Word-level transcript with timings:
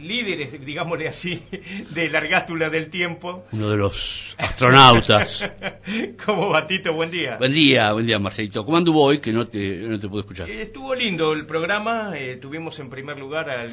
Líderes, 0.00 0.64
digámosle 0.64 1.08
así, 1.08 1.42
de 1.90 2.08
la 2.08 2.18
ergástula 2.18 2.68
del 2.70 2.88
tiempo. 2.90 3.44
Uno 3.52 3.70
de 3.70 3.76
los 3.76 4.34
astronautas. 4.38 5.50
Como 6.24 6.48
Batito, 6.50 6.92
buen 6.92 7.10
día. 7.10 7.36
buen 7.38 7.52
día, 7.52 7.92
buen 7.92 8.06
día 8.06 8.18
Marcelito. 8.18 8.64
¿Cómo 8.64 8.76
anduvo 8.78 9.02
hoy 9.04 9.18
que 9.18 9.32
no 9.32 9.46
te, 9.48 9.76
no 9.78 9.98
te 9.98 10.08
pude 10.08 10.20
escuchar? 10.20 10.48
Eh, 10.50 10.62
Estuvo 10.62 10.94
lindo 10.94 11.32
el 11.32 11.46
programa. 11.46 12.12
eh, 12.16 12.36
tuvimos 12.36 12.78
en 12.80 12.90
primer 12.90 13.18
lugar 13.18 13.48
al, 13.50 13.70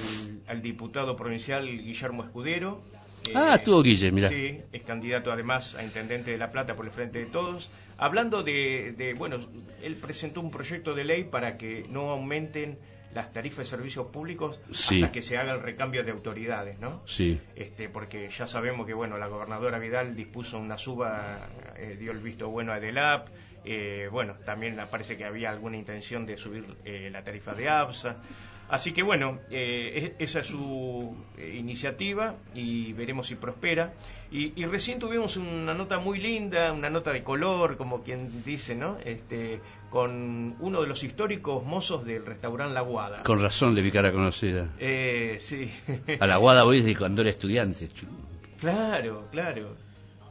al 0.47 0.61
diputado 0.61 1.15
provincial 1.15 1.65
Guillermo 1.67 2.23
Escudero. 2.23 2.81
eh, 3.27 3.33
ah, 3.35 3.55
estuvo 3.55 3.81
Guille, 3.81 4.11
mira. 4.11 4.29
Sí, 4.29 4.59
es 4.71 4.81
candidato 4.83 5.31
además 5.31 5.75
a 5.75 5.83
intendente 5.83 6.31
de 6.31 6.37
La 6.37 6.51
Plata 6.51 6.75
por 6.75 6.85
el 6.85 6.91
Frente 6.91 7.19
de 7.19 7.25
Todos. 7.27 7.69
Hablando 7.97 8.43
de, 8.43 8.93
de, 8.95 9.13
bueno, 9.15 9.37
él 9.81 9.95
presentó 9.95 10.39
un 10.41 10.51
proyecto 10.51 10.93
de 10.93 11.03
ley 11.03 11.23
para 11.23 11.57
que 11.57 11.85
no 11.89 12.11
aumenten 12.11 12.77
las 13.13 13.31
tarifas 13.33 13.59
de 13.59 13.65
servicios 13.65 14.07
públicos 14.07 14.59
Sí. 14.71 14.95
hasta 15.01 15.11
que 15.11 15.21
se 15.21 15.37
haga 15.37 15.53
el 15.53 15.61
recambio 15.61 16.03
de 16.03 16.11
autoridades, 16.11 16.79
¿no? 16.79 17.01
Sí. 17.05 17.39
este, 17.55 17.89
porque 17.89 18.29
ya 18.29 18.47
sabemos 18.47 18.85
que 18.85 18.93
bueno 18.93 19.17
la 19.17 19.27
gobernadora 19.27 19.79
Vidal 19.79 20.15
dispuso 20.15 20.59
una 20.59 20.77
suba, 20.77 21.47
eh, 21.77 21.95
dio 21.99 22.11
el 22.11 22.19
visto 22.19 22.49
bueno 22.49 22.73
a 22.73 22.79
Delap, 22.79 23.29
eh, 23.65 24.07
bueno 24.11 24.35
también 24.45 24.77
parece 24.91 25.17
que 25.17 25.25
había 25.25 25.49
alguna 25.49 25.77
intención 25.77 26.25
de 26.25 26.37
subir 26.37 26.65
eh, 26.85 27.09
la 27.11 27.23
tarifa 27.23 27.53
de 27.53 27.67
ABSA, 27.69 28.17
así 28.69 28.91
que 28.93 29.01
bueno 29.03 29.39
eh, 29.49 30.13
es- 30.19 30.29
esa 30.29 30.39
es 30.41 30.47
su 30.47 31.15
eh, 31.37 31.55
iniciativa 31.57 32.35
y 32.53 32.93
veremos 32.93 33.27
si 33.27 33.35
prospera. 33.35 33.93
Y, 34.29 34.61
y 34.61 34.65
recién 34.65 34.99
tuvimos 34.99 35.37
una 35.37 35.73
nota 35.73 35.99
muy 35.99 36.19
linda, 36.19 36.73
una 36.73 36.89
nota 36.89 37.13
de 37.13 37.23
color, 37.23 37.77
como 37.77 38.03
quien 38.03 38.43
dice, 38.43 38.75
¿no? 38.75 38.97
Este, 39.05 39.61
con 39.89 40.55
uno 40.59 40.81
de 40.81 40.87
los 40.87 41.03
históricos 41.03 41.63
mozos 41.63 42.05
del 42.05 42.25
restaurante 42.25 42.73
La 42.73 42.81
Guada. 42.81 43.23
Con 43.23 43.41
razón 43.41 43.73
de 43.73 43.81
mi 43.81 43.91
cara 43.91 44.11
conocida. 44.11 44.67
Eh, 44.79 45.37
sí. 45.39 45.71
A 46.19 46.27
la 46.27 46.37
guada 46.37 46.63
voy 46.63 46.81
desde 46.81 46.97
cuando 46.97 47.21
era 47.21 47.29
estudiante, 47.29 47.89
claro, 48.59 49.27
claro. 49.31 49.75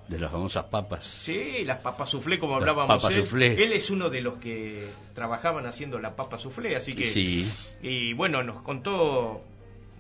de 0.09 0.19
las 0.19 0.31
famosas 0.31 0.65
papas. 0.65 1.07
Sí, 1.07 1.65
las 1.65 1.79
papas 1.81 2.11
soufflé, 2.11 2.39
como 2.39 2.57
hablábamos. 2.57 3.03
papas 3.03 3.15
soufflé. 3.15 3.63
Él 3.63 3.73
es 3.73 3.91
uno 3.91 4.11
de 4.11 4.21
los 4.21 4.35
que 4.39 4.87
trabajaban 5.15 5.67
haciendo 5.67 5.99
la 5.99 6.15
papa 6.17 6.39
soufflé, 6.39 6.77
así 6.77 6.95
que. 6.95 7.07
Sí. 7.07 7.51
Y 7.83 8.13
bueno, 8.13 8.43
nos 8.43 8.63
contó 8.63 9.43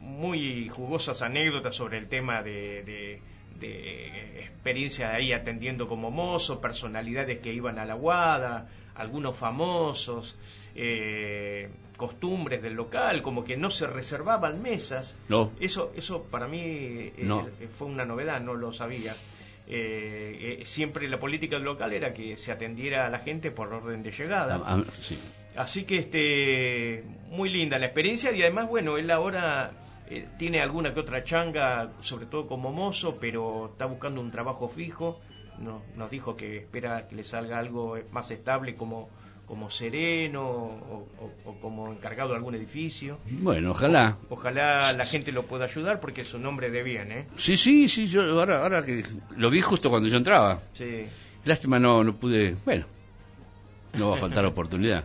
muy 0.00 0.68
jugosas 0.68 1.22
anécdotas 1.22 1.74
sobre 1.74 1.98
el 1.98 2.08
tema 2.08 2.42
de, 2.42 2.84
de, 2.84 3.20
de 3.58 4.40
experiencia 4.40 5.14
ahí 5.14 5.32
atendiendo 5.32 5.88
como 5.88 6.10
mozo, 6.10 6.60
personalidades 6.60 7.38
que 7.38 7.52
iban 7.52 7.78
a 7.78 7.84
la 7.84 7.94
guada, 7.94 8.68
algunos 8.96 9.36
famosos, 9.36 10.36
eh, 10.74 11.68
costumbres 11.96 12.62
del 12.62 12.74
local, 12.74 13.22
como 13.22 13.44
que 13.44 13.56
no 13.56 13.70
se 13.70 13.86
reservaban 13.86 14.60
mesas. 14.62 15.16
No. 15.28 15.52
Eso, 15.60 15.92
eso 15.96 16.22
para 16.24 16.46
mí 16.48 16.60
eh, 16.62 17.14
No. 17.18 17.46
eh, 17.60 17.68
fue 17.68 17.88
una 17.88 18.04
novedad, 18.04 18.40
no 18.40 18.54
lo 18.54 18.72
sabía. 18.72 19.12
Eh, 19.68 20.62
siempre 20.64 21.08
la 21.08 21.18
política 21.18 21.56
del 21.56 21.64
local 21.64 21.92
era 21.92 22.12
que 22.14 22.36
se 22.36 22.52
atendiera 22.52 23.06
a 23.06 23.10
la 23.10 23.18
gente 23.18 23.50
por 23.50 23.72
orden 23.72 24.02
de 24.02 24.12
llegada. 24.12 24.60
Ah, 24.64 24.78
ah, 24.86 24.90
sí. 25.00 25.18
Así 25.56 25.84
que 25.84 25.96
este 25.98 27.04
muy 27.30 27.48
linda 27.48 27.78
la 27.78 27.86
experiencia 27.86 28.30
y 28.32 28.42
además 28.42 28.68
bueno, 28.68 28.96
él 28.98 29.10
ahora 29.10 29.72
tiene 30.38 30.60
alguna 30.60 30.94
que 30.94 31.00
otra 31.00 31.24
changa, 31.24 31.88
sobre 32.00 32.26
todo 32.26 32.46
como 32.46 32.70
mozo, 32.72 33.16
pero 33.20 33.70
está 33.72 33.86
buscando 33.86 34.20
un 34.20 34.30
trabajo 34.30 34.68
fijo. 34.68 35.18
No- 35.58 35.82
nos 35.96 36.10
dijo 36.10 36.36
que 36.36 36.58
espera 36.58 37.08
que 37.08 37.16
le 37.16 37.24
salga 37.24 37.58
algo 37.58 37.98
más 38.12 38.30
estable 38.30 38.74
como 38.76 39.08
como 39.46 39.70
sereno 39.70 40.42
o, 40.44 41.06
o- 41.20 41.32
o 41.48 41.54
como 41.60 41.92
encargado 41.92 42.30
de 42.30 42.34
algún 42.36 42.56
edificio. 42.56 43.20
Bueno, 43.30 43.70
ojalá. 43.70 44.16
Ojalá 44.28 44.92
la 44.92 45.04
gente 45.06 45.30
lo 45.30 45.44
pueda 45.44 45.66
ayudar 45.66 46.00
porque 46.00 46.22
es 46.22 46.34
un 46.34 46.44
hombre 46.46 46.68
de 46.72 46.82
bien, 46.82 47.12
¿eh? 47.12 47.26
Sí, 47.36 47.56
sí, 47.56 47.88
sí, 47.88 48.08
yo 48.08 48.22
ahora, 48.40 48.62
ahora 48.62 48.84
que 48.84 49.04
lo 49.36 49.48
vi 49.48 49.60
justo 49.60 49.88
cuando 49.88 50.08
yo 50.08 50.16
entraba. 50.16 50.62
Sí. 50.72 51.06
Lástima 51.44 51.78
no, 51.78 52.02
no 52.02 52.16
pude, 52.16 52.56
bueno, 52.64 52.86
no 53.92 54.08
va 54.10 54.16
a 54.16 54.18
faltar 54.18 54.44
oportunidad. 54.46 55.04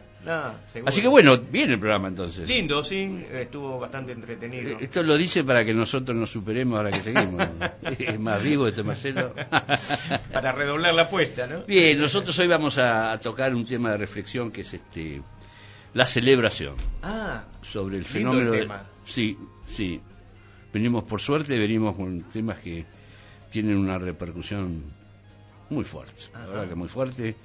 Así 0.86 1.02
que 1.02 1.08
bueno, 1.08 1.36
bien 1.38 1.72
el 1.72 1.80
programa 1.80 2.08
entonces. 2.08 2.48
Lindo, 2.48 2.84
sí, 2.84 3.26
estuvo 3.34 3.80
bastante 3.80 4.12
entretenido. 4.12 4.72
Eh, 4.72 4.78
Esto 4.82 5.02
lo 5.04 5.18
dice 5.18 5.44
para 5.44 5.66
que 5.66 5.74
nosotros 5.74 6.16
nos 6.16 6.30
superemos 6.30 6.78
ahora 6.78 6.92
que 6.92 7.00
seguimos. 7.00 7.48
es 8.00 8.20
más 8.20 8.42
vivo 8.44 8.68
este 8.68 8.84
Marcelo. 8.84 9.34
Para 10.34 10.52
redoblar 10.52 10.94
la 10.94 11.04
apuesta, 11.04 11.48
¿no? 11.48 11.64
Bien, 11.64 12.00
nosotros 12.00 12.38
hoy 12.40 12.48
vamos 12.48 12.78
a, 12.78 13.12
a 13.14 13.20
tocar 13.20 13.54
un 13.56 13.66
tema 13.66 13.92
de 13.92 13.98
reflexión 13.98 14.52
que 14.52 14.62
es 14.62 14.74
este 14.74 15.22
la 15.94 16.06
celebración 16.06 16.76
Ah, 17.02 17.44
sobre 17.62 17.98
el 17.98 18.06
fenómeno 18.06 18.46
el 18.46 18.52
de- 18.52 18.60
tema. 18.62 18.86
sí, 19.04 19.38
sí. 19.68 20.00
Venimos 20.74 21.04
por 21.04 21.20
suerte, 21.20 21.58
venimos 21.60 21.96
con 21.98 22.22
temas 22.30 22.60
que 22.62 22.86
tienen 23.50 23.76
una 23.76 23.98
repercusión 23.98 24.84
muy 25.70 25.84
fuerte, 25.84 26.24
la 26.34 26.40
Ajá. 26.40 26.48
verdad 26.50 26.70
que 26.70 26.76
muy 26.76 26.88
fuerte. 26.88 27.36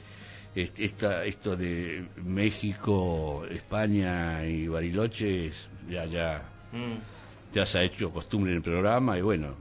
Esta, 0.56 1.24
esto 1.26 1.54
de 1.54 2.06
México, 2.24 3.44
España 3.50 4.44
y 4.46 4.66
Bariloche 4.68 5.52
ya 5.90 6.06
ya 6.06 6.42
mm. 6.72 7.52
ya 7.54 7.66
se 7.66 7.78
ha 7.78 7.82
hecho 7.82 8.10
costumbre 8.10 8.52
en 8.52 8.56
el 8.56 8.62
programa 8.62 9.18
y 9.18 9.20
bueno, 9.20 9.54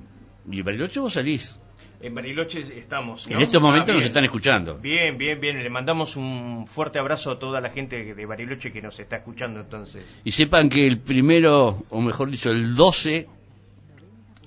y 0.50 0.62
Bariloche 0.62 1.02
vos 1.02 1.12
salís. 1.14 1.60
en 2.02 2.16
Bariloche 2.16 2.62
estamos. 2.80 3.28
¿no? 3.30 3.36
En 3.36 3.42
estos 3.42 3.62
momentos 3.62 3.90
Ah, 3.90 3.94
nos 3.94 4.04
bien. 4.04 4.08
están 4.08 4.24
escuchando. 4.24 4.78
Bien, 4.78 5.18
bien, 5.18 5.40
bien. 5.42 5.62
Le 5.62 5.70
mandamos 5.70 6.16
un 6.16 6.66
fuerte 6.66 6.98
abrazo 7.00 7.32
a 7.32 7.40
toda 7.40 7.60
la 7.60 7.70
gente 7.72 8.14
de 8.16 8.26
Bariloche 8.26 8.72
que 8.72 8.82
nos 8.82 8.98
está 9.00 9.18
escuchando 9.18 9.60
entonces. 9.60 10.06
Y 10.24 10.32
sepan 10.32 10.70
que 10.70 10.88
el 10.88 11.00
primero, 11.00 11.84
o 11.90 12.00
mejor 12.02 12.32
dicho, 12.32 12.52
el 12.52 12.74
12, 12.76 13.28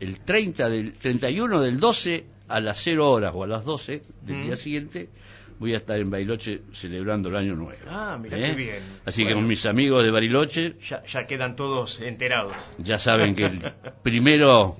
el 0.01 0.21
30 0.21 0.69
del 0.71 0.93
31 0.95 1.61
del 1.61 1.79
12 1.79 2.25
a 2.49 2.61
las 2.61 2.79
0 2.83 3.11
horas 3.11 3.33
o 3.35 3.45
a 3.45 3.47
las 3.47 3.65
12 3.65 4.03
del 4.23 4.37
Mm. 4.39 4.43
día 4.45 4.57
siguiente, 4.57 5.09
voy 5.59 5.75
a 5.75 5.77
estar 5.77 5.99
en 5.99 6.11
Bariloche 6.11 6.63
celebrando 6.73 7.29
el 7.29 7.37
año 7.37 7.55
nuevo. 7.55 7.81
Ah, 7.89 8.19
mirá 8.21 8.39
¿Eh? 8.39 8.51
qué 8.51 8.55
bien. 8.57 8.83
Así 9.05 9.25
que 9.27 9.35
con 9.35 9.47
mis 9.47 9.65
amigos 9.67 10.05
de 10.05 10.11
Bariloche 10.11 10.77
Ya, 10.89 11.03
ya 11.05 11.27
quedan 11.27 11.57
todos 11.57 12.01
enterados. 12.01 12.53
ya 12.79 12.99
saben 12.99 13.35
que 13.35 13.45
el 13.45 13.59
primero 14.03 14.77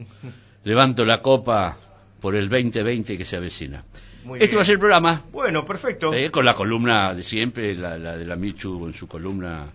levanto 0.65 1.05
la 1.05 1.21
copa 1.23 1.77
por 2.21 2.35
el 2.37 2.49
2020 2.49 3.17
que 3.19 3.25
se 3.25 3.37
avecina. 3.37 3.85
Muy 4.25 4.39
este 4.39 4.49
bien. 4.49 4.59
va 4.59 4.63
a 4.63 4.65
ser 4.65 4.73
el 4.75 4.79
programa. 4.81 5.23
Bueno, 5.33 5.65
perfecto. 5.65 6.13
Eh, 6.13 6.31
con 6.31 6.45
la 6.45 6.55
columna 6.55 7.15
de 7.15 7.23
siempre, 7.23 7.75
la, 7.75 7.97
la 7.99 8.17
de 8.19 8.25
la 8.27 8.37
Michu 8.37 8.87
en 8.87 8.93
su 8.95 9.07
columna 9.07 9.67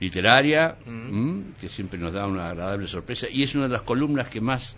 literaria, 0.00 0.76
Mm. 0.86 0.90
mm, 0.90 1.52
que 1.60 1.68
siempre 1.68 1.98
nos 1.98 2.12
da 2.12 2.26
una 2.26 2.50
agradable 2.50 2.86
sorpresa, 2.86 3.26
y 3.30 3.42
es 3.42 3.54
una 3.54 3.64
de 3.66 3.72
las 3.72 3.82
columnas 3.82 4.28
que 4.28 4.40
más, 4.40 4.76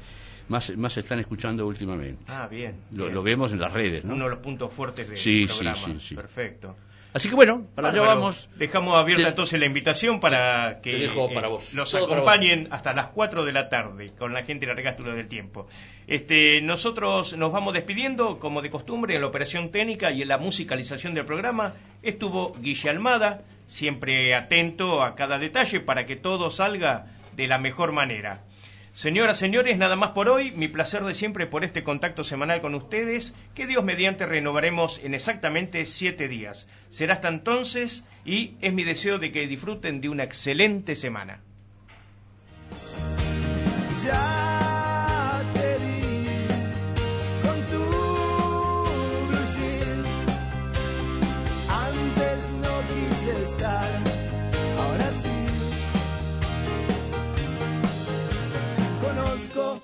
más, 0.51 0.77
más 0.77 0.93
se 0.93 1.01
están 1.01 1.19
escuchando 1.21 1.67
últimamente. 1.67 2.25
Ah, 2.29 2.47
bien. 2.47 2.75
lo, 2.93 3.05
bien. 3.05 3.15
lo 3.15 3.23
vemos 3.23 3.53
en 3.53 3.61
las 3.61 3.73
redes, 3.73 4.05
¿no? 4.05 4.13
Uno 4.15 4.25
de 4.25 4.31
los 4.31 4.41
puntos 4.41 4.71
fuertes 4.73 5.09
del 5.09 5.17
Sí, 5.17 5.47
sí, 5.47 5.55
programa. 5.55 5.77
sí, 5.77 5.97
sí. 6.01 6.15
Perfecto. 6.15 6.77
Así 7.13 7.29
que 7.29 7.35
bueno, 7.35 7.67
para 7.75 7.89
allá 7.89 8.03
vamos. 8.03 8.49
Dejamos 8.55 8.97
abierta 8.97 9.25
Te- 9.25 9.29
entonces 9.31 9.59
la 9.59 9.67
invitación 9.67 10.21
para 10.21 10.81
que 10.81 11.09
para 11.35 11.49
eh, 11.49 11.51
vos. 11.51 11.75
nos 11.75 11.91
para 11.91 12.05
acompañen 12.05 12.69
hasta 12.71 12.93
las 12.93 13.07
4 13.09 13.45
de 13.45 13.53
la 13.53 13.69
tarde 13.69 14.13
con 14.17 14.33
la 14.33 14.45
gente 14.45 14.65
de 14.65 14.69
la 14.73 14.77
Regástura 14.77 15.13
del 15.15 15.27
Tiempo. 15.27 15.67
Este, 16.07 16.61
nosotros 16.63 17.37
nos 17.37 17.51
vamos 17.53 17.75
despidiendo, 17.75 18.39
como 18.39 18.63
de 18.63 18.71
costumbre, 18.71 19.17
en 19.17 19.23
la 19.23 19.27
operación 19.27 19.73
técnica 19.73 20.13
y 20.13 20.23
en 20.23 20.29
la 20.29 20.39
musicalización 20.39 21.15
del 21.15 21.25
programa 21.25 21.75
estuvo 22.01 22.55
Guille 22.61 22.91
Almada, 22.91 23.43
siempre 23.67 24.33
atento 24.37 25.03
a 25.03 25.17
cada 25.17 25.39
detalle 25.39 25.81
para 25.81 26.07
que 26.07 26.15
todo 26.15 26.49
salga 26.51 27.07
de 27.35 27.49
la 27.49 27.59
mejor 27.59 27.91
manera. 27.91 28.45
Señoras, 28.93 29.39
señores, 29.39 29.79
nada 29.79 29.97
más 29.97 30.11
por 30.11 30.29
hoy. 30.29 30.51
Mi 30.51 30.69
placer 30.69 31.05
de 31.05 31.15
siempre 31.15 31.47
por 31.47 31.65
este 31.65 31.85
contacto 31.85 32.25
semanal 32.25 32.61
con 32.61 32.75
ustedes, 32.75 33.35
que 33.55 33.67
Dios 33.67 33.85
mediante 33.85 34.27
renovaremos 34.27 35.03
en 35.05 35.15
exactamente 35.15 35.87
siete 35.87 36.29
días. 36.29 36.69
Será 36.89 37.15
hasta 37.15 37.29
entonces 37.29 38.05
y 38.25 38.57
es 38.61 38.73
mi 38.73 38.85
deseo 38.85 39.19
de 39.19 39.31
que 39.31 39.47
disfruten 39.47 40.01
de 40.01 40.09
una 40.09 40.25
excelente 40.25 40.97
semana. 40.97 41.41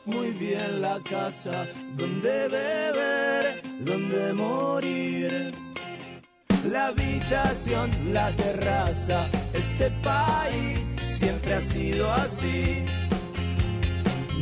Muy 0.05 0.31
bien 0.31 0.81
la 0.81 1.01
casa 1.01 1.67
donde 1.95 2.49
beber, 2.49 3.63
donde 3.81 4.33
morir. 4.33 5.55
La 6.71 6.89
habitación, 6.89 7.91
la 8.13 8.35
terraza, 8.37 9.29
este 9.53 9.91
país 10.03 10.89
siempre 11.03 11.55
ha 11.55 11.61
sido 11.61 12.13
así. 12.13 12.85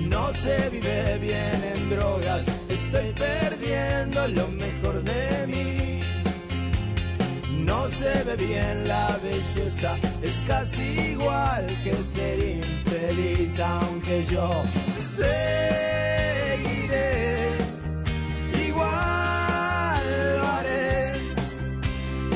No 0.09 0.33
se 0.33 0.71
vive 0.71 1.19
bien 1.19 1.61
en 1.75 1.91
drogas, 1.91 2.45
estoy 2.69 3.13
perdiendo 3.13 4.29
lo 4.29 4.49
mejor 4.49 5.03
de 5.03 5.47
mí. 5.47 6.04
No 7.65 7.89
se 7.89 8.25
ve 8.25 8.37
bien 8.37 8.87
la 8.87 9.19
belleza, 9.23 9.97
es 10.23 10.43
casi 10.47 10.83
igual 10.83 11.67
que 11.83 11.95
ser 12.05 12.39
infeliz, 12.39 13.59
aunque 13.59 14.23
yo 14.25 14.65
seguiré. 15.01 15.29
Igual 18.69 20.05
lo 20.37 20.47
haré. 20.47 21.15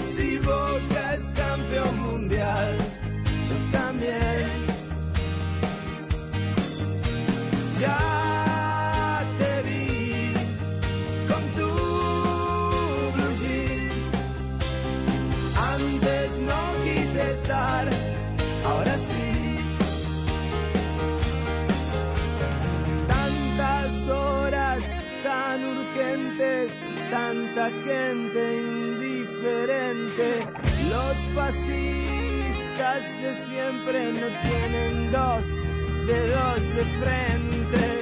Si 0.07 0.39
Boca 0.39 1.15
es 1.15 1.25
campeón 1.37 2.01
mundial, 2.01 2.77
yo 3.49 3.57
también. 3.71 3.88
Tanta 27.69 27.85
gente 27.85 28.57
indiferente. 28.57 30.47
Los 30.91 31.17
fascistas 31.35 33.03
de 33.23 33.35
siempre 33.35 34.13
no 34.13 34.29
tienen 34.43 35.11
dos 35.11 35.57
dedos 36.07 36.75
de 36.75 36.85
frente. 37.01 37.98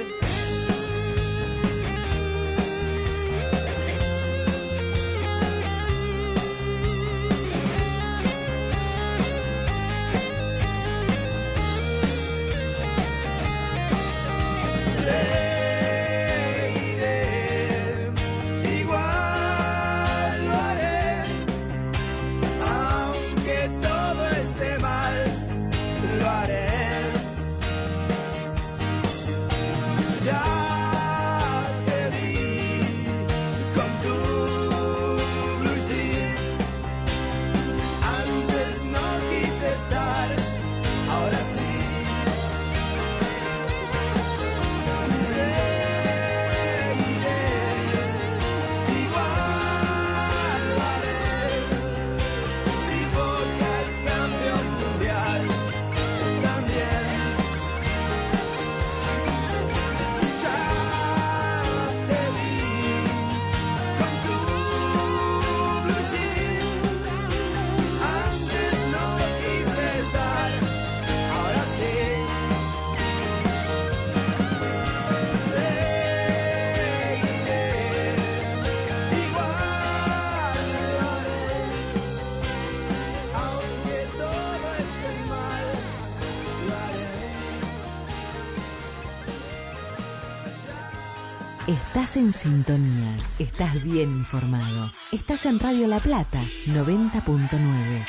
En 92.17 92.33
sintonía, 92.33 93.15
estás 93.37 93.83
bien 93.83 94.09
informado. 94.09 94.91
Estás 95.11 95.45
en 95.45 95.59
Radio 95.59 95.87
La 95.87 95.99
Plata 95.99 96.41
90.9, 96.65 98.05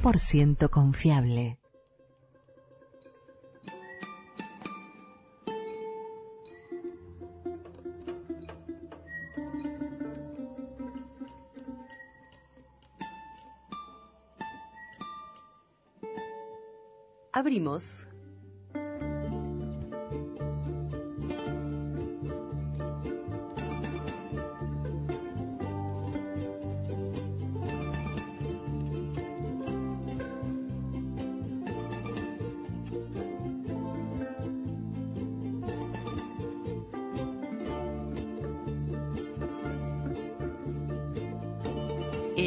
100% 0.00 0.70
confiable. 0.70 1.58
Abrimos 17.32 18.06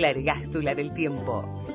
La 0.05 0.11
ergástula 0.11 0.75
del 0.75 0.93
tiempo. 0.93 1.65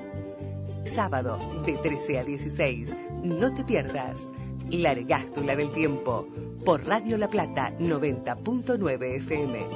Sábado 0.85 1.37
de 1.67 1.73
13 1.73 2.21
a 2.21 2.23
16. 2.23 2.97
No 3.25 3.53
te 3.53 3.65
pierdas. 3.65 4.31
La 4.71 4.93
ergástula 4.93 5.57
del 5.57 5.73
tiempo. 5.73 6.29
Por 6.65 6.87
Radio 6.87 7.19
La 7.19 7.29
Plata 7.29 7.77
90.9 7.77 9.17
FM. 9.17 9.67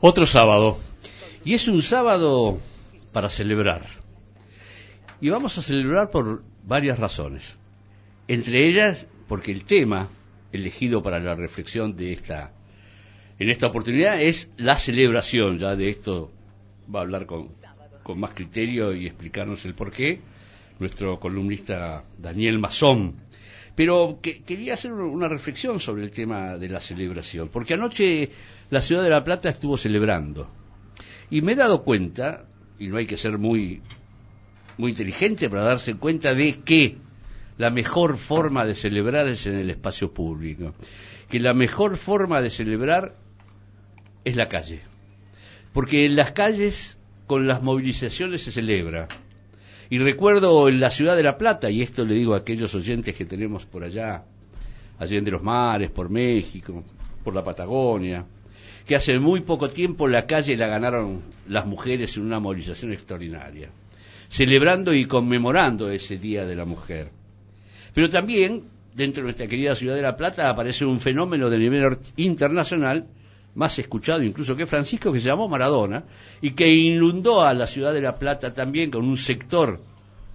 Otro 0.00 0.26
sábado. 0.26 0.76
Y 1.44 1.54
es 1.54 1.68
un 1.68 1.82
sábado 1.82 2.58
para 3.12 3.28
celebrar. 3.28 3.86
Y 5.20 5.28
vamos 5.28 5.56
a 5.56 5.62
celebrar 5.62 6.10
por 6.10 6.42
varias 6.64 6.98
razones. 6.98 7.56
Entre 8.26 8.66
ellas, 8.66 9.06
porque 9.28 9.52
el 9.52 9.64
tema 9.64 10.08
elegido 10.56 11.02
para 11.02 11.20
la 11.20 11.34
reflexión 11.34 11.96
de 11.96 12.12
esta, 12.12 12.52
en 13.38 13.48
esta 13.50 13.68
oportunidad 13.68 14.20
es 14.20 14.50
la 14.56 14.76
celebración. 14.78 15.58
Ya 15.58 15.76
de 15.76 15.88
esto 15.88 16.30
va 16.92 17.00
a 17.00 17.02
hablar 17.02 17.26
con, 17.26 17.48
con 18.02 18.18
más 18.20 18.32
criterio 18.34 18.92
y 18.94 19.06
explicarnos 19.06 19.64
el 19.64 19.74
porqué 19.74 20.20
nuestro 20.78 21.18
columnista 21.20 22.04
Daniel 22.18 22.58
Mazón. 22.58 23.14
Pero 23.74 24.18
que- 24.22 24.42
quería 24.42 24.74
hacer 24.74 24.92
una 24.92 25.28
reflexión 25.28 25.80
sobre 25.80 26.02
el 26.04 26.10
tema 26.10 26.56
de 26.56 26.68
la 26.68 26.80
celebración, 26.80 27.48
porque 27.48 27.74
anoche 27.74 28.30
la 28.70 28.80
ciudad 28.80 29.02
de 29.02 29.10
La 29.10 29.22
Plata 29.24 29.48
estuvo 29.48 29.76
celebrando. 29.76 30.48
Y 31.30 31.42
me 31.42 31.52
he 31.52 31.56
dado 31.56 31.82
cuenta, 31.82 32.46
y 32.78 32.88
no 32.88 32.96
hay 32.96 33.06
que 33.06 33.16
ser 33.16 33.36
muy, 33.36 33.82
muy 34.78 34.90
inteligente 34.92 35.50
para 35.50 35.62
darse 35.62 35.94
cuenta 35.96 36.34
de 36.34 36.52
que 36.60 36.96
la 37.58 37.70
mejor 37.70 38.16
forma 38.16 38.66
de 38.66 38.74
celebrar 38.74 39.28
es 39.28 39.46
en 39.46 39.56
el 39.56 39.70
espacio 39.70 40.12
público, 40.12 40.74
que 41.28 41.40
la 41.40 41.54
mejor 41.54 41.96
forma 41.96 42.40
de 42.40 42.50
celebrar 42.50 43.14
es 44.24 44.36
la 44.36 44.48
calle, 44.48 44.80
porque 45.72 46.04
en 46.04 46.16
las 46.16 46.32
calles 46.32 46.98
con 47.26 47.46
las 47.46 47.62
movilizaciones 47.62 48.42
se 48.42 48.52
celebra. 48.52 49.08
Y 49.88 49.98
recuerdo 49.98 50.68
en 50.68 50.80
la 50.80 50.90
ciudad 50.90 51.16
de 51.16 51.22
La 51.22 51.38
Plata, 51.38 51.70
y 51.70 51.80
esto 51.80 52.04
le 52.04 52.14
digo 52.14 52.34
a 52.34 52.38
aquellos 52.38 52.74
oyentes 52.74 53.14
que 53.14 53.24
tenemos 53.24 53.66
por 53.66 53.84
allá, 53.84 54.24
allá 54.98 55.20
de 55.20 55.30
los 55.30 55.42
mares, 55.42 55.90
por 55.90 56.10
México, 56.10 56.82
por 57.22 57.34
la 57.34 57.44
Patagonia, 57.44 58.26
que 58.86 58.96
hace 58.96 59.18
muy 59.18 59.40
poco 59.40 59.68
tiempo 59.70 60.08
la 60.08 60.26
calle 60.26 60.56
la 60.56 60.66
ganaron 60.66 61.22
las 61.48 61.66
mujeres 61.66 62.16
en 62.16 62.24
una 62.24 62.40
movilización 62.40 62.92
extraordinaria. 62.92 63.70
celebrando 64.28 64.92
y 64.92 65.06
conmemorando 65.06 65.88
ese 65.88 66.18
Día 66.18 66.44
de 66.46 66.56
la 66.56 66.64
Mujer. 66.64 67.10
Pero 67.96 68.10
también, 68.10 68.64
dentro 68.94 69.22
de 69.22 69.28
nuestra 69.28 69.46
querida 69.46 69.74
ciudad 69.74 69.94
de 69.94 70.02
La 70.02 70.18
Plata, 70.18 70.50
aparece 70.50 70.84
un 70.84 71.00
fenómeno 71.00 71.48
de 71.48 71.56
nivel 71.56 71.96
internacional, 72.16 73.06
más 73.54 73.78
escuchado 73.78 74.22
incluso 74.22 74.54
que 74.54 74.66
Francisco, 74.66 75.10
que 75.10 75.18
se 75.18 75.28
llamó 75.28 75.48
Maradona, 75.48 76.04
y 76.42 76.50
que 76.50 76.68
inundó 76.68 77.40
a 77.40 77.54
la 77.54 77.66
ciudad 77.66 77.94
de 77.94 78.02
La 78.02 78.16
Plata 78.16 78.52
también 78.52 78.90
con 78.90 79.06
un 79.06 79.16
sector 79.16 79.80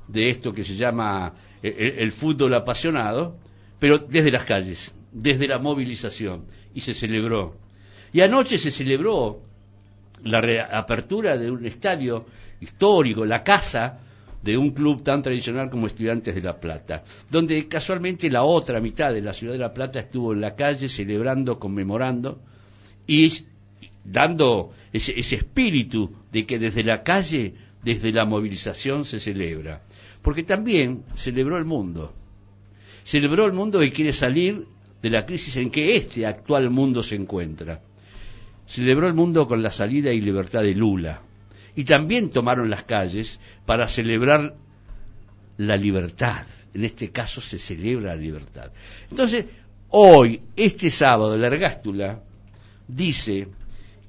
de 0.07 0.31
esto 0.31 0.53
que 0.53 0.63
se 0.63 0.75
llama 0.75 1.35
eh, 1.61 1.75
el, 1.77 1.99
el 1.99 2.11
fútbol 2.11 2.55
apasionado, 2.55 3.37
pero 3.77 3.99
desde 3.99 4.31
las 4.31 4.45
calles, 4.45 4.95
desde 5.11 5.47
la 5.47 5.59
movilización, 5.59 6.45
y 6.73 6.81
se 6.81 6.95
celebró. 6.95 7.57
Y 8.11 8.21
anoche 8.21 8.57
se 8.57 8.71
celebró 8.71 9.39
la 10.23 10.41
reapertura 10.41 11.37
de 11.37 11.51
un 11.51 11.63
estadio 11.63 12.25
histórico, 12.59 13.23
la 13.23 13.43
casa 13.43 13.99
de 14.43 14.57
un 14.57 14.71
club 14.71 15.03
tan 15.03 15.21
tradicional 15.21 15.69
como 15.69 15.87
Estudiantes 15.87 16.33
de 16.35 16.41
La 16.41 16.59
Plata, 16.59 17.03
donde 17.29 17.67
casualmente 17.67 18.29
la 18.29 18.43
otra 18.43 18.79
mitad 18.79 19.13
de 19.13 19.21
la 19.21 19.33
ciudad 19.33 19.53
de 19.53 19.59
La 19.59 19.73
Plata 19.73 19.99
estuvo 19.99 20.33
en 20.33 20.41
la 20.41 20.55
calle 20.55 20.89
celebrando, 20.89 21.59
conmemorando 21.59 22.41
y 23.07 23.31
dando 24.03 24.71
ese, 24.91 25.19
ese 25.19 25.35
espíritu 25.37 26.11
de 26.31 26.45
que 26.45 26.59
desde 26.59 26.83
la 26.83 27.03
calle, 27.03 27.53
desde 27.83 28.11
la 28.11 28.25
movilización 28.25 29.05
se 29.05 29.19
celebra. 29.19 29.83
Porque 30.21 30.43
también 30.43 31.03
celebró 31.15 31.57
el 31.57 31.65
mundo. 31.65 32.13
Celebró 33.03 33.45
el 33.45 33.53
mundo 33.53 33.83
y 33.83 33.91
quiere 33.91 34.13
salir 34.13 34.65
de 35.01 35.09
la 35.09 35.25
crisis 35.25 35.57
en 35.57 35.71
que 35.71 35.95
este 35.95 36.25
actual 36.25 36.69
mundo 36.69 37.01
se 37.01 37.15
encuentra 37.15 37.81
celebró 38.71 39.07
el 39.07 39.13
mundo 39.13 39.47
con 39.47 39.61
la 39.61 39.69
salida 39.69 40.13
y 40.13 40.21
libertad 40.21 40.61
de 40.61 40.73
Lula. 40.73 41.21
Y 41.75 41.85
también 41.85 42.29
tomaron 42.29 42.69
las 42.69 42.83
calles 42.83 43.39
para 43.65 43.87
celebrar 43.87 44.55
la 45.57 45.77
libertad. 45.77 46.45
En 46.73 46.85
este 46.85 47.11
caso 47.11 47.41
se 47.41 47.59
celebra 47.59 48.15
la 48.15 48.21
libertad. 48.21 48.71
Entonces, 49.09 49.45
hoy, 49.89 50.41
este 50.55 50.89
sábado, 50.89 51.37
la 51.37 51.47
ergástula 51.47 52.23
dice 52.87 53.47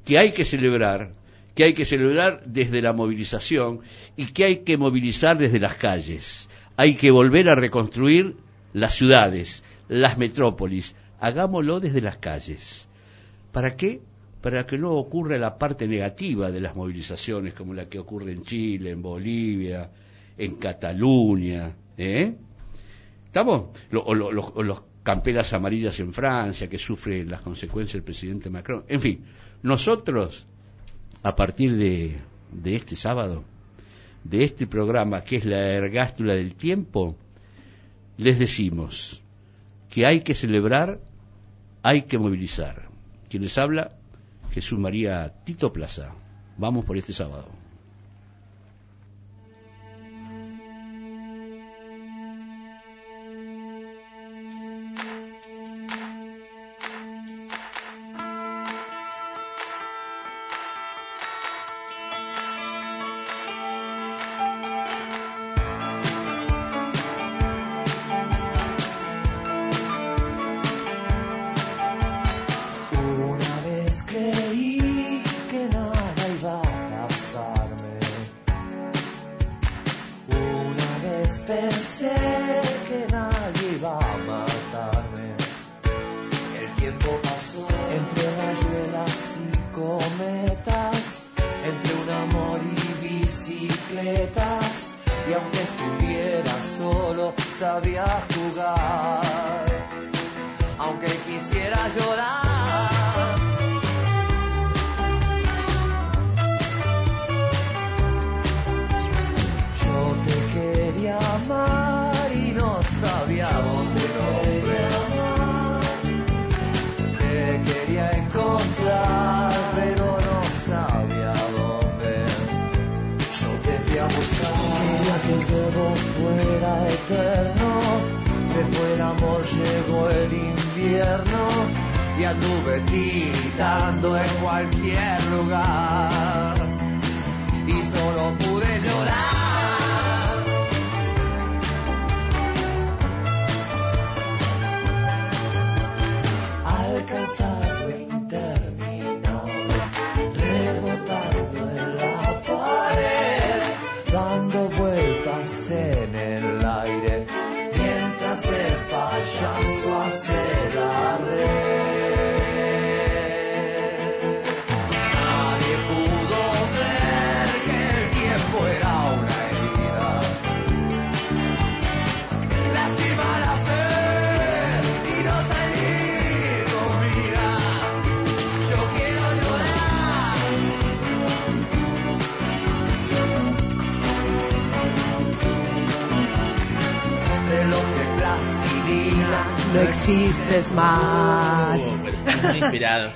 que 0.05 0.19
hay 0.19 0.33
que 0.33 0.45
celebrar, 0.45 1.13
que 1.55 1.65
hay 1.65 1.75
que 1.75 1.85
celebrar 1.85 2.43
desde 2.47 2.83
la 2.83 2.93
movilización 2.93 3.81
y 4.17 4.27
que 4.27 4.45
hay 4.45 4.57
que 4.59 4.77
movilizar 4.77 5.39
desde 5.39 5.61
las 5.61 5.75
calles. 5.75 6.49
Hay 6.77 6.95
que 6.95 7.11
volver 7.11 7.49
a 7.49 7.55
reconstruir 7.55 8.37
las 8.73 8.95
ciudades, 8.95 9.63
las 9.89 10.19
metrópolis. 10.19 10.97
Hagámoslo 11.21 11.81
desde 11.81 12.01
las 12.01 12.17
calles. 12.17 12.89
¿Para 13.53 13.77
qué? 13.77 14.01
Para 14.43 14.67
que 14.67 14.77
no 14.77 14.91
ocurra 14.93 15.39
la 15.39 15.57
parte 15.57 15.87
negativa 15.87 16.51
de 16.51 16.61
las 16.61 16.75
movilizaciones, 16.77 17.55
como 17.55 17.75
la 17.75 17.89
que 17.89 17.99
ocurre 17.99 18.33
en 18.33 18.43
Chile, 18.43 18.91
en 18.91 19.01
Bolivia, 19.01 19.91
en 20.37 20.57
Cataluña. 20.57 21.75
¿eh? 21.97 22.35
¿Estamos? 23.27 23.67
O 23.95 24.15
lo- 24.15 24.33
lo- 24.33 24.53
o 24.55 24.63
los 24.63 24.83
camperas 25.05 25.53
amarillas 25.53 25.99
en 26.01 26.13
Francia, 26.13 26.69
que 26.69 26.79
sufre 26.79 27.25
las 27.25 27.41
consecuencias 27.41 27.95
el 27.97 28.03
presidente 28.03 28.51
Macron. 28.51 28.85
En 28.89 29.01
fin, 29.01 29.25
nosotros, 29.63 30.47
a 31.23 31.35
partir 31.37 31.77
de, 31.77 32.19
de 32.53 32.75
este 32.75 32.97
sábado, 32.97 33.45
de 34.25 34.43
este 34.45 34.67
programa 34.67 35.23
que 35.23 35.37
es 35.37 35.45
la 35.45 35.59
ergástula 35.73 36.35
del 36.35 36.55
tiempo, 36.55 37.17
les 38.19 38.39
decimos 38.39 39.21
que 39.89 40.05
hay 40.07 40.21
que 40.21 40.35
celebrar, 40.35 41.01
hay 41.83 42.03
que 42.03 42.19
movilizar. 42.19 42.89
Quien 43.29 43.43
les 43.43 43.57
habla, 43.59 43.93
Jesús 44.53 44.79
María 44.79 45.33
Tito 45.45 45.73
Plaza. 45.73 46.15
Vamos 46.59 46.85
por 46.85 46.99
este 46.99 47.15
sábado. 47.15 47.62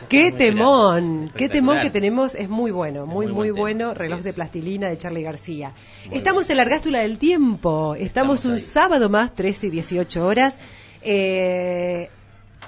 Qué 0.09 0.33
temón, 0.33 1.31
qué 1.37 1.49
temón 1.49 1.81
que 1.81 1.91
tenemos, 1.91 2.35
es 2.35 2.49
muy 2.49 2.71
bueno, 2.71 3.07
muy, 3.07 3.27
muy 3.27 3.51
bueno, 3.51 3.95
reloj 3.95 4.21
de 4.21 4.33
plastilina 4.33 4.89
de 4.89 4.99
Charlie 4.99 5.23
García. 5.23 5.73
Muy 6.09 6.17
Estamos 6.19 6.49
en 6.51 6.57
la 6.57 6.63
ergástula 6.63 7.01
del 7.01 7.19
tiempo, 7.19 7.95
estamos, 7.95 8.41
Estamos 8.41 8.45
un 8.45 8.53
ahí. 8.55 8.61
sábado 8.61 9.09
más, 9.09 9.35
13 9.35 9.67
y 9.69 9.71
18 9.71 10.27
horas. 10.27 10.59
Eh, 11.03 11.76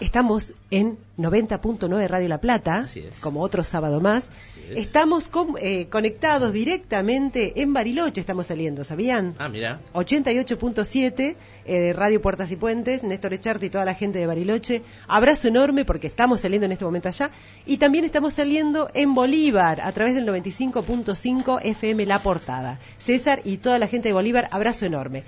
Estamos 0.00 0.54
en 0.70 0.96
90.9 1.18 2.06
Radio 2.06 2.28
La 2.28 2.40
Plata, 2.40 2.86
como 3.20 3.40
otro 3.42 3.64
sábado 3.64 4.00
más. 4.00 4.30
es. 4.70 4.78
Estamos 4.78 5.26
con- 5.28 5.56
eh, 5.60 5.88
conectados 5.90 6.52
directamente 6.52 7.60
en 7.62 7.72
Bariloche, 7.72 8.20
estamos 8.20 8.46
saliendo, 8.46 8.84
¿sabían? 8.84 9.34
Ah, 9.38 9.48
mira. 9.48 9.80
88.7 9.94 11.34
eh, 11.66 11.80
de 11.80 11.92
Radio 11.94 12.20
Puertas 12.22 12.50
y 12.52 12.56
Puentes, 12.56 13.02
Néstor 13.02 13.34
Echarte 13.34 13.66
y 13.66 13.70
toda 13.70 13.84
la 13.84 13.94
gente 13.94 14.20
de 14.20 14.26
Bariloche. 14.26 14.82
Abrazo 15.08 15.48
enorme 15.48 15.84
porque 15.84 16.06
estamos 16.06 16.42
saliendo 16.42 16.66
en 16.66 16.72
este 16.72 16.84
momento 16.84 17.08
allá. 17.08 17.30
Y 17.66 17.78
también 17.78 18.04
estamos 18.04 18.34
saliendo 18.34 18.90
en 18.94 19.14
Bolívar 19.14 19.80
a 19.80 19.90
través 19.92 20.14
del 20.14 20.26
95.5 20.26 21.60
FM 21.62 22.06
La 22.06 22.20
Portada. 22.20 22.78
César 22.98 23.40
y 23.44 23.56
toda 23.56 23.78
la 23.80 23.88
gente 23.88 24.08
de 24.10 24.12
Bolívar, 24.12 24.48
abrazo 24.52 24.86
enorme. 24.86 25.24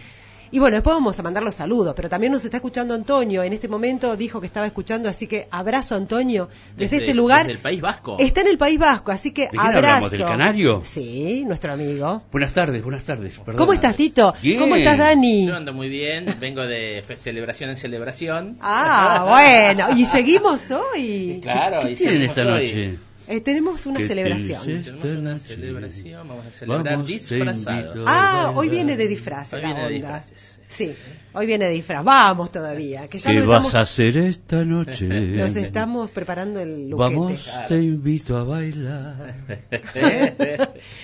Y 0.53 0.59
bueno, 0.59 0.75
después 0.77 0.95
vamos 0.97 1.17
a 1.19 1.23
mandar 1.23 1.43
los 1.45 1.55
saludos, 1.55 1.93
pero 1.95 2.09
también 2.09 2.33
nos 2.33 2.45
está 2.45 2.57
escuchando 2.57 2.93
Antonio. 2.95 3.43
En 3.45 3.53
este 3.53 3.69
momento 3.69 4.17
dijo 4.17 4.41
que 4.41 4.47
estaba 4.49 4.67
escuchando, 4.67 5.09
así 5.09 5.27
que 5.29 5.47
abrazo 5.51 5.95
Antonio 5.95 6.49
desde, 6.77 6.97
este 6.97 7.15
lugar. 7.15 7.43
Desde 7.47 7.53
el 7.53 7.59
País 7.59 7.81
Vasco. 7.81 8.17
Está 8.19 8.41
en 8.41 8.49
el 8.49 8.59
País 8.59 8.79
Vasco, 8.79 9.13
así 9.13 9.31
que 9.31 9.43
¿De 9.43 9.49
quién 9.51 9.61
abrazo. 9.61 9.87
hablamos? 9.87 10.11
¿Del 10.11 10.23
Canario? 10.23 10.83
Sí, 10.85 11.45
nuestro 11.47 11.73
amigo. 11.73 12.23
Buenas 12.33 12.53
tardes, 12.53 12.83
buenas 12.83 13.05
tardes. 13.05 13.41
¿Cómo 13.57 13.73
estás, 13.73 13.95
Tito? 13.95 14.35
Bien. 14.43 14.59
¿Cómo 14.59 14.75
estás, 14.75 14.99
Dani? 14.99 15.47
Yo 15.47 15.55
ando 15.55 15.73
muy 15.73 15.89
bien, 15.89 16.27
vengo 16.41 16.63
de 16.63 17.05
celebración 17.17 17.71
en 17.71 17.77
celebración. 17.77 18.59
Ah, 18.61 19.27
bueno. 19.29 19.97
¿Y 19.97 20.05
seguimos 20.05 20.63
hoy? 20.71 21.39
Claro, 21.43 21.81
¿Qué 21.81 21.93
y 21.93 21.97
tienen 21.97 22.23
esta 22.23 22.43
hoy. 22.43 22.49
noche? 22.49 22.99
Eh, 23.31 23.41
tenemos 23.41 23.87
una 23.87 24.01
¿Qué 24.01 24.09
celebración. 24.09 24.61
Tenemos 24.83 25.05
una 25.05 25.39
celebración, 25.39 26.27
vamos 26.29 26.47
a 26.47 26.51
celebrar 26.51 26.85
Vamos, 26.95 27.07
disfrazados. 27.07 28.05
Ah, 28.07 28.53
hoy 28.57 28.69
viene 28.69 28.97
de 28.97 29.07
disfraz 29.07 29.53
Hoy 29.53 29.63
la 29.63 29.67
viene 29.69 29.81
de 29.89 29.97
onda. 29.97 30.19
disfraces. 30.19 30.57
Sí, 30.67 30.93
hoy 31.33 31.47
viene 31.47 31.65
de 31.67 31.71
disfraz. 31.73 32.05
Vamos 32.05 32.51
todavía, 32.53 33.09
que 33.09 33.19
ya 33.21 33.31
¿Qué 33.31 33.37
nos 33.39 33.47
vas 33.47 33.57
estamos, 33.67 33.75
a 33.77 33.81
hacer 33.83 34.17
esta 34.19 34.65
noche? 34.65 35.05
nos 35.09 35.55
estamos 35.57 36.11
preparando 36.11 36.61
el 36.61 36.91
luquete. 36.91 36.97
Vamos, 37.15 37.51
te 37.69 37.75
invito 37.77 38.37
a 38.37 38.43
bailar. 38.45 39.35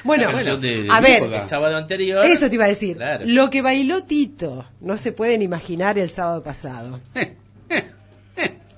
Bueno, 0.05 0.31
Canción 0.33 0.61
de- 0.61 0.83
de 0.85 0.91
a 0.91 1.01
ver. 1.01 1.23
El 1.23 1.49
sábado 1.49 1.77
anterior. 1.77 2.25
eso 2.25 2.49
te 2.49 2.55
iba 2.57 2.65
a 2.65 2.69
decir. 2.69 2.97
Claro. 2.97 3.25
Lo 3.27 3.51
que 3.51 3.63
bailó 3.63 4.03
Tito, 4.05 4.65
no 4.81 4.97
se 4.97 5.13
pueden 5.13 5.43
imaginar 5.43 5.97
el 5.99 6.09
sábado 6.11 6.43
pasado. 6.43 7.01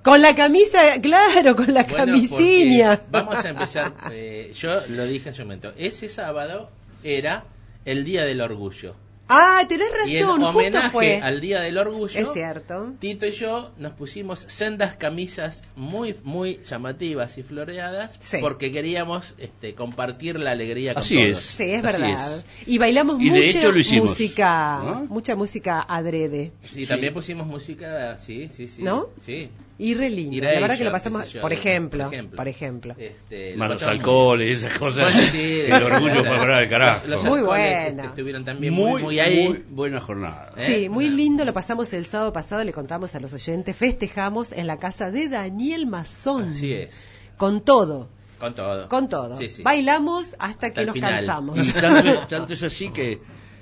Con 0.08 0.22
la 0.22 0.34
camisa, 0.34 1.00
claro, 1.02 1.54
con 1.56 1.72
la 1.74 1.84
Bueno, 1.84 2.14
porque 2.28 2.98
Vamos 3.10 3.44
a 3.44 3.48
empezar. 3.48 3.92
eh, 4.12 4.52
yo 4.58 4.70
lo 4.90 5.04
dije 5.06 5.28
en 5.30 5.34
su 5.34 5.42
momento. 5.42 5.72
Ese 5.76 6.08
sábado 6.08 6.70
era 7.02 7.44
el 7.84 8.04
Día 8.04 8.24
del 8.24 8.40
Orgullo. 8.40 8.94
Ah, 9.30 9.60
tenés 9.68 9.88
Y 10.06 10.16
en 10.16 10.22
razón, 10.26 10.40
justo 10.42 10.58
homenaje 10.58 10.88
fue. 10.90 11.20
al 11.20 11.42
Día 11.42 11.60
del 11.60 11.76
Orgullo, 11.76 12.18
Es 12.18 12.32
cierto. 12.32 12.94
Tito 12.98 13.26
y 13.26 13.30
yo 13.32 13.72
nos 13.76 13.92
pusimos 13.92 14.46
sendas 14.48 14.94
camisas 14.96 15.62
muy 15.76 16.14
muy 16.24 16.60
llamativas 16.64 17.36
y 17.36 17.42
floreadas 17.42 18.16
Sí. 18.20 18.38
porque 18.40 18.72
queríamos 18.72 19.34
este, 19.36 19.74
compartir 19.74 20.40
la 20.40 20.52
alegría 20.52 20.94
con 20.94 21.02
Así 21.02 21.16
todos. 21.16 21.28
es. 21.28 21.36
Sí, 21.44 21.64
es 21.64 21.84
Así 21.84 22.00
verdad. 22.00 22.36
es. 22.38 22.44
Y 22.66 22.78
bailamos 22.78 23.20
Y 23.20 23.28
de 23.28 23.42
mucha 23.42 23.58
hecho 23.58 23.70
lo 23.72 23.78
hicimos, 23.78 24.08
música, 24.12 24.80
¿no? 24.82 25.04
mucha 25.10 25.36
música 25.36 25.82
adrede. 25.86 26.52
Sí, 26.64 26.86
también 26.86 27.12
pusimos 27.12 27.46
música, 27.46 28.16
sí, 28.16 28.48
sí, 28.48 28.66
sí. 28.66 28.82
¿No? 28.82 29.08
Sí. 29.22 29.50
Y 29.80 29.94
re 29.94 30.10
lindo. 30.10 30.36
Y 30.36 30.40
La 30.40 30.60
verdad 30.60 30.76
que 30.76 30.84
lo 30.84 30.90
pasamos, 30.90 31.32
yo, 31.32 31.40
por, 31.40 31.50
por 31.50 31.52
ejemplo, 31.52 32.10
por 32.34 32.48
ejemplo. 32.48 32.94
Este, 32.98 33.52
lo 33.52 33.58
Malos 33.58 33.82
alcoholes, 33.84 34.58
esas 34.58 34.76
cosas. 34.76 35.04
Bueno, 35.04 35.20
sí, 35.30 35.60
el 35.66 35.82
orgullo 35.84 36.24
para 36.24 36.62
el 36.62 36.68
carajo. 36.68 37.06
Los, 37.06 37.22
los 37.22 37.38
Muy 37.46 37.60
este, 37.60 38.02
estuvieron 38.06 38.44
también 38.44 38.74
muy, 38.74 39.02
muy, 39.02 39.20
ahí. 39.20 39.48
muy 39.48 39.64
buena 39.70 40.00
jornada. 40.00 40.52
¿eh? 40.56 40.60
Sí, 40.66 40.88
muy 40.88 41.08
lindo, 41.08 41.44
lo 41.44 41.52
pasamos 41.52 41.92
el 41.92 42.04
sábado 42.06 42.32
pasado, 42.32 42.64
le 42.64 42.72
contamos 42.72 43.14
a 43.14 43.20
los 43.20 43.32
oyentes, 43.32 43.76
festejamos 43.76 44.50
en 44.50 44.66
la 44.66 44.78
casa 44.80 45.12
de 45.12 45.28
Daniel 45.28 45.86
Mazón. 45.86 46.50
Así 46.50 46.72
es. 46.72 47.14
Con 47.36 47.64
todo, 47.64 48.08
Con 48.40 48.54
todo. 48.54 48.88
con 48.88 49.08
todo. 49.08 49.36
Sí, 49.36 49.48
sí. 49.48 49.62
Bailamos 49.62 50.34
hasta 50.40 50.66
Hasta 50.66 50.72
que 50.72 50.86
nos 50.86 50.94
final. 50.94 51.14
cansamos. 51.14 51.68
Y 51.68 51.72
tanto, 51.72 52.26
tanto 52.26 52.52
es 52.52 52.62
así 52.64 52.90
que 52.90 53.20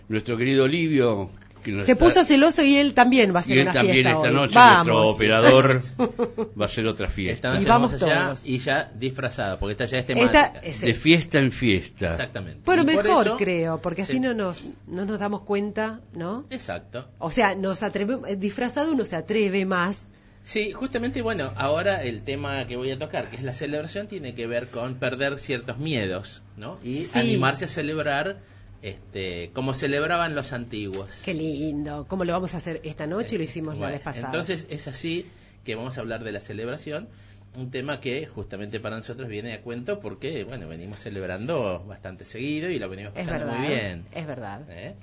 nuestro 0.08 0.38
querido 0.38 0.64
Olivio, 0.64 1.28
que 1.66 1.72
nos 1.72 1.84
Se 1.84 1.92
está- 1.92 2.04
puso 2.04 2.24
celoso 2.24 2.62
y 2.62 2.76
él 2.76 2.94
también 2.94 3.34
va 3.34 3.38
a 3.38 3.40
hacer 3.40 3.56
y 3.56 3.60
él 3.60 3.66
una 3.66 3.72
también 3.74 3.94
fiesta 3.94 4.10
esta 4.12 4.28
hoy. 4.28 4.34
noche, 4.34 4.54
Vamos. 4.54 4.86
nuestro 4.86 5.10
operador, 5.10 5.82
va 6.60 6.64
a 6.64 6.66
hacer 6.66 6.86
otra 6.86 7.06
Esta 7.06 7.14
fiesta. 7.16 7.48
noche 7.50 7.62
Y 7.62 7.64
vamos 7.66 7.94
allá 7.94 8.24
todos. 8.26 8.46
y 8.46 8.58
ya 8.58 8.90
disfrazada, 8.94 9.58
porque 9.58 9.72
esta 9.72 9.84
ya 9.84 9.98
es 9.98 10.02
Esta- 10.08 10.14
temática. 10.14 10.60
es- 10.62 10.80
De 10.80 10.94
fiesta 10.94 11.38
en 11.38 11.50
fiesta. 11.50 12.10
Exactamente. 12.12 12.60
Bueno, 12.64 12.82
Y 12.82 12.94
por 12.94 13.04
mejor 13.04 13.26
eso- 13.26 13.36
creo, 13.36 13.80
porque 13.82 14.02
así 14.02 14.12
Sí. 14.14 14.20
no 14.20 14.32
nos 14.34 14.64
no 14.86 15.04
nos 15.04 15.18
damos 15.18 15.42
cuenta, 15.42 16.00
¿no? 16.14 16.44
Exacto. 16.50 17.08
O 17.18 17.30
sea, 17.30 17.54
nos 17.54 17.82
atreve, 17.82 18.16
eh, 18.28 18.36
disfrazado 18.36 18.92
uno 18.92 19.04
se 19.04 19.16
atreve 19.16 19.64
más. 19.66 20.08
Sí, 20.44 20.70
justamente, 20.70 21.22
bueno, 21.22 21.52
ahora 21.56 22.04
el 22.04 22.22
tema 22.22 22.68
que 22.68 22.76
voy 22.76 22.92
a 22.92 22.98
tocar, 23.00 23.30
que 23.30 23.36
es 23.36 23.42
la 23.42 23.52
celebración, 23.52 24.06
tiene 24.06 24.34
que 24.36 24.46
ver 24.46 24.68
con 24.68 24.94
perder 24.94 25.40
ciertos 25.40 25.78
miedos, 25.78 26.40
¿no? 26.56 26.78
Y 26.84 27.04
Sí. 27.04 27.18
animarse 27.18 27.64
a 27.64 27.68
celebrar 27.68 28.38
este, 28.86 29.50
como 29.52 29.74
celebraban 29.74 30.36
los 30.36 30.52
antiguos. 30.52 31.22
Qué 31.24 31.34
lindo. 31.34 32.06
¿Cómo 32.08 32.24
lo 32.24 32.32
vamos 32.32 32.54
a 32.54 32.58
hacer 32.58 32.80
esta 32.84 33.06
noche? 33.06 33.34
y 33.34 33.38
Lo 33.38 33.44
hicimos 33.44 33.76
la 33.76 33.90
vez 33.90 34.00
pasada. 34.00 34.26
Entonces 34.26 34.66
es 34.70 34.86
así 34.86 35.26
que 35.64 35.74
vamos 35.74 35.98
a 35.98 36.02
hablar 36.02 36.22
de 36.22 36.30
la 36.30 36.38
celebración, 36.38 37.08
un 37.56 37.72
tema 37.72 38.00
que 38.00 38.26
justamente 38.26 38.78
para 38.78 38.96
nosotros 38.96 39.28
viene 39.28 39.54
a 39.54 39.62
cuento 39.62 39.98
porque, 39.98 40.44
bueno, 40.44 40.68
venimos 40.68 41.00
celebrando 41.00 41.84
bastante 41.84 42.24
seguido 42.24 42.70
y 42.70 42.78
lo 42.78 42.88
venimos 42.88 43.12
pasando 43.12 43.46
verdad. 43.46 43.58
muy 43.58 43.68
bien. 43.68 44.04
Es 44.14 44.26
verdad. 44.26 44.62
¿eh? 44.70 44.94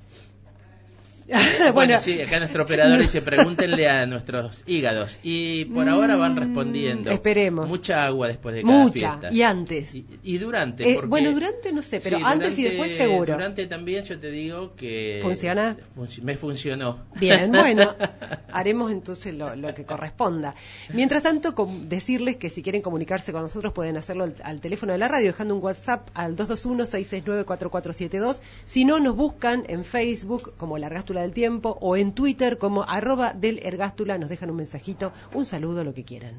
Bueno, 1.27 1.73
Bueno, 1.73 1.99
sí, 1.99 2.21
acá 2.21 2.39
nuestro 2.39 2.63
operador 2.63 2.99
dice, 2.99 3.21
pregúntenle 3.21 3.87
a 3.89 4.05
nuestros 4.05 4.63
hígados. 4.67 5.17
Y 5.23 5.65
por 5.65 5.87
ahora 5.89 6.15
van 6.15 6.35
respondiendo. 6.35 7.09
Mm, 7.09 7.13
esperemos. 7.13 7.67
Mucha 7.69 8.05
agua 8.05 8.27
después 8.27 8.55
de 8.55 8.63
cada 8.63 8.77
mucha. 8.77 9.17
fiesta. 9.19 9.33
Y 9.35 9.41
antes. 9.41 9.95
Y, 9.95 10.05
y 10.23 10.37
durante. 10.37 10.89
Eh, 10.89 10.93
porque- 10.95 11.07
bueno, 11.07 11.31
durante 11.31 11.71
no 11.73 11.81
sé, 11.81 11.99
pero 12.01 12.17
Sí, 12.17 12.23
antes 12.25 12.57
y 12.57 12.63
después 12.63 12.91
seguro. 12.95 13.33
Durante 13.33 13.65
también 13.67 14.03
yo 14.03 14.19
te 14.19 14.31
digo 14.31 14.75
que... 14.75 15.19
¿Funciona? 15.21 15.77
func- 15.95 16.21
me 16.21 16.35
funcionó. 16.37 16.99
Bien, 17.19 17.51
bueno, 17.51 17.95
haremos 18.51 18.91
entonces 18.91 19.33
lo, 19.35 19.55
lo 19.55 19.73
que 19.73 19.85
corresponda. 19.85 20.55
Mientras 20.93 21.23
tanto, 21.23 21.53
decirles 21.87 22.35
que 22.37 22.49
si 22.49 22.61
quieren 22.63 22.81
comunicarse 22.81 23.31
con 23.31 23.41
nosotros 23.43 23.73
pueden 23.73 23.97
hacerlo 23.97 24.25
al, 24.25 24.35
al 24.43 24.59
teléfono 24.61 24.91
de 24.93 24.97
la 24.99 25.07
radio 25.07 25.27
dejando 25.27 25.55
un 25.55 25.63
WhatsApp 25.63 26.09
al 26.13 26.35
221-669-4472. 26.35 28.41
Si 28.65 28.85
no, 28.85 28.99
nos 28.99 29.15
buscan 29.15 29.63
en 29.67 29.83
Facebook 29.83 30.53
como 30.57 30.77
La 30.77 30.89
Ergástula 31.13 31.21
del 31.21 31.33
Tiempo 31.33 31.77
o 31.79 31.95
en 31.95 32.13
Twitter 32.13 32.57
como 32.57 32.83
arroba 32.83 33.33
del 33.33 33.59
Ergástula. 33.59 34.17
Nos 34.17 34.29
dejan 34.29 34.49
un 34.49 34.55
mensajito, 34.57 35.13
un 35.33 35.45
saludo, 35.45 35.83
lo 35.83 35.93
que 35.93 36.03
quieran. 36.03 36.33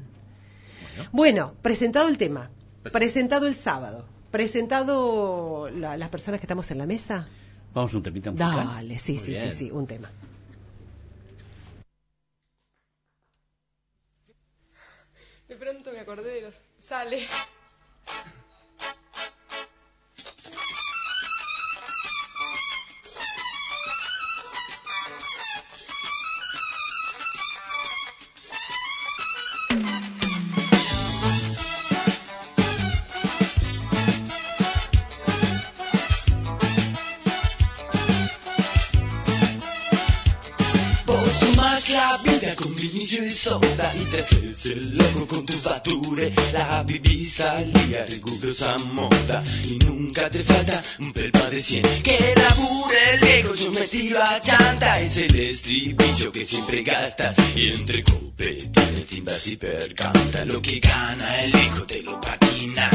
Bueno, 1.11 1.53
presentado 1.61 2.07
el 2.09 2.17
tema, 2.17 2.49
presentado 2.91 3.47
el 3.47 3.55
sábado, 3.55 4.05
presentado 4.31 5.69
la- 5.69 5.95
las 5.97 6.09
personas 6.09 6.39
que 6.41 6.45
estamos 6.45 6.69
en 6.71 6.77
la 6.79 6.85
mesa. 6.85 7.27
Vamos 7.73 7.93
a 7.93 7.97
un 7.97 8.03
temita 8.03 8.31
musical. 8.31 8.65
Dale, 8.67 8.99
sí, 8.99 9.13
Muy 9.13 9.21
sí, 9.21 9.35
sí, 9.35 9.51
sí, 9.51 9.71
un 9.71 9.87
tema. 9.87 10.09
De 15.47 15.55
pronto 15.55 15.91
me 15.91 15.99
acordé 15.99 16.33
de 16.35 16.41
los. 16.41 16.55
Sale. 16.79 17.19
La 41.95 42.17
vida 42.17 42.55
con 42.55 42.75
vinillo 42.75 43.23
y 43.23 43.31
soda 43.31 43.93
y 43.95 44.05
te 44.11 44.19
haces 44.19 44.65
el 44.65 44.97
loco 44.97 45.27
con 45.27 45.45
tus 45.45 45.55
fature. 45.55 46.33
La 46.51 46.83
vivís 46.83 47.39
al 47.39 47.71
día 47.71 48.05
rigurosa 48.05 48.77
moda 48.79 49.41
y 49.63 49.77
nunca 49.77 50.29
te 50.29 50.43
falta 50.43 50.83
un 50.99 51.13
pelpa 51.13 51.49
de 51.49 51.63
cien. 51.63 51.83
Que 52.03 52.19
labure 52.35 52.97
el 53.13 53.19
viejo, 53.21 53.55
yo 53.55 53.71
me 53.71 53.87
tiro 53.87 54.21
a 54.21 54.41
chanta. 54.41 54.99
Es 54.99 55.17
el 55.17 55.35
estribillo 55.37 56.33
que 56.33 56.45
siempre 56.45 56.83
gasta 56.83 57.33
y 57.55 57.69
entre 57.69 58.03
copetines, 58.03 59.07
timbas 59.07 59.47
y 59.47 59.55
percanta. 59.55 60.43
Lo 60.43 60.61
que 60.61 60.79
gana 60.81 61.43
el 61.43 61.55
hijo 61.55 61.83
te 61.83 62.03
lo 62.03 62.19
patinas. 62.19 62.93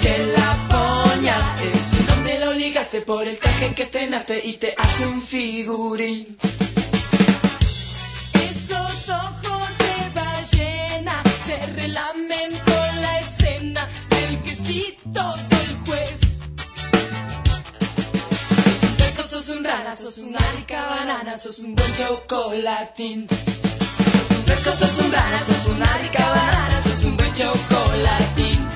Se 0.00 0.26
la 0.36 0.50
poña, 0.70 1.36
ese 1.72 2.12
nombre 2.12 2.38
lo 2.38 2.52
ligaste 2.52 3.00
por 3.00 3.26
el 3.26 3.36
traje 3.38 3.74
que 3.74 3.82
estrenaste 3.82 4.40
y 4.46 4.52
te 4.52 4.72
hace 4.78 5.06
un 5.06 5.20
figurín. 5.20 6.36
Sos 18.66 18.82
un 18.82 18.96
taco, 18.96 19.26
sos 19.28 19.48
un 19.48 19.64
rana, 19.64 19.96
sos 19.96 20.18
una 20.18 20.38
rica 20.56 20.82
banana, 20.90 21.38
sos 21.38 21.58
un 21.60 21.74
buen 21.74 21.94
chocolatín. 21.94 23.26
Sos 23.28 24.30
un 24.36 24.44
fresco, 24.44 24.72
sos 24.72 24.98
un 24.98 25.12
rana, 25.12 25.38
sos 25.44 25.66
una 25.74 25.90
rica 26.02 26.24
banana, 26.36 26.82
sos 26.82 27.04
un 27.04 27.16
buen 27.16 27.32
chocolatín. 27.32 28.68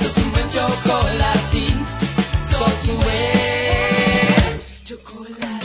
Sos 0.00 0.16
un 0.18 0.32
buen 0.32 0.48
chocolatín, 0.48 1.86
sos 2.50 2.84
un 2.88 2.96
buen 2.96 4.60
chocolatín. 4.84 5.63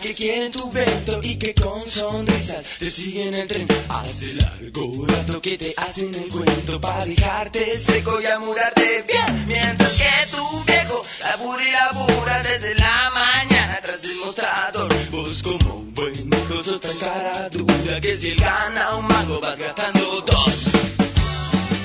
que 0.00 0.14
quieren 0.14 0.50
tu 0.50 0.70
vento 0.70 1.20
y 1.22 1.36
que 1.36 1.54
con 1.54 1.88
sonrisas 1.88 2.64
te 2.78 2.90
siguen 2.90 3.34
el 3.34 3.46
tren. 3.46 3.68
Hace 3.88 4.34
largo 4.34 5.06
rato 5.06 5.40
que 5.40 5.58
te 5.58 5.74
hacen 5.76 6.14
el 6.14 6.28
cuento 6.28 6.80
para 6.80 7.04
dejarte 7.06 7.76
seco 7.76 8.20
y 8.20 8.26
amurarte 8.26 9.04
bien. 9.06 9.46
Mientras 9.46 9.92
que 9.92 10.36
tu 10.36 10.64
viejo 10.64 11.04
labura 11.20 11.64
y 11.64 11.72
labura 11.72 12.42
desde 12.42 12.74
la 12.74 13.12
mañana 13.14 13.80
tras 13.82 14.04
el 14.04 14.16
mostrador. 14.16 14.94
Vos 15.10 15.42
como 15.42 15.76
un 15.76 15.94
buen 15.94 16.14
hijo 16.14 16.62
sos 16.62 16.80
tan 16.80 16.96
cara 16.98 17.48
dura 17.50 18.00
que 18.00 18.18
si 18.18 18.30
él 18.30 18.40
gana 18.40 18.96
un 18.96 19.06
mago 19.06 19.40
vas 19.40 19.58
gastando 19.58 20.20
dos. 20.22 20.54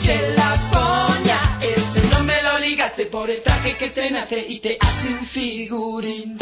Chelapoña 0.01 1.59
es 1.61 1.95
el 1.95 2.09
nombre, 2.09 2.41
lo 2.43 2.59
ligaste 2.59 3.05
por 3.05 3.29
el 3.29 3.41
traje 3.41 3.77
que 3.77 3.85
estrenaste 3.85 4.45
y 4.47 4.59
te 4.59 4.77
hacen 4.79 5.25
figurín. 5.25 6.37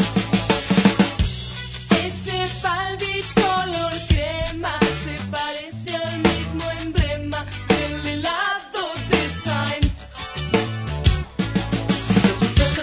Color 3.34 3.92
crema 4.08 4.72
se 5.04 5.14
parece 5.30 5.96
al 5.96 6.18
mismo 6.18 6.64
emblema 6.82 7.44
del 7.68 8.22
lado 8.22 8.80
design. 9.10 9.92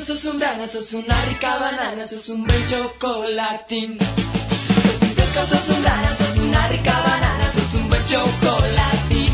sos 0.05 0.25
un 0.25 0.39
banana, 0.39 0.67
sos 0.67 0.93
una 0.93 1.15
rica 1.25 1.57
banana, 1.59 2.07
sos 2.07 2.29
un 2.29 2.45
buen 2.45 2.67
chocolatín. 2.67 3.97
Sos 3.99 5.01
un 5.01 5.09
fresco, 5.15 5.41
sos 5.47 5.69
un 5.75 5.83
banana, 5.83 6.15
sos 6.15 6.37
una 6.37 6.67
rica 6.67 6.93
banana, 7.07 7.51
sos 7.51 7.73
un 7.79 7.89
buen 7.89 8.05
chocolatín. 8.05 9.33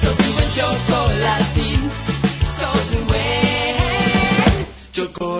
Sos 0.00 0.18
un 0.26 0.34
buen 0.34 0.50
chocolatín, 0.54 1.90
sos 2.58 2.92
un 2.98 3.06
buen 3.06 4.66
chocolatín. 4.92 5.31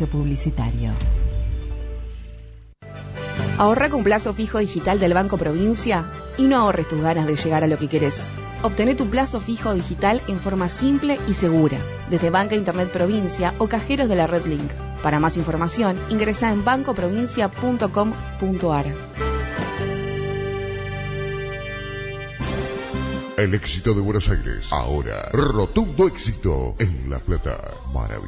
publicitario. 0.00 0.92
Ahorra 3.58 3.90
con 3.90 4.02
plazo 4.02 4.34
fijo 4.34 4.58
digital 4.58 4.98
del 4.98 5.14
Banco 5.14 5.38
Provincia 5.38 6.04
y 6.36 6.42
no 6.44 6.56
ahorres 6.56 6.88
tus 6.88 7.00
ganas 7.00 7.26
de 7.26 7.36
llegar 7.36 7.62
a 7.62 7.66
lo 7.66 7.78
que 7.78 7.88
querés. 7.88 8.30
Obtené 8.62 8.94
tu 8.94 9.08
plazo 9.08 9.40
fijo 9.40 9.74
digital 9.74 10.22
en 10.28 10.40
forma 10.40 10.68
simple 10.68 11.18
y 11.28 11.34
segura, 11.34 11.78
desde 12.10 12.30
Banca 12.30 12.54
Internet 12.54 12.90
Provincia 12.90 13.54
o 13.58 13.68
cajeros 13.68 14.08
de 14.08 14.16
la 14.16 14.26
Red 14.26 14.46
Link. 14.46 14.70
Para 15.02 15.20
más 15.20 15.36
información, 15.36 15.98
ingresa 16.10 16.50
en 16.50 16.64
bancoprovincia.com.ar. 16.64 18.86
El 23.36 23.54
éxito 23.54 23.94
de 23.94 24.00
Buenos 24.00 24.28
Aires, 24.28 24.72
ahora 24.72 25.28
rotundo 25.32 26.06
éxito 26.06 26.76
en 26.78 27.10
La 27.10 27.18
Plata. 27.18 27.58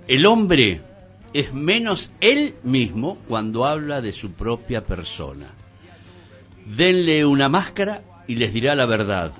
El 0.08 0.24
hombre 0.26 0.80
es 1.32 1.52
menos 1.52 2.10
él 2.20 2.54
mismo 2.62 3.18
cuando 3.28 3.66
habla 3.66 4.00
de 4.00 4.12
su 4.12 4.32
propia 4.32 4.84
persona. 4.84 5.46
Denle 6.64 7.26
una 7.26 7.48
máscara 7.48 8.02
y 8.28 8.36
les 8.36 8.52
dirá 8.52 8.74
la 8.74 8.86
verdad. 8.86 9.32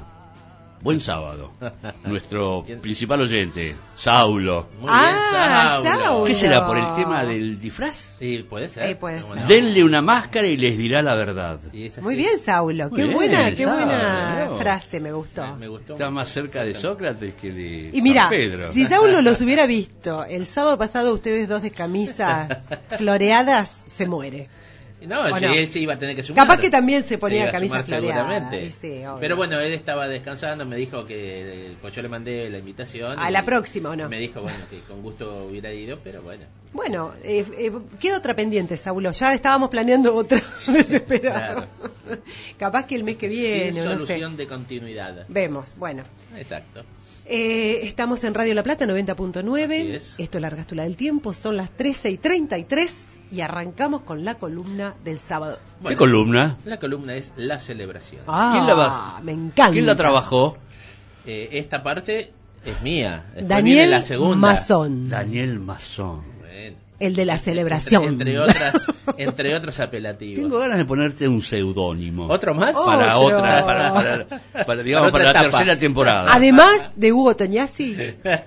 Buen 0.87 1.01
sábado. 1.01 1.51
Nuestro 2.05 2.65
principal 2.81 3.21
oyente, 3.21 3.75
Saulo. 3.99 4.69
Muy 4.79 4.83
bien, 4.89 4.93
Ah, 4.95 5.81
Saulo. 5.83 5.91
Saulo. 6.05 6.25
¿Qué 6.27 6.35
será 6.37 6.65
por 6.65 6.79
el 6.79 6.95
tema 6.95 7.25
del 7.25 7.59
disfraz? 7.61 8.15
Sí, 8.21 8.47
puede 8.49 8.69
ser. 8.69 8.91
Eh, 8.91 8.95
puede 8.95 9.21
¿Cómo 9.21 9.35
ser. 9.35 9.43
no? 9.43 9.49
Denle 9.49 9.83
una 9.83 10.01
máscara 10.01 10.47
y 10.47 10.57
les 10.57 10.79
dirá 10.79 11.03
la 11.03 11.17
verdad. 11.17 11.59
Y 11.73 11.87
es 11.87 11.95
así. 11.95 12.03
Muy 12.03 12.15
bien, 12.15 12.39
Saulo. 12.39 12.89
Muy 12.89 12.97
Qué 12.97 13.03
bien, 13.03 13.17
buena, 13.17 13.51
qué 13.51 13.65
Saulo. 13.65 13.85
buena 13.85 14.49
frase, 14.61 15.01
me 15.01 15.11
gustó. 15.11 15.43
Me, 15.55 15.57
me 15.57 15.69
gustó. 15.69 15.95
Está 15.95 16.09
más 16.11 16.29
cerca 16.29 16.63
de 16.63 16.73
Sócrates 16.75 17.35
que 17.35 17.51
de 17.51 17.91
Y 17.93 18.01
mira, 18.01 18.21
San 18.23 18.31
Pedro. 18.31 18.71
si 18.71 18.85
Saulo 18.87 19.23
los 19.23 19.41
hubiera 19.43 19.67
visto 19.67 20.25
el 20.25 20.47
sábado 20.47 20.79
pasado 20.79 21.13
ustedes 21.13 21.49
dos 21.49 21.63
de 21.63 21.73
camisa 21.73 22.63
floreadas, 22.97 23.83
se 23.89 24.07
muere. 24.07 24.49
No, 25.07 25.23
¿O 25.23 25.39
sí, 25.39 25.45
no? 25.45 25.53
él 25.53 25.69
se 25.69 25.81
iba 25.81 25.95
a 25.95 25.99
tener 25.99 26.17
que 26.17 26.23
sumar. 26.23 26.47
Capaz 26.47 26.61
que 26.61 26.71
también 26.71 27.03
se 27.05 27.19
ponía 27.19 27.49
a 27.49 27.53
camisa 27.53 27.83
floreada, 27.83 28.51
sí. 28.51 29.03
Pero 29.21 29.37
bueno, 29.37 29.61
él 29.61 29.73
estaba 29.73 30.09
descansando, 30.09 30.65
me 30.67 30.77
dijo 30.77 31.05
que 31.05 31.73
pues 31.81 31.95
yo 31.95 32.03
le 32.03 32.09
mandé 32.09 32.51
la 32.51 32.59
invitación. 32.59 33.19
A 33.19 33.31
la 33.31 33.45
próxima, 33.45 33.91
¿o 33.91 33.97
no? 33.97 34.09
Me 34.09 34.19
dijo, 34.19 34.41
bueno, 34.43 34.59
que 34.69 34.81
con 34.81 35.03
gusto 35.03 35.47
hubiera 35.49 35.73
ido, 35.73 35.97
pero 36.03 36.23
bueno. 36.23 36.45
Bueno, 36.73 37.13
eh, 37.23 37.45
eh, 37.59 37.73
queda 37.99 38.19
otra 38.19 38.35
pendiente, 38.35 38.77
Saulo. 38.77 39.13
Ya 39.13 39.33
estábamos 39.33 39.71
planeando 39.71 40.15
otra 40.15 40.43
desesperado. 40.67 41.67
Capaz 42.59 42.87
que 42.87 42.95
el 42.97 43.05
mes 43.05 43.17
que 43.17 43.29
viene, 43.29 43.73
Sin 43.73 43.83
o 43.83 43.85
no 43.85 43.91
sé. 43.93 44.07
solución 44.07 44.37
de 44.37 44.47
continuidad. 44.47 45.25
Vemos, 45.29 45.75
bueno. 45.79 46.03
Exacto. 46.37 46.85
Eh, 47.25 47.81
estamos 47.83 48.23
en 48.25 48.35
Radio 48.35 48.55
La 48.55 48.63
Plata 48.63 48.85
Así 48.85 48.93
90.9. 48.93 49.95
es. 49.95 50.15
Esto 50.19 50.39
es 50.39 50.43
la 50.43 50.49
Largastula 50.51 50.85
del 50.85 50.97
Tiempo. 50.97 51.33
Son 51.33 51.57
las 51.57 51.71
13 51.71 52.11
y 52.11 52.19
33 52.19 53.16
y 53.31 53.41
arrancamos 53.41 54.03
con 54.03 54.25
la 54.25 54.35
columna 54.35 54.95
del 55.05 55.19
sábado. 55.19 55.59
Bueno, 55.81 55.99
columna? 55.99 56.57
La 56.65 56.79
columna 56.79 57.15
es 57.15 57.33
la 57.37 57.59
celebración. 57.59 58.23
Ah, 58.27 58.51
¿Quién 58.53 58.67
la 58.67 58.75
va- 58.75 59.21
me 59.23 59.33
encanta. 59.33 59.73
¿Quién 59.73 59.87
la 59.87 59.97
trabajó? 59.97 60.57
Eh, 61.27 61.49
esta 61.53 61.83
parte 61.83 62.33
es 62.65 62.83
mía. 62.83 63.25
Después 63.29 63.49
Daniel 63.49 63.77
viene 63.79 63.91
la 63.91 64.03
segunda. 64.03 64.37
Mazón, 64.37 65.09
Daniel 65.09 65.59
Mazón. 65.59 66.23
El 66.99 67.15
de 67.15 67.27
la 67.27 67.39
celebración. 67.39 68.05
entre 68.05 68.39
otras, 68.39 68.87
entre 69.19 69.55
otros 69.55 69.79
apelativos. 69.81 70.41
Tengo 70.43 70.59
ganas 70.59 70.79
de 70.79 70.85
ponerte 70.87 71.29
un 71.29 71.43
seudónimo. 71.43 72.27
¿Otro 72.29 72.55
más? 72.55 72.73
Para 72.73 73.19
Otro. 73.19 73.37
otra, 73.39 73.67
para, 73.67 73.93
para, 73.93 74.27
para, 74.67 74.83
digamos, 74.83 75.13
Para 75.13 75.25
la 75.25 75.31
etapa. 75.33 75.51
tercera 75.51 75.77
temporada. 75.77 76.33
Además 76.33 76.91
de 76.97 77.13
Hugo 77.13 77.35
Toñasi. 77.37 77.97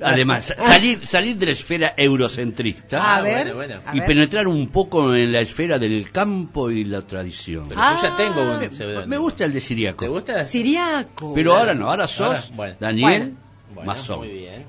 Además, 0.01 0.53
salir, 0.57 1.05
salir 1.05 1.37
de 1.37 1.45
la 1.45 1.51
esfera 1.51 1.93
eurocentrista 1.95 3.17
A 3.17 3.21
ver, 3.21 3.53
bueno, 3.53 3.55
bueno. 3.55 3.75
a 3.85 3.95
y 3.95 3.99
ver. 3.99 4.07
penetrar 4.07 4.47
un 4.47 4.67
poco 4.69 5.13
en 5.15 5.31
la 5.31 5.41
esfera 5.41 5.77
del 5.77 6.11
campo 6.11 6.71
y 6.71 6.83
la 6.85 7.01
tradición. 7.03 7.65
Pero 7.69 7.79
yo 7.81 8.01
ya 8.03 8.17
tengo 8.17 8.41
Ah, 8.41 8.59
un 8.63 8.71
seudónimo. 8.71 9.07
Me 9.07 9.17
gusta 9.17 9.45
el 9.45 9.53
de 9.53 9.59
Siriaco. 9.59 10.05
¿Te 10.05 10.09
gusta? 10.09 10.43
Siriaco. 10.43 11.33
Pero 11.35 11.55
ahora 11.55 11.73
no, 11.75 11.89
ahora 11.89 12.07
sos 12.07 12.27
Ahora, 12.27 12.43
bueno. 12.55 12.75
Daniel 12.79 13.33
Bueno, 13.73 13.87
Mazón. 13.87 14.19
Muy 14.19 14.29
bien. 14.29 14.65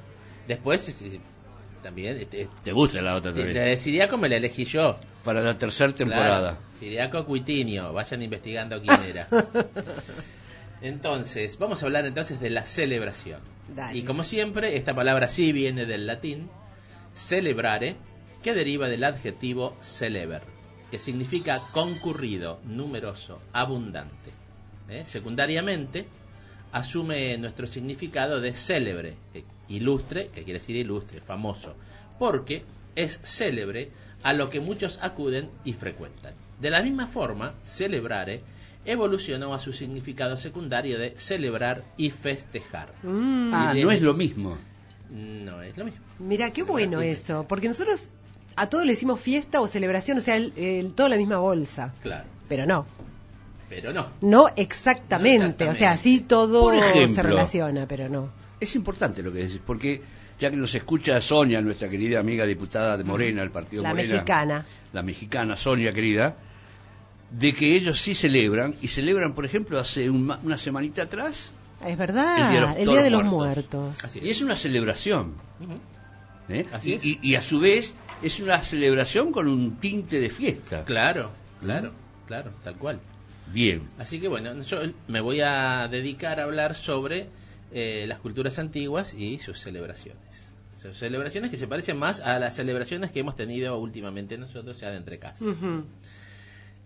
Después, 0.46 1.02
también, 1.82 2.16
este, 2.18 2.48
¿Te 2.62 2.72
gusta 2.72 3.00
la 3.02 3.14
otra 3.16 3.30
la 3.30 3.36
también? 3.36 3.54
de 3.64 3.76
Siriaco 3.76 4.16
me 4.18 4.28
la 4.28 4.36
elegí 4.36 4.64
yo. 4.64 4.96
Para 5.24 5.40
la 5.42 5.56
tercera 5.58 5.92
temporada. 5.92 6.52
Claro. 6.52 6.56
Siriaco 6.78 7.24
Cuitinio, 7.26 7.92
vayan 7.92 8.22
investigando 8.22 8.80
quién 8.80 9.00
era. 9.02 9.26
Entonces, 10.82 11.58
vamos 11.58 11.82
a 11.82 11.86
hablar 11.86 12.06
entonces 12.06 12.40
de 12.40 12.48
la 12.50 12.64
celebración. 12.64 13.40
Dale. 13.68 13.98
Y 13.98 14.02
como 14.02 14.24
siempre, 14.24 14.76
esta 14.76 14.94
palabra 14.94 15.28
sí 15.28 15.52
viene 15.52 15.84
del 15.84 16.06
latín 16.06 16.48
celebrare, 17.12 17.96
que 18.42 18.54
deriva 18.54 18.88
del 18.88 19.04
adjetivo 19.04 19.76
celeber, 19.80 20.40
que 20.90 20.98
significa 20.98 21.60
concurrido, 21.72 22.60
numeroso, 22.64 23.40
abundante. 23.52 24.30
¿Eh? 24.88 25.04
Secundariamente, 25.04 26.06
asume 26.72 27.36
nuestro 27.36 27.66
significado 27.66 28.40
de 28.40 28.54
célebre, 28.54 29.16
que- 29.34 29.44
ilustre, 29.70 30.28
que 30.28 30.42
quiere 30.44 30.58
decir 30.58 30.76
ilustre, 30.76 31.20
famoso, 31.20 31.74
porque 32.18 32.64
es 32.94 33.18
célebre 33.22 33.90
a 34.22 34.32
lo 34.34 34.50
que 34.50 34.60
muchos 34.60 34.98
acuden 35.00 35.48
y 35.64 35.72
frecuentan. 35.72 36.34
De 36.60 36.68
la 36.70 36.82
misma 36.82 37.06
forma, 37.06 37.54
celebrare 37.64 38.42
evolucionó 38.84 39.54
a 39.54 39.58
su 39.58 39.72
significado 39.72 40.36
secundario 40.36 40.98
de 40.98 41.14
celebrar 41.16 41.82
y 41.96 42.10
festejar. 42.10 42.92
Mm, 43.02 43.50
Ah, 43.54 43.72
Y 43.76 43.82
no 43.82 43.88
de- 43.90 43.96
es 43.96 44.02
lo 44.02 44.14
mismo. 44.14 44.56
No 45.10 45.62
es 45.62 45.76
lo 45.76 45.84
mismo. 45.84 46.00
Mira, 46.18 46.50
qué 46.50 46.62
bueno 46.62 47.00
eso. 47.00 47.44
Porque 47.48 47.68
nosotros 47.68 48.10
a 48.56 48.68
todos 48.68 48.84
le 48.84 48.92
decimos 48.92 49.20
fiesta 49.20 49.60
o 49.60 49.66
celebración, 49.66 50.18
o 50.18 50.20
sea, 50.20 50.36
el, 50.36 50.52
el- 50.56 50.92
todo 50.92 51.08
la 51.08 51.16
misma 51.16 51.38
bolsa. 51.38 51.94
Claro, 52.02 52.24
Pero 52.48 52.66
no. 52.66 52.86
pero 53.68 53.92
no. 53.92 54.06
No 54.20 54.48
exactamente. 54.56 55.38
No 55.38 55.44
exactamente. 55.46 55.68
O 55.68 55.74
sea, 55.74 55.96
sí 55.96 56.20
todo 56.20 56.72
ejemplo. 56.72 57.08
se 57.08 57.22
relaciona, 57.22 57.86
pero 57.86 58.08
no. 58.08 58.30
Es 58.60 58.74
importante 58.76 59.22
lo 59.22 59.32
que 59.32 59.38
decís, 59.38 59.60
porque 59.64 60.00
ya 60.38 60.50
que 60.50 60.56
nos 60.56 60.74
escucha 60.74 61.20
Sonia, 61.20 61.60
nuestra 61.60 61.88
querida 61.88 62.20
amiga 62.20 62.44
diputada 62.46 62.96
de 62.96 63.04
Morena, 63.04 63.42
el 63.42 63.50
partido 63.50 63.82
La 63.82 63.90
Morena, 63.90 64.12
mexicana. 64.14 64.64
la 64.92 65.02
mexicana 65.02 65.56
Sonia 65.56 65.92
querida, 65.92 66.36
de 67.30 67.52
que 67.54 67.74
ellos 67.76 68.00
sí 68.00 68.14
celebran, 68.14 68.74
y 68.82 68.88
celebran, 68.88 69.34
por 69.34 69.44
ejemplo, 69.44 69.78
hace 69.78 70.10
un 70.10 70.26
ma- 70.26 70.40
una 70.42 70.58
semanita 70.58 71.02
atrás, 71.02 71.52
Es 71.86 71.96
verdad. 71.96 72.36
El 72.36 72.50
Día 72.50 72.54
de 72.54 72.60
los- 72.66 72.76
el 72.76 72.88
Día 72.88 73.02
de 73.02 73.10
los 73.10 73.24
Muertos. 73.24 73.80
Muertos. 73.80 74.04
Así 74.04 74.20
y 74.22 74.28
es 74.30 74.42
una 74.42 74.56
celebración. 74.56 75.34
¿eh? 76.50 76.66
Así 76.72 76.90
y, 76.90 76.92
es. 76.94 77.04
y- 77.04 77.18
y 77.22 77.34
a 77.36 77.40
su 77.42 77.60
vez 77.60 77.94
es 78.22 78.40
una 78.40 78.62
celebración 78.62 79.32
con 79.32 79.48
un 79.48 79.76
tinte 79.76 80.20
de 80.20 80.28
fiesta. 80.28 80.84
Claro, 80.84 81.30
claro, 81.60 81.92
claro, 82.26 82.50
tal 82.62 82.76
cual. 82.76 83.00
Bien. 83.52 83.82
Así 83.98 84.20
que 84.20 84.28
bueno, 84.28 84.60
yo 84.62 84.78
me 85.08 85.20
voy 85.20 85.40
a 85.40 85.88
dedicar 85.90 86.38
a 86.40 86.44
hablar 86.44 86.74
sobre 86.74 87.28
eh, 87.72 88.04
las 88.08 88.18
culturas 88.18 88.58
antiguas 88.58 89.14
y 89.14 89.38
sus 89.38 89.58
celebraciones. 89.60 90.52
Sus 90.76 90.96
celebraciones 90.96 91.50
que 91.50 91.56
se 91.58 91.66
parecen 91.68 91.98
más 91.98 92.20
a 92.20 92.38
las 92.38 92.54
celebraciones 92.56 93.10
que 93.10 93.20
hemos 93.20 93.36
tenido 93.36 93.78
últimamente 93.78 94.38
nosotros 94.38 94.80
ya 94.80 94.90
de 94.90 94.96
entre 94.96 95.18
casa. 95.18 95.44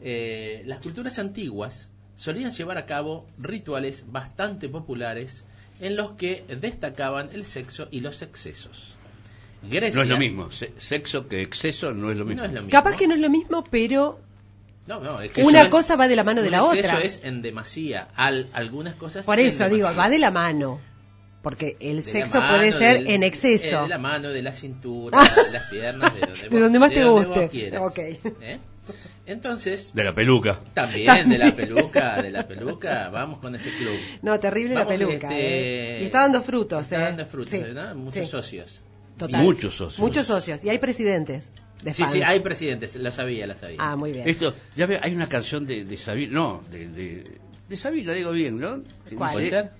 Eh, 0.01 0.62
las 0.66 0.81
culturas 0.81 1.18
antiguas 1.18 1.90
solían 2.16 2.51
llevar 2.51 2.79
a 2.79 2.87
cabo 2.87 3.27
rituales 3.38 4.05
bastante 4.11 4.68
populares 4.68 5.44
en 5.81 5.97
los 5.97 6.12
que 6.12 6.44
destacaban 6.61 7.29
el 7.33 7.44
sexo 7.44 7.88
y 7.90 8.01
los 8.01 8.23
excesos. 8.23 8.97
Grecia, 9.62 9.97
No 9.99 10.03
es 10.03 10.09
lo 10.11 10.18
mismo. 10.18 10.51
Se- 10.51 10.73
sexo 10.77 11.27
que 11.27 11.40
exceso 11.40 11.92
no 11.94 12.11
es 12.11 12.18
lo 12.18 12.25
mismo. 12.25 12.42
No 12.42 12.49
es 12.49 12.53
lo 12.55 12.61
mismo. 12.62 12.70
Capaz 12.70 12.97
que 12.97 13.09
no 13.09 13.14
es 13.14 13.20
lo 13.20 13.31
mismo, 13.31 13.64
pero 13.70 14.20
No, 14.87 15.01
no, 15.01 15.20
exceso 15.23 15.49
una 15.49 15.62
es- 15.62 15.68
cosa 15.68 15.97
va 15.97 16.09
de 16.09 16.16
la 16.16 16.25
mano 16.25 16.42
de 16.42 16.51
la 16.51 16.62
otra. 16.64 17.01
es 17.01 17.20
en 17.25 17.40
demasía. 17.42 18.09
Al, 18.14 18.49
algunas 18.53 18.94
cosas. 18.97 19.25
Por 19.27 19.38
eso 19.40 19.68
digo, 19.68 19.88
va 19.94 20.11
de 20.11 20.18
la 20.18 20.31
mano. 20.31 20.81
Porque 21.42 21.77
el 21.81 21.97
De 21.97 22.03
sexo 22.03 22.40
puede 22.40 22.73
ser 22.73 22.99
del- 22.99 23.09
en 23.09 23.23
eh, 23.23 23.27
exceso. 23.27 23.83
De 23.83 23.88
la 23.88 23.99
mano, 23.99 24.31
de 24.31 24.40
la 24.42 24.53
cintura, 24.53 25.18
de 25.23 25.53
las 25.53 25.64
piernas, 25.70 26.14
de 26.14 26.20
donde, 26.20 26.38
De 26.42 26.49
vos- 26.49 26.61
donde 26.61 26.79
más 26.79 26.88
de 26.90 26.94
te 26.97 27.01
donde 27.03 27.27
guste. 27.27 27.40
vos 27.42 27.51
quieras. 27.51 27.83
Ok. 27.87 27.99
¿Eh? 28.40 28.59
Entonces, 29.27 29.92
De 29.94 30.05
la 30.05 30.14
peluca. 30.14 30.61
también, 30.75 31.29
de 31.29 31.38
la 31.38 31.53
peluca, 31.53 32.20
de 32.23 32.31
la 32.31 32.47
peluca, 32.47 33.09
vamos 33.09 33.38
con 33.38 33.55
ese 33.55 33.70
club. 33.70 33.97
No, 34.23 34.38
terrible 34.40 34.75
Vamos, 34.75 34.92
la 34.92 34.99
peluca. 34.99 35.29
este, 35.29 35.97
¿eh? 35.97 36.01
Y 36.01 36.05
está 36.05 36.20
dando 36.20 36.42
frutos. 36.42 36.83
Está 36.83 36.97
¿eh? 36.97 37.01
dando 37.05 37.27
frutos, 37.27 37.51
Sí, 37.51 37.59
¿verdad? 37.61 37.94
Muchos 37.94 38.25
sí, 38.25 38.31
socios. 38.31 38.83
total. 39.16 39.42
Muchos 39.42 39.75
socios. 39.75 40.01
Muchos 40.01 40.27
socios. 40.27 40.64
Y 40.64 40.68
hay 40.70 40.79
presidentes 40.79 41.49
de 41.83 41.93
Sí, 41.93 42.03
fans. 42.03 42.13
sí, 42.15 42.23
hay 42.23 42.41
presidentes, 42.41 42.97
lo 42.97 43.11
sabía, 43.13 43.47
lo 43.47 43.57
sabía. 43.57 43.77
Ah, 43.81 43.97
muy 43.97 44.13
bien. 44.13 44.29
Esto, 44.29 44.55
ya 44.77 44.87
ve, 44.87 44.99
hay 45.03 45.15
una 45.15 45.29
canción 45.29 45.67
de, 45.67 45.85
de 45.85 45.97
Sabina, 45.97 46.33
no, 46.33 46.63
de, 46.71 46.89
de, 46.89 47.25
de 47.69 47.77
Sabina, 47.77 48.13
digo 48.13 48.31
bien, 48.33 48.59
¿no? 48.59 48.83
¿Cuál? 49.17 49.33
¿Puede 49.33 49.51
ser? 49.51 49.71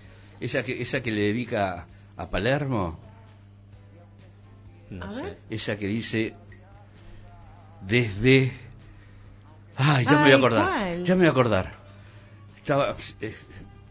Esa 0.41 0.63
que, 0.63 0.81
esa 0.83 1.03
que 1.03 1.11
le 1.13 1.23
dedica 1.23 1.87
a 2.17 2.29
Palermo, 2.29 2.99
No 4.91 5.07
A 5.07 5.11
sé. 5.13 5.23
ver. 5.23 5.39
esa 5.51 5.77
que 5.79 5.87
dice, 5.87 6.35
desde... 7.81 8.53
Ay, 9.77 10.05
ya 10.05 10.13
me 10.19 10.23
voy 10.25 10.33
a 10.33 10.37
acordar, 10.37 10.69
¿cuál? 10.69 11.05
ya 11.05 11.15
me 11.15 11.21
voy 11.21 11.27
a 11.29 11.31
acordar. 11.31 11.75
Estaba 12.59 12.97
eh, 13.21 13.35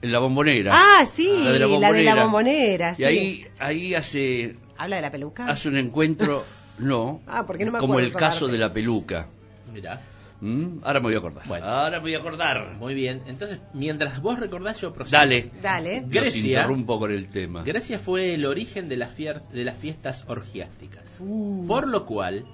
en 0.02 0.12
la 0.12 0.20
bombonera. 0.20 0.72
Ah, 0.74 1.06
sí, 1.06 1.30
La 1.44 1.52
de 1.52 1.60
la 1.60 1.66
bombonera. 1.68 2.24
bombonera, 2.24 2.96
sí. 2.96 3.02
Y 3.02 3.06
ahí, 3.06 3.42
ahí 3.60 3.96
hace, 3.96 4.56
¿Habla 4.78 4.96
de 4.98 5.02
la 5.02 5.12
peluca? 5.12 5.46
hace 5.48 5.68
un 5.70 5.76
encuentro, 5.78 6.44
no, 6.77 7.21
Ah, 7.27 7.45
porque 7.45 7.65
no 7.65 7.71
me 7.71 7.79
como 7.79 7.99
el 7.99 8.12
caso 8.13 8.47
de 8.47 8.57
la 8.57 8.71
peluca. 8.73 9.27
Mirá. 9.73 10.01
¿Mm? 10.41 10.79
Ahora 10.83 10.99
me 10.99 11.03
voy 11.05 11.15
a 11.15 11.19
acordar. 11.19 11.47
Bueno. 11.47 11.65
Ahora 11.65 11.97
me 11.97 12.01
voy 12.01 12.15
a 12.15 12.17
acordar. 12.17 12.73
Muy 12.75 12.93
bien. 12.93 13.21
Entonces, 13.27 13.59
mientras 13.73 14.21
vos 14.21 14.38
recordás, 14.39 14.81
yo 14.81 14.91
procedo. 14.93 15.17
Dale. 15.19 15.51
Dale. 15.62 16.03
Grecia. 16.05 16.59
interrumpo 16.59 16.99
con 16.99 17.12
el 17.12 17.29
tema. 17.29 17.63
Grecia 17.63 17.97
fue 17.97 18.33
el 18.33 18.45
origen 18.45 18.89
de 18.89 18.97
las, 18.97 19.17
fier- 19.17 19.41
de 19.49 19.63
las 19.63 19.77
fiestas 19.77 20.25
orgiásticas, 20.27 21.17
Uh. 21.21 21.65
por 21.65 21.88
lo 21.88 22.05
cual 22.05 22.45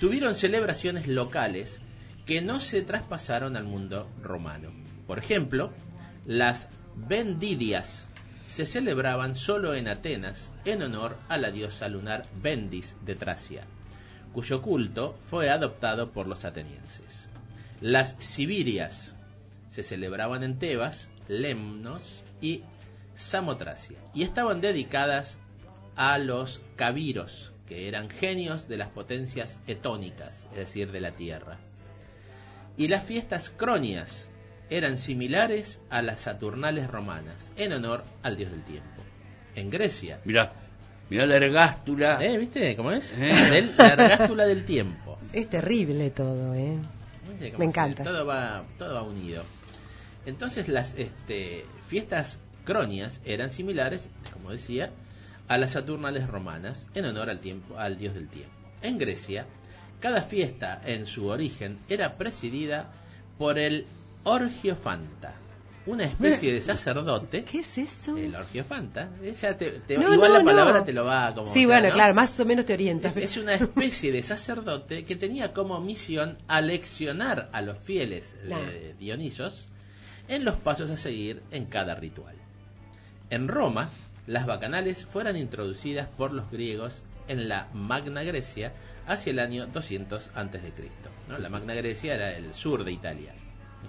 tuvieron 0.00 0.34
celebraciones 0.34 1.08
locales 1.08 1.82
que 2.24 2.40
no 2.40 2.58
se 2.60 2.80
traspasaron 2.82 3.54
al 3.56 3.64
mundo 3.64 4.08
romano. 4.22 4.70
Por 5.06 5.18
ejemplo, 5.18 5.72
las 6.24 6.68
Vendidias 7.08 8.08
se 8.50 8.66
celebraban 8.66 9.36
solo 9.36 9.76
en 9.76 9.86
Atenas 9.86 10.50
en 10.64 10.82
honor 10.82 11.16
a 11.28 11.36
la 11.36 11.52
diosa 11.52 11.88
lunar 11.88 12.26
Bendis 12.42 12.96
de 13.04 13.14
Tracia, 13.14 13.62
cuyo 14.32 14.60
culto 14.60 15.14
fue 15.28 15.50
adoptado 15.50 16.10
por 16.10 16.26
los 16.26 16.44
atenienses. 16.44 17.28
Las 17.80 18.16
Sibirias 18.18 19.14
se 19.68 19.84
celebraban 19.84 20.42
en 20.42 20.58
Tebas, 20.58 21.08
Lemnos 21.28 22.24
y 22.40 22.64
Samotracia 23.14 24.00
y 24.14 24.24
estaban 24.24 24.60
dedicadas 24.60 25.38
a 25.94 26.18
los 26.18 26.60
cabiros, 26.74 27.52
que 27.68 27.86
eran 27.86 28.10
genios 28.10 28.66
de 28.66 28.78
las 28.78 28.88
potencias 28.88 29.60
etónicas, 29.68 30.48
es 30.50 30.56
decir, 30.56 30.90
de 30.90 31.00
la 31.00 31.12
tierra. 31.12 31.56
Y 32.76 32.88
las 32.88 33.04
fiestas 33.04 33.48
cronias 33.48 34.28
eran 34.70 34.96
similares 34.96 35.80
a 35.90 36.00
las 36.02 36.20
saturnales 36.20 36.88
romanas, 36.88 37.52
en 37.56 37.72
honor 37.72 38.04
al 38.22 38.36
dios 38.36 38.50
del 38.50 38.62
tiempo. 38.62 39.02
En 39.54 39.68
Grecia, 39.68 40.20
Mirá, 40.24 40.52
mirá 41.10 41.26
la 41.26 41.36
ergástula. 41.36 42.18
¿eh? 42.24 42.38
¿Viste 42.38 42.76
cómo 42.76 42.92
es? 42.92 43.18
Eh. 43.18 43.34
Del- 43.50 43.70
la 43.76 43.88
ergástula 43.88 44.46
del 44.46 44.64
tiempo. 44.64 45.18
Es 45.32 45.48
terrible 45.50 46.10
todo, 46.10 46.54
¿eh? 46.54 46.78
¿Viste 47.28 47.48
cómo 47.50 47.58
Me 47.58 47.64
encanta. 47.66 48.04
Todo 48.04 48.24
va, 48.24 48.64
todo 48.78 48.94
va 48.94 49.02
unido. 49.02 49.42
Entonces 50.26 50.68
las 50.68 50.94
este, 50.96 51.64
fiestas 51.86 52.38
cronias 52.64 53.20
eran 53.24 53.50
similares, 53.50 54.08
como 54.32 54.50
decía, 54.52 54.90
a 55.48 55.58
las 55.58 55.72
saturnales 55.72 56.28
romanas 56.28 56.86
en 56.94 57.06
honor 57.06 57.28
al 57.30 57.40
tiempo, 57.40 57.76
al 57.78 57.98
dios 57.98 58.14
del 58.14 58.28
tiempo. 58.28 58.52
En 58.82 58.98
Grecia, 58.98 59.46
cada 59.98 60.22
fiesta 60.22 60.80
en 60.84 61.06
su 61.06 61.26
origen 61.26 61.78
era 61.88 62.16
presidida 62.16 62.92
por 63.38 63.58
el 63.58 63.86
orgiofanta, 64.24 65.34
una 65.86 66.04
especie 66.04 66.52
de 66.52 66.60
sacerdote. 66.60 67.44
¿Qué 67.44 67.58
es 67.60 67.78
eso? 67.78 68.16
El 68.16 68.34
orgiofanta. 68.34 69.08
Ella 69.22 69.56
te- 69.56 69.70
te- 69.80 69.98
No, 69.98 70.12
igual 70.12 70.32
no, 70.32 70.38
la 70.38 70.44
palabra 70.44 70.78
no. 70.80 70.84
te 70.84 70.92
lo 70.92 71.04
va 71.04 71.34
como 71.34 71.48
Sí, 71.48 71.66
bueno, 71.66 71.90
claro, 71.92 72.14
más 72.14 72.38
o 72.38 72.44
menos 72.44 72.66
te 72.66 72.74
orientas. 72.74 73.16
es, 73.16 73.30
es 73.32 73.36
una 73.38 73.54
especie 73.54 74.12
de 74.12 74.22
sacerdote 74.22 75.04
que 75.04 75.16
tenía 75.16 75.52
como 75.52 75.80
misión 75.80 76.38
aleccionar 76.48 77.48
a 77.52 77.62
los 77.62 77.78
fieles 77.78 78.36
de. 78.44 78.94
Dionisos 78.98 79.66
en 80.28 80.44
los 80.44 80.56
pasos 80.56 80.90
a 80.90 80.96
seguir 80.96 81.42
en 81.50 81.64
cada 81.66 81.94
ritual. 81.94 82.36
En 83.30 83.48
Roma, 83.48 83.88
las 84.26 84.46
bacanales 84.46 85.04
fueron 85.06 85.36
introducidas 85.36 86.08
por 86.08 86.32
los 86.32 86.50
griegos 86.50 87.02
en 87.26 87.48
la 87.48 87.68
Magna 87.72 88.22
Grecia 88.22 88.72
hacia 89.06 89.30
el 89.32 89.38
año 89.38 89.66
200 89.66 90.30
a.C. 90.34 90.72
¿no? 91.28 91.38
La 91.38 91.48
Magna 91.48 91.74
Grecia 91.74 92.14
era 92.14 92.36
el 92.36 92.52
sur 92.54 92.84
de 92.84 92.92
Italia, 92.92 93.34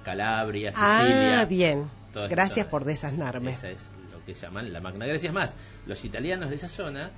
Calabria, 0.04 0.72
Sicilia. 0.72 1.42
Ah, 1.42 1.46
bien. 1.46 1.90
Gracias 2.30 2.68
por 2.68 2.86
desasnarme. 2.86 3.52
Esa 3.52 3.70
es 3.70 3.90
lo 4.12 4.24
que 4.26 4.34
llaman 4.34 4.72
la 4.74 4.82
Magna 4.82 5.06
Grecia. 5.06 5.28
Es 5.28 5.34
más, 5.34 5.56
los 5.86 6.04
italianos 6.04 6.50
de 6.50 6.56
esa 6.56 6.70
zona 6.70 7.12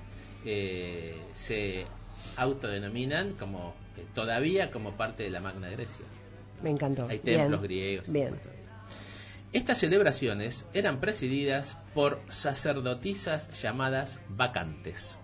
eh, 0.45 1.21
se 1.33 1.85
autodenominan 2.37 3.33
como 3.33 3.73
eh, 3.97 4.05
todavía 4.13 4.71
como 4.71 4.93
parte 4.93 5.23
de 5.23 5.29
la 5.29 5.39
Magna 5.39 5.69
Grecia. 5.69 6.05
Me 6.61 6.69
encantó. 6.69 7.07
Hay 7.09 7.19
Bien. 7.19 7.39
templos 7.39 7.61
griegos. 7.61 8.11
Bien. 8.11 8.39
Estas 9.51 9.77
celebraciones 9.77 10.65
eran 10.73 10.99
presididas 10.99 11.77
por 11.93 12.21
sacerdotisas 12.29 13.61
llamadas 13.61 14.19
vacantes. 14.29 15.19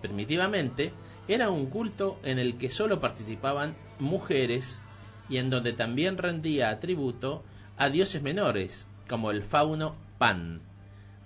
Primitivamente, 0.00 0.92
era 1.26 1.50
un 1.50 1.66
culto 1.66 2.18
en 2.22 2.38
el 2.38 2.56
que 2.56 2.70
solo 2.70 3.00
participaban 3.00 3.76
mujeres 3.98 4.80
y 5.28 5.38
en 5.38 5.50
donde 5.50 5.72
también 5.72 6.18
rendía 6.18 6.78
tributo 6.80 7.44
a 7.76 7.88
dioses 7.88 8.22
menores, 8.22 8.86
como 9.08 9.30
el 9.30 9.42
fauno 9.42 9.96
Pan. 10.18 10.60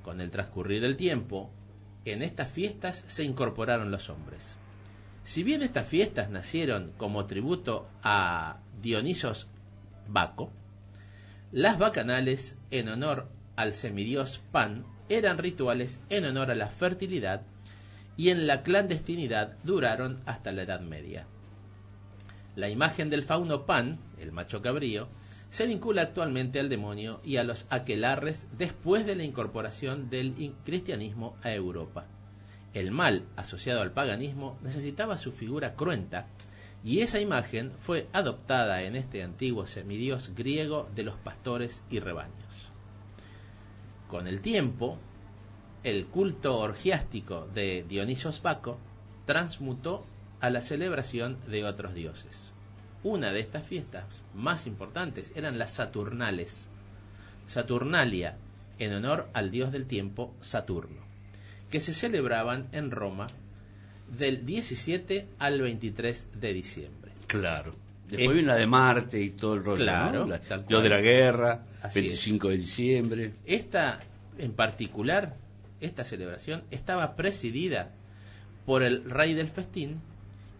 Con 0.02 0.20
el 0.20 0.30
transcurrir 0.30 0.82
del 0.82 0.96
tiempo, 0.96 1.50
en 2.04 2.22
estas 2.22 2.50
fiestas 2.50 3.04
se 3.06 3.24
incorporaron 3.24 3.90
los 3.90 4.10
hombres. 4.10 4.56
Si 5.22 5.44
bien 5.44 5.62
estas 5.62 5.86
fiestas 5.86 6.30
nacieron 6.30 6.92
como 6.96 7.26
tributo 7.26 7.88
a 8.02 8.58
Dionisos 8.80 9.46
Baco, 10.08 10.50
las 11.52 11.78
bacanales 11.78 12.58
en 12.70 12.88
honor 12.88 13.28
al 13.56 13.72
semidios 13.72 14.38
Pan 14.50 14.84
eran 15.08 15.38
rituales 15.38 16.00
en 16.08 16.24
honor 16.24 16.50
a 16.50 16.54
la 16.54 16.68
fertilidad 16.68 17.42
y 18.16 18.30
en 18.30 18.46
la 18.46 18.62
clandestinidad 18.62 19.56
duraron 19.62 20.20
hasta 20.26 20.52
la 20.52 20.62
Edad 20.62 20.80
Media. 20.80 21.26
La 22.54 22.68
imagen 22.68 23.08
del 23.08 23.22
fauno 23.22 23.64
Pan, 23.64 23.98
el 24.18 24.32
macho 24.32 24.60
cabrío, 24.60 25.08
se 25.48 25.66
vincula 25.66 26.02
actualmente 26.02 26.60
al 26.60 26.68
demonio 26.68 27.20
y 27.24 27.36
a 27.36 27.44
los 27.44 27.66
aquelarres 27.70 28.48
después 28.56 29.06
de 29.06 29.16
la 29.16 29.24
incorporación 29.24 30.10
del 30.10 30.34
cristianismo 30.64 31.36
a 31.42 31.52
Europa. 31.52 32.06
El 32.74 32.90
mal 32.90 33.26
asociado 33.36 33.80
al 33.80 33.92
paganismo 33.92 34.58
necesitaba 34.62 35.18
su 35.18 35.32
figura 35.32 35.74
cruenta 35.74 36.26
y 36.84 37.00
esa 37.00 37.20
imagen 37.20 37.70
fue 37.78 38.08
adoptada 38.12 38.82
en 38.82 38.96
este 38.96 39.22
antiguo 39.22 39.66
semidios 39.66 40.34
griego 40.34 40.88
de 40.94 41.04
los 41.04 41.16
pastores 41.16 41.84
y 41.90 42.00
rebaños. 42.00 42.70
Con 44.08 44.26
el 44.26 44.40
tiempo, 44.40 44.98
el 45.84 46.06
culto 46.06 46.58
orgiástico 46.58 47.46
de 47.46 47.84
Dionisos 47.88 48.42
Baco 48.42 48.78
transmutó 49.26 50.04
a 50.42 50.50
la 50.50 50.60
celebración 50.60 51.38
de 51.48 51.64
otros 51.64 51.94
dioses. 51.94 52.50
Una 53.04 53.32
de 53.32 53.40
estas 53.40 53.66
fiestas 53.66 54.04
más 54.34 54.66
importantes 54.66 55.32
eran 55.36 55.58
las 55.58 55.70
Saturnales. 55.72 56.68
Saturnalia, 57.46 58.36
en 58.78 58.92
honor 58.92 59.28
al 59.34 59.50
dios 59.50 59.72
del 59.72 59.86
tiempo 59.86 60.34
Saturno, 60.40 61.00
que 61.70 61.80
se 61.80 61.92
celebraban 61.94 62.68
en 62.72 62.90
Roma 62.90 63.26
del 64.16 64.44
17 64.44 65.26
al 65.38 65.60
23 65.60 66.28
de 66.40 66.52
diciembre. 66.52 67.12
Claro. 67.26 67.72
Después 68.08 68.30
Eh, 68.30 68.32
viene 68.34 68.48
la 68.48 68.56
de 68.56 68.66
Marte 68.66 69.22
y 69.22 69.30
todo 69.30 69.54
el 69.54 69.64
rollo. 69.64 69.82
Claro, 69.82 70.26
¿no? 70.26 70.26
La- 70.26 70.58
Dios 70.58 70.82
de 70.82 70.88
la 70.88 71.00
guerra, 71.00 71.64
Así 71.82 72.00
25 72.00 72.48
de 72.50 72.56
diciembre. 72.58 73.32
Esta, 73.46 74.00
en 74.38 74.52
particular, 74.52 75.36
esta 75.80 76.04
celebración 76.04 76.62
estaba 76.70 77.16
presidida 77.16 77.90
por 78.66 78.82
el 78.82 79.08
rey 79.08 79.34
del 79.34 79.48
festín 79.48 80.00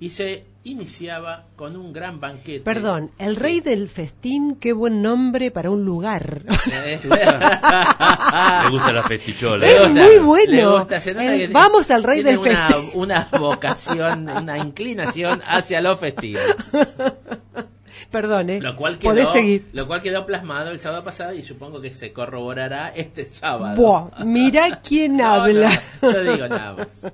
y 0.03 0.11
se 0.11 0.45
iniciaba 0.65 1.45
con 1.55 1.77
un 1.77 1.93
gran 1.93 2.19
banquete. 2.19 2.65
Perdón, 2.65 3.13
el 3.19 3.37
rey 3.37 3.61
del 3.61 3.89
festín, 3.89 4.57
qué 4.57 4.73
buen 4.73 5.01
nombre 5.01 5.53
para 5.53 5.71
un 5.71 5.85
lugar. 5.85 6.43
Eh, 6.73 6.99
Le 7.05 8.71
gusta 8.71 8.93
la 8.93 9.05
festichola. 9.05 9.65
Es 9.65 9.89
muy 9.89 10.19
bueno. 10.19 10.79
gusta, 10.79 11.01
se 11.01 11.13
nota 11.15 11.33
El- 11.33 11.47
que 11.47 11.53
vamos 11.53 11.89
al 11.93 12.03
rey 12.03 12.25
del 12.25 12.39
una, 12.39 12.67
festín. 12.69 12.91
Una 13.01 13.29
vocación, 13.39 14.29
una 14.29 14.59
inclinación 14.59 15.41
hacia 15.47 15.81
lo 15.81 15.95
festivo. 15.97 16.41
Perdón, 18.11 18.51
¿eh? 18.51 18.61
Lo 18.61 18.75
cual, 18.77 18.99
Podés 18.99 19.25
quedó, 19.27 19.33
seguir. 19.35 19.67
lo 19.73 19.87
cual 19.87 20.03
quedó 20.03 20.27
plasmado 20.27 20.71
el 20.71 20.81
sábado 20.81 21.05
pasado 21.05 21.33
y 21.33 21.43
supongo 21.45 21.81
que 21.81 21.95
se 21.95 22.13
corroborará 22.13 22.89
este 22.89 23.25
sábado. 23.25 23.77
Buah, 23.81 24.25
mira 24.25 24.81
quién 24.83 25.17
No, 25.19 25.27
habla. 25.33 25.71
no, 26.03 26.11
yo 26.13 26.23
digo 26.33 26.49
nada 26.49 26.75
más. 26.75 27.07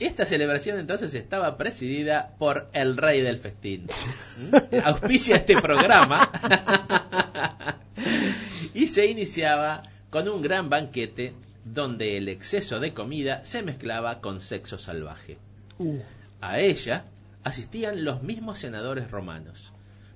Esta 0.00 0.24
celebración 0.24 0.80
entonces 0.80 1.14
estaba 1.14 1.58
presidida 1.58 2.34
por 2.38 2.70
el 2.72 2.96
rey 2.96 3.20
del 3.20 3.36
festín. 3.36 3.86
¿Mm? 4.50 4.76
Auspicia 4.82 5.36
este 5.36 5.60
programa 5.60 6.30
y 8.74 8.86
se 8.86 9.04
iniciaba 9.06 9.82
con 10.08 10.26
un 10.26 10.40
gran 10.40 10.70
banquete 10.70 11.34
donde 11.66 12.16
el 12.16 12.30
exceso 12.30 12.80
de 12.80 12.94
comida 12.94 13.44
se 13.44 13.62
mezclaba 13.62 14.22
con 14.22 14.40
sexo 14.40 14.78
salvaje. 14.78 15.36
Uh, 15.78 15.98
A 16.40 16.58
ella 16.60 17.04
asistían 17.44 18.02
los 18.02 18.22
mismos 18.22 18.58
senadores 18.58 19.10
romanos. 19.10 19.72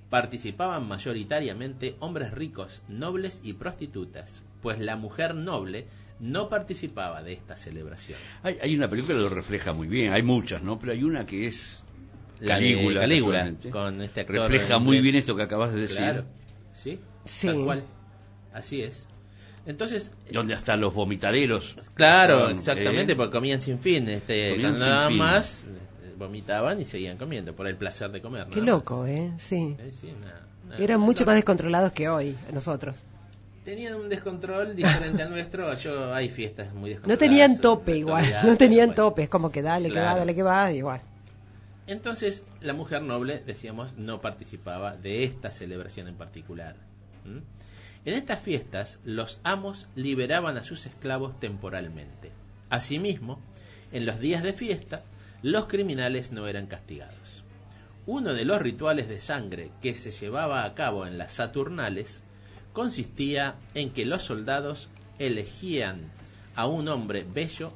Participaban 0.08 0.88
mayoritariamente 0.88 1.96
hombres 2.00 2.30
ricos, 2.30 2.80
nobles 2.88 3.42
y 3.44 3.52
prostitutas, 3.52 4.40
pues 4.62 4.78
la 4.78 4.96
mujer 4.96 5.34
noble 5.34 5.86
no 6.20 6.48
participaba 6.48 7.22
de 7.22 7.32
esta 7.34 7.56
celebración. 7.56 8.18
Hay, 8.42 8.58
hay 8.62 8.74
una 8.76 8.88
película 8.88 9.14
que 9.16 9.20
lo 9.22 9.28
refleja 9.28 9.72
muy 9.72 9.88
bien, 9.88 10.12
hay 10.12 10.22
muchas, 10.22 10.62
¿no? 10.62 10.78
Pero 10.78 10.92
hay 10.92 11.02
una 11.04 11.24
que 11.24 11.46
es 11.46 11.82
Calígula, 12.46 13.00
Calígula, 13.00 13.52
con 13.70 14.00
este 14.02 14.22
actor 14.22 14.36
refleja 14.36 14.78
muy 14.78 15.00
bien 15.00 15.16
esto 15.16 15.36
que 15.36 15.42
acabas 15.42 15.72
de 15.72 15.80
decir, 15.82 15.98
Claro, 15.98 16.24
sí, 16.72 16.98
Sí. 17.24 17.46
tal 17.46 17.62
cual. 17.64 17.84
Así 18.52 18.82
es. 18.82 19.08
Entonces, 19.66 20.12
donde 20.30 20.52
hasta 20.54 20.76
los 20.76 20.92
vomitaderos. 20.92 21.76
claro, 21.94 22.50
exactamente, 22.50 23.14
eh, 23.14 23.16
porque 23.16 23.32
comían 23.32 23.60
sin 23.60 23.78
fin. 23.78 24.08
Este, 24.08 24.50
Comían 24.50 24.78
nada 24.78 25.08
fin. 25.08 25.16
más, 25.18 25.60
eh, 25.60 26.14
vomitaban 26.18 26.78
y 26.80 26.84
seguían 26.84 27.16
comiendo 27.16 27.54
por 27.54 27.66
el 27.66 27.76
placer 27.76 28.10
de 28.10 28.20
comer. 28.20 28.46
qué 28.52 28.60
loco, 28.60 29.00
más. 29.02 29.08
¿eh? 29.10 29.32
Sí. 29.38 29.76
Eh, 29.78 29.90
sí, 29.90 30.08
una- 30.16 30.46
una- 30.66 30.76
Eran 30.76 31.00
mucho 31.00 31.24
más 31.24 31.34
descontrolados 31.36 31.92
que 31.92 32.08
hoy, 32.10 32.36
nosotros. 32.52 32.96
Tenían 33.64 33.94
un 33.94 34.08
descontrol 34.08 34.76
diferente 34.76 35.22
al 35.22 35.30
nuestro. 35.30 35.72
Yo 35.78 36.12
hay 36.12 36.28
fiestas 36.28 36.72
muy 36.74 36.90
No 36.90 36.96
descontroladas. 36.96 37.18
tenían 37.18 37.60
tope 37.60 37.96
igual, 37.96 38.24
no 38.44 38.56
tenían 38.56 38.88
bueno. 38.88 38.94
tope, 38.94 39.22
es 39.24 39.28
como 39.28 39.50
que 39.50 39.62
dale, 39.62 39.90
que 39.90 39.98
va, 40.00 40.16
dale, 40.16 40.34
que 40.34 40.42
va, 40.42 40.70
igual. 40.72 41.00
Entonces, 41.86 42.44
la 42.60 42.72
mujer 42.72 43.02
noble, 43.02 43.42
decíamos, 43.44 43.94
no 43.96 44.20
participaba 44.20 44.96
de 44.96 45.24
esta 45.24 45.50
celebración 45.50 46.08
en 46.08 46.16
particular. 46.16 46.76
¿Mm? 47.24 47.38
En 48.06 48.14
estas 48.14 48.40
fiestas, 48.42 49.00
los 49.04 49.40
amos 49.44 49.88
liberaban 49.94 50.56
a 50.58 50.62
sus 50.62 50.86
esclavos 50.86 51.38
temporalmente. 51.40 52.32
Asimismo, 52.68 53.40
en 53.92 54.04
los 54.06 54.18
días 54.18 54.42
de 54.42 54.52
fiesta, 54.52 55.02
los 55.42 55.66
criminales 55.66 56.32
no 56.32 56.46
eran 56.48 56.66
castigados. 56.66 57.44
Uno 58.06 58.34
de 58.34 58.44
los 58.44 58.60
rituales 58.60 59.08
de 59.08 59.20
sangre 59.20 59.70
que 59.80 59.94
se 59.94 60.10
llevaba 60.10 60.64
a 60.64 60.74
cabo 60.74 61.06
en 61.06 61.16
las 61.16 61.32
Saturnales 61.32 62.23
consistía 62.74 63.54
en 63.72 63.90
que 63.90 64.04
los 64.04 64.22
soldados 64.22 64.90
elegían 65.18 66.12
a 66.54 66.66
un 66.66 66.88
hombre 66.88 67.24
bello 67.24 67.72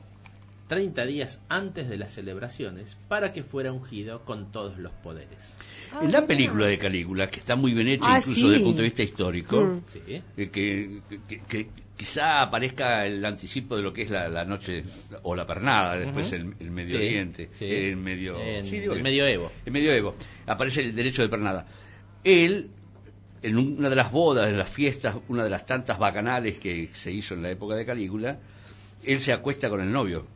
30 0.68 1.07
días 1.07 1.40
antes 1.49 1.88
de 1.88 1.96
las 1.96 2.11
celebraciones 2.12 2.99
para 3.09 3.32
que 3.32 3.42
fuera 3.42 3.72
ungido 3.72 4.26
con 4.26 4.53
todos 4.53 4.76
los 4.76 4.92
poderes. 4.92 5.57
En 6.03 6.12
la 6.12 6.26
película 6.26 6.66
de 6.66 6.76
Calígula, 6.76 7.30
que 7.30 7.38
está 7.38 7.57
muy 7.57 7.72
bien 7.72 7.88
hecha, 7.88 8.05
Ah, 8.07 8.18
incluso 8.18 8.40
sí. 8.42 8.46
desde 8.49 8.57
el 8.59 8.62
punto 8.64 8.78
de 8.78 8.84
vista 8.84 9.03
histórico, 9.03 9.61
Mm. 9.62 9.80
Sí. 9.86 10.01
eh, 10.09 10.22
que, 10.51 11.01
que- 11.26 11.40
que 11.49 11.68
quizá 11.96 12.42
aparezca 12.42 13.07
el 13.07 13.24
anticipo 13.24 13.76
de 13.78 13.82
lo 13.82 13.94
que 13.94 14.03
es 14.03 14.11
la, 14.11 14.28
la 14.28 14.44
noche 14.44 14.84
o 15.22 15.34
la 15.34 15.46
pernada, 15.46 15.99
después 15.99 16.26
Ujú. 16.26 16.36
el, 16.36 16.55
el 16.61 16.70
Medio 16.70 16.90
Sí, 16.99 17.05
Oriente, 17.07 17.49
sí. 17.53 17.64
el 17.64 17.96
medio, 17.96 18.38
En 18.38 18.66
sí, 18.66 18.78
digo 18.80 18.92
el 18.92 18.99
que- 18.99 19.05
medioevo. 19.05 19.51
el 19.64 19.72
medioevo, 19.72 20.16
aparece 20.46 20.82
el 20.82 20.94
derecho 20.94 21.22
de 21.22 21.28
pernada. 21.30 21.66
él, 22.24 22.68
en 23.43 23.57
una 23.59 23.89
de 23.89 23.97
las 23.97 24.11
bodas, 24.11 24.49
en 24.49 24.59
las 24.59 24.68
fiestas, 24.68 25.16
una 25.28 25.45
de 25.45 25.51
las 25.51 25.66
tantas 25.66 25.99
bacanales 25.99 26.59
que 26.59 26.89
se 26.95 27.11
hizo 27.12 27.34
en 27.34 27.43
la 27.43 27.51
época 27.51 27.74
de 27.76 27.84
Calígula, 27.86 28.39
él 29.05 29.20
se 29.20 29.32
acuesta 29.32 29.68
con 29.70 29.80
el 29.80 29.91
novio. 29.93 30.26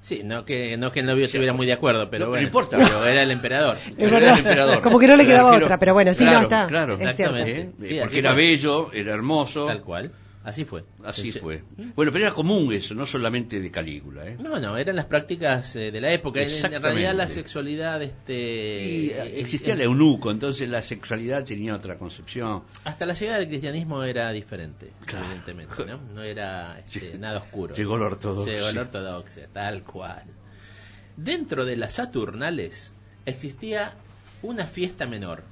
Sí, 0.00 0.22
no 0.24 0.44
que, 0.44 0.76
no 0.76 0.92
que 0.92 1.00
el 1.00 1.06
novio 1.06 1.24
estuviera 1.24 1.52
muy 1.52 1.66
de 1.66 1.72
acuerdo, 1.72 2.08
pero 2.08 2.26
No, 2.26 2.30
pero 2.30 2.30
bueno, 2.30 2.42
no 2.42 2.46
importa. 2.46 2.78
pero 2.78 3.04
era 3.06 3.22
el 3.24 3.30
emperador. 3.32 3.76
Es 3.76 3.94
Pero 3.96 4.10
verdad. 4.12 4.22
era 4.22 4.32
el 4.34 4.38
emperador. 4.38 4.80
Como 4.82 4.98
que 5.00 5.06
no 5.08 5.16
le 5.16 5.26
quedaba 5.26 5.56
otra, 5.56 5.78
pero 5.78 5.94
bueno, 5.94 6.14
sí, 6.14 6.24
no, 6.24 6.42
está. 6.42 6.66
Claro, 6.68 6.94
Es. 6.94 7.00
Exactamente. 7.00 7.58
¿eh? 7.60 7.70
Sí, 7.88 7.96
porque 8.00 8.18
era 8.20 8.32
bello, 8.32 8.92
era 8.92 9.14
hermoso. 9.14 9.66
Tal 9.66 9.82
cual. 9.82 10.12
Así 10.46 10.64
fue. 10.64 10.84
Así 11.02 11.32
Sí. 11.32 11.38
fue. 11.40 11.64
Bueno, 11.96 12.12
pero 12.12 12.26
era 12.26 12.32
común 12.32 12.72
eso, 12.72 12.94
no 12.94 13.04
solamente 13.04 13.58
de 13.60 13.68
Calígula. 13.72 14.28
¿eh? 14.28 14.36
No, 14.38 14.60
no, 14.60 14.76
eran 14.76 14.94
las 14.94 15.06
prácticas 15.06 15.74
eh, 15.74 15.90
de 15.90 16.00
la 16.00 16.12
época. 16.12 16.40
En- 16.40 16.82
realidad 16.82 17.16
la 17.16 17.26
sexualidad, 17.26 18.00
este, 18.00 18.32
Y 18.80 19.08
eh, 19.10 19.22
eh, 19.24 19.40
existía 19.40 19.74
el 19.74 19.80
eunuco, 19.80 20.30
entonces 20.30 20.68
la 20.68 20.82
sexualidad 20.82 21.44
tenía 21.44 21.74
otra 21.74 21.98
concepción. 21.98 22.62
Hasta 22.84 23.04
la 23.06 23.14
llegada 23.14 23.40
del 23.40 23.48
cristianismo 23.48 24.04
era 24.04 24.30
diferente, 24.30 24.92
evidentemente, 25.12 25.84
¿no? 25.84 25.98
No 26.14 26.22
era 26.22 26.78
este, 26.78 27.18
nada 27.18 27.38
oscuro. 27.40 27.74
Llegó 27.74 27.98
la 27.98 28.06
ortodoxia. 28.06 28.54
Llegó 28.54 28.70
la 28.70 28.80
ortodoxia, 28.82 29.48
tal 29.52 29.82
cual. 29.82 30.22
Dentro 31.16 31.64
de 31.64 31.74
las 31.76 31.94
Saturnales 31.94 32.94
existía 33.24 33.94
una 34.42 34.64
fiesta 34.66 35.06
menor, 35.06 35.42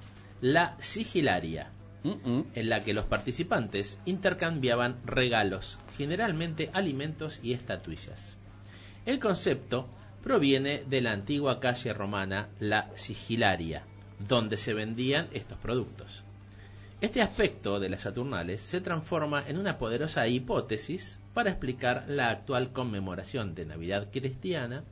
la 0.40 0.76
sigilaria, 0.78 1.70
en 2.04 2.68
la 2.68 2.82
que 2.84 2.92
los 2.94 3.06
participantes 3.06 3.98
intercambiaban 4.04 4.96
regalos, 5.06 5.78
generalmente 5.96 6.68
alimentos 6.74 7.40
y 7.42 7.52
estatuillas. 7.54 8.36
El 9.06 9.18
concepto 9.18 9.88
proviene 10.22 10.84
de 10.84 11.00
la 11.00 11.12
antigua 11.12 11.60
calle 11.60 11.92
romana, 11.94 12.48
la 12.60 12.90
sigilaria, 12.94 13.84
donde 14.18 14.56
se 14.58 14.74
vendían 14.74 15.28
estos 15.32 15.58
productos. 15.58 16.22
Este 17.00 17.20
aspecto 17.22 17.80
de 17.80 17.88
las 17.88 18.02
Saturnales 18.02 18.60
se 18.62 18.80
transforma 18.80 19.42
en 19.46 19.58
una 19.58 19.78
poderosa 19.78 20.26
hipótesis 20.28 21.18
para 21.34 21.50
explicar 21.50 22.04
la 22.08 22.30
actual 22.30 22.72
conmemoración 22.72 23.54
de 23.54 23.66
Navidad 23.66 24.08
cristiana 24.12 24.84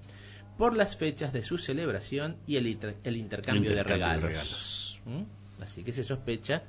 por 0.58 0.76
las 0.76 0.96
fechas 0.96 1.32
de 1.32 1.42
su 1.42 1.56
celebración 1.58 2.36
y 2.46 2.56
el, 2.56 2.66
inter- 2.66 2.96
el 3.04 3.16
intercambio, 3.16 3.70
El 3.70 3.76
de 3.76 3.80
intercambio 3.80 4.06
de 4.20 4.28
regalos. 4.28 4.98
¿Mm? 5.06 5.62
Así 5.62 5.82
que 5.84 5.92
se 5.92 6.04
sospecha, 6.04 6.62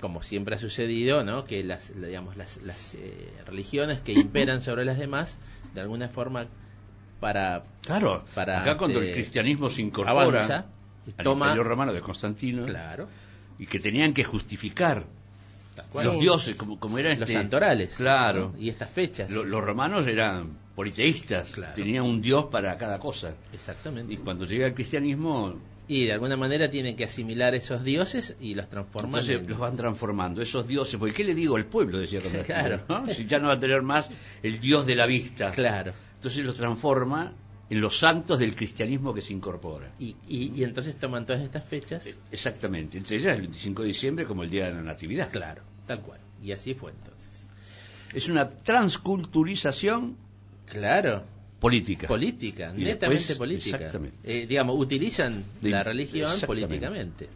como 0.00 0.22
siempre 0.22 0.56
ha 0.56 0.58
sucedido, 0.58 1.24
¿no? 1.24 1.44
que 1.44 1.62
las, 1.64 1.90
la- 1.96 2.06
digamos, 2.08 2.36
las, 2.36 2.58
las, 2.62 2.94
eh, 2.94 3.32
religiones 3.46 4.00
que 4.00 4.12
imperan 4.12 4.60
sobre 4.60 4.84
las 4.84 4.98
demás, 4.98 5.38
de 5.74 5.80
alguna 5.80 6.08
forma, 6.08 6.46
para... 7.20 7.64
Claro, 7.82 8.24
para 8.34 8.60
acá 8.60 8.76
cuando 8.76 9.00
el 9.00 9.12
cristianismo 9.12 9.70
se 9.70 9.82
incorpora 9.82 10.10
avanza, 10.26 10.66
al 11.18 11.24
toma- 11.24 11.46
imperio 11.46 11.64
romano 11.64 11.92
de 11.92 12.00
Constantino, 12.00 12.66
Claro. 12.66 13.08
y 13.58 13.66
que 13.66 13.80
tenían 13.80 14.12
que 14.12 14.22
justificar 14.24 15.04
los 15.94 16.14
Sí. 16.14 16.20
dioses, 16.20 16.56
como, 16.56 16.78
como 16.80 16.98
era 16.98 17.10
Los 17.10 17.20
este, 17.20 17.32
santorales. 17.34 17.96
Claro. 17.96 18.52
¿no? 18.54 18.58
Y 18.60 18.68
estas 18.68 18.90
fechas. 18.90 19.30
Lo- 19.30 19.44
los 19.44 19.62
romanos 19.64 20.06
eran 20.06 20.58
politeístas, 20.74 21.54
tenían 21.74 22.04
un 22.04 22.20
dios 22.20 22.46
para 22.46 22.76
cada 22.76 22.98
cosa. 22.98 23.34
Exactamente. 23.52 24.12
Y 24.12 24.16
cuando 24.18 24.44
llega 24.44 24.66
el 24.66 24.74
cristianismo, 24.74 25.54
Y 25.88 26.04
de 26.06 26.12
alguna 26.12 26.36
manera 26.36 26.68
tienen 26.68 26.96
que 26.96 27.04
asimilar 27.04 27.54
esos 27.54 27.84
dioses 27.84 28.36
y 28.40 28.54
los 28.54 28.68
transforman 28.68 29.10
entonces 29.10 29.36
en- 29.40 29.48
los 29.48 29.58
van 29.58 29.76
transformando, 29.76 30.42
esos 30.42 30.66
dioses, 30.66 30.98
porque 30.98 31.14
¿qué 31.14 31.24
le 31.24 31.34
digo 31.34 31.54
al 31.56 31.66
pueblo? 31.66 31.98
Decía 31.98 32.20
Claro. 32.46 32.82
¿no? 32.88 33.08
Si 33.08 33.24
ya 33.26 33.38
no 33.38 33.48
va 33.48 33.54
a 33.54 33.60
tener 33.60 33.82
más 33.82 34.10
el 34.42 34.58
dios 34.60 34.84
de 34.86 34.96
la 34.96 35.06
vista. 35.06 35.52
Claro. 35.52 35.92
Entonces 36.16 36.44
los 36.44 36.56
transforma 36.56 37.32
en 37.70 37.80
los 37.80 37.98
santos 37.98 38.38
del 38.38 38.54
cristianismo 38.56 39.12
que 39.14 39.20
se 39.20 39.32
incorpora. 39.32 39.92
Y, 39.98 40.16
y, 40.28 40.52
y 40.56 40.64
entonces 40.64 40.96
toman 40.98 41.24
todas 41.26 41.42
estas 41.42 41.64
fechas. 41.64 42.18
Exactamente, 42.32 42.98
entre 42.98 43.16
ellas 43.18 43.34
el 43.36 43.42
25 43.42 43.82
de 43.82 43.88
diciembre 43.88 44.24
como 44.24 44.42
el 44.42 44.50
día 44.50 44.66
de 44.66 44.72
la 44.74 44.82
Natividad. 44.82 45.30
Claro, 45.30 45.62
tal 45.86 46.00
cual. 46.00 46.20
Y 46.42 46.50
así 46.52 46.74
fue 46.74 46.90
entonces. 46.92 47.48
Es 48.12 48.28
una 48.28 48.48
transculturización 48.50 50.16
Claro. 50.66 51.22
Política. 51.60 52.06
Política, 52.06 52.72
Y 52.76 52.84
netamente 52.84 53.18
después- 53.28 53.38
política. 53.38 53.76
Exactamente. 53.76 54.16
Eh, 54.24 54.46
digamos, 54.46 54.78
utilizan 54.78 55.44
De- 55.60 55.70
la 55.70 55.82
religión 55.82 56.30
políticamente. 56.46 57.28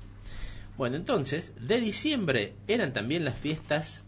Bueno, 0.77 0.97
entonces, 0.97 1.53
de 1.61 1.81
diciembre 1.81 2.55
eran 2.69 2.93
también 2.93 3.25
las 3.25 3.39
fiestas 3.39 4.03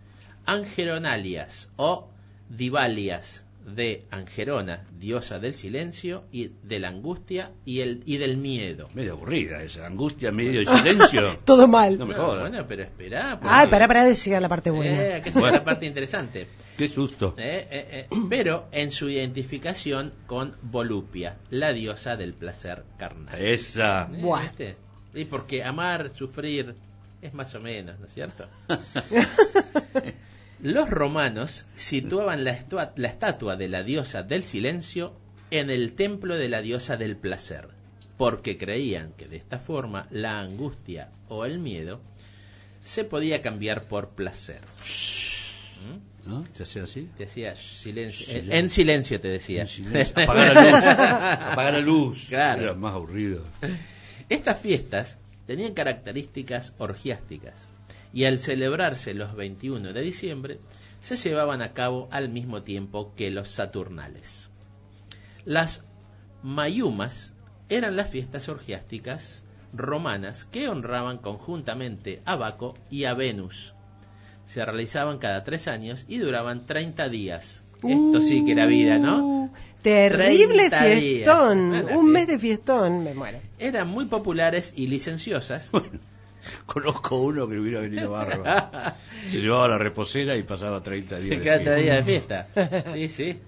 angeronalias 0.46 1.68
o 1.76 2.08
divalias 2.48 3.44
de 3.64 4.06
Angerona, 4.10 4.86
diosa 4.98 5.38
del 5.38 5.54
silencio 5.54 6.24
y 6.32 6.52
de 6.62 6.78
la 6.78 6.88
angustia 6.88 7.52
y, 7.64 7.80
el, 7.80 8.02
y 8.06 8.16
del 8.18 8.36
miedo. 8.36 8.88
Medio 8.94 9.12
aburrida 9.14 9.62
esa, 9.62 9.86
angustia, 9.86 10.32
medio 10.32 10.60
de 10.60 10.66
silencio. 10.66 11.22
Todo 11.44 11.68
mal. 11.68 11.98
No 11.98 12.06
me 12.06 12.14
No, 12.14 12.26
jodas. 12.26 12.40
bueno, 12.50 12.64
pero 12.68 12.82
espera. 12.82 13.38
Ay, 13.42 13.68
pará, 13.68 13.86
pará 13.88 14.04
de 14.04 14.14
llegar 14.14 14.38
a 14.38 14.40
la 14.42 14.48
parte 14.48 14.70
buena. 14.70 15.00
Eh, 15.00 15.20
que 15.22 15.30
esa 15.30 15.40
es 15.46 15.52
la 15.52 15.64
parte 15.64 15.86
interesante. 15.86 16.48
Qué 16.76 16.88
susto. 16.88 17.34
Eh, 17.38 17.68
eh, 17.70 18.06
eh, 18.10 18.16
pero 18.28 18.68
en 18.72 18.90
su 18.90 19.08
identificación 19.08 20.12
con 20.26 20.56
Volupia, 20.62 21.36
la 21.50 21.72
diosa 21.72 22.16
del 22.16 22.34
placer 22.34 22.84
carnal. 22.98 23.38
Esa. 23.40 24.10
Eh, 24.12 24.20
Buah. 24.20 24.42
¿viste? 24.48 24.76
Y 25.14 25.24
porque 25.26 25.62
amar, 25.62 26.10
sufrir, 26.10 26.74
es 27.20 27.34
más 27.34 27.54
o 27.54 27.60
menos, 27.60 27.98
¿no 28.00 28.06
es 28.06 28.12
cierto? 28.14 28.46
Los 30.62 30.88
romanos 30.88 31.66
situaban 31.76 32.44
la, 32.44 32.52
estua- 32.56 32.92
la 32.96 33.08
estatua 33.08 33.56
de 33.56 33.68
la 33.68 33.82
diosa 33.82 34.22
del 34.22 34.42
silencio 34.44 35.12
en 35.50 35.70
el 35.70 35.92
templo 35.94 36.36
de 36.36 36.48
la 36.48 36.62
diosa 36.62 36.96
del 36.96 37.16
placer, 37.16 37.68
porque 38.16 38.56
creían 38.56 39.12
que 39.12 39.26
de 39.26 39.36
esta 39.36 39.58
forma 39.58 40.06
la 40.10 40.38
angustia 40.40 41.10
o 41.28 41.44
el 41.44 41.58
miedo 41.58 42.00
se 42.80 43.04
podía 43.04 43.42
cambiar 43.42 43.84
por 43.84 44.10
placer. 44.10 44.60
¿Mm? 45.84 46.28
¿No? 46.30 46.44
¿Te 46.56 46.62
hacía 46.62 46.84
así? 46.84 47.08
Te 47.16 47.24
decía 47.24 47.56
silencio. 47.56 48.24
Silencio. 48.26 48.52
En 48.54 48.70
silencio 48.70 49.20
te 49.20 49.28
decía. 49.28 49.62
En 49.62 49.66
silencio. 49.66 50.14
Apagar 50.22 50.54
la 50.54 50.62
luz. 50.70 50.84
Apagar 50.84 51.72
la 51.74 51.80
luz. 51.80 52.26
Claro. 52.28 52.62
Era 52.62 52.74
más 52.74 52.94
aburrido. 52.94 53.42
Estas 54.28 54.60
fiestas 54.60 55.18
tenían 55.46 55.74
características 55.74 56.72
orgiásticas 56.78 57.68
y 58.12 58.24
al 58.24 58.38
celebrarse 58.38 59.14
los 59.14 59.34
21 59.34 59.92
de 59.92 60.02
diciembre 60.02 60.58
se 61.00 61.16
llevaban 61.16 61.62
a 61.62 61.72
cabo 61.72 62.08
al 62.10 62.28
mismo 62.28 62.62
tiempo 62.62 63.12
que 63.16 63.30
los 63.30 63.48
saturnales. 63.48 64.50
Las 65.44 65.84
mayumas 66.42 67.34
eran 67.68 67.96
las 67.96 68.10
fiestas 68.10 68.48
orgiásticas 68.48 69.44
romanas 69.72 70.44
que 70.44 70.68
honraban 70.68 71.18
conjuntamente 71.18 72.22
a 72.24 72.36
Baco 72.36 72.74
y 72.90 73.04
a 73.04 73.14
Venus. 73.14 73.74
Se 74.44 74.64
realizaban 74.64 75.18
cada 75.18 75.44
tres 75.44 75.66
años 75.68 76.04
y 76.08 76.18
duraban 76.18 76.66
30 76.66 77.08
días. 77.08 77.64
Esto 77.82 78.20
sí 78.20 78.44
que 78.44 78.52
era 78.52 78.66
vida, 78.66 78.98
¿no? 78.98 79.24
Uh, 79.24 79.50
Terrible 79.82 80.70
30 80.70 80.84
días. 80.84 81.00
fiestón. 81.00 81.74
Un 81.96 82.06
mes 82.12 82.28
de 82.28 82.38
fiestón. 82.38 83.02
Me 83.02 83.14
muero. 83.14 83.40
Eran 83.58 83.88
muy 83.88 84.04
populares 84.04 84.72
y 84.76 84.86
licenciosas. 84.86 85.72
Conozco 86.66 87.16
uno 87.20 87.48
que 87.48 87.58
hubiera 87.58 87.80
venido 87.80 88.10
barba. 88.10 88.96
Se 89.30 89.38
llevaba 89.40 89.68
la 89.68 89.78
reposera 89.78 90.36
y 90.36 90.42
pasaba 90.42 90.82
30 90.82 91.18
días. 91.20 91.38
de 91.38 91.44
Cada 91.44 91.58
fiesta. 91.58 91.74
día 91.76 91.94
de 91.94 92.02
fiesta. 92.04 92.46
Sí, 92.94 93.08
sí. 93.08 93.38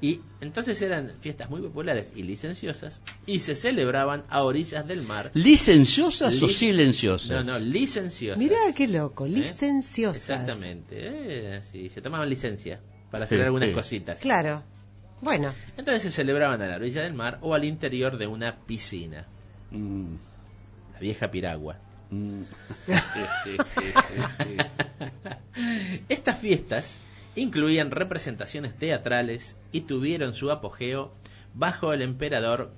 Y 0.00 0.20
entonces 0.40 0.82
eran 0.82 1.12
fiestas 1.20 1.48
muy 1.48 1.60
populares 1.62 2.12
y 2.16 2.24
licenciosas 2.24 3.00
y 3.24 3.38
se 3.38 3.54
celebraban 3.54 4.24
a 4.28 4.42
orillas 4.42 4.84
del 4.88 5.02
mar. 5.02 5.30
¿Licenciosas 5.34 6.42
o 6.42 6.48
silenciosas? 6.48 7.30
No, 7.30 7.44
no, 7.44 7.58
licenciosas. 7.60 8.36
Mirá 8.36 8.56
qué 8.76 8.88
loco. 8.88 9.28
Licenciosas. 9.28 10.40
Exactamente. 10.40 10.96
Eh, 10.98 11.62
sí, 11.62 11.88
se 11.88 12.00
tomaban 12.02 12.28
licencia 12.28 12.80
para 13.12 13.26
hacer 13.26 13.38
Sí, 13.38 13.44
algunas 13.44 13.68
sí. 13.68 13.74
cositas. 13.76 14.20
Claro. 14.20 14.64
Bueno. 15.20 15.52
Entonces 15.76 16.02
se 16.02 16.10
celebraban 16.10 16.60
a 16.62 16.66
la 16.66 16.76
orilla 16.76 17.02
del 17.02 17.14
mar 17.14 17.38
o 17.40 17.54
al 17.54 17.64
interior 17.64 18.18
de 18.18 18.26
una 18.26 18.56
piscina. 18.66 19.28
Mm, 19.70 20.14
La 20.94 20.98
vieja 20.98 21.30
piragua. 21.30 21.78
Mm. 22.12 22.42
Estas 26.08 26.38
fiestas 26.38 26.98
incluían 27.34 27.90
representaciones 27.90 28.76
teatrales 28.76 29.56
y 29.72 29.82
tuvieron 29.82 30.34
su 30.34 30.50
apogeo 30.50 31.12
bajo 31.54 31.92
el 31.92 32.02
emperador 32.02 32.70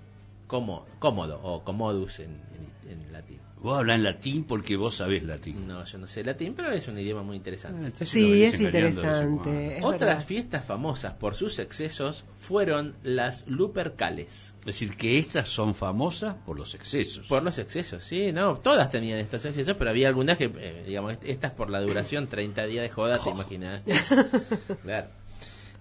Cómodo 0.47 1.41
o 1.43 1.65
Commodus 1.65 2.21
en, 2.21 2.39
en- 2.87 2.91
en 2.91 3.13
latín. 3.13 3.34
Vos 3.65 3.79
hablas 3.79 3.97
en 3.97 4.05
latín 4.05 4.45
porque 4.45 4.77
vos 4.77 4.97
sabés 4.97 5.23
latín. 5.23 5.67
No, 5.67 5.83
yo 5.87 5.97
no 5.97 6.07
sé 6.07 6.23
latín, 6.23 6.53
pero 6.55 6.71
es 6.71 6.87
un 6.87 6.99
idioma 6.99 7.23
muy 7.23 7.39
interesante. 7.39 8.05
Sí, 8.05 8.45
es 8.45 8.61
interesante. 8.61 9.79
es 9.79 9.83
Otras 9.83 10.01
verdad. 10.01 10.27
fiestas 10.27 10.67
famosas 10.67 11.15
por 11.15 11.35
sus 11.35 11.59
excesos 11.59 12.27
fueron 12.39 12.95
las 13.03 13.47
Lupercales. 13.47 14.55
Es 14.61 14.67
decir, 14.67 14.95
que 14.99 15.19
estas 15.19 15.49
son 15.49 15.75
famosas 15.75 16.35
por 16.45 16.59
los 16.59 16.75
excesos. 16.75 17.27
Por 17.27 17.43
los 17.43 17.57
excesos, 17.59 18.05
sí, 18.05 18.33
no, 18.33 18.55
todas 18.55 18.91
tenían 18.91 19.19
estos 19.19 19.43
excesos, 19.47 19.75
pero 19.79 19.89
había 19.89 20.09
algunas 20.09 20.37
que, 20.37 20.53
eh, 20.59 20.85
digamos, 20.87 21.17
estas 21.23 21.53
por 21.53 21.71
la 21.71 21.81
duración, 21.81 22.27
30 22.29 22.67
días 22.67 22.83
de 22.83 22.91
joda, 22.91 23.19
te 23.19 23.31
imaginas. 23.31 23.83
claro. 24.83 25.09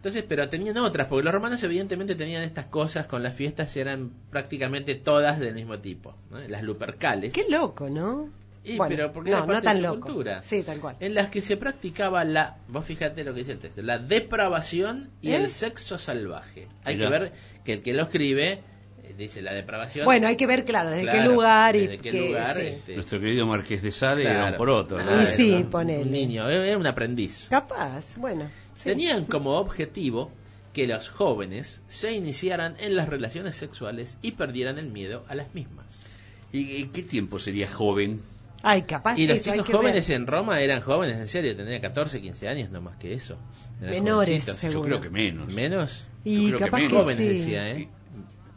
Entonces, 0.04 0.26
pero 0.28 0.50
tenían 0.50 0.78
otras, 0.80 1.08
porque 1.08 1.24
los 1.24 1.34
romanos 1.34 1.64
evidentemente 1.64 2.14
tenían 2.16 2.44
estas 2.44 2.66
cosas 2.66 3.08
con 3.08 3.24
las 3.24 3.34
fiestas 3.34 3.74
y 3.78 3.80
eran 3.80 4.12
prácticamente 4.32 4.96
todas 4.96 5.40
del 5.40 5.54
mismo 5.56 5.80
tipo. 5.80 6.14
¿no? 6.30 6.40
Las 6.40 6.62
Lupercales. 6.62 7.34
Qué 7.34 7.46
loco, 7.50 7.88
¿no? 7.90 8.28
Y, 8.66 8.76
Bueno, 8.76 8.94
pero 8.98 9.14
porque 9.14 9.30
no, 9.32 9.38
era 9.38 9.46
no 9.46 9.54
parte 9.54 9.66
tan 9.66 9.78
de 9.78 9.82
su 9.88 9.88
loco. 9.96 10.06
cultura. 10.08 10.44
Sí, 10.44 10.62
tal 10.64 10.80
cual. 10.82 10.98
En 11.00 11.14
las 11.14 11.30
que 11.30 11.40
se 11.40 11.56
practicaba 11.56 12.26
la, 12.26 12.58
vos 12.68 12.84
fíjate 12.84 13.24
lo 13.24 13.34
que 13.34 13.40
dice 13.40 13.54
el 13.54 13.60
texto, 13.60 13.82
la 13.82 13.98
depravación 13.98 15.10
y 15.22 15.32
¿Eh? 15.32 15.36
el 15.38 15.50
sexo 15.50 15.98
salvaje. 15.98 16.68
Hay 16.84 16.98
que 16.98 17.08
ver 17.08 17.32
que 17.64 17.72
el 17.72 17.82
que 17.82 17.94
lo 17.94 18.04
escribe 18.04 18.62
eh, 19.06 19.16
dice 19.18 19.42
la 19.42 19.54
depravación. 19.54 20.04
Bueno, 20.04 20.28
hay 20.28 20.36
que 20.36 20.48
ver, 20.48 20.66
claro, 20.66 20.90
desde 20.90 21.06
qué 21.06 21.12
Claro, 21.12 21.32
lugar 21.32 21.78
y 21.78 21.88
desde 21.88 21.98
qué 22.00 22.10
qué- 22.10 22.28
lugar, 22.28 22.48
sí. 22.56 22.62
este, 22.62 22.96
Nuestro 22.96 23.22
querido 23.22 23.46
Marqués 23.48 23.82
de 23.82 23.92
Sade 23.92 24.24
era 24.24 24.32
un 24.34 24.40
claro. 24.42 24.58
poroto. 24.58 24.98
¿no? 25.02 25.12
Ah, 25.12 25.24
Y 25.24 25.28
sí, 25.28 25.54
era 25.56 25.70
ponele. 25.70 26.04
Un 26.04 26.12
niño, 26.12 26.50
era 26.50 26.78
un 26.78 26.88
aprendiz. 26.88 27.48
Capaz, 27.50 28.18
bueno. 28.18 28.50
Sí. 28.84 28.90
Tenían 28.90 29.26
como 29.26 29.58
objetivo 29.58 30.32
que 30.74 30.88
los 30.88 31.10
jóvenes 31.10 31.84
se 31.88 32.12
iniciaran 32.14 32.76
en 32.80 32.96
las 32.96 33.08
relaciones 33.08 33.56
sexuales 33.56 34.18
y 34.22 34.32
perdieran 34.32 34.80
el 34.80 34.90
miedo 34.90 35.24
a 35.28 35.36
las 35.36 35.54
mismas. 35.54 36.06
¿Y, 36.52 36.60
y 36.76 36.88
qué 36.88 37.04
tiempo 37.04 37.40
sería 37.40 37.72
joven? 37.72 38.22
Ay, 38.66 38.84
capaz 38.84 39.20
Y 39.20 39.28
los 39.28 39.38
eso 39.38 39.52
chicos 39.52 39.68
ver. 39.68 39.76
jóvenes 39.76 40.10
en 40.10 40.26
Roma 40.26 40.62
eran 40.62 40.82
jóvenes, 40.82 41.18
en 41.18 41.28
serio, 41.28 41.56
tendrían 41.56 41.82
14, 41.82 42.22
15 42.22 42.48
años, 42.48 42.72
no 42.72 42.80
más 42.82 42.96
que 42.98 43.14
eso. 43.14 43.38
Menores. 43.82 44.46
Yo 44.72 44.82
creo 44.82 45.02
que 45.02 45.10
menos. 45.10 45.54
¿Menos? 45.54 46.08
Y 46.24 46.44
Yo 46.52 46.58
creo 46.58 46.60
capaz 46.60 46.78
que, 46.78 46.84
menos. 46.84 47.02
Jóvenes 47.04 47.18
sí. 47.28 47.38
decía, 47.40 47.70
¿eh? 47.72 47.90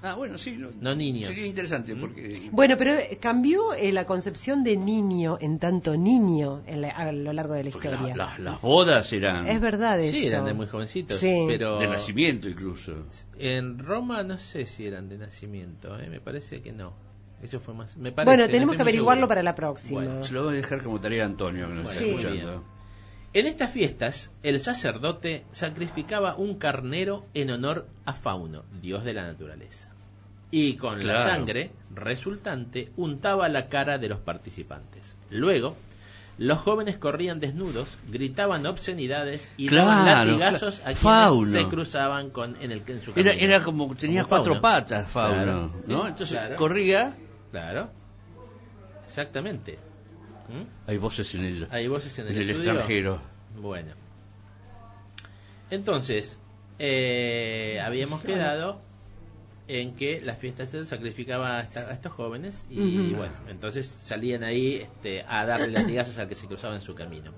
Ah, 0.07 0.15
bueno, 0.15 0.39
sí. 0.39 0.57
No, 0.59 0.69
No 0.81 0.95
niños. 0.95 1.29
Sería 1.29 1.47
interesante 1.47 1.95
porque... 1.97 2.49
Bueno, 2.53 2.77
pero 2.77 2.95
eh, 2.95 3.19
cambió 3.21 3.75
eh, 3.75 3.93
la 3.93 4.05
concepción 4.07 4.63
de 4.65 4.77
niño 4.77 5.39
en 5.41 5.59
tanto 5.59 5.97
niño 5.97 6.63
en 6.67 6.83
la- 6.83 6.91
a 6.91 7.11
lo 7.13 7.33
largo 7.33 7.55
de 7.55 7.65
la 7.65 7.71
porque 7.71 7.89
historia. 7.89 8.17
la- 8.17 8.25
las- 8.27 8.39
las 8.39 8.61
bodas 8.61 9.13
eran 9.13 9.47
Es 9.49 9.61
verdad 9.61 10.01
eso. 10.01 10.17
Sí, 10.17 10.27
eran 10.27 10.45
de 10.45 10.55
muy 10.55 10.67
jovencitos. 10.67 11.19
Sí. 11.19 11.45
Pero 11.49 11.79
de 11.79 11.89
nacimiento 11.89 12.49
incluso. 12.49 12.95
en 13.39 13.79
Roma 13.79 14.23
no 14.23 14.39
sé 14.39 14.67
si 14.67 14.87
eran 14.87 15.09
de 15.09 15.19
nacimiento, 15.19 15.99
¿eh? 15.99 16.09
me 16.09 16.21
parece 16.21 16.63
que 16.63 16.73
no. 16.73 16.93
Eso 17.43 17.61
fue 17.61 17.75
más. 17.75 17.97
Me 17.99 18.13
parece, 18.13 18.31
bueno, 18.31 18.45
no 18.47 18.51
tenemos 18.51 18.77
que 18.77 18.83
averiguarlo 18.83 19.21
seguro. 19.23 19.29
para 19.29 19.43
la 19.43 19.55
próxima. 19.55 20.03
Bueno. 20.05 20.23
Se 20.25 20.33
lo 20.33 20.45
voy 20.45 20.55
a 20.55 20.57
dejar 20.57 20.83
como 20.83 20.99
tarea 21.01 21.25
a 21.25 21.27
Antonio, 21.27 21.69
que 21.69 21.75
nos 21.75 21.85
Bueno, 21.85 21.91
está 22.01 22.03
Sí. 22.05 22.11
escuchando. 22.11 22.65
En 23.35 23.47
estas 23.47 23.71
fiestas, 23.71 24.33
el 24.43 24.59
sacerdote 24.61 25.45
sacrificaba 25.53 26.37
un 26.37 26.55
carnero 26.57 27.27
en 27.35 27.51
honor 27.51 27.87
a 28.07 28.15
Fauno, 28.15 28.65
dios 28.81 29.05
de 29.05 29.13
la 29.13 29.25
naturaleza. 29.27 29.91
Y 30.59 30.77
con 30.77 31.07
la 31.07 31.23
sangre 31.23 31.71
resultante 31.95 32.91
untaba 32.97 33.47
la 33.51 33.69
cara 33.69 33.99
de 33.99 34.09
los 34.09 34.21
participantes. 34.21 35.15
Luego, 35.31 35.77
los 36.39 36.59
jóvenes 36.59 36.97
corrían 36.97 37.41
desnudos, 37.41 37.89
gritaban 38.09 38.65
obscenidades 38.65 39.51
y 39.59 39.69
daban 39.69 40.05
Claro, 40.05 40.31
latigazos 40.31 40.81
claro. 40.81 40.91
a 40.91 40.99
quienes 40.99 41.01
Fauno. 41.03 41.51
se 41.53 41.65
cruzaban 41.69 42.31
con, 42.31 42.57
en, 42.63 42.73
el, 42.73 42.83
en 42.87 43.03
su 43.03 43.11
Era, 43.17 43.33
camino. 43.33 43.45
era 43.55 43.65
como 43.65 43.95
tenía 43.95 44.23
Como 44.23 44.29
cuatro 44.31 44.53
Fauno. 44.55 44.63
patas, 44.63 45.09
Fauno, 45.11 45.73
¿no? 45.87 46.03
sí, 46.03 46.09
Entonces 46.09 46.39
corría. 46.57 47.15
Claro. 47.51 47.91
Exactamente. 49.05 49.79
¿Mm? 50.49 50.89
Hay 50.91 50.97
voces 50.97 51.35
en 51.35 51.45
el, 51.45 51.69
Hay 51.71 51.87
voces 51.89 52.19
en 52.19 52.29
el, 52.29 52.35
en 52.37 52.43
el 52.43 52.51
estudio? 52.51 52.71
extranjero. 52.73 53.21
Bueno. 53.61 53.93
Entonces, 55.71 56.41
eh, 56.79 57.81
habíamos 57.85 58.23
quedado 58.23 58.81
en 59.69 59.95
que 59.97 60.21
la 60.25 60.35
fiesta 60.37 60.64
se 60.67 60.85
sacrificaba 60.87 61.59
a, 61.59 61.62
esta- 61.62 61.89
a 61.89 61.93
estos 61.93 62.12
jóvenes 62.12 62.64
y 62.71 63.12
bueno, 63.14 63.33
entonces 63.49 63.87
salían 63.87 64.45
ahí 64.45 64.75
este, 64.77 65.25
a 65.27 65.45
darle 65.45 65.69
latigazos 65.69 66.19
al 66.19 66.29
que 66.29 66.35
se 66.35 66.47
cruzaba 66.47 66.75
en 66.75 66.81
su 66.81 66.95
camino. 66.95 67.33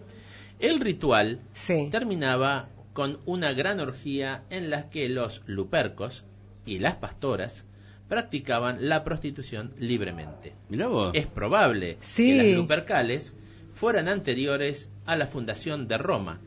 El 0.59 0.81
ritual 0.81 1.41
Sí. 1.53 1.89
terminaba 1.91 2.69
con 2.93 3.21
una 3.27 3.53
gran 3.53 3.79
orgía 3.81 4.43
en 4.51 4.71
la 4.71 4.91
que 4.91 5.09
los 5.09 5.43
lupercos 5.47 6.25
y 6.67 6.81
las 6.81 6.97
pastoras 6.97 7.67
practicaban 8.09 8.89
la 8.89 9.05
prostitución 9.05 9.71
libremente. 9.79 10.55
Mirá 10.71 10.87
vos. 10.89 11.11
Es 11.15 11.27
probable 11.27 11.99
Sí. 12.01 12.31
que 12.31 12.37
las 12.39 12.57
lupercales 12.57 13.35
fueran 13.75 14.09
anteriores 14.09 14.91
a 15.05 15.15
la 15.17 15.27
fundación 15.27 15.87
de 15.89 15.99
Roma 15.99 16.41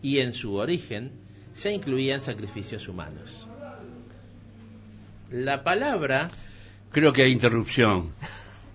y 0.00 0.18
en 0.20 0.32
su 0.32 0.54
origen 0.54 1.12
se 1.52 1.72
incluían 1.72 2.20
sacrificios 2.20 2.88
humanos. 2.88 3.47
La 5.30 5.62
palabra, 5.62 6.28
Creo 6.90 7.12
que 7.12 7.22
hay 7.22 7.32
interrupción. 7.32 8.12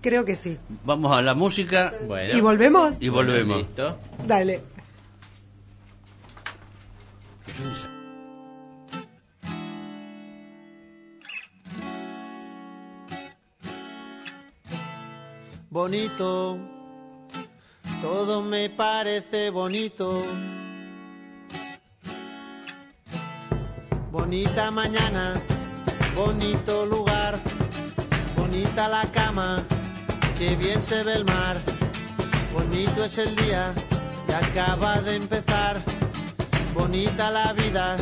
Creo 0.00 0.24
que 0.24 0.36
sí. 0.36 0.58
Vamos 0.84 1.16
a 1.16 1.22
la 1.22 1.34
música 1.34 1.92
bueno, 2.06 2.36
¿Y 2.36 2.40
volvemos? 2.40 2.96
y 3.00 3.08
volvemos. 3.08 3.58
listo. 3.62 3.98
Dale. 4.26 4.62
bonito, 15.70 16.56
todo 18.00 18.42
me 18.42 18.68
parece 18.70 19.50
bonito. 19.50 20.24
Bonita 24.12 24.70
mañana, 24.70 25.34
bonito 26.14 26.86
lugar, 26.86 27.38
bonita 28.36 28.88
la 28.88 29.02
cama, 29.12 29.64
que 30.38 30.56
bien 30.56 30.82
se 30.82 31.02
ve 31.02 31.14
el 31.14 31.24
mar. 31.24 31.60
Bonito 32.52 33.04
es 33.04 33.18
el 33.18 33.34
día 33.34 33.74
que 34.26 34.34
acaba 34.34 35.00
de 35.00 35.16
empezar, 35.16 35.82
bonita 36.72 37.30
la 37.30 37.52
vida. 37.52 37.96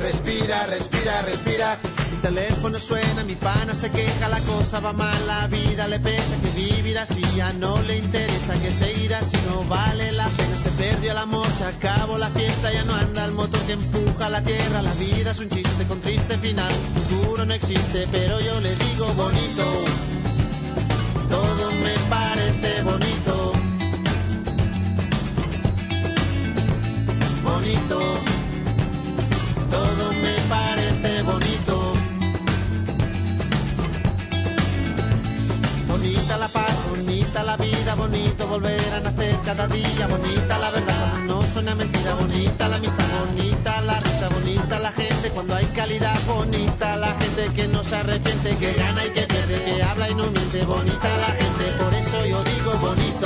Respira, 0.00 0.66
respira, 0.66 1.22
respira. 1.22 1.78
Mi 2.10 2.16
teléfono 2.18 2.78
suena, 2.78 3.22
mi 3.24 3.34
pana 3.34 3.74
se 3.74 3.90
queja, 3.90 4.28
la 4.28 4.40
cosa 4.40 4.80
va 4.80 4.92
mal, 4.92 5.26
la 5.26 5.46
vida 5.46 5.86
le 5.86 6.00
pesa, 6.00 6.36
que 6.42 6.50
vivir 6.50 6.98
así 6.98 7.22
ya 7.36 7.52
no 7.52 7.80
le 7.82 7.98
interesa, 7.98 8.54
que 8.54 8.72
seguir 8.72 9.14
así 9.14 9.36
no 9.48 9.62
vale 9.64 10.10
la 10.12 10.26
pena. 10.26 10.58
Se 10.58 10.70
perdió 10.70 11.12
el 11.12 11.18
amor, 11.18 11.46
se 11.46 11.64
acabó 11.64 12.18
la 12.18 12.30
fiesta, 12.30 12.72
ya 12.72 12.84
no 12.84 12.94
anda 12.94 13.24
el 13.24 13.32
motor 13.32 13.60
que 13.62 13.72
empuja 13.72 14.28
la 14.30 14.42
tierra. 14.42 14.82
La 14.82 14.92
vida 14.94 15.30
es 15.32 15.38
un 15.38 15.50
chiste 15.50 15.84
con 15.86 16.00
triste 16.00 16.38
final, 16.38 16.72
no 17.44 17.54
existe, 17.54 18.06
pero 18.10 18.40
yo 18.40 18.60
le 18.60 18.74
digo 18.74 19.06
bonito. 19.14 19.64
Todo 21.28 21.72
me 21.72 21.94
parece 22.10 22.82
bonito. 22.82 23.52
Bonito 27.44 28.38
todo 29.70 30.12
me 30.12 30.34
parece 30.48 31.22
bonito. 31.22 31.94
Bonita 35.86 36.36
la 36.36 36.48
paz, 36.48 36.74
bonita 36.90 37.42
la 37.42 37.56
vida, 37.56 37.94
bonito 37.94 38.46
volver 38.48 38.94
a 38.94 39.00
nacer 39.00 39.36
cada 39.44 39.66
día, 39.68 40.06
bonita 40.08 40.58
la 40.58 40.70
verdad, 40.70 41.18
no 41.26 41.42
suena 41.52 41.74
mentira, 41.74 42.14
bonita 42.14 42.68
la 42.68 42.76
amistad, 42.76 43.06
bonita 43.26 43.57
cuando 45.38 45.54
hay 45.54 45.66
calidad, 45.66 46.18
bonita 46.26 46.96
la 46.96 47.14
gente 47.14 47.54
que 47.54 47.68
no 47.68 47.84
se 47.84 47.94
arrepiente, 47.94 48.56
que 48.56 48.72
gana 48.72 49.06
y 49.06 49.10
que 49.10 49.22
pierde, 49.22 49.62
que 49.66 49.82
habla 49.84 50.10
y 50.10 50.14
no 50.16 50.26
miente, 50.32 50.64
bonita 50.64 51.16
la 51.16 51.26
gente, 51.26 51.64
por 51.80 51.94
eso 51.94 52.26
yo 52.26 52.42
digo 52.42 52.72
bonito, 52.80 53.17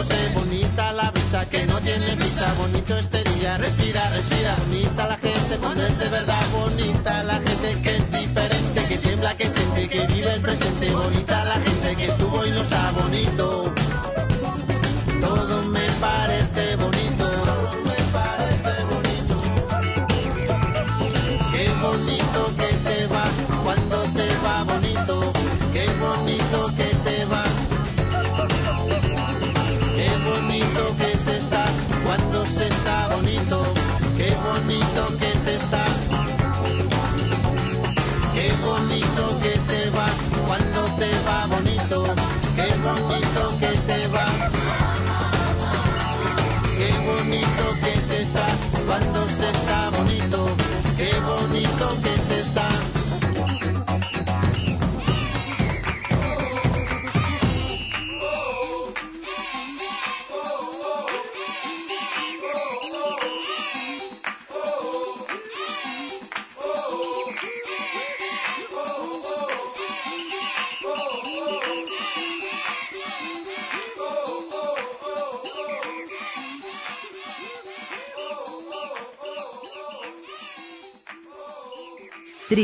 noche, 0.00 0.28
bonita 0.34 0.92
la 0.92 1.10
brisa 1.10 1.48
que 1.48 1.66
no 1.66 1.80
tiene 1.80 2.14
brisa, 2.14 2.54
bonito 2.54 2.96
este 2.96 3.22
día, 3.34 3.56
respira, 3.58 4.08
respira, 4.10 4.56
bonita 4.66 5.06
la 5.06 5.16
gente 5.16 5.56
cuando 5.58 5.86
es 5.86 5.98
de 5.98 6.08
verdad, 6.08 6.42
bonita 6.52 7.22
la 7.24 7.34
gente 7.34 7.82
que 7.82 7.96
es 7.96 8.10
diferente, 8.10 8.84
que 8.88 8.98
tiembla, 8.98 9.36
que 9.36 9.48
siente, 9.48 9.88
que 9.88 10.06
vive 10.06 10.32
el 10.32 10.40
presente, 10.40 10.90
bonita 10.90 11.44
la 11.44 11.54
gente 11.54 11.96
que 11.96 12.04
estuvo 12.06 12.46
y 12.46 12.50
no 12.50 12.62
está 12.62 12.92
bonito. 12.92 13.79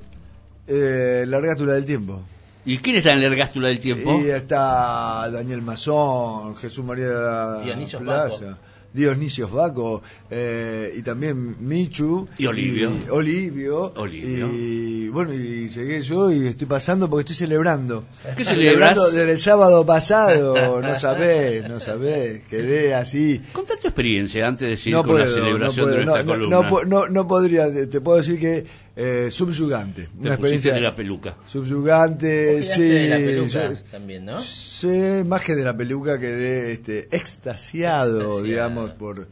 Eh, 0.66 1.24
la 1.26 1.38
ergástula 1.38 1.74
del 1.74 1.84
tiempo. 1.84 2.22
¿Y 2.64 2.78
quién 2.78 2.96
está 2.96 3.12
en 3.12 3.20
la 3.20 3.26
ergástula 3.26 3.68
del 3.68 3.80
tiempo? 3.80 4.20
Y 4.20 4.30
está 4.30 5.28
Daniel 5.30 5.62
Mazón, 5.62 6.56
Jesús 6.56 6.84
María 6.84 7.60
Dionisio 7.64 7.98
Plaza, 7.98 8.58
Dionisio 8.92 9.48
Vaco, 9.48 10.02
eh, 10.30 10.94
y 10.96 11.02
también 11.02 11.56
Michu. 11.60 12.28
Y 12.38 12.46
Olivio. 12.46 12.90
y 13.06 13.10
Olivio. 13.10 13.92
Olivio. 13.96 14.50
Y 14.52 15.08
bueno, 15.08 15.32
y 15.32 15.68
llegué 15.68 16.02
yo 16.02 16.30
y 16.30 16.46
estoy 16.46 16.66
pasando 16.66 17.08
porque 17.08 17.20
estoy 17.22 17.36
celebrando. 17.36 18.04
¿Qué 18.36 18.44
Celebrando 18.44 19.02
celebras? 19.02 19.14
desde 19.14 19.32
el 19.32 19.40
sábado 19.40 19.86
pasado, 19.86 20.80
no 20.82 20.98
sabés, 20.98 21.68
no 21.68 21.80
sabés, 21.80 22.42
quedé 22.42 22.94
así. 22.94 23.40
Contá 23.52 23.74
tu 23.80 23.88
experiencia 23.88 24.46
antes 24.46 24.68
de 24.68 24.76
seguir 24.76 24.94
No 24.94 25.04
con 25.04 25.18
la 25.18 25.24
puedo, 25.24 25.36
celebración 25.36 25.86
no, 25.86 25.92
de 25.96 26.02
puedo, 26.04 26.04
nuestra 26.04 26.22
no, 26.48 26.68
columna. 26.68 26.86
no, 26.86 27.08
no 27.08 27.28
podría, 27.28 27.66
te 27.88 28.00
puedo 28.00 28.18
decir 28.18 28.38
que 28.38 28.66
eh, 28.96 29.28
subyugante. 29.30 30.08
Te 30.22 30.36
pusiste 30.36 30.72
de 30.72 30.80
la 30.80 30.94
peluca. 30.94 31.36
Subyugante, 31.46 32.62
sí. 32.64 32.82
de 32.82 33.08
la 33.08 33.16
peluca 33.16 33.68
yo- 33.74 33.82
también, 33.90 34.24
¿no? 34.24 34.38
Sí, 34.40 35.22
más 35.26 35.40
que 35.42 35.54
de 35.54 35.64
la 35.64 35.76
peluca 35.76 36.18
quedé 36.18 36.72
este, 36.72 37.00
extasiado, 37.14 38.18
Extasiado. 38.20 38.42
digamos, 38.42 38.90
por... 38.92 39.26
Por 39.26 39.28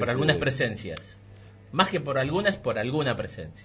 este, 0.00 0.10
algunas 0.10 0.36
presencias. 0.36 1.16
Más 1.72 1.88
que 1.90 2.00
por 2.00 2.18
algunas, 2.18 2.56
por 2.56 2.78
alguna 2.78 3.16
presencia. 3.16 3.64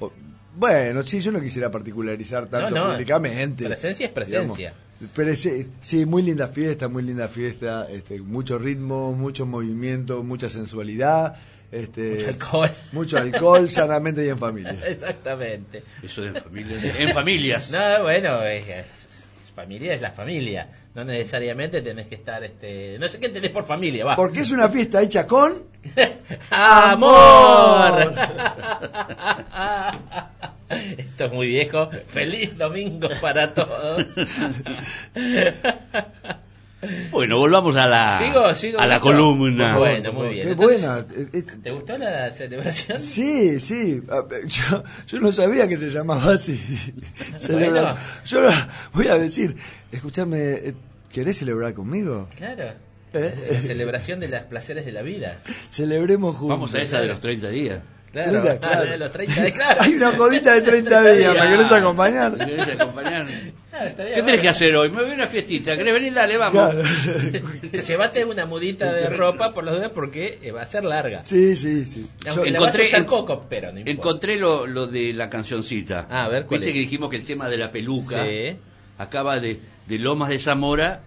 Bueno, 0.55 1.03
sí, 1.03 1.19
yo 1.19 1.31
no 1.31 1.41
quisiera 1.41 1.71
particularizar 1.71 2.47
tanto 2.47 2.69
No, 2.75 2.85
no. 2.87 2.91
públicamente. 2.93 3.65
Presencia 3.65 4.05
es 4.05 4.11
presencia. 4.11 4.73
digamos. 4.99 5.11
Pero 5.15 5.35
sí, 5.35 5.67
sí, 5.81 6.05
muy 6.05 6.21
linda 6.23 6.47
fiesta, 6.47 6.87
muy 6.87 7.03
linda 7.03 7.27
fiesta, 7.27 7.87
este, 7.89 8.21
mucho 8.21 8.57
ritmo, 8.57 9.13
mucho 9.13 9.45
movimiento, 9.45 10.23
mucha 10.23 10.49
sensualidad, 10.49 11.35
este, 11.73 12.01
Mucho 12.15 12.27
alcohol. 12.29 12.69
mucho 12.93 13.17
alcohol, 13.17 13.69
sanamente 13.69 14.25
y 14.25 14.29
en 14.29 14.37
familia. 14.37 14.79
Exactamente. 14.85 15.83
Eso 16.01 16.21
de 16.21 16.27
en 16.29 16.35
familia. 16.35 16.77
En 16.99 17.13
familias. 17.13 17.71
No, 17.71 18.03
bueno, 18.03 18.41
es- 18.43 18.67
es- 18.67 19.29
familia 19.55 19.93
es 19.93 20.01
la 20.01 20.11
familia. 20.11 20.67
No 20.95 21.03
necesariamente 21.03 21.81
tenés 21.81 22.07
que 22.07 22.15
estar, 22.15 22.43
este, 22.43 22.97
no 22.99 23.07
sé 23.07 23.19
qué 23.19 23.29
tenés 23.29 23.51
por 23.51 23.63
familia, 23.63 24.03
va. 24.05 24.15
Porque 24.15 24.39
es 24.41 24.51
una 24.51 24.67
fiesta 24.69 25.01
hecha 25.01 25.25
con... 25.27 25.63
¡Amor! 26.51 28.13
Esto 30.97 31.25
es 31.25 31.31
muy 31.31 31.47
viejo. 31.47 31.89
Feliz 32.07 32.57
domingo 32.57 33.07
para 33.21 33.53
todos. 33.53 34.07
Bueno, 37.11 37.37
volvamos 37.37 37.75
a 37.77 37.87
la, 37.87 38.19
Sigo, 38.19 38.53
sigo. 38.55 38.79
a 38.79 38.87
la 38.87 38.99
columna. 38.99 39.77
Bueno, 39.77 40.13
muy 40.13 40.29
bien. 40.29 40.45
Qué 40.47 40.51
Entonces, 40.53 40.81
buena. 40.81 41.05
Eh, 41.15 41.27
eh, 41.33 41.43
¿Te 41.63 41.71
gustó 41.71 41.97
la 41.97 42.31
celebración? 42.31 42.99
Sí, 42.99 43.59
sí. 43.59 44.01
Yo, 44.47 44.83
yo 45.07 45.19
no 45.19 45.31
sabía 45.31 45.67
que 45.67 45.77
se 45.77 45.89
llamaba 45.89 46.33
así. 46.33 46.59
Celebra- 47.37 47.95
Yo 48.25 48.41
voy 48.93 49.07
a 49.07 49.17
decir, 49.17 49.55
escúchame, 49.91 50.37
eh, 50.53 50.73
¿querés 51.11 51.37
celebrar 51.37 51.73
conmigo? 51.73 52.27
Claro. 52.37 52.73
¿Eh? 53.13 53.33
La 53.51 53.59
celebración 53.61 54.19
de 54.19 54.27
los 54.27 54.41
placeres 54.43 54.85
de 54.85 54.91
la 54.91 55.03
vida. 55.03 55.37
Celebremos 55.69 56.35
juntos. 56.35 56.49
Vamos 56.57 56.73
a 56.73 56.81
esa 56.81 56.99
de 56.99 57.07
los 57.07 57.19
30 57.21 57.49
días. 57.49 57.81
Claro, 58.13 58.59
claro, 58.59 58.85
de 58.85 58.97
los 58.99 59.11
30 59.11 59.41
de 59.41 59.51
claro. 59.53 59.81
Hay 59.81 59.95
una 59.95 60.15
codita 60.15 60.53
de 60.53 60.61
30 60.61 61.01
días, 61.13 61.33
¿me 61.33 61.49
querés 61.49 61.71
acompañar? 61.71 62.37
¿Me 62.37 62.45
querés 62.45 62.79
acompañar? 62.79 63.25
Ah, 63.71 63.85
estaría 63.87 64.13
¿Qué 64.15 64.21
tenés 64.21 64.41
que 64.41 64.49
hacer 64.49 64.75
hoy? 64.75 64.89
Me 64.91 65.01
voy 65.01 65.11
a 65.11 65.15
una 65.15 65.25
fiestita. 65.25 65.75
¿Querés 65.75 65.93
venir? 65.95 66.13
Dale, 66.13 66.37
vamos. 66.37 66.73
Claro. 66.75 66.83
Llévate 67.87 68.23
una 68.23 68.45
mudita 68.45 68.93
de 68.93 69.09
ropa 69.09 69.51
por 69.51 69.63
los 69.63 69.75
dedos 69.77 69.91
porque 69.93 70.37
eh, 70.43 70.51
va 70.51 70.61
a 70.61 70.65
ser 70.67 70.83
larga. 70.83 71.25
Sí, 71.25 71.55
sí, 71.57 71.85
sí. 71.85 72.07
Aunque 72.27 72.45
Yo- 72.49 72.51
la 72.53 72.59
vas 72.59 72.77
a 72.77 72.81
usar 72.83 73.05
poco, 73.07 73.47
pero 73.49 73.71
no 73.71 73.79
importa. 73.79 73.91
encontré 73.91 74.37
lo, 74.37 74.67
lo 74.67 74.85
de 74.85 75.11
la 75.13 75.27
cancioncita. 75.31 76.05
Ah, 76.07 76.25
a 76.25 76.29
ver, 76.29 76.45
¿cuál 76.45 76.59
Viste 76.59 76.69
es? 76.69 76.73
que 76.75 76.79
dijimos 76.81 77.09
que 77.09 77.15
el 77.15 77.23
tema 77.25 77.49
de 77.49 77.57
la 77.57 77.71
peluca 77.71 78.23
Sí. 78.25 78.55
acaba 78.99 79.39
de, 79.39 79.59
de 79.87 79.97
Lomas 79.97 80.29
de 80.29 80.37
Zamora 80.37 81.01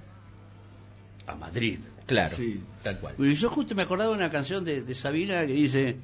a 1.28 1.34
Madrid. 1.36 1.78
Claro, 2.06 2.34
Sí. 2.36 2.60
tal 2.82 2.98
cual. 2.98 3.14
Y 3.18 3.32
yo 3.34 3.48
justo 3.48 3.76
me 3.76 3.82
acordaba 3.82 4.10
de 4.10 4.16
una 4.16 4.30
canción 4.32 4.64
de, 4.64 4.82
de 4.82 4.94
Sabina 4.96 5.40
que 5.46 5.52
dice 5.52 5.96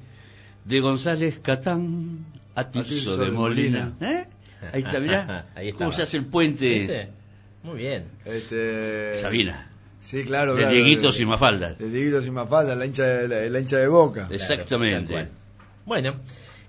de 0.65 0.79
González 0.79 1.39
Catán 1.41 2.25
a 2.55 2.69
Tirso 2.69 3.17
de 3.17 3.25
de 3.25 3.31
Molina. 3.31 3.93
¿Eh? 4.01 4.25
Ahí 4.71 4.81
está, 4.81 4.99
mirá. 4.99 5.47
Ahí 5.55 5.73
¿Cómo 5.73 5.91
se 5.91 6.03
hace 6.03 6.17
el 6.17 6.25
puente? 6.25 6.79
¿Viste? 6.79 7.09
Muy 7.63 7.77
bien. 7.77 8.05
Este, 8.25 9.15
Sabina. 9.15 9.69
Sí, 9.99 10.23
claro. 10.23 10.55
De 10.55 10.63
claro, 10.63 10.75
Dieguito 10.75 11.07
de- 11.07 11.13
sin 11.13 11.27
Mafalda. 11.29 11.73
De 11.73 11.89
Dieguito 11.89 12.21
sin 12.21 12.33
Mafalda, 12.33 12.75
la 12.75 12.85
hincha 12.85 13.03
de, 13.05 13.27
la, 13.27 13.49
la 13.49 13.59
hincha 13.59 13.77
de 13.77 13.87
Boca. 13.87 14.27
Exactamente. 14.29 15.29
Bueno, 15.85 16.19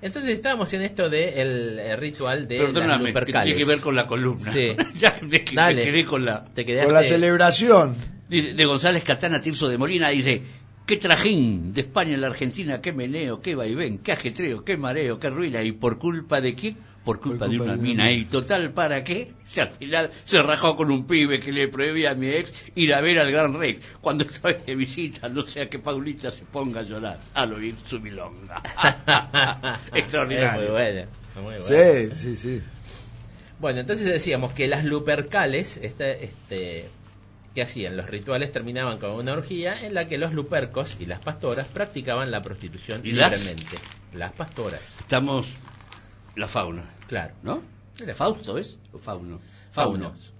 entonces 0.00 0.32
estábamos 0.32 0.72
en 0.74 0.82
esto 0.82 1.08
del 1.08 1.78
el 1.78 1.96
ritual 1.98 2.46
de 2.46 2.58
las 2.58 2.72
Perdóname, 2.72 3.12
que 3.12 3.32
tiene 3.32 3.54
que 3.54 3.64
ver 3.64 3.80
con 3.80 3.96
la 3.96 4.06
columna. 4.06 4.52
Sí. 4.52 4.76
ya 4.98 5.18
me, 5.22 5.42
quedé 5.42 6.04
con 6.04 6.24
la... 6.24 6.44
Te 6.44 6.64
quedaste... 6.64 6.86
Con 6.86 6.94
la 6.94 7.02
celebración. 7.02 7.96
Dice, 8.28 8.54
de 8.54 8.64
González 8.64 9.02
Catana 9.02 9.40
Tirso 9.40 9.68
de 9.68 9.78
Molina 9.78 10.10
dice, 10.10 10.42
qué 10.86 10.96
trajín 10.96 11.72
de 11.72 11.82
España 11.82 12.14
en 12.14 12.20
la 12.20 12.28
Argentina, 12.28 12.80
qué 12.80 12.92
meneo, 12.92 13.40
qué 13.40 13.54
vaivén, 13.54 13.98
qué 13.98 14.12
ajetreo, 14.12 14.64
qué 14.64 14.76
mareo, 14.76 15.18
qué 15.18 15.30
ruina, 15.30 15.62
y 15.62 15.72
por 15.72 15.98
culpa 15.98 16.40
de 16.40 16.54
quién, 16.54 16.76
por 17.04 17.20
culpa, 17.20 17.48
de 17.48 17.58
una 17.58 17.76
mina, 17.76 18.10
y 18.12 18.24
total, 18.24 18.72
¿para 18.72 19.04
qué? 19.04 19.32
Si 19.44 19.60
al 19.60 19.70
final 19.70 20.10
se 20.24 20.42
rajó 20.42 20.76
con 20.76 20.90
un 20.90 21.06
pibe 21.06 21.40
que 21.40 21.52
le 21.52 21.68
prohibía 21.68 22.12
a 22.12 22.14
mi 22.14 22.28
ex 22.28 22.52
ir 22.74 22.94
a 22.94 23.00
ver 23.00 23.18
al 23.18 23.30
Gran 23.30 23.58
Rex, 23.58 23.80
cuando 24.00 24.24
estoy 24.24 24.56
de 24.66 24.74
visita, 24.74 25.28
no 25.28 25.42
sea 25.42 25.68
que 25.68 25.78
Paulita 25.78 26.30
se 26.30 26.44
ponga 26.44 26.80
a 26.80 26.82
llorar 26.82 27.18
al 27.34 27.52
oír 27.52 27.74
su 27.84 28.00
milonga. 28.00 28.62
Extraordinario. 29.94 30.62
Es 30.62 30.70
muy 30.70 30.70
bueno. 30.70 31.06
muy 31.34 31.44
bueno. 31.44 31.60
Sí, 31.60 32.16
sí, 32.16 32.36
sí. 32.36 32.62
Bueno, 33.60 33.80
entonces 33.80 34.06
decíamos 34.06 34.52
que 34.52 34.66
las 34.66 34.84
lupercales, 34.84 35.78
este, 35.82 36.24
este, 36.24 36.88
que 37.54 37.62
hacían 37.62 37.96
los 37.96 38.06
rituales 38.10 38.50
terminaban 38.52 38.98
con 38.98 39.12
una 39.12 39.32
orgía 39.32 39.86
en 39.86 39.94
la 39.94 40.08
que 40.08 40.18
los 40.18 40.32
lupercos 40.32 40.96
y 40.98 41.06
las 41.06 41.20
pastoras 41.20 41.68
practicaban 41.68 42.30
la 42.30 42.42
prostitución 42.42 43.00
¿Y 43.04 43.12
las? 43.12 43.38
libremente. 43.38 43.76
Las 44.12 44.32
pastoras. 44.32 44.98
Estamos 45.00 45.46
la 46.36 46.48
fauna, 46.48 46.90
Claro. 47.06 47.34
¿no? 47.42 47.62
Fausto 48.14 48.58
es 48.58 48.76
o 48.92 48.98
fauno. 48.98 49.40
Faunos. 49.70 50.32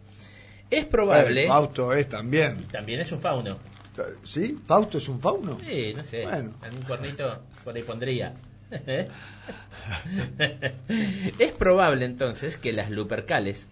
Es 0.70 0.86
probable. 0.86 1.46
Fausto 1.46 1.92
es 1.92 2.08
también. 2.08 2.66
También 2.66 3.00
es 3.00 3.12
un 3.12 3.20
fauno. 3.20 3.58
¿Sí? 4.24 4.58
¿Fausto 4.66 4.98
es 4.98 5.08
un 5.08 5.20
fauno? 5.20 5.58
Sí, 5.64 5.94
no 5.94 6.02
sé. 6.02 6.22
Bueno. 6.22 6.52
Algún 6.62 6.82
cuernito 6.82 7.44
por 7.62 7.76
ahí 7.76 7.82
pondría. 7.82 8.34
es 11.38 11.52
probable 11.52 12.04
entonces 12.06 12.56
que 12.56 12.72
las 12.72 12.90
lupercales 12.90 13.68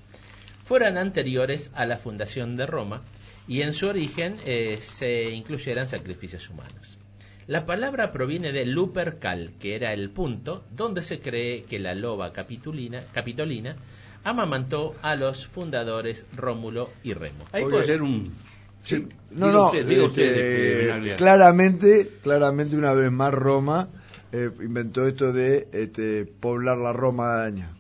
fueran 0.64 0.97
anteriores 0.97 1.72
a 1.74 1.86
la 1.86 1.97
fundación 1.97 2.57
de 2.57 2.66
Roma 2.66 3.03
y 3.49 3.62
en 3.62 3.72
su 3.72 3.86
origen 3.86 4.36
eh, 4.45 4.78
se 4.80 5.30
incluyeran 5.30 5.88
sacrificios 5.88 6.49
humanos. 6.49 6.99
La 7.47 7.66
palabra 7.66 8.12
proviene 8.12 8.53
de 8.53 8.66
lupercal, 8.66 9.53
que 9.59 9.74
era 9.74 9.93
el 9.93 10.11
punto 10.11 10.64
donde 10.70 11.03
se 11.03 11.20
cree 11.20 11.64
que 11.64 11.78
la 11.78 11.95
loba 11.95 12.32
capitulina, 12.32 13.03
capitolina 13.12 13.76
amamantó 14.24 14.95
a 15.03 15.16
los 15.16 15.47
fundadores 15.47 16.26
Rómulo 16.36 16.88
y 17.03 17.14
Remo. 17.14 17.45
Ahí 17.53 17.64
puede 17.64 17.84
ser 17.84 18.03
un... 18.03 18.32
Sí, 18.80 18.97
Sí, 18.97 19.09
no, 19.30 19.53
no, 19.53 19.66
usted, 19.66 19.88
este, 19.88 20.88
este, 20.90 21.16
claramente, 21.16 22.11
claramente 22.20 22.76
una 22.76 22.93
vez 22.93 23.12
más 23.12 23.32
Roma 23.32 23.88
eh, 24.32 24.51
inventó 24.61 25.07
esto 25.07 25.32
de 25.32 25.68
este, 25.72 26.26
poblar 26.26 26.78
la 26.78 26.93
Roma 26.93 27.28
daña. 27.28 27.70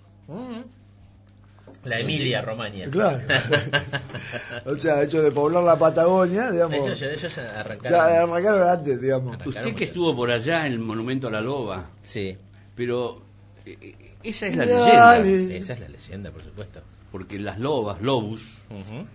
La 1.84 1.98
Emilia 1.98 2.42
Romagna. 2.42 2.86
Claro. 2.90 3.20
o 4.66 4.78
sea, 4.78 5.02
hecho 5.02 5.20
de 5.22 5.32
poblar 5.32 5.64
la 5.64 5.78
Patagonia, 5.78 6.50
digamos, 6.52 6.86
Ellos, 6.86 7.02
ellos 7.02 7.38
arrancaron. 7.38 7.90
ya 7.90 8.22
arrancaron 8.22 8.68
antes, 8.68 9.00
digamos. 9.00 9.38
Usted 9.46 9.74
que 9.74 9.84
estuvo 9.84 10.14
por 10.14 10.30
allá 10.30 10.66
en 10.66 10.72
el 10.74 10.78
monumento 10.78 11.28
a 11.28 11.30
la 11.32 11.40
loba, 11.40 11.90
Sí, 12.02 12.36
pero 12.76 13.22
eh, 13.66 13.76
eh, 13.80 14.14
esa 14.22 14.46
es 14.46 14.56
la 14.56 14.66
Dale. 14.66 15.24
leyenda, 15.24 15.54
esa 15.56 15.72
es 15.72 15.80
la 15.80 15.88
leyenda, 15.88 16.30
por 16.30 16.42
supuesto. 16.44 16.82
porque 17.10 17.38
las 17.38 17.58
lobas, 17.58 18.00
lobus, 18.00 18.46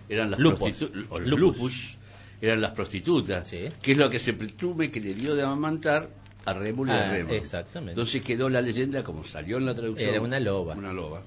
eran 0.08 0.30
las 0.30 0.38
Lupos. 0.38 0.70
prostitu- 0.70 1.06
o 1.10 1.18
Lupus. 1.18 1.38
lupus, 1.40 1.96
eran 2.40 2.60
las 2.60 2.72
prostitutas, 2.72 3.48
Sí. 3.48 3.64
que 3.82 3.92
es 3.92 3.98
lo 3.98 4.08
que 4.10 4.18
se 4.18 4.34
presume 4.34 4.90
que 4.90 5.00
le 5.00 5.14
dio 5.14 5.34
de 5.34 5.42
amamantar 5.42 6.08
a 6.44 6.52
Rémulo 6.52 6.92
y 6.92 6.96
a 6.96 7.08
Ah, 7.08 7.12
Remo. 7.12 7.32
exactamente. 7.32 7.92
Entonces 7.92 8.22
quedó 8.22 8.48
la 8.48 8.60
leyenda 8.60 9.02
como 9.02 9.24
salió 9.24 9.56
en 9.56 9.66
la 9.66 9.74
traducción. 9.74 10.10
Era 10.10 10.20
una 10.20 10.38
loba. 10.38 10.74
Una 10.74 10.92
loba. 10.92 11.22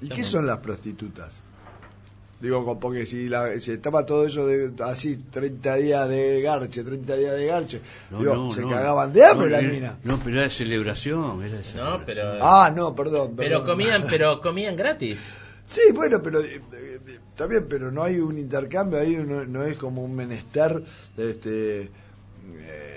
¿Y 0.00 0.08
qué 0.08 0.22
son 0.24 0.46
las 0.46 0.58
prostitutas? 0.58 1.40
Digo, 2.40 2.78
porque 2.80 3.06
si, 3.06 3.28
la, 3.28 3.60
si 3.60 3.70
estaba 3.70 4.04
todo 4.04 4.26
eso 4.26 4.44
de 4.46 4.72
así, 4.82 5.16
30 5.30 5.76
días 5.76 6.08
de 6.08 6.42
garche, 6.42 6.82
30 6.82 7.14
días 7.16 7.34
de 7.36 7.46
garche, 7.46 7.80
No, 8.10 8.18
digo, 8.18 8.34
no, 8.34 8.52
se 8.52 8.62
no. 8.62 8.70
cagaban 8.70 9.12
de 9.12 9.24
hambre 9.24 9.46
No, 9.46 9.52
la 9.52 9.58
era- 9.60 9.68
mina. 9.72 9.98
No, 10.02 10.18
pero 10.18 10.40
era 10.40 10.48
celebración, 10.48 11.40
era 11.44 11.58
de 11.58 11.74
No, 11.76 12.02
pero, 12.04 12.20
celebración. 12.20 12.38
Ah, 12.42 12.72
no, 12.74 12.96
perdón. 12.96 13.34
pero 13.36 13.58
perdón. 13.60 13.66
comían, 13.66 14.04
pero 14.10 14.40
comían 14.40 14.74
gratis. 14.76 15.20
Sí, 15.68 15.80
bueno, 15.94 16.20
pero 16.20 16.40
eh, 16.40 16.60
eh, 16.72 16.98
bien, 17.48 17.66
pero 17.68 17.92
no 17.92 18.02
hay 18.02 18.18
un 18.18 18.36
intercambio 18.36 18.98
ahí, 18.98 19.16
no, 19.16 19.44
no 19.44 19.62
es 19.62 19.76
como 19.76 20.02
un 20.02 20.12
menester, 20.14 20.82
este, 21.16 21.82
eh, 21.82 22.91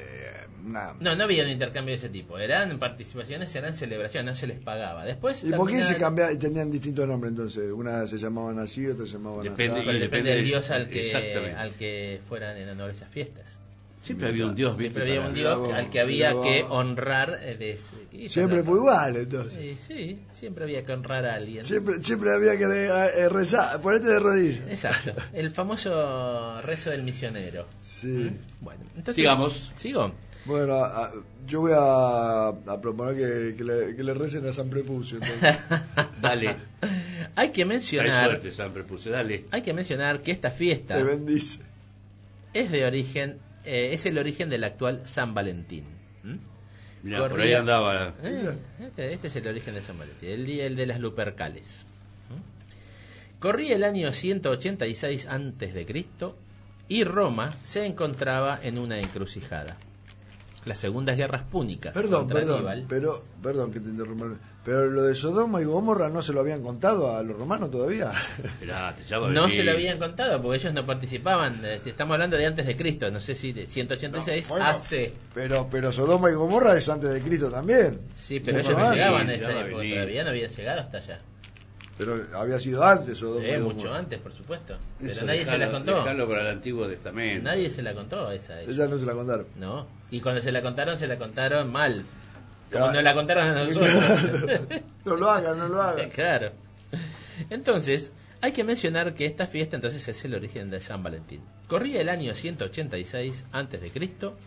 una... 0.65 0.93
No, 0.99 1.15
no 1.15 1.23
había 1.23 1.43
un 1.43 1.49
intercambio 1.49 1.91
de 1.93 1.97
ese 1.97 2.09
tipo. 2.09 2.37
Eran 2.39 2.77
participaciones, 2.79 3.55
eran 3.55 3.73
celebraciones, 3.73 4.25
no 4.33 4.35
se 4.39 4.47
les 4.47 4.59
pagaba. 4.59 5.05
Después. 5.05 5.43
¿Y 5.43 5.51
por 5.51 5.67
qué 5.69 5.75
se 5.83 5.93
terminaban- 5.93 5.99
cambiaban, 5.99 6.39
tenían 6.39 6.71
distintos 6.71 7.07
nombres 7.07 7.31
entonces? 7.31 7.71
Una 7.71 8.05
se 8.07 8.17
llamaban 8.17 8.59
así, 8.59 8.85
otra 8.87 9.05
se 9.05 9.13
llamaban 9.13 9.43
Depende- 9.45 9.73
así. 9.77 9.85
Pero 9.85 9.97
Y 9.97 10.01
depende 10.01 10.31
del 10.31 10.45
dios 10.45 10.71
al 10.71 10.89
que, 10.89 11.53
al 11.57 11.73
que 11.75 12.21
fueran 12.27 12.57
en 12.57 12.69
honor 12.69 12.89
a 12.89 12.93
esas 12.93 13.09
fiestas. 13.09 13.59
Siempre 14.01 14.27
había 14.27 14.45
un 14.45 14.53
dios, 14.53 14.77
¿viste? 14.77 14.99
Siempre 15.03 15.17
había 15.17 15.27
un 15.29 15.33
dios 15.33 15.73
al 15.73 15.89
que 15.89 15.99
había 15.99 16.29
que 16.39 16.63
honrar. 16.69 17.39
eh, 17.41 17.55
de- 17.57 17.79
y 18.15 18.29
Siempre 18.29 18.61
fue 18.61 18.77
igual, 18.77 19.15
entonces. 19.15 19.53
Sí, 19.59 19.75
sí, 19.77 20.19
siempre 20.31 20.63
había 20.65 20.85
que 20.85 20.91
honrar 20.93 21.25
a 21.25 21.33
alguien. 21.33 21.65
Siempre, 21.65 22.03
siempre 22.03 22.31
había 22.31 22.55
que 22.55 22.65
eh, 22.65 23.29
rezar, 23.29 23.81
ponerte 23.81 24.09
de 24.09 24.19
rodillas. 24.19 24.61
Exacto, 24.69 25.11
el 25.33 25.49
famoso 25.49 26.61
rezo 26.61 26.91
del 26.91 27.01
misionero. 27.01 27.65
Sí. 27.81 28.29
Bueno, 28.61 28.81
entonces. 28.89 29.15
Sigamos. 29.15 29.71
Sigo. 29.77 30.13
Bueno, 30.45 30.75
a- 30.83 31.11
yo 31.47 31.61
voy 31.61 31.71
a, 31.75 32.47
a 32.49 32.81
proponer 32.81 33.15
que, 33.15 33.55
que 33.57 33.63
le, 33.63 33.95
que 33.95 34.03
le 34.03 34.13
recen 34.13 34.45
a 34.47 34.53
San 34.53 34.69
Prepucio. 34.69 35.17
entonces. 35.21 35.57
Dale. 36.21 36.55
Hay 37.35 37.49
que 37.51 37.65
mencionar. 37.65 38.25
suerte, 38.29 38.51
San 38.51 38.71
Prepuse, 38.71 39.09
dale. 39.09 39.45
Hay 39.51 39.61
que 39.61 39.73
mencionar 39.73 40.21
que 40.21 40.31
esta 40.31 40.51
fiesta 40.51 40.95
Te 40.95 41.03
bendice. 41.03 41.59
es 42.53 42.71
de 42.71 42.85
origen, 42.85 43.39
eh, 43.65 43.89
es 43.93 44.05
el 44.05 44.17
origen 44.17 44.49
del 44.49 44.63
actual 44.63 45.01
San 45.05 45.33
Valentín. 45.33 45.83
¿Mm? 46.23 46.35
Mirá, 47.03 47.19
por 47.19 47.31
Corría- 47.31 47.45
ahí 47.45 47.53
andaba. 47.55 48.13
Eh, 48.23 48.55
este, 48.79 49.13
este 49.13 49.27
es 49.27 49.35
el 49.35 49.47
origen 49.47 49.73
de 49.75 49.81
San 49.81 49.97
Valentín, 49.97 50.29
el 50.29 50.45
día 50.45 50.65
el 50.65 50.75
de 50.77 50.85
las 50.85 50.99
Lupercales. 50.99 51.85
¿Mm? 52.29 53.39
Corría 53.39 53.75
el 53.75 53.83
año 53.83 54.13
186 54.13 55.27
antes 55.27 55.73
de 55.73 55.85
Cristo 55.85 56.37
y 56.87 57.03
Roma 57.03 57.51
se 57.63 57.85
encontraba 57.85 58.59
en 58.63 58.77
una 58.77 58.97
encrucijada. 58.99 59.75
Las 60.65 60.79
segundas 60.79 61.15
guerras 61.15 61.43
púnicas 61.43 61.93
Perdón, 61.93 62.21
contra 62.21 62.39
perdón, 62.39 62.55
Aníbal. 62.57 62.85
pero, 62.89 63.21
perdón 63.43 63.71
que 63.71 63.79
te 63.79 63.89
interrumpa. 63.89 64.25
Pero 64.63 64.89
lo 64.89 65.03
de 65.03 65.13
Sodoma 65.13 65.61
y 65.61 65.65
Gomorra 65.65 66.09
no 66.09 66.23
se 66.23 66.33
lo 66.33 66.39
habían 66.39 66.63
contado 66.63 67.15
a 67.15 67.21
los 67.21 67.37
romanos 67.37 67.69
todavía. 67.69 68.11
Esperate, 68.43 69.03
ya 69.03 69.19
va 69.19 69.27
a 69.27 69.31
No 69.31 69.47
se 69.47 69.63
lo 69.63 69.73
habían 69.73 69.99
contado 69.99 70.41
porque 70.41 70.57
ellos 70.57 70.73
no 70.73 70.83
participaban. 70.85 71.61
eh, 71.63 71.79
Estamos 71.85 72.13
hablando 72.15 72.35
de 72.35 72.47
antes 72.47 72.65
de 72.65 72.75
Cristo, 72.75 73.11
no 73.11 73.19
sé 73.19 73.35
si 73.35 73.53
de 73.53 73.67
186 73.67 74.49
Bueno, 74.49 74.65
hace. 74.65 75.13
Pero, 75.35 75.67
pero 75.69 75.91
Sodoma 75.91 76.31
y 76.31 76.33
Gomorra 76.33 76.75
es 76.75 76.89
antes 76.89 77.11
de 77.11 77.21
Cristo 77.21 77.49
también. 77.51 77.99
Sí, 78.15 78.39
pero 78.39 78.59
ellos 78.59 78.75
no 78.75 78.91
llegaban 78.91 79.29
a 79.29 79.35
esa 79.35 79.51
época, 79.51 79.83
todavía 79.83 80.23
no 80.23 80.29
habían 80.31 80.49
llegado 80.49 80.79
hasta 80.81 80.97
allá. 80.97 81.19
Pero 81.97 82.25
había 82.33 82.59
sido 82.59 82.83
antes 82.83 83.17
Sodoma 83.17 83.45
Eh, 83.47 83.57
mucho 83.59 83.93
antes, 83.93 84.19
por 84.19 84.33
supuesto. 84.33 84.75
Pero 84.99 85.11
Eso 85.13 85.25
nadie 85.25 85.45
se 85.45 85.57
la 85.57 85.71
contó. 85.71 86.03
para 86.03 86.41
el 86.41 86.47
Antiguo 86.47 86.87
Testamento. 86.87 87.43
Nadie 87.49 87.69
se 87.69 87.81
la 87.81 87.93
contó 87.93 88.29
esa. 88.31 88.61
esa. 88.61 88.69
Ella 88.71 88.87
no 88.87 88.97
se 88.97 89.05
la 89.05 89.13
contaron. 89.13 89.45
No. 89.57 89.87
Y 90.15 90.21
cuando 90.21 90.39
se 90.39 90.53
la 90.53 90.61
contaron, 90.61 90.97
se 90.97 91.07
la 91.07 91.17
contaron 91.17 91.69
mal. 91.69 92.05
Como 92.71 92.89
nos 92.89 93.03
la 93.03 93.13
contaron 93.13 93.49
a 93.49 93.53
nosotros. 93.65 93.93
no 95.03 95.15
lo 95.17 95.29
hagan, 95.29 95.59
no 95.59 95.67
lo 95.67 95.81
hagan. 95.81 96.09
claro. 96.15 96.53
Entonces, 97.49 98.13
hay 98.39 98.53
que 98.53 98.63
mencionar 98.63 99.13
que 99.13 99.25
esta 99.25 99.45
fiesta 99.45 99.75
entonces 99.75 100.07
es 100.07 100.23
el 100.23 100.35
origen 100.35 100.69
de 100.69 100.79
San 100.79 101.03
Valentín. 101.03 101.41
Corría 101.67 101.99
el 101.99 102.07
año 102.07 102.33
186 102.33 103.45
antes 103.51 103.81
de 103.81 103.91
Cristo 103.91 104.37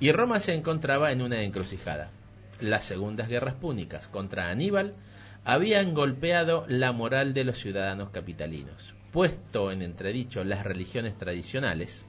y 0.00 0.12
Roma 0.12 0.38
se 0.38 0.52
encontraba 0.52 1.12
en 1.12 1.22
una 1.22 1.42
encrucijada. 1.44 2.10
Las 2.60 2.84
segundas 2.84 3.30
guerras 3.30 3.54
púnicas 3.54 4.06
contra 4.06 4.50
Aníbal 4.50 4.92
habían 5.46 5.94
golpeado 5.94 6.66
la 6.68 6.92
moral 6.92 7.32
de 7.32 7.44
los 7.44 7.56
ciudadanos 7.56 8.10
capitalinos, 8.10 8.94
puesto 9.12 9.72
en 9.72 9.80
entredicho 9.80 10.44
las 10.44 10.62
religiones 10.62 11.16
tradicionales, 11.16 12.04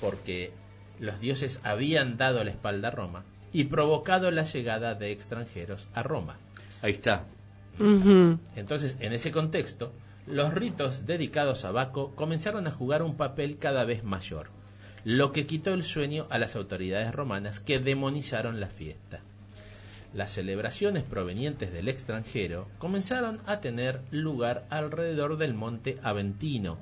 porque 0.00 0.52
los 0.98 1.20
dioses 1.20 1.60
habían 1.62 2.16
dado 2.16 2.42
la 2.44 2.50
espalda 2.50 2.88
a 2.88 2.90
Roma 2.90 3.24
y 3.52 3.64
provocado 3.64 4.30
la 4.30 4.42
llegada 4.42 4.94
de 4.94 5.12
extranjeros 5.12 5.88
a 5.94 6.02
Roma. 6.02 6.38
Ahí 6.82 6.92
está. 6.92 7.24
Entonces, 8.56 8.96
en 9.00 9.12
ese 9.12 9.30
contexto, 9.30 9.92
los 10.26 10.54
ritos 10.54 11.06
dedicados 11.06 11.64
a 11.64 11.70
Baco 11.70 12.14
comenzaron 12.14 12.66
a 12.66 12.70
jugar 12.70 13.02
un 13.02 13.16
papel 13.16 13.58
cada 13.58 13.84
vez 13.84 14.04
mayor, 14.04 14.48
lo 15.04 15.32
que 15.32 15.46
quitó 15.46 15.74
el 15.74 15.84
sueño 15.84 16.26
a 16.30 16.38
las 16.38 16.56
autoridades 16.56 17.12
romanas 17.14 17.60
que 17.60 17.78
demonizaron 17.78 18.60
la 18.60 18.68
fiesta. 18.68 19.20
Las 20.14 20.30
celebraciones 20.30 21.02
provenientes 21.02 21.72
del 21.72 21.88
extranjero 21.88 22.68
comenzaron 22.78 23.40
a 23.46 23.60
tener 23.60 24.00
lugar 24.12 24.64
alrededor 24.70 25.36
del 25.36 25.54
monte 25.54 25.98
Aventino 26.02 26.78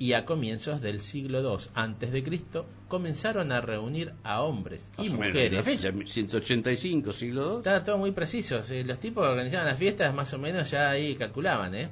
y 0.00 0.14
a 0.14 0.24
comienzos 0.24 0.80
del 0.80 1.00
siglo 1.00 1.42
II 1.42 1.66
antes 1.74 2.10
de 2.10 2.22
Cristo 2.22 2.66
comenzaron 2.88 3.52
a 3.52 3.60
reunir 3.60 4.14
a 4.24 4.40
hombres 4.40 4.90
y 4.96 5.02
menos, 5.02 5.18
la 5.18 5.26
mujeres. 5.26 5.64
fecha, 5.64 5.92
185, 5.92 7.12
siglo 7.12 7.50
II. 7.50 7.56
Estaba 7.58 7.84
todo 7.84 7.98
muy 7.98 8.12
preciso. 8.12 8.62
Los 8.86 8.98
tipos 8.98 9.22
que 9.22 9.30
organizaban 9.30 9.66
las 9.66 9.78
fiestas 9.78 10.14
más 10.14 10.32
o 10.32 10.38
menos 10.38 10.70
ya 10.70 10.88
ahí 10.88 11.16
calculaban, 11.16 11.74
¿eh? 11.74 11.90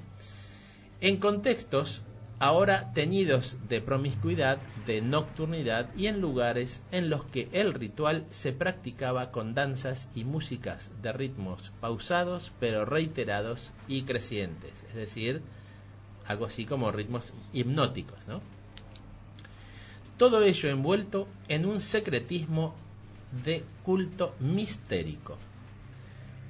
En 1.03 1.19
contextos 1.19 2.03
ahora 2.39 2.95
teñidos 2.95 3.59
de 3.69 3.83
promiscuidad, 3.83 4.59
de 4.87 5.03
nocturnidad 5.03 5.95
y 5.95 6.07
en 6.07 6.23
lugares 6.23 6.83
en 6.91 7.11
los 7.11 7.27
que 7.27 7.51
el 7.53 7.75
ritual 7.75 8.25
se 8.31 8.53
practicaba 8.53 9.31
con 9.33 9.53
danzas 9.53 10.09
y 10.15 10.25
músicas 10.25 10.91
de 11.03 11.13
ritmos 11.13 11.73
pausados 11.83 12.53
pero 12.59 12.87
reiterados 12.87 13.71
y 13.87 14.05
crecientes, 14.05 14.85
es 14.89 14.95
decir, 14.95 15.43
algo 16.29 16.47
así 16.47 16.65
como 16.65 16.93
ritmos 16.93 17.33
hipnóticos, 17.53 18.19
¿no? 18.29 18.41
Todo 20.17 20.43
ello 20.43 20.69
envuelto 20.69 21.29
en 21.49 21.65
un 21.67 21.81
secretismo 21.81 22.75
de 23.45 23.65
culto 23.85 24.35
mistérico. 24.41 25.37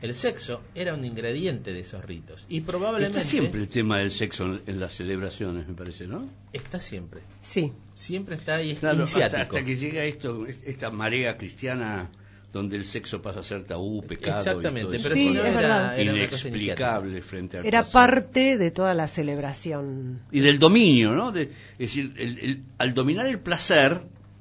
El 0.00 0.14
sexo 0.14 0.62
era 0.76 0.94
un 0.94 1.04
ingrediente 1.04 1.72
de 1.72 1.80
esos 1.80 2.04
ritos 2.04 2.46
y 2.48 2.60
probablemente 2.60 3.18
Está 3.18 3.30
siempre 3.30 3.60
el 3.60 3.68
tema 3.68 3.98
del 3.98 4.12
sexo 4.12 4.44
en, 4.44 4.62
en 4.66 4.78
las 4.80 4.92
celebraciones, 4.94 5.66
me 5.66 5.74
parece, 5.74 6.06
¿no? 6.06 6.28
está 6.52 6.78
siempre. 6.78 7.20
Sí. 7.40 7.72
Siempre 7.94 8.36
está 8.36 8.56
ahí 8.56 8.70
es 8.70 8.78
Claro, 8.78 9.02
hasta, 9.02 9.18
iniciático. 9.18 9.56
hasta 9.56 9.64
que 9.64 9.74
llega 9.76 10.04
esto, 10.04 10.46
esta 10.46 10.90
marea 10.90 11.36
cristiana 11.36 12.10
donde 12.52 12.76
el 12.76 12.84
sexo 12.84 13.20
pasa 13.20 13.40
a 13.40 13.42
ser 13.44 13.64
tabú, 13.64 14.02
pecado. 14.02 14.38
Exactamente, 14.38 14.96
y 14.96 15.00
todo 15.00 15.02
pero. 15.02 15.14
Sí, 15.14 15.28
es 15.28 15.44
era- 15.44 16.02
inexplicable 16.02 17.20
frente 17.22 17.58
al 17.58 17.66
Era 17.66 17.84
parte 17.84 18.56
de 18.56 18.70
toda 18.70 18.94
la 18.94 19.06
celebración. 19.08 20.20
y 20.32 20.40
del 20.40 20.58
dominio, 20.58 21.12
¿no? 21.12 21.30
De- 21.32 21.42
es 21.42 21.78
decir, 21.78 22.14
el- 22.16 22.38
el- 22.38 22.62
al 22.78 22.94
dominar 22.94 23.26
el 23.26 23.38
placer, 23.38 24.00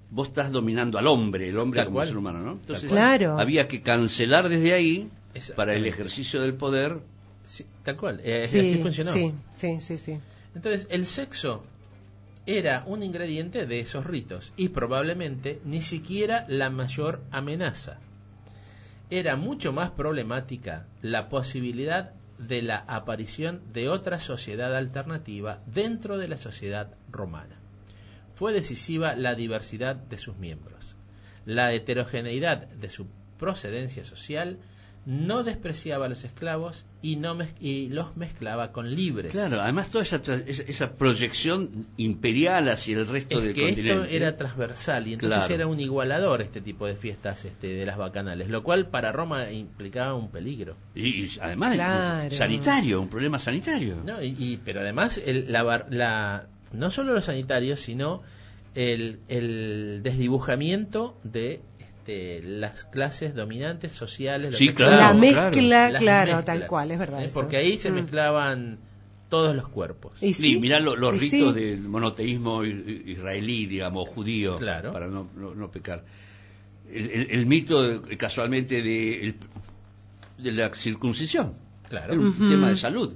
vos 0.09 0.29
estás 0.29 0.51
dominando 0.51 0.97
al 0.97 1.07
hombre, 1.07 1.49
el 1.49 1.57
hombre 1.57 1.79
Tal 1.79 1.85
como 1.87 1.95
cual. 1.97 2.07
ser 2.07 2.17
humano, 2.17 2.39
¿no? 2.39 2.51
Entonces, 2.53 2.89
Claro. 2.89 3.37
había 3.39 3.67
que 3.67 3.81
cancelar 3.81 4.47
desde 4.49 4.73
ahí 4.73 5.09
para 5.55 5.73
el 5.75 5.85
ejercicio 5.85 6.41
del 6.41 6.53
poder. 6.53 6.99
Sí, 7.43 7.65
tal 7.83 7.97
cual, 7.97 8.19
eh, 8.23 8.43
sí, 8.45 8.59
así 8.59 8.77
funcionó. 8.81 9.11
sí, 9.11 9.33
sí, 9.55 9.77
sí, 9.81 9.97
sí. 9.97 10.17
Entonces, 10.55 10.87
el 10.89 11.05
sexo 11.05 11.63
era 12.47 12.83
un 12.87 13.03
ingrediente 13.03 13.65
de 13.65 13.81
esos 13.81 14.05
ritos 14.05 14.53
y 14.55 14.69
probablemente 14.69 15.59
ni 15.65 15.81
siquiera 15.81 16.45
la 16.47 16.69
mayor 16.69 17.21
amenaza. 17.29 17.99
Era 19.09 19.35
mucho 19.35 19.73
más 19.73 19.91
problemática 19.91 20.87
la 21.01 21.27
posibilidad 21.27 22.13
de 22.39 22.61
la 22.61 22.77
aparición 22.77 23.61
de 23.73 23.89
otra 23.89 24.17
sociedad 24.17 24.73
alternativa 24.75 25.61
dentro 25.65 26.17
de 26.17 26.29
la 26.29 26.37
sociedad 26.37 26.95
romana. 27.11 27.59
Fue 28.33 28.53
decisiva 28.53 29.15
la 29.15 29.35
diversidad 29.35 29.97
de 29.97 30.17
sus 30.17 30.37
miembros. 30.37 30.95
La 31.45 31.73
heterogeneidad 31.73 32.67
de 32.67 32.89
su 32.89 33.07
procedencia 33.37 34.05
social 34.05 34.59
no 35.09 35.43
despreciaba 35.43 36.07
a 36.07 36.09
los 36.09 36.25
esclavos 36.25 36.85
y, 37.01 37.15
no 37.15 37.33
mez- 37.33 37.55
y 37.61 37.87
los 37.87 38.17
mezclaba 38.17 38.73
con 38.73 38.93
libres. 38.93 39.31
Claro, 39.31 39.61
además 39.61 39.89
toda 39.89 40.03
esa, 40.03 40.21
tra- 40.21 40.43
esa, 40.45 40.63
esa 40.63 40.95
proyección 40.95 41.85
imperial 41.95 42.67
hacia 42.67 42.97
el 42.97 43.07
resto 43.07 43.37
es 43.37 43.43
del 43.45 43.53
que 43.53 43.69
esto 43.69 43.81
continente. 43.83 44.15
era 44.17 44.35
transversal 44.35 45.07
y 45.07 45.13
entonces 45.13 45.37
Claro. 45.39 45.53
era 45.55 45.67
un 45.67 45.79
igualador 45.79 46.41
este 46.41 46.59
tipo 46.59 46.85
de 46.87 46.95
fiestas 46.97 47.45
este, 47.45 47.67
de 47.67 47.85
las 47.85 47.97
bacanales, 47.97 48.49
lo 48.49 48.63
cual 48.63 48.89
para 48.89 49.13
Roma 49.13 49.49
implicaba 49.49 50.13
un 50.13 50.29
peligro. 50.29 50.75
Y, 50.93 51.07
y 51.23 51.31
además, 51.39 51.75
Claro. 51.75 52.35
sanitario, 52.35 52.99
un 52.99 53.07
problema 53.07 53.39
sanitario. 53.39 53.95
¿no? 54.05 54.21
Y, 54.21 54.35
y- 54.37 54.57
pero 54.57 54.81
además 54.81 55.21
el- 55.25 55.49
la, 55.49 55.85
la- 55.89 56.47
no 56.73 56.91
solo 56.91 57.13
los 57.13 57.23
sanitarios, 57.23 57.79
sino 57.79 58.23
el, 58.75 59.21
el 59.29 60.01
desdibujamiento 60.03 61.17
de 61.23 61.61
este, 62.07 62.41
las 62.41 62.85
clases 62.85 63.35
dominantes 63.35 63.91
sociales. 63.91 64.55
Sí. 64.57 64.73
Claro, 64.73 64.95
la 64.95 65.13
mezcla, 65.13 65.51
claro, 65.51 65.93
mezclas, 65.93 66.45
tal 66.45 66.67
cual, 66.67 66.91
es 66.91 66.99
verdad. 66.99 67.21
¿eh? 67.21 67.25
eso. 67.27 67.39
Porque 67.41 67.57
ahí 67.57 67.77
se 67.77 67.91
Mm. 67.91 67.95
mezclaban 67.95 68.79
todos 69.29 69.55
los 69.55 69.67
cuerpos. 69.67 70.13
Y 70.23 70.33
Sí, 70.33 70.53
sí, 70.53 70.59
mirá 70.59 70.79
lo- 70.79 70.95
los 70.95 71.15
y 71.15 71.19
ritos 71.29 71.53
sí. 71.53 71.59
del 71.59 71.81
monoteísmo 71.81 72.63
israelí, 72.63 73.65
digamos, 73.65 74.07
judío, 74.09 74.57
Claro. 74.57 74.93
para 74.93 75.07
no, 75.07 75.29
no- 75.35 75.53
no 75.53 75.69
pecar. 75.69 76.05
El, 76.89 77.11
el- 77.11 77.31
el 77.31 77.45
mito, 77.45 77.83
de- 77.83 78.15
casualmente, 78.17 78.81
de, 78.81 79.25
el- 79.25 79.35
de 80.37 80.51
la 80.53 80.73
circuncisión. 80.73 81.53
Claro. 81.89 82.13
Era 82.13 82.21
un 82.21 82.49
tema 82.49 82.69
de 82.69 82.77
salud. 82.77 83.13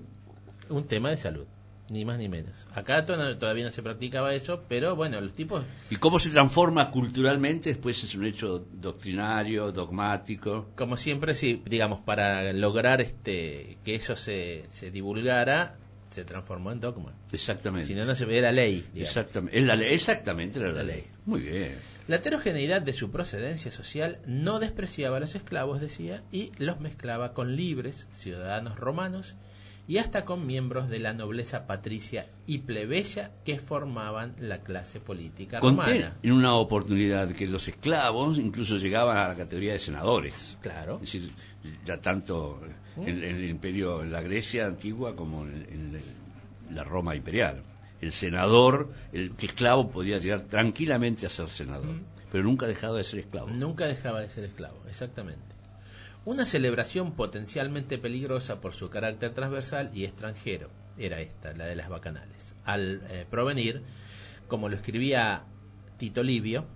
un 0.69 0.85
tema 0.87 1.09
de 1.09 1.17
salud, 1.17 1.45
ni 1.91 2.05
más 2.05 2.17
ni 2.17 2.29
menos. 2.29 2.65
Acá 2.73 3.05
todavía 3.05 3.65
no 3.65 3.71
se 3.71 3.83
practicaba 3.83 4.33
eso, 4.33 4.63
pero 4.67 4.95
bueno, 4.95 5.19
los 5.21 5.33
tipos 5.33 5.63
Y 5.89 5.97
cómo 5.97 6.19
se 6.19 6.29
transforma 6.29 6.89
culturalmente, 6.89 7.69
después 7.69 8.03
es 8.03 8.15
un 8.15 8.25
hecho 8.25 8.65
doctrinario, 8.71 9.71
dogmático. 9.71 10.69
como 10.75 10.97
siempre, 10.97 11.35
sí, 11.35 11.61
digamos, 11.65 11.99
para 12.01 12.53
lograr 12.53 13.01
este 13.01 13.77
que 13.83 13.95
eso 13.95 14.15
se, 14.15 14.63
se 14.69 14.89
divulgara, 14.89 15.75
se 16.09 16.23
transformó 16.25 16.71
en 16.71 16.79
dogma. 16.79 17.13
Exactamente. 17.31 17.87
Si 17.87 17.95
no, 17.95 18.05
no 18.05 18.15
se 18.15 18.25
era 18.37 18.51
ley. 18.51 18.85
digamos. 18.93 19.09
Exactamente, 19.09 19.59
es 19.59 19.65
la 19.65 19.75
ley, 19.75 19.93
exactamente 19.93 20.59
era 20.59 20.69
la, 20.69 20.75
La 20.75 20.83
ley. 20.83 20.95
ley. 21.01 21.07
Muy 21.25 21.41
bien. 21.41 21.75
La 22.07 22.15
heterogeneidad 22.17 22.81
de 22.81 22.93
su 22.93 23.11
procedencia 23.11 23.71
social 23.71 24.19
no 24.25 24.59
despreciaba 24.59 25.17
a 25.17 25.19
los 25.19 25.35
esclavos, 25.35 25.79
decía, 25.79 26.23
y 26.31 26.51
los 26.57 26.79
mezclaba 26.79 27.33
con 27.33 27.55
libres 27.55 28.07
ciudadanos 28.11 28.77
romanos 28.79 29.35
y 29.91 29.97
hasta 29.97 30.23
con 30.23 30.47
miembros 30.47 30.87
de 30.87 30.99
la 30.99 31.11
nobleza 31.11 31.67
patricia 31.67 32.25
y 32.47 32.59
plebeya 32.59 33.31
que 33.43 33.59
formaban 33.59 34.35
la 34.39 34.61
clase 34.61 35.01
política 35.01 35.59
Conté 35.59 35.81
romana. 35.81 36.17
en 36.23 36.31
una 36.31 36.53
oportunidad 36.55 37.33
que 37.33 37.45
los 37.45 37.67
esclavos 37.67 38.37
incluso 38.37 38.77
llegaban 38.77 39.17
a 39.17 39.27
la 39.27 39.35
categoría 39.35 39.73
de 39.73 39.79
senadores. 39.79 40.57
Claro. 40.61 40.95
Es 40.95 41.01
decir, 41.01 41.31
ya 41.83 41.97
tanto 41.97 42.61
en, 42.95 43.21
en 43.21 43.35
el 43.35 43.49
imperio, 43.49 44.01
en 44.01 44.13
la 44.13 44.21
Grecia 44.21 44.65
antigua 44.65 45.13
como 45.13 45.43
en, 45.43 45.67
en 45.69 46.01
la 46.73 46.83
Roma 46.83 47.13
imperial. 47.17 47.61
El 47.99 48.13
senador, 48.13 48.93
el 49.11 49.33
esclavo 49.41 49.91
podía 49.91 50.19
llegar 50.19 50.43
tranquilamente 50.43 51.25
a 51.25 51.29
ser 51.29 51.49
senador, 51.49 51.97
pero 52.31 52.45
nunca 52.45 52.65
ha 52.65 52.69
dejado 52.69 52.95
de 52.95 53.03
ser 53.03 53.19
esclavo. 53.19 53.49
Nunca 53.49 53.87
dejaba 53.87 54.21
de 54.21 54.29
ser 54.29 54.45
esclavo, 54.45 54.77
exactamente. 54.87 55.51
Una 56.23 56.45
celebración 56.45 57.13
potencialmente 57.13 57.97
peligrosa 57.97 58.61
por 58.61 58.75
su 58.75 58.91
carácter 58.91 59.33
transversal 59.33 59.89
y 59.91 60.05
extranjero 60.05 60.69
era 60.95 61.19
esta, 61.19 61.51
la 61.53 61.65
de 61.65 61.75
las 61.75 61.89
bacanales. 61.89 62.55
Al 62.63 63.01
eh, 63.09 63.25
provenir, 63.27 63.81
como 64.47 64.69
lo 64.69 64.75
escribía 64.75 65.45
Tito 65.97 66.21
Livio, 66.21 66.67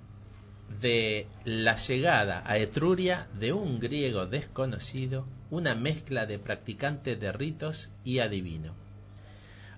de 0.80 1.28
la 1.44 1.76
llegada 1.76 2.42
a 2.44 2.58
Etruria 2.58 3.28
de 3.40 3.54
un 3.54 3.80
griego 3.80 4.26
desconocido, 4.26 5.28
una 5.52 5.76
mezcla 5.76 6.26
de 6.26 6.40
practicante 6.40 7.16
de 7.16 7.32
ritos 7.32 7.92
y 8.04 8.20
adivino. 8.20 8.74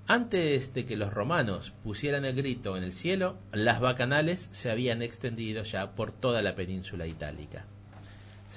Antes 0.08 0.74
de 0.74 0.86
que 0.86 0.96
los 0.96 1.14
romanos 1.14 1.74
pusieran 1.84 2.24
el 2.24 2.38
grito 2.38 2.78
en 2.78 2.84
el 2.84 2.94
cielo, 2.94 3.38
las 3.52 3.82
bacanales 3.82 4.48
se 4.54 4.72
habían 4.72 5.02
extendido 5.02 5.64
ya 5.64 5.92
por 5.92 6.14
toda 6.14 6.42
la 6.42 6.56
península 6.56 7.06
itálica. 7.06 7.66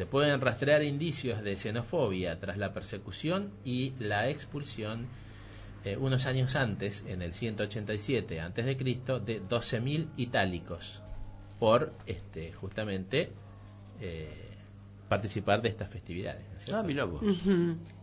Se 0.00 0.06
pueden 0.06 0.40
rastrear 0.40 0.82
indicios 0.82 1.42
de 1.42 1.58
xenofobia 1.58 2.40
tras 2.40 2.56
la 2.56 2.72
persecución 2.72 3.50
y 3.66 3.92
la 3.98 4.30
expulsión 4.30 5.08
eh, 5.84 5.98
unos 5.98 6.24
años 6.24 6.56
antes, 6.56 7.04
en 7.06 7.20
el 7.20 7.34
187 7.34 8.40
antes 8.40 8.64
de 8.64 8.78
Cristo, 8.78 9.20
de 9.20 9.42
12.000 9.42 10.08
itálicos 10.16 11.02
por 11.58 11.92
este 12.06 12.50
justamente 12.54 13.30
eh, 14.00 14.56
participar 15.10 15.60
de 15.60 15.68
estas 15.68 15.90
festividades. 15.90 16.46
Ah, 16.72 16.82
mira 16.82 17.04
vos. 17.04 17.20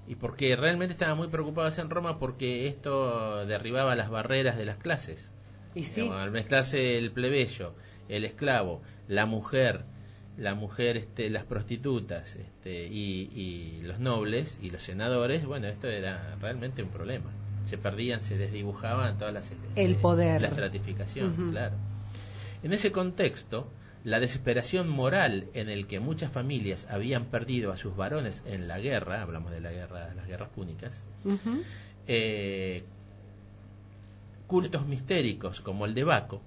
Y 0.06 0.14
porque 0.14 0.56
realmente 0.56 0.94
estaban 0.94 1.18
muy 1.18 1.30
preocupados 1.30 1.80
en 1.80 1.90
Roma 1.90 2.20
porque 2.20 2.68
esto 2.68 3.44
derribaba 3.48 3.96
las 3.96 4.12
barreras 4.12 4.56
de 4.56 4.66
las 4.66 4.78
clases. 4.78 5.34
Y 5.74 5.86
sí. 5.86 6.02
Digamos, 6.02 6.22
al 6.22 6.30
mezclarse 6.30 7.00
el 7.00 7.12
plebeyo, 7.12 7.74
el 8.08 8.24
esclavo, 8.24 8.84
la 9.08 9.26
mujer, 9.26 9.97
la 10.38 10.54
mujer, 10.54 10.98
este, 10.98 11.30
las 11.30 11.44
prostitutas, 11.44 12.36
este, 12.36 12.86
y, 12.88 13.30
y 13.36 13.82
los 13.82 14.00
nobles 14.00 14.60
y 14.62 14.70
los 14.70 14.84
senadores, 14.84 15.46
bueno, 15.46 15.68
esto 15.68 15.88
era 15.88 16.36
realmente 16.40 16.84
un 16.84 16.90
problema. 16.90 17.32
Se 17.66 17.78
perdían, 17.78 18.22
se 18.22 18.38
desdibujaban 18.38 19.18
todas 19.18 19.34
las 19.34 19.52
este, 19.52 19.84
El 19.84 19.96
poder. 19.96 20.42
la 20.42 20.48
estratificación, 20.50 21.52
claro. 21.52 21.76
En 22.64 22.72
ese 22.72 22.92
contexto, 22.92 23.68
la 24.04 24.20
desesperación 24.20 24.88
moral 24.88 25.48
en 25.54 25.70
el 25.70 25.86
que 25.88 26.00
muchas 26.00 26.32
familias 26.32 26.88
habían 26.90 27.26
perdido 27.26 27.72
a 27.74 27.78
sus 27.78 27.96
varones 27.96 28.44
en 28.46 28.68
la 28.68 28.80
guerra, 28.80 29.22
hablamos 29.22 29.52
de 29.52 29.60
la 29.60 29.72
guerra, 29.72 30.14
las 30.16 30.28
guerras 30.28 30.50
púnicas, 30.50 31.04
eh, 32.08 32.84
cultos 34.46 34.86
mistéricos 34.88 35.60
como 35.62 35.86
el 35.86 35.94
de 35.94 36.04
Baco, 36.06 36.42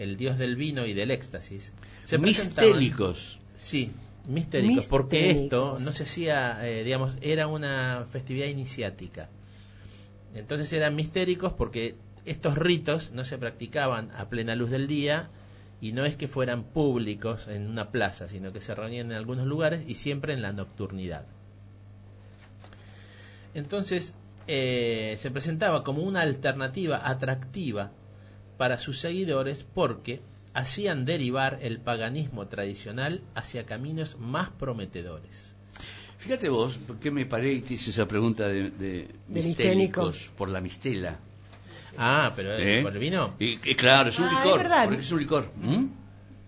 el 0.00 0.16
dios 0.16 0.38
del 0.38 0.56
vino 0.56 0.86
y 0.86 0.94
del 0.94 1.10
éxtasis, 1.10 1.74
se 2.02 2.16
Mistéricos. 2.16 3.38
Sí, 3.54 3.90
Mistéricos, 4.26 4.86
porque 4.86 5.30
esto 5.30 5.78
no 5.78 5.92
se 5.92 6.04
hacía, 6.04 6.66
eh, 6.66 6.84
digamos, 6.84 7.18
era 7.20 7.46
una 7.46 8.06
festividad 8.10 8.46
iniciática. 8.46 9.28
Entonces 10.34 10.72
eran 10.72 10.94
mistéricos 10.94 11.52
porque 11.52 11.96
estos 12.24 12.56
ritos 12.56 13.12
no 13.12 13.24
se 13.24 13.36
practicaban 13.36 14.10
a 14.12 14.28
plena 14.30 14.54
luz 14.54 14.70
del 14.70 14.86
día 14.86 15.28
y 15.82 15.92
no 15.92 16.06
es 16.06 16.16
que 16.16 16.28
fueran 16.28 16.64
públicos 16.64 17.46
en 17.48 17.68
una 17.68 17.90
plaza, 17.90 18.28
sino 18.28 18.52
que 18.52 18.60
se 18.60 18.74
reunían 18.74 19.10
en 19.10 19.18
algunos 19.18 19.46
lugares 19.46 19.84
y 19.86 19.96
siempre 19.96 20.32
en 20.32 20.40
la 20.40 20.52
nocturnidad. 20.52 21.26
Entonces 23.52 24.14
eh, 24.46 25.14
se 25.18 25.30
presentaba 25.30 25.84
como 25.84 26.02
una 26.02 26.22
alternativa 26.22 27.06
atractiva 27.06 27.90
para 28.60 28.78
sus 28.78 29.00
seguidores 29.00 29.64
porque 29.64 30.20
hacían 30.52 31.06
derivar 31.06 31.58
el 31.62 31.80
paganismo 31.80 32.46
tradicional 32.46 33.22
hacia 33.34 33.64
caminos 33.64 34.18
más 34.18 34.50
prometedores. 34.50 35.54
Fíjate 36.18 36.50
vos, 36.50 36.76
¿por 36.76 36.98
qué 36.98 37.10
me 37.10 37.24
paré 37.24 37.54
y 37.54 37.62
te 37.62 37.72
hice 37.74 37.88
esa 37.88 38.06
pregunta 38.06 38.46
de, 38.48 38.68
de, 38.68 39.08
De? 39.28 39.90
Por 40.36 40.50
la 40.50 40.60
mistela. 40.60 41.18
Ah, 41.96 42.34
pero 42.36 42.52
¿Eh? 42.58 42.82
por 42.82 42.92
el 42.92 42.98
vino. 42.98 43.34
Y, 43.38 43.52
y 43.64 43.74
claro, 43.74 44.10
es 44.10 44.18
un 44.18 44.26
Ah, 44.26 44.34
es 44.40 44.44
licor. 44.44 44.58
verdad. 44.58 44.84
porque 44.84 45.00
es 45.00 45.10
un 45.12 45.20
licor. 45.20 45.50
¿Mm? 45.56 45.84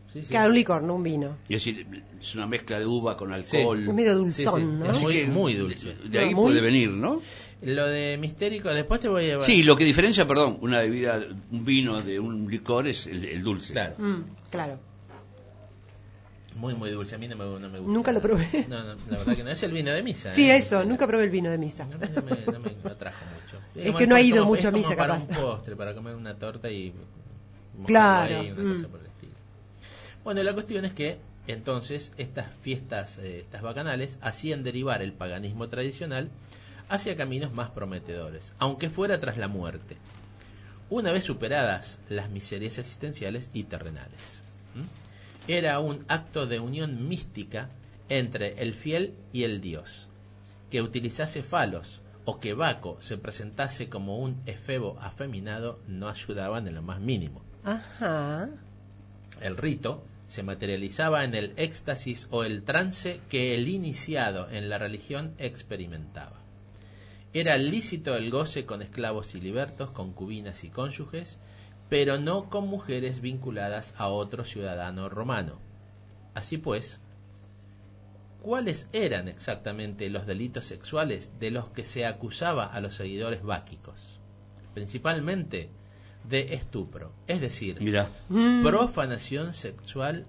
Sí, 0.08 0.20
sí. 0.22 0.28
Claro, 0.28 0.50
un 0.50 0.54
licor, 0.54 0.82
no 0.82 0.94
un 0.96 1.02
vino. 1.02 1.38
Y 1.48 1.54
es 1.54 1.64
decir, 1.64 1.86
es 2.20 2.34
una 2.34 2.46
mezcla 2.46 2.78
de 2.78 2.84
uva 2.84 3.16
con 3.16 3.32
alcohol. 3.32 3.80
Es 3.80 3.86
medio 3.88 4.14
dulzón, 4.16 4.60
Sí, 4.60 4.66
sí. 4.66 4.72
¿no? 4.78 4.84
Es 4.84 4.90
Así 4.90 5.02
muy, 5.02 5.14
que 5.14 5.26
muy 5.28 5.52
de- 5.54 5.58
dulce. 5.60 5.94
De, 6.10 6.18
ahí 6.18 6.30
No, 6.32 6.36
muy- 6.42 6.50
puede 6.50 6.60
venir, 6.60 6.90
¿no? 6.90 7.22
Lo 7.62 7.86
de 7.86 8.16
mistérico, 8.18 8.70
después 8.70 9.00
te 9.00 9.08
voy 9.08 9.24
a 9.24 9.26
llevar. 9.28 9.46
Sí, 9.46 9.62
lo 9.62 9.76
que 9.76 9.84
diferencia, 9.84 10.26
perdón, 10.26 10.58
una 10.62 10.80
bebida, 10.80 11.20
un 11.52 11.64
vino 11.64 12.00
de 12.02 12.18
un 12.18 12.50
licor 12.50 12.88
es 12.88 13.06
el, 13.06 13.24
el 13.24 13.42
dulce. 13.42 13.72
Claro. 13.72 13.94
Mm, 13.98 14.24
claro. 14.50 14.78
Muy, 16.56 16.74
muy 16.74 16.90
dulce. 16.90 17.14
A 17.14 17.18
mí 17.18 17.28
no 17.28 17.36
me, 17.36 17.44
no 17.44 17.70
me 17.70 17.78
gusta. 17.78 17.92
Nunca 17.92 18.12
lo 18.12 18.20
probé. 18.20 18.66
No, 18.68 18.82
no, 18.82 18.94
la 19.10 19.18
verdad 19.18 19.36
que 19.36 19.44
no. 19.44 19.50
Es 19.50 19.62
el 19.62 19.72
vino 19.72 19.90
de 19.92 20.02
misa. 20.02 20.34
Sí, 20.34 20.50
¿eh? 20.50 20.56
eso, 20.56 20.84
nunca 20.84 21.06
probé 21.06 21.24
el 21.24 21.30
vino 21.30 21.50
de 21.50 21.56
misa. 21.58 21.86
No 21.86 21.98
me, 21.98 22.08
no 22.08 22.22
me- 22.22 22.52
no 22.52 22.60
me 22.84 22.90
atrajo 22.90 23.24
mucho. 23.42 23.58
Es 23.74 23.94
que 23.94 24.06
no 24.06 24.16
ha 24.16 24.20
ido 24.20 24.38
como- 24.40 24.50
mucho 24.54 24.68
a 24.68 24.70
como 24.70 24.82
misa, 24.82 24.96
para 24.96 25.18
capaz. 25.18 25.28
un 25.38 25.44
postre, 25.44 25.76
para 25.76 25.94
comer 25.94 26.14
una 26.14 26.34
torta 26.36 26.70
y. 26.70 26.92
Claro, 27.86 28.40
ahí, 28.40 28.50
una 28.50 28.62
mm. 28.64 28.74
cosa 28.74 28.88
por 28.88 29.00
el 29.00 29.06
estilo. 29.06 29.32
Bueno, 30.24 30.42
la 30.42 30.52
cuestión 30.52 30.84
es 30.84 30.92
que 30.92 31.18
entonces 31.46 32.12
estas 32.18 32.46
fiestas, 32.60 33.18
eh, 33.18 33.40
estas 33.40 33.62
bacanales, 33.62 34.18
hacían 34.20 34.62
derivar 34.62 35.00
el 35.02 35.12
paganismo 35.14 35.68
tradicional 35.68 36.28
hacia 36.93 37.16
caminos 37.16 37.55
más 37.55 37.70
prometedores, 37.70 38.53
aunque 38.59 38.90
fuera 38.90 39.18
tras 39.18 39.38
la 39.38 39.49
muerte, 39.49 39.97
una 40.90 41.11
vez 41.11 41.24
superadas 41.24 41.99
las 42.11 42.28
miserias 42.28 42.76
existenciales 42.76 43.49
y 43.55 43.64
terrenales. 43.64 44.43
¿m? 44.76 44.84
Era 45.49 45.80
un 45.80 46.05
acto 46.07 46.47
de 46.47 46.61
unión 46.61 47.09
mística 47.09 47.70
entre 48.11 48.62
el 48.62 48.74
fiel 48.74 49.14
y 49.32 49.45
el 49.45 49.62
Dios, 49.62 50.07
que 50.70 50.82
utilizase 50.82 51.43
falos 51.43 52.03
o 52.26 52.38
que 52.38 52.53
Baco 52.53 53.01
se 53.01 53.16
presentase 53.16 53.88
como 53.88 54.18
un 54.18 54.43
efebo 54.45 54.99
afeminado 55.01 55.80
no 55.88 56.11
ayudaban 56.11 56.68
en 56.68 56.74
lo 56.74 56.82
más 56.82 57.01
mínimo. 57.01 57.43
Ajá. 57.64 58.51
El 59.40 59.57
rito 59.57 60.05
se 60.26 60.43
materializaba 60.43 61.24
en 61.24 61.34
el 61.34 61.55
éxtasis 61.57 62.28
o 62.30 62.45
el 62.45 62.64
trance 62.64 63.22
que 63.30 63.55
el 63.55 63.66
iniciado 63.66 64.51
en 64.51 64.68
la 64.68 64.76
religión 64.76 65.32
experimentaba. 65.38 66.41
Era 67.35 67.57
lícito 67.57 68.14
el 68.14 68.30
goce 68.30 68.66
con 68.66 68.83
esclavos 68.83 69.35
y 69.35 69.41
libertos, 69.41 69.91
concubinas 69.91 70.64
y 70.64 70.68
cónyuges, 70.68 71.39
pero 71.89 72.18
no 72.18 72.51
con 72.51 72.68
mujeres 72.68 73.20
vinculadas 73.20 73.95
a 73.97 74.09
otro 74.09 74.45
ciudadano 74.45 75.09
romano. 75.09 75.59
Así 76.35 76.59
pues, 76.59 77.01
¿cuáles 78.43 78.89
eran 78.93 79.28
exactamente 79.28 80.11
los 80.11 80.26
delitos 80.26 80.64
sexuales 80.66 81.33
de 81.39 81.51
los 81.51 81.68
que 81.68 81.85
se 81.85 82.05
acusaba 82.05 82.66
a 82.66 82.80
los 82.80 82.97
seguidores 82.97 83.43
báquicos? 83.43 84.20
Principalmente 84.74 85.70
de 86.28 86.55
estupro, 86.55 87.12
es 87.26 87.41
decir, 87.41 87.80
Mira, 87.80 88.11
Mm. 88.28 88.62
profanación 88.62 89.55
sexual 89.55 90.26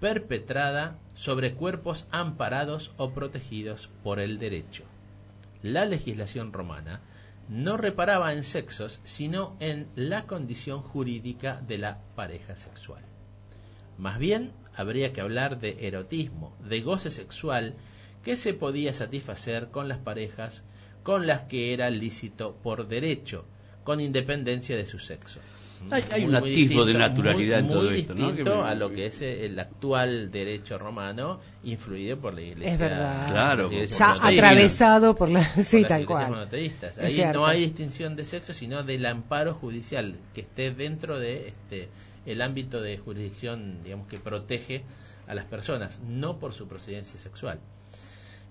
perpetrada 0.00 0.98
sobre 1.14 1.54
cuerpos 1.54 2.06
amparados 2.10 2.92
o 2.96 3.10
protegidos 3.10 3.88
por 4.02 4.20
el 4.20 4.38
derecho. 4.38 4.84
La 5.62 5.84
legislación 5.84 6.52
romana 6.52 7.00
no 7.48 7.76
reparaba 7.76 8.32
en 8.32 8.42
sexos, 8.42 9.00
sino 9.04 9.56
en 9.60 9.88
la 9.94 10.26
condición 10.26 10.82
jurídica 10.82 11.60
de 11.66 11.78
la 11.78 12.00
pareja 12.14 12.56
sexual. 12.56 13.02
Más 13.98 14.18
bien, 14.18 14.52
habría 14.74 15.12
que 15.12 15.20
hablar 15.20 15.58
de 15.58 15.86
erotismo, 15.86 16.56
de 16.68 16.80
goce 16.82 17.10
sexual 17.10 17.74
que 18.22 18.36
se 18.36 18.52
podía 18.52 18.92
satisfacer 18.92 19.68
con 19.68 19.88
las 19.88 19.98
parejas 19.98 20.64
con 21.02 21.28
las 21.28 21.42
que 21.42 21.72
era 21.72 21.88
lícito 21.88 22.56
por 22.64 22.88
derecho, 22.88 23.44
con 23.84 24.00
independencia 24.00 24.76
de 24.76 24.84
su 24.84 24.98
sexo. 24.98 25.38
Hay- 25.90 26.04
hay 26.12 26.20
Muy, 26.22 26.30
un 26.30 26.36
atisbo 26.36 26.84
de 26.84 26.94
naturalidad 26.94 27.58
en 27.60 27.68
todo 27.68 27.82
muy 27.90 28.00
esto, 28.00 28.14
¿no? 28.14 28.26
distinto 28.26 28.62
me- 28.62 28.68
a 28.68 28.74
lo 28.74 28.90
que 28.90 29.06
es 29.06 29.20
el 29.22 29.58
actual 29.58 30.30
derecho 30.30 30.78
romano, 30.78 31.38
influido 31.64 32.16
por 32.18 32.34
la 32.34 32.40
iglesia. 32.42 32.72
Es 32.72 32.78
verdad. 32.78 33.26
Claro. 33.30 33.70
Ya 33.70 34.12
atravesado 34.20 35.14
por 35.14 35.28
la... 35.28 35.44
Sí, 35.62 35.84
tal 35.84 36.06
cual. 36.06 36.30
monoteístas. 36.30 36.98
Ahí 36.98 37.22
no 37.32 37.46
hay 37.46 37.60
distinción 37.60 38.16
de 38.16 38.24
sexo, 38.24 38.52
sino 38.52 38.82
del 38.82 39.04
amparo 39.06 39.54
judicial 39.54 40.16
que 40.34 40.40
esté 40.42 40.70
dentro 40.70 41.18
de 41.18 41.48
este 41.48 41.88
el 42.26 42.42
ámbito 42.42 42.80
de 42.80 42.98
jurisdicción, 42.98 43.82
digamos 43.84 44.08
que 44.08 44.18
protege 44.18 44.82
a 45.28 45.34
las 45.36 45.44
personas, 45.44 46.00
no 46.08 46.38
por 46.40 46.52
su 46.54 46.66
procedencia 46.66 47.18
sexual. 47.18 47.60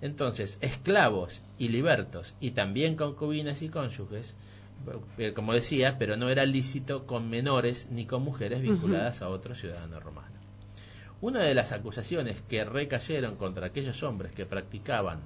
Entonces, 0.01 0.57
esclavos 0.61 1.41
y 1.57 1.69
libertos 1.69 2.35
y 2.39 2.51
también 2.51 2.95
concubinas 2.95 3.61
y 3.61 3.69
cónyuges, 3.69 4.35
como 5.33 5.53
decía, 5.53 5.97
pero 5.97 6.17
no 6.17 6.29
era 6.29 6.45
lícito 6.45 7.05
con 7.05 7.29
menores 7.29 7.87
ni 7.91 8.05
con 8.05 8.23
mujeres 8.23 8.61
vinculadas 8.61 9.21
a 9.21 9.29
otro 9.29 9.55
ciudadano 9.55 9.99
romano. 9.99 10.35
Una 11.21 11.39
de 11.41 11.55
las 11.55 11.71
acusaciones 11.71 12.41
que 12.41 12.63
recayeron 12.65 13.35
contra 13.35 13.67
aquellos 13.67 14.03
hombres 14.03 14.31
que 14.33 14.45
practicaban 14.45 15.19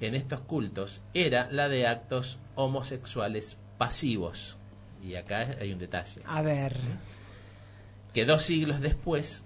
en 0.00 0.14
estos 0.14 0.40
cultos 0.40 1.00
era 1.14 1.50
la 1.50 1.68
de 1.68 1.86
actos 1.86 2.38
homosexuales 2.54 3.58
pasivos. 3.78 4.56
Y 5.02 5.14
acá 5.14 5.56
hay 5.60 5.72
un 5.72 5.78
detalle 5.78 6.22
A 6.26 6.42
ver. 6.42 6.76
que 8.12 8.24
dos 8.24 8.42
siglos 8.42 8.80
después 8.80 9.44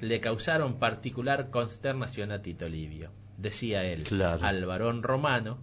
le 0.00 0.20
causaron 0.20 0.78
particular 0.78 1.50
consternación 1.50 2.32
a 2.32 2.40
Tito 2.42 2.68
Livio. 2.68 3.10
Decía 3.36 3.84
él, 3.84 4.04
Claro. 4.04 4.44
al 4.44 4.64
varón 4.64 5.02
romano 5.02 5.58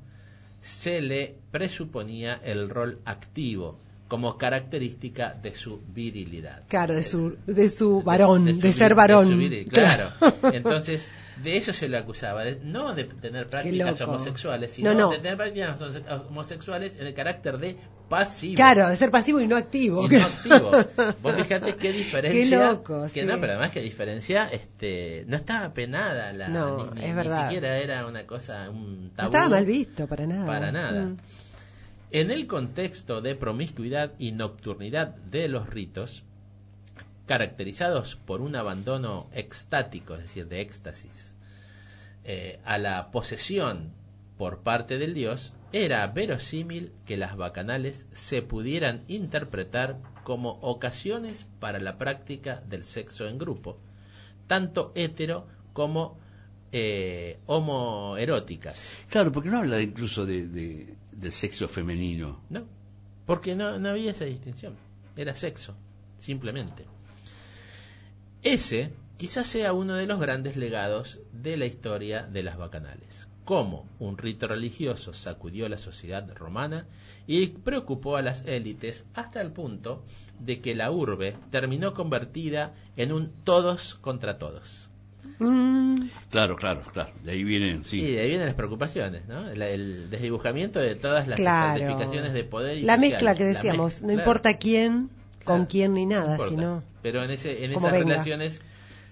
se 0.63 1.01
le 1.01 1.35
presuponía 1.51 2.39
el 2.41 2.69
rol 2.69 3.01
activo 3.03 3.82
como 4.13 4.37
característica 4.37 5.33
de 5.33 5.55
su 5.55 5.81
virilidad. 5.87 6.61
Claro, 6.67 6.93
de 6.93 7.03
su, 7.03 7.35
de 7.47 7.67
su 7.67 8.03
varón, 8.03 8.45
de, 8.45 8.53
su 8.53 8.71
ser 8.71 8.93
varón. 8.93 9.25
su 9.25 9.33
viril- 9.33 9.67
claro. 9.67 10.11
Entonces, 10.53 11.09
de 11.41 11.57
eso 11.57 11.73
se 11.73 11.89
le 11.89 11.97
acusaba, 11.97 12.43
de- 12.43 12.59
no 12.63 12.93
de 12.93 13.05
tener 13.05 13.47
prácticas 13.47 13.99
homosexuales, 14.01 14.69
sino 14.69 14.93
No, 14.93 14.99
no. 14.99 15.09
de 15.09 15.17
tener 15.17 15.35
prácticas 15.35 15.81
homosexuales 16.29 16.95
en 16.97 17.07
el 17.07 17.15
carácter 17.15 17.57
de 17.57 17.75
pasivo. 18.07 18.53
Claro, 18.55 18.87
de 18.87 18.95
ser 18.97 19.09
pasivo 19.09 19.41
y 19.41 19.47
no 19.47 19.57
activo. 19.57 20.05
Y 20.05 20.09
no 20.15 20.25
activo. 20.27 20.71
Vos 21.23 21.33
fíjate 21.33 21.75
qué 21.75 21.91
diferencia. 21.91 22.59
Qué 22.59 22.65
loco, 22.67 23.01
que 23.05 23.09
sí. 23.09 23.25
no, 23.25 23.39
pero 23.39 23.53
además 23.53 23.71
qué 23.71 23.81
diferencia, 23.81 24.45
este, 24.45 25.23
no 25.25 25.37
estaba 25.37 25.71
penada 25.71 26.31
la. 26.33 26.49
No, 26.49 26.91
ni, 26.93 26.99
ni- 26.99 27.01
es 27.01 27.07
ni 27.07 27.13
verdad. 27.13 27.47
siquiera 27.49 27.77
era 27.79 28.05
una 28.05 28.27
cosa, 28.27 28.69
un 28.69 29.05
No 29.05 29.09
tabú. 29.15 29.29
estaba 29.33 29.49
mal 29.49 29.65
visto, 29.65 30.05
para 30.05 30.27
nada. 30.27 30.45
Para 30.45 30.71
nada. 30.71 31.01
Mm. 31.05 31.17
En 32.13 32.29
el 32.29 32.45
contexto 32.45 33.21
de 33.21 33.33
promiscuidad 33.33 34.11
y 34.19 34.33
nocturnidad 34.33 35.15
de 35.15 35.47
los 35.47 35.67
ritos, 35.67 36.21
caracterizados 37.25 38.15
por 38.15 38.39
un 38.41 38.55
abandono 38.55 39.25
extático, 39.33 40.13
es 40.13 40.21
decir, 40.21 40.47
de 40.47 40.61
éxtasis, 40.61 41.35
eh, 42.23 42.59
a 42.65 42.77
la 42.77 43.09
posesión 43.09 43.93
por 44.37 44.59
parte 44.59 44.99
del 44.99 45.15
dios, 45.15 45.53
era 45.71 46.05
verosímil 46.05 46.91
que 47.07 47.17
las 47.17 47.35
bacanales 47.35 48.05
se 48.11 48.43
pudieran 48.43 49.01
interpretar 49.07 49.97
como 50.23 50.59
ocasiones 50.61 51.47
para 51.59 51.79
la 51.79 51.97
práctica 51.97 52.61
del 52.69 52.83
sexo 52.83 53.27
en 53.27 53.39
grupo, 53.39 53.79
tanto 54.45 54.91
hetero 54.93 55.47
como 55.73 56.19
eh, 56.71 57.39
homoeróticas. 57.47 59.03
claro, 59.09 59.31
porque 59.31 59.49
no 59.49 59.57
habla 59.57 59.81
incluso 59.81 60.27
de, 60.27 60.47
de- 60.47 60.93
del 61.23 61.31
sexo 61.31 61.67
femenino. 61.67 62.41
No, 62.49 62.65
porque 63.25 63.55
no, 63.55 63.67
había 63.89 64.11
esa 64.11 64.25
distinción. 64.25 64.75
Era 65.15 65.33
sexo, 65.33 65.75
simplemente. 66.17 66.85
Ese 68.43 68.91
quizás 69.17 69.47
sea 69.47 69.73
uno 69.73 69.95
de 69.95 70.05
los 70.05 70.19
grandes 70.19 70.57
legados 70.57 71.19
de 71.31 71.55
la 71.57 71.65
historia 71.65 72.23
de 72.23 72.43
las 72.43 72.57
bacanales. 72.57 73.27
Cómo 73.45 73.87
un 73.99 74.17
rito 74.17 74.47
religioso 74.47 75.13
sacudió 75.13 75.67
la 75.67 75.77
sociedad 75.77 76.29
romana 76.35 76.85
y 77.27 77.47
preocupó 77.47 78.15
a 78.15 78.21
las 78.21 78.45
élites 78.45 79.05
hasta 79.13 79.41
el 79.41 79.51
punto 79.51 80.03
de 80.39 80.61
que 80.61 80.75
la 80.75 80.91
urbe 80.91 81.35
terminó 81.51 81.93
convertida 81.93 82.73
en 82.95 83.11
un 83.11 83.31
todos 83.43 83.95
contra 83.95 84.37
todos. 84.37 84.89
Mm, 85.49 86.09
Claro, 86.29 86.55
claro, 86.55 86.81
claro. 86.91 87.11
De 87.23 87.31
ahí 87.31 87.43
vienen, 87.43 87.85
sí. 87.85 88.01
Y 88.01 88.11
de 88.13 88.21
ahí 88.21 88.29
vienen 88.29 88.47
las 88.47 88.55
preocupaciones, 88.55 89.27
¿no? 89.27 89.49
El, 89.49 89.61
el 89.61 90.09
desdibujamiento 90.09 90.79
de 90.79 90.95
todas 90.95 91.27
las 91.27 91.37
Claro. 91.39 91.97
de 91.97 92.43
poder 92.43 92.77
y 92.77 92.81
la 92.81 92.95
sociales. 92.95 93.11
mezcla 93.11 93.35
que 93.35 93.43
decíamos, 93.43 93.85
mezcla, 93.93 94.07
no 94.07 94.13
claro. 94.13 94.21
importa 94.29 94.57
quién, 94.57 95.09
con 95.43 95.65
quién 95.65 95.93
ni 95.93 96.05
nada, 96.05 96.37
No 96.37 96.47
sino 96.49 96.83
Pero 97.01 97.23
en, 97.23 97.31
ese, 97.31 97.65
en 97.65 97.71
esas 97.71 97.91
venga. 97.91 98.05
relaciones 98.05 98.61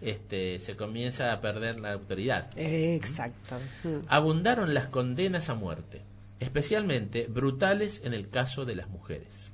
este, 0.02 0.60
se 0.60 0.76
comienza 0.76 1.32
a 1.32 1.41
perder 1.41 1.80
la 1.80 1.94
autoridad. 1.94 2.48
Eh, 2.58 2.95
exacto. 2.95 3.56
Mm. 3.84 4.06
Abundaron 4.08 4.74
las 4.74 4.88
condenas 4.88 5.49
a 5.49 5.53
muerte, 5.53 6.02
especialmente 6.40 7.28
brutales 7.30 8.02
en 8.03 8.14
el 8.14 8.30
caso 8.30 8.66
de 8.66 8.76
las 8.76 8.90
mujeres. 8.90 9.52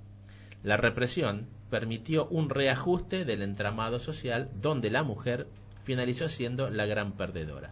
La 0.64 0.78
represión 0.78 1.48
permitió 1.70 2.28
un 2.28 2.49
reajuste 2.49 3.26
del 3.26 3.41
entramado 3.41 3.99
social 3.99 4.49
donde 4.62 4.90
la 4.90 5.04
mujer 5.04 5.48
finalizó 5.88 6.27
siendo 6.27 6.69
la 6.69 6.85
gran 6.85 7.14
perdedora. 7.14 7.72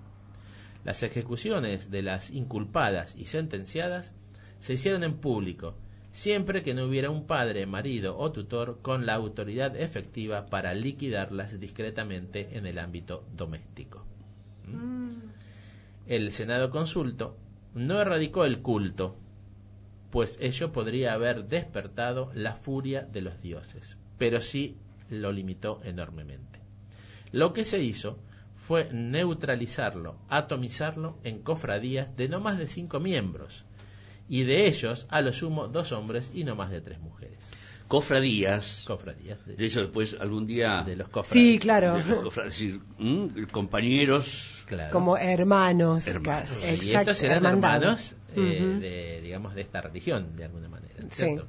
Las 0.85 1.03
ejecuciones 1.03 1.91
de 1.91 2.01
las 2.01 2.31
inculpadas 2.31 3.13
y 3.17 3.25
sentenciadas 3.25 4.15
se 4.59 4.75
hicieron 4.75 5.03
en 5.03 5.15
público, 5.15 5.75
siempre 6.11 6.63
que 6.63 6.73
no 6.73 6.85
hubiera 6.85 7.09
un 7.09 7.27
padre, 7.27 7.65
marido 7.65 8.17
o 8.17 8.31
tutor 8.31 8.79
con 8.81 9.05
la 9.05 9.15
autoridad 9.15 9.75
efectiva 9.75 10.45
para 10.45 10.73
liquidarlas 10.73 11.59
discretamente 11.59 12.57
en 12.57 12.65
el 12.65 12.79
ámbito 12.79 13.25
doméstico. 13.35 14.05
El 16.07 16.31
Senado 16.31 16.69
consulto 16.69 17.35
no 17.73 17.99
erradicó 17.99 18.45
el 18.45 18.61
culto, 18.61 19.17
pues 20.09 20.37
ello 20.39 20.71
podría 20.71 21.11
haber 21.11 21.49
despertado 21.49 22.31
la 22.33 22.55
furia 22.55 23.01
de 23.01 23.19
los 23.19 23.41
dioses, 23.41 23.97
pero 24.17 24.39
sí 24.39 24.77
lo 25.09 25.33
limitó 25.33 25.81
enormemente. 25.83 26.54
Lo 27.35 27.51
que 27.51 27.65
se 27.65 27.79
hizo 27.79 28.17
fue 28.53 28.87
neutralizarlo, 28.93 30.15
atomizarlo 30.29 31.17
en 31.25 31.43
cofradías 31.43 32.15
de 32.15 32.29
no 32.29 32.39
más 32.39 32.57
de 32.57 32.65
cinco 32.65 33.01
miembros, 33.01 33.65
y 34.29 34.43
de 34.43 34.67
ellos, 34.67 35.05
a 35.09 35.19
lo 35.19 35.33
sumo, 35.33 35.67
dos 35.67 35.91
hombres 35.91 36.31
y 36.33 36.45
no 36.45 36.55
más 36.55 36.71
de 36.71 36.79
tres 36.79 36.97
mujeres. 37.01 37.51
Cofradías. 37.89 38.85
Cofradías. 38.87 39.45
De 39.45 39.65
eso 39.65 39.81
después 39.81 40.15
algún 40.17 40.47
día. 40.47 40.83
De 40.83 40.95
los 40.95 41.09
cofrades. 41.09 41.33
Sí, 41.33 41.59
claro. 41.59 41.95
de 41.95 42.23
los 42.23 42.33
decir, 42.33 42.79
¿mm? 42.99 43.47
compañeros. 43.51 44.63
Claro. 44.65 44.93
Como 44.93 45.17
hermanos. 45.17 46.07
Hermanos. 46.07 46.51
casi, 46.51 46.65
y 46.65 46.69
exacto, 46.69 47.11
estos 47.11 47.23
eran 47.23 47.45
hermandad. 47.45 47.75
hermanos 47.75 48.15
eh, 48.33 48.77
de, 48.79 49.21
digamos, 49.21 49.55
de 49.55 49.61
esta 49.61 49.81
religión, 49.81 50.37
de 50.37 50.45
alguna 50.45 50.69
manera. 50.69 50.95
Sí. 51.09 51.25
¿cierto? 51.25 51.47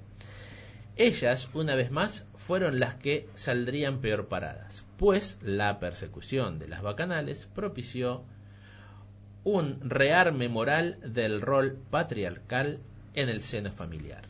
Ellas, 0.97 1.49
una 1.55 1.77
vez 1.77 1.93
más, 1.93 2.27
fueron 2.35 2.81
las 2.81 2.97
que 2.97 3.29
saldrían 3.35 4.01
peor 4.01 4.27
paradas, 4.29 4.83
pues 4.97 5.39
la 5.43 5.79
persecución 5.79 6.59
de 6.59 6.69
las 6.69 6.83
bacanales 6.83 7.47
propició 7.55 8.25
un 9.45 9.79
rearme 9.89 10.49
moral 10.49 10.99
del 11.03 11.41
rol 11.41 11.79
patriarcal 11.91 12.81
en 13.15 13.29
el 13.29 13.43
seno 13.43 13.71
familiar. 13.71 14.25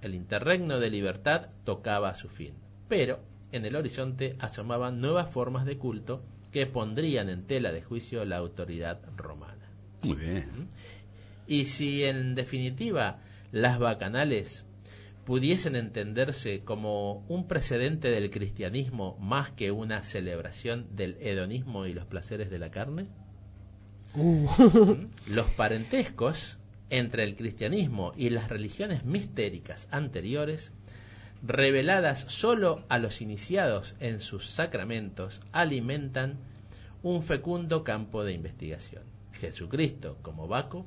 El 0.00 0.14
interregno 0.14 0.80
de 0.80 0.90
libertad 0.90 1.48
tocaba 1.64 2.10
a 2.10 2.14
su 2.14 2.28
fin, 2.28 2.54
pero 2.88 3.20
en 3.52 3.64
el 3.64 3.76
horizonte 3.76 4.36
asomaban 4.38 5.00
nuevas 5.00 5.30
formas 5.30 5.64
de 5.64 5.78
culto 5.78 6.22
que 6.52 6.66
pondrían 6.66 7.28
en 7.28 7.46
tela 7.46 7.72
de 7.72 7.82
juicio 7.82 8.24
la 8.24 8.36
autoridad 8.36 9.00
romana. 9.16 9.68
Muy 10.02 10.16
bien. 10.16 10.68
Y 11.46 11.66
si 11.66 12.04
en 12.04 12.34
definitiva 12.34 13.18
las 13.52 13.78
bacanales 13.78 14.64
pudiesen 15.24 15.74
entenderse 15.76 16.62
como 16.64 17.24
un 17.28 17.48
precedente 17.48 18.10
del 18.10 18.30
cristianismo 18.30 19.16
más 19.18 19.50
que 19.50 19.70
una 19.70 20.02
celebración 20.02 20.86
del 20.94 21.16
hedonismo 21.20 21.86
y 21.86 21.94
los 21.94 22.06
placeres 22.06 22.50
de 22.50 22.58
la 22.58 22.70
carne, 22.70 23.08
los 25.26 25.46
parentescos 25.56 26.58
entre 26.90 27.24
el 27.24 27.36
cristianismo 27.36 28.12
y 28.16 28.30
las 28.30 28.48
religiones 28.48 29.04
mistéricas 29.04 29.88
anteriores, 29.90 30.72
reveladas 31.42 32.20
sólo 32.28 32.84
a 32.88 32.98
los 32.98 33.20
iniciados 33.20 33.96
en 34.00 34.20
sus 34.20 34.46
sacramentos, 34.48 35.40
alimentan 35.52 36.38
un 37.02 37.22
fecundo 37.22 37.82
campo 37.82 38.24
de 38.24 38.32
investigación. 38.32 39.02
Jesucristo, 39.32 40.18
como 40.22 40.46
Baco, 40.48 40.86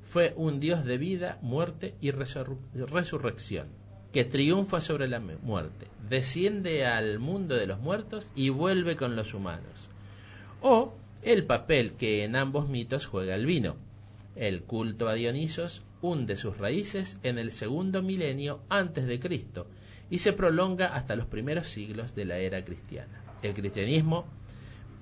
fue 0.00 0.32
un 0.36 0.60
Dios 0.60 0.84
de 0.84 0.96
vida, 0.96 1.38
muerte 1.42 1.94
y 2.00 2.10
resurrección, 2.10 3.68
que 4.12 4.24
triunfa 4.24 4.80
sobre 4.80 5.08
la 5.08 5.20
mu- 5.20 5.38
muerte, 5.42 5.86
desciende 6.08 6.86
al 6.86 7.18
mundo 7.18 7.54
de 7.56 7.66
los 7.66 7.78
muertos 7.80 8.30
y 8.34 8.48
vuelve 8.48 8.96
con 8.96 9.16
los 9.16 9.34
humanos. 9.34 9.88
O 10.60 10.94
el 11.22 11.44
papel 11.44 11.92
que 11.92 12.24
en 12.24 12.36
ambos 12.36 12.68
mitos 12.68 13.06
juega 13.06 13.34
el 13.34 13.44
vino. 13.46 13.76
El 14.36 14.62
culto 14.62 15.08
a 15.08 15.14
Dionisos 15.14 15.82
hunde 16.00 16.36
sus 16.36 16.56
raíces 16.58 17.18
en 17.22 17.38
el 17.38 17.50
segundo 17.52 18.02
milenio 18.02 18.60
antes 18.68 19.06
de 19.06 19.18
Cristo 19.18 19.66
y 20.10 20.18
se 20.18 20.32
prolonga 20.32 20.86
hasta 20.94 21.16
los 21.16 21.26
primeros 21.26 21.68
siglos 21.68 22.14
de 22.14 22.24
la 22.24 22.38
era 22.38 22.64
cristiana. 22.64 23.20
El 23.42 23.52
cristianismo 23.52 24.26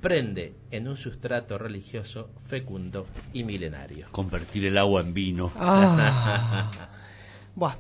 prende 0.01 0.55
en 0.71 0.89
un 0.89 0.97
sustrato 0.97 1.59
religioso 1.59 2.31
fecundo 2.47 3.07
y 3.33 3.45
milenario. 3.45 4.09
Convertir 4.11 4.67
el 4.67 4.79
agua 4.79 5.01
en 5.03 5.15
vino. 5.15 5.53
Ah. 5.57 6.71
Buah. 7.55 7.77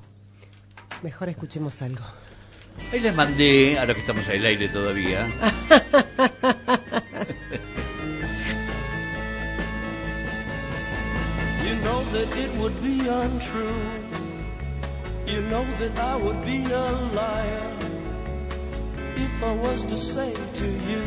Mejor 1.02 1.28
escuchemos 1.28 1.82
algo. 1.82 2.05
Ahí 2.93 3.01
les 3.01 3.14
mandé, 3.14 3.78
ahora 3.78 3.94
que 3.94 4.01
estamos 4.01 4.28
al 4.28 4.44
aire 4.44 4.68
todavía, 4.68 5.27
You 11.64 11.74
know 11.82 12.05
that 12.12 12.36
it 12.36 12.52
would 12.59 12.82
be 12.82 13.09
untrue. 13.09 13.82
You 15.27 15.43
know 15.43 15.64
that 15.81 15.98
I 15.98 16.16
would 16.16 16.44
be 16.44 16.64
a 16.64 16.93
liar 16.93 17.73
if 19.16 19.43
I 19.43 19.52
was 19.52 19.85
to 19.86 19.97
say 19.97 20.32
to 20.32 20.66
you, 20.66 21.02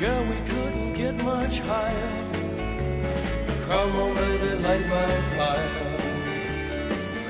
Girl, 0.00 0.24
we 0.24 0.36
couldn't 0.50 0.94
get 0.94 1.14
much 1.22 1.60
higher. 1.60 2.12
Come 3.68 3.96
on, 3.96 4.14
baby, 4.16 4.62
light 4.62 4.86
my 4.88 5.20
fire. 5.36 5.91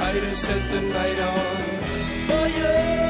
Try 0.00 0.18
to 0.18 0.34
set 0.34 0.62
the 0.70 0.80
night 0.80 1.18
on 1.18 1.36
fire. 2.26 3.09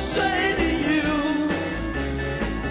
say 0.00 0.54
to 0.56 0.68
you, 0.88 1.48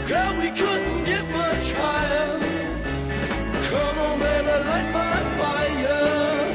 girl, 0.07 0.34
we 0.41 0.49
couldn't 0.49 1.03
get 1.06 1.26
much 1.30 1.72
higher. 1.73 2.39
Come 3.69 3.97
on, 3.99 4.19
baby, 4.19 4.56
light 4.69 4.89
my 4.91 5.15
fire. 5.38 6.53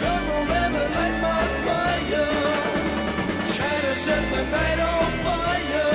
Come 0.00 0.26
on, 0.36 0.46
baby, 0.46 0.82
light 0.96 1.18
my 1.28 1.44
fire. 1.66 2.32
Try 3.54 3.76
to 3.88 3.94
set 3.96 4.22
the 4.34 4.42
night 4.56 4.80
on 4.80 5.10
fire. 5.26 5.92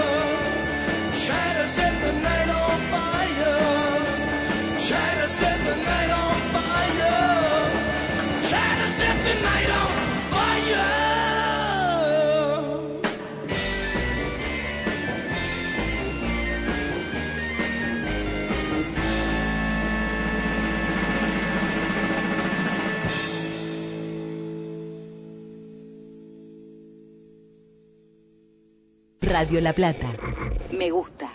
Try 1.26 1.48
to 1.60 1.68
set 1.68 1.94
the 2.06 2.12
night 2.22 2.50
on 2.50 2.80
fire. 2.94 3.60
Try 4.88 5.10
to 5.22 5.30
set 5.30 5.58
the 5.66 5.76
night 5.76 6.12
on 6.12 6.34
fire. 6.36 6.47
Radio 29.48 29.62
La 29.62 29.72
Plata. 29.72 30.14
Me 30.72 30.90
gusta. 30.90 31.27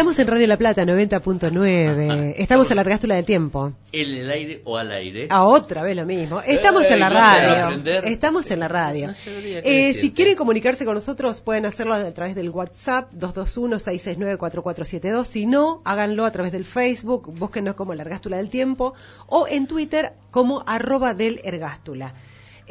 Estamos 0.00 0.18
en 0.18 0.28
Radio 0.28 0.46
La 0.46 0.56
Plata 0.56 0.82
90.9. 0.84 2.32
Estamos 2.38 2.70
en 2.70 2.76
la 2.76 2.80
Argástula 2.80 3.16
del 3.16 3.26
Tiempo. 3.26 3.74
¿En 3.92 4.08
el 4.08 4.30
aire 4.30 4.62
o 4.64 4.78
al 4.78 4.90
aire? 4.92 5.26
A 5.28 5.44
otra 5.44 5.82
vez 5.82 5.94
lo 5.94 6.06
mismo. 6.06 6.40
Estamos 6.40 6.90
en 6.90 7.00
la 7.00 7.10
no 7.10 7.16
radio. 7.16 7.82
Estamos 8.04 8.50
en 8.50 8.60
la 8.60 8.68
radio. 8.68 9.08
No 9.08 9.14
Eh, 9.26 9.92
si 9.92 10.12
quieren 10.12 10.36
comunicarse 10.36 10.86
con 10.86 10.94
nosotros, 10.94 11.42
pueden 11.42 11.66
hacerlo 11.66 11.92
a 11.92 12.10
través 12.12 12.34
del 12.34 12.48
WhatsApp 12.48 13.12
221-669-4472. 13.12 15.24
Si 15.24 15.44
no, 15.44 15.82
háganlo 15.84 16.24
a 16.24 16.30
través 16.30 16.52
del 16.52 16.64
Facebook, 16.64 17.34
búsquenos 17.38 17.74
como 17.74 17.94
la 17.94 18.00
Ergástula 18.00 18.38
del 18.38 18.48
Tiempo, 18.48 18.94
o 19.26 19.46
en 19.48 19.66
Twitter 19.66 20.14
como 20.30 20.64
arroba 20.66 21.12
del 21.12 21.42
Ergástula. 21.44 22.14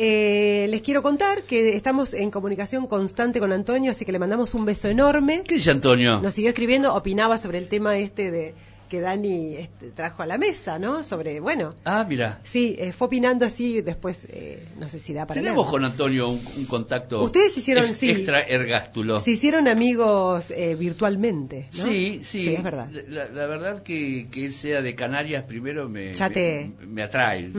Eh, 0.02 0.68
les 0.70 0.82
quiero 0.82 1.04
contar 1.04 1.44
que 1.44 1.76
estamos 1.76 2.14
en 2.14 2.32
comunicación 2.32 2.88
constante 2.88 3.42
con 3.42 3.52
Antonio, 3.52 3.92
así 3.92 4.06
que 4.06 4.14
le 4.14 4.20
mandamos 4.20 4.54
un 4.54 4.64
beso 4.64 4.88
enorme. 4.88 5.44
¿Qué 5.46 5.56
dice 5.56 5.72
Antonio? 5.72 6.22
Nos 6.22 6.36
siguió 6.36 6.52
escribiendo, 6.52 6.96
opinaba 6.96 7.38
sobre 7.38 7.58
el 7.58 7.68
tema 7.68 7.98
este 7.98 8.32
de 8.32 8.56
que 8.90 9.00
Dani 9.00 9.56
este, 9.56 9.92
trajo 9.92 10.24
a 10.24 10.26
la 10.26 10.38
mesa, 10.38 10.80
¿no? 10.80 11.04
Sobre, 11.04 11.40
bueno, 11.40 11.76
Ah, 11.86 12.06
mira. 12.10 12.42
sí, 12.44 12.76
eh, 12.80 12.92
fue 12.92 13.08
opinando 13.08 13.46
así 13.46 13.78
y 13.78 13.82
después, 13.82 14.28
eh, 14.30 14.68
no 14.80 14.90
sé 14.90 15.00
si 15.00 15.14
da 15.14 15.26
para 15.28 15.40
Tenemos 15.40 15.70
con 15.70 15.86
Antonio 15.86 16.28
un, 16.30 16.42
un 16.58 16.66
contacto. 16.66 17.22
Ustedes 17.24 17.56
hicieron, 17.58 17.86
ex- 17.86 17.98
sí. 17.98 18.10
Extra 18.10 18.42
ergástulo. 18.42 19.20
Se 19.22 19.32
hicieron 19.32 19.68
amigos 19.68 20.52
eh, 20.52 20.76
virtualmente, 20.78 21.70
¿no? 21.78 21.84
Sí, 21.86 22.22
sí, 22.24 22.54
es 22.56 22.64
verdad. 22.64 22.90
La, 23.08 23.30
la 23.30 23.46
verdad 23.46 23.84
que, 23.84 24.28
que 24.32 24.46
él 24.46 24.54
sea 24.54 24.82
de 24.82 24.96
Canarias 24.96 25.44
primero 25.44 25.88
me, 25.88 26.14
Ya 26.14 26.30
te- 26.30 26.72
me, 26.80 26.86
me 26.88 27.04
atrae. 27.04 27.52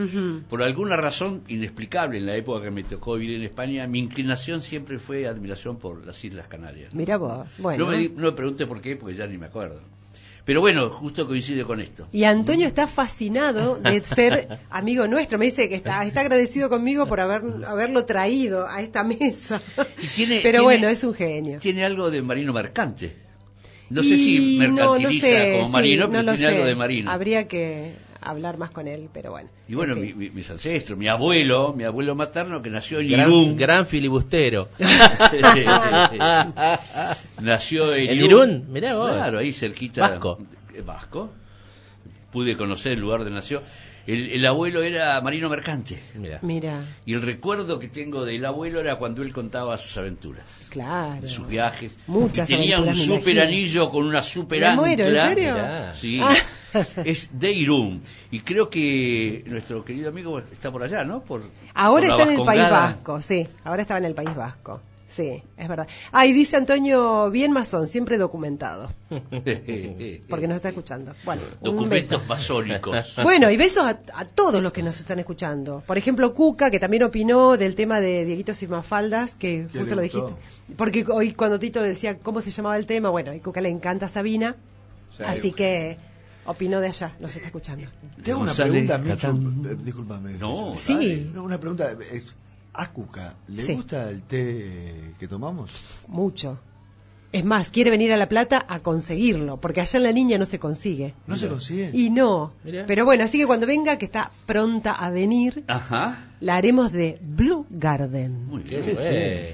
Por 0.49 0.63
alguna 0.63 0.97
razón 0.97 1.43
inexplicable 1.49 2.19
en 2.19 2.27
la 2.27 2.37
época 2.37 2.65
que 2.65 2.71
me 2.71 2.83
tocó 2.83 3.15
vivir 3.15 3.37
en 3.37 3.45
España, 3.45 3.87
mi 3.87 4.01
inclinación 4.01 4.63
siempre 4.63 4.99
fue 4.99 5.27
admiración 5.29 5.77
por 5.79 6.05
las 6.05 6.25
Islas 6.25 6.49
Canarias. 6.49 6.93
Mira 6.93 7.17
vos, 7.19 7.47
bueno. 7.59 7.85
No, 7.87 7.91
me, 7.93 8.09
no 8.09 8.23
me 8.23 8.33
pregunte 8.33 8.67
por 8.67 8.81
qué, 8.81 8.97
porque 8.97 9.15
ya 9.17 9.27
ni 9.27 9.39
me 9.39 9.47
acuerdo. 9.47 9.81
Pero 10.51 10.63
bueno, 10.63 10.91
justo 10.91 11.29
coincide 11.29 11.65
con 11.65 11.81
esto. 11.81 12.09
Y 12.11 12.25
Antonio 12.25 12.67
está 12.67 12.89
fascinado 12.89 13.77
de 13.77 14.03
ser 14.03 14.59
amigo 14.69 15.07
nuestro. 15.07 15.39
Me 15.39 15.45
dice 15.45 15.69
que 15.69 15.77
está, 15.77 16.05
está 16.05 16.23
agradecido 16.23 16.69
conmigo 16.69 17.07
por 17.07 17.21
haber, 17.21 17.43
haberlo 17.69 18.05
traído 18.05 18.67
a 18.67 18.81
esta 18.83 19.05
mesa. 19.05 19.63
tiene- 20.17 20.41
Pero 20.43 20.59
tiene- 20.59 20.61
bueno, 20.65 20.89
es 20.89 21.05
un 21.05 21.15
genio. 21.15 21.61
Tiene 21.61 21.85
algo 21.85 22.11
de 22.11 22.21
marino 22.23 22.53
mercante. 22.53 23.15
No 23.91 24.03
Y 24.03 24.09
sé 24.09 24.17
si 24.17 24.59
no, 24.59 24.67
no 24.67 24.75
mercantiliza 24.75 25.27
sé, 25.29 25.53
como 25.61 25.69
marino, 25.69 26.07
no 26.09 26.11
pero 26.11 26.35
tiene 26.35 26.47
algo 26.53 26.65
de 26.67 26.75
marino. 26.75 27.11
Habría 27.13 27.47
que 27.47 27.93
hablar 28.23 28.59
más 28.59 28.71
con 28.71 28.89
él, 28.89 29.09
pero 29.13 29.31
bueno. 29.33 29.49
Y 29.69 29.75
bueno, 29.75 29.95
en 29.95 30.01
mi- 30.01 30.07
fin. 30.09 30.19
mi- 30.19 30.31
mis 30.31 30.51
ancestros, 30.51 30.99
mi 30.99 31.09
abuelo, 31.09 31.75
mi 31.77 31.85
abuelo 31.85 32.15
materno 32.15 32.63
que 32.63 32.71
nació 32.71 33.01
en 33.01 33.09
Gran, 33.11 33.29
Irún. 33.29 33.57
gran 33.57 33.87
filibustero. 33.87 34.69
nació 37.41 37.95
en, 37.95 38.11
¿En 38.11 38.19
Irún. 38.19 38.51
Irún? 38.51 38.73
Mirá 38.73 38.97
vos. 38.97 39.13
Claro, 39.13 39.39
ahí 39.39 39.53
cerquita. 39.53 40.03
Vasco. 40.09 40.39
eh, 40.75 40.83
Vasco. 40.83 41.31
Pude 42.33 42.57
conocer 42.57 42.93
el 42.93 43.01
lugar 43.01 43.21
donde 43.21 43.35
nació. 43.35 43.63
El, 44.07 44.31
el 44.33 44.47
abuelo 44.47 44.83
era 44.83 45.21
marino 45.21 45.49
mercante. 45.49 46.01
Mira, 46.43 46.83
Y 47.05 47.13
el 47.15 47.23
recuerdo 47.23 47.79
que 47.79 47.89
tengo 47.89 48.25
del 48.25 48.45
abuelo 48.45 48.81
era 48.81 48.97
cuando 48.97 49.23
él 49.23 49.33
contaba 49.33 49.77
sus 49.77 49.97
aventuras, 49.99 50.67
claro. 50.71 51.21
de 51.21 51.29
sus 51.29 51.47
viajes. 51.47 51.99
Muchas 52.07 52.49
Y 52.49 52.55
tenía 52.55 52.79
un 52.81 52.89
aventuras, 52.89 53.21
super 53.23 53.41
anillo 53.41 53.91
con 53.91 54.05
una 54.05 54.23
super 54.23 54.61
Me 54.61 54.67
ancla. 54.67 54.81
muero, 54.83 55.05
¿en 55.07 55.29
serio? 55.29 55.53
Mirá. 55.55 55.95
Sí. 55.95 56.21
Ah. 56.23 56.35
Es 57.05 57.29
de 57.33 57.53
Irún. 57.53 58.03
Y 58.31 58.41
creo 58.41 58.71
que 58.71 59.45
nuestro 59.47 59.85
querido 59.85 60.11
amigo 60.11 60.39
está 60.53 60.71
por 60.71 60.83
allá, 60.83 61.05
¿no? 61.05 61.23
Por, 61.23 61.43
Ahora 61.75 62.09
por 62.09 62.21
está 62.21 62.33
en 62.33 62.41
el 62.41 62.47
País. 62.47 62.71
Vasco, 62.71 63.23
sí. 63.23 63.49
Ahora 63.65 63.83
estaba 63.83 63.99
en 63.99 64.05
el 64.05 64.15
País 64.15 64.35
Vasco. 64.35 64.81
Sí, 65.09 65.43
es 65.57 65.67
verdad. 65.69 65.89
Ah, 66.13 66.25
y 66.25 66.33
dice 66.33 66.57
Antonio, 66.57 67.33
bien 67.33 67.51
masón, 67.51 67.89
siempre 67.89 68.17
documentado. 68.17 68.93
Porque 70.29 70.47
nos 70.47 70.57
está 70.57 70.69
escuchando. 70.69 71.15
Bueno. 71.25 71.43
Documentos 71.61 72.27
masónicos. 72.29 73.17
Bueno, 73.23 73.51
y 73.51 73.57
besos 73.57 73.85
a, 73.85 74.01
a 74.15 74.25
todos 74.25 74.63
los 74.63 74.73
que 74.73 74.85
nos 74.85 75.01
están 75.01 75.19
escuchando. 75.19 75.83
Por 75.85 75.99
ejemplo, 75.99 76.33
Cuca, 76.33 76.71
que 76.71 76.79
también 76.79 77.03
opinó 77.03 77.57
del 77.57 77.75
tema 77.75 77.99
de 77.99 78.25
Dieguitos 78.25 78.63
y 78.63 78.69
Mafaldas, 78.69 79.35
que 79.35 79.67
¿Qué 79.73 79.79
justo 79.81 79.97
lo 79.97 80.03
dijiste. 80.03 80.33
Porque 80.77 81.05
hoy 81.09 81.33
cuando 81.33 81.59
Tito 81.59 81.83
decía 81.83 82.19
cómo 82.19 82.41
se 82.41 82.51
llamaba 82.51 82.77
el 82.77 82.87
tema, 82.87 83.11
bueno, 83.11 83.35
y 83.35 83.41
Cuca 83.41 83.61
le 83.61 83.69
encanta 83.69 84.07
a 84.07 84.09
Sabina, 84.09 84.55
Sí. 85.11 85.25
así 85.27 85.51
que 85.51 85.99
opinó 86.51 86.81
de 86.81 86.89
allá, 86.89 87.15
nos 87.21 87.35
está 87.35 87.47
escuchando. 87.47 87.87
Te 88.23 88.33
hago 88.33 88.41
una 88.43 88.53
pregunta, 88.55 88.99
Michu. 88.99 89.27
Eh, 89.69 89.77
Discúlpame. 89.85 90.33
No, 90.35 90.75
Sí. 90.77 91.31
No, 91.35 91.45
una 91.45 91.59
pregunta. 91.59 91.91
Es- 92.13 92.35
¿A 92.73 92.93
Cuca 92.93 93.35
le 93.49 93.63
Sí. 93.65 93.75
gusta 93.75 94.09
el 94.09 94.23
té 94.23 95.13
que 95.19 95.27
tomamos? 95.27 95.73
Mucho. 96.09 96.59
Es 97.33 97.45
más, 97.45 97.69
quiere 97.71 97.91
venir 97.91 98.13
a 98.13 98.17
La 98.17 98.29
Plata 98.29 98.65
a 98.69 98.81
conseguirlo, 98.81 99.61
porque 99.61 99.81
allá 99.81 99.97
en 99.99 100.03
la 100.03 100.13
niña 100.13 100.37
no 100.39 100.47
se 100.47 100.59
consigue. 100.59 101.15
¿No 101.29 101.37
se 101.37 101.47
consigue? 101.49 101.91
Y 101.95 102.11
no. 102.11 102.53
Mirá. 102.65 102.87
Pero 102.87 103.05
bueno, 103.05 103.23
así 103.25 103.39
que 103.39 103.47
cuando 103.47 103.67
venga, 103.69 103.99
que 103.99 104.05
está 104.05 104.33
pronta 104.47 104.93
a 104.93 105.11
venir, 105.11 105.63
Ajá. 105.69 106.29
la 106.41 106.57
haremos 106.57 106.91
de 106.93 107.19
Blue 107.23 107.67
Garden. 107.71 108.47
Muy 108.47 108.63
bien. 108.65 108.83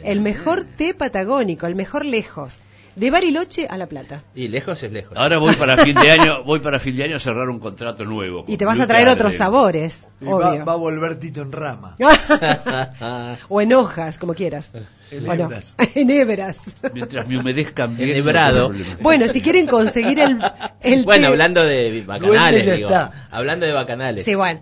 El 0.05 0.21
mejor 0.21 0.65
té 0.65 0.95
patagónico, 0.95 1.67
el 1.67 1.75
mejor 1.75 2.05
lejos. 2.07 2.61
De 2.97 3.11
Bariloche 3.11 3.67
a 3.69 3.77
La 3.77 3.87
Plata. 3.87 4.25
Y 4.35 4.49
lejos 4.49 4.83
es 4.83 4.91
lejos. 4.91 5.19
Ahora 5.19 5.37
voy 5.37 5.55
para 5.55 5.77
fin 5.77 5.95
de 5.95 6.11
año, 6.19 6.45
voy 6.45 6.61
para 6.61 6.81
fin 6.81 6.97
de 6.97 7.05
año 7.05 7.17
a 7.17 7.19
cerrar 7.19 7.51
un 7.51 7.59
contrato 7.59 8.07
nuevo. 8.07 8.47
Y 8.49 8.57
te 8.57 8.65
vas 8.65 8.81
a 8.81 8.87
traer 8.87 9.09
otros 9.09 9.35
sabores, 9.35 10.09
Y 10.19 10.25
va, 10.25 10.65
va 10.65 10.73
a 10.73 10.77
volver 10.77 11.21
Tito 11.21 11.43
en 11.43 11.53
rama. 11.53 11.95
o 13.51 13.61
en 13.61 13.73
hojas, 13.75 14.17
como 14.17 14.35
quieras. 14.35 14.73
En 15.11 15.25
Bueno, 15.25 15.45
hebras. 15.45 15.77
en 15.95 16.11
hebras. 16.11 16.61
Mientras 16.93 17.27
me 17.29 17.39
humedezcan 17.39 17.97
bien. 17.97 18.11
Enhebrado. 18.11 18.73
Bueno, 19.01 19.29
si 19.29 19.41
quieren 19.41 19.67
conseguir 19.67 20.19
el, 20.19 20.39
el 20.83 21.05
Bueno, 21.05 21.23
té- 21.23 21.27
hablando 21.29 21.63
de 21.65 22.03
bacanales, 22.05 22.67
digo. 22.67 22.89
está. 22.89 23.29
Hablando 23.31 23.67
de 23.67 23.73
bacanales. 23.73 24.25
Sí, 24.25 24.35
bueno. 24.35 24.61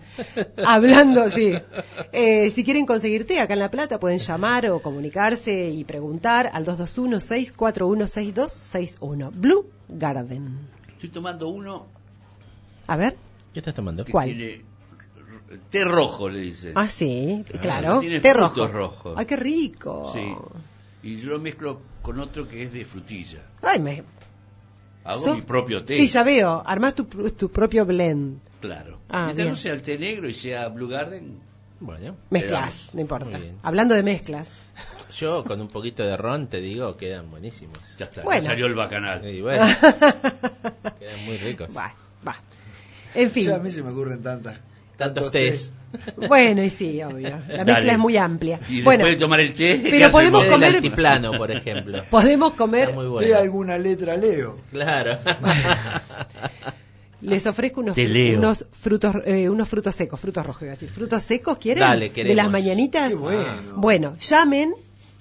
Hablando, 0.67 1.31
sí. 1.31 1.55
Eh, 2.13 2.51
si 2.51 2.63
quieren 2.65 2.85
conseguir 2.87 3.27
té 3.27 3.41
acá 3.41 3.55
en 3.55 3.61
La 3.61 3.71
Plata, 3.71 3.99
pueden 3.99 4.19
llamar 4.19 4.69
o 4.71 4.81
comunicarse 4.83 5.71
y 5.71 5.85
preguntar 5.85 6.51
al 6.53 6.67
221-641-6261. 6.67 9.31
Blue 9.35 9.67
Garden. 9.89 10.59
Estoy 10.93 11.09
tomando 11.11 11.49
uno 11.49 11.87
A 12.87 12.97
ver. 12.97 13.17
¿Qué 13.53 13.61
estás 13.61 13.75
tomando? 13.75 14.05
¿Cuál? 14.11 14.63
Té 15.71 15.85
rojo, 15.85 16.29
le 16.29 16.41
dicen. 16.41 16.73
Ah, 16.77 16.89
sí, 16.89 17.45
Ah, 17.55 17.59
claro. 17.61 18.01
tiene 18.01 18.21
Té 18.21 18.33
frutos 18.33 18.71
rojo. 18.71 18.95
rojos. 18.95 19.15
Ay, 19.19 19.27
qué 19.27 19.37
rico. 19.37 20.11
Sí. 20.13 20.35
Y 21.03 21.17
yo 21.17 21.31
lo 21.33 21.39
mezclo 21.39 21.81
con 22.03 22.19
otro 22.21 22.49
que 22.49 22.63
es 22.63 22.73
de 22.73 22.85
frutilla. 22.85 23.41
Ay, 23.63 23.81
me... 23.81 24.03
Hago 25.05 25.23
So- 25.25 25.35
mi 25.35 25.43
propio 25.43 25.85
té. 25.85 25.97
Sí, 25.99 26.07
ya 26.07 26.23
veo. 26.25 26.63
Armás 26.65 26.95
tu, 26.95 27.05
tu 27.05 27.51
propio 27.51 27.85
blend. 27.85 28.39
Claro. 28.61 29.01
Ah, 29.11 29.25
Mientras 29.27 29.45
bien. 29.45 29.49
no 29.51 29.57
sea 29.57 29.75
el 29.75 29.83
té 29.83 29.99
negro 29.99 30.29
y 30.29 30.33
sea 30.35 30.69
Blue 30.69 30.89
Garden, 30.89 31.39
Bueno, 31.81 32.17
Mezclas, 32.31 32.89
no 32.95 33.01
importa. 33.03 33.39
Hablando 33.63 33.95
de 33.95 34.03
mezclas. 34.03 34.51
yo 35.19 35.45
con 35.45 35.61
un 35.61 35.69
poquito 35.69 36.03
de 36.03 36.17
ron 36.17 36.47
te 36.49 36.61
digo, 36.63 36.97
quedan 36.97 37.31
buenísimos. 37.31 37.79
ya 37.99 38.07
está. 38.07 38.23
Bueno. 38.23 38.41
ya 38.43 38.49
salió 38.49 38.65
el 38.67 38.75
bacanal. 38.75 39.29
Y 39.29 39.43
bueno, 39.43 39.63
quedan 40.99 41.25
muy 41.27 41.37
ricos. 41.37 41.69
Va, 41.77 41.95
va. 42.27 42.37
En 43.15 43.31
fin. 43.31 43.47
Ya 43.49 43.57
a 43.57 43.59
mí 43.59 43.71
se 43.71 43.83
me 43.83 43.91
ocurren 43.91 44.23
tantas. 44.23 44.59
Tantos 44.97 45.31
tés. 45.33 45.73
Bueno, 46.29 46.61
y 46.65 46.71
sí, 46.71 47.01
obvio. 47.05 47.29
La 47.47 47.59
Dale. 47.59 47.73
mezcla 47.73 47.93
es 47.93 47.99
muy 48.01 48.17
amplia. 48.17 48.59
Y 48.69 48.83
Bueno, 48.83 49.05
después 49.05 49.17
de 49.17 49.21
tomar 49.25 49.39
el 49.39 49.55
té, 49.55 49.81
¿qué 49.81 49.91
pero 49.93 50.11
podemos 50.11 50.41
hacemos? 50.43 50.45
El 50.45 50.51
comer- 50.51 50.75
altiplano, 50.77 51.39
por 51.39 51.51
ejemplo. 51.53 52.03
podemos 52.11 52.55
comer. 52.55 52.93
Muy 52.95 53.05
¿Qué 53.05 53.09
bueno. 53.11 53.37
alguna 53.39 53.79
letra 53.79 54.17
leo? 54.17 54.59
Claro. 54.73 55.19
Les 57.21 57.47
ofrezco 57.47 57.81
unos, 57.81 57.97
unos 57.97 58.67
frutos 58.73 59.15
eh, 59.25 59.49
unos 59.49 59.69
frutos 59.69 59.95
secos, 59.95 60.19
frutos 60.21 60.45
rojos, 60.45 60.63
iba 60.63 60.73
a 60.73 60.75
decir. 60.75 60.91
¿Frutos 60.91 61.23
secos 61.23 61.59
quieren? 61.59 61.81
Dale, 61.83 62.11
De 62.11 62.35
las 62.35 62.51
mañanitas. 62.51 63.11
Qué 63.11 63.15
bueno. 63.15 63.45
Bueno, 63.77 64.17
llamen 64.19 64.75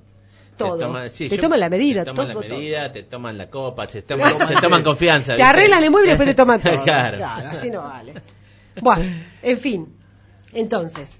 Todo. 0.57 0.77
Te, 0.77 0.83
toma- 0.83 1.07
sí, 1.07 1.29
te 1.29 1.37
yo- 1.37 1.41
toman 1.41 1.59
la 1.61 1.69
medida, 1.69 2.03
te 2.03 2.11
toman 2.11 2.27
todo, 2.33 2.41
la 2.41 2.47
todo. 2.49 2.57
medida, 2.59 2.91
te 2.91 3.03
toman 3.03 3.37
la 3.37 3.49
copa, 3.49 3.87
te 3.87 4.01
toman, 4.01 4.33
te 4.47 4.55
toman 4.55 4.83
confianza. 4.83 5.27
Te 5.27 5.33
¿viste? 5.33 5.43
arreglan 5.43 5.83
el 5.85 5.91
mueble 5.91 6.07
y 6.07 6.09
después 6.11 6.27
te 6.27 6.35
toman 6.35 6.59
todo. 6.61 6.83
claro. 6.83 7.15
Claro, 7.17 7.47
así 7.49 7.69
no 7.69 7.81
vale. 7.83 8.13
Bueno, 8.81 9.05
en 9.41 9.57
fin. 9.57 9.87
Entonces, 10.53 11.13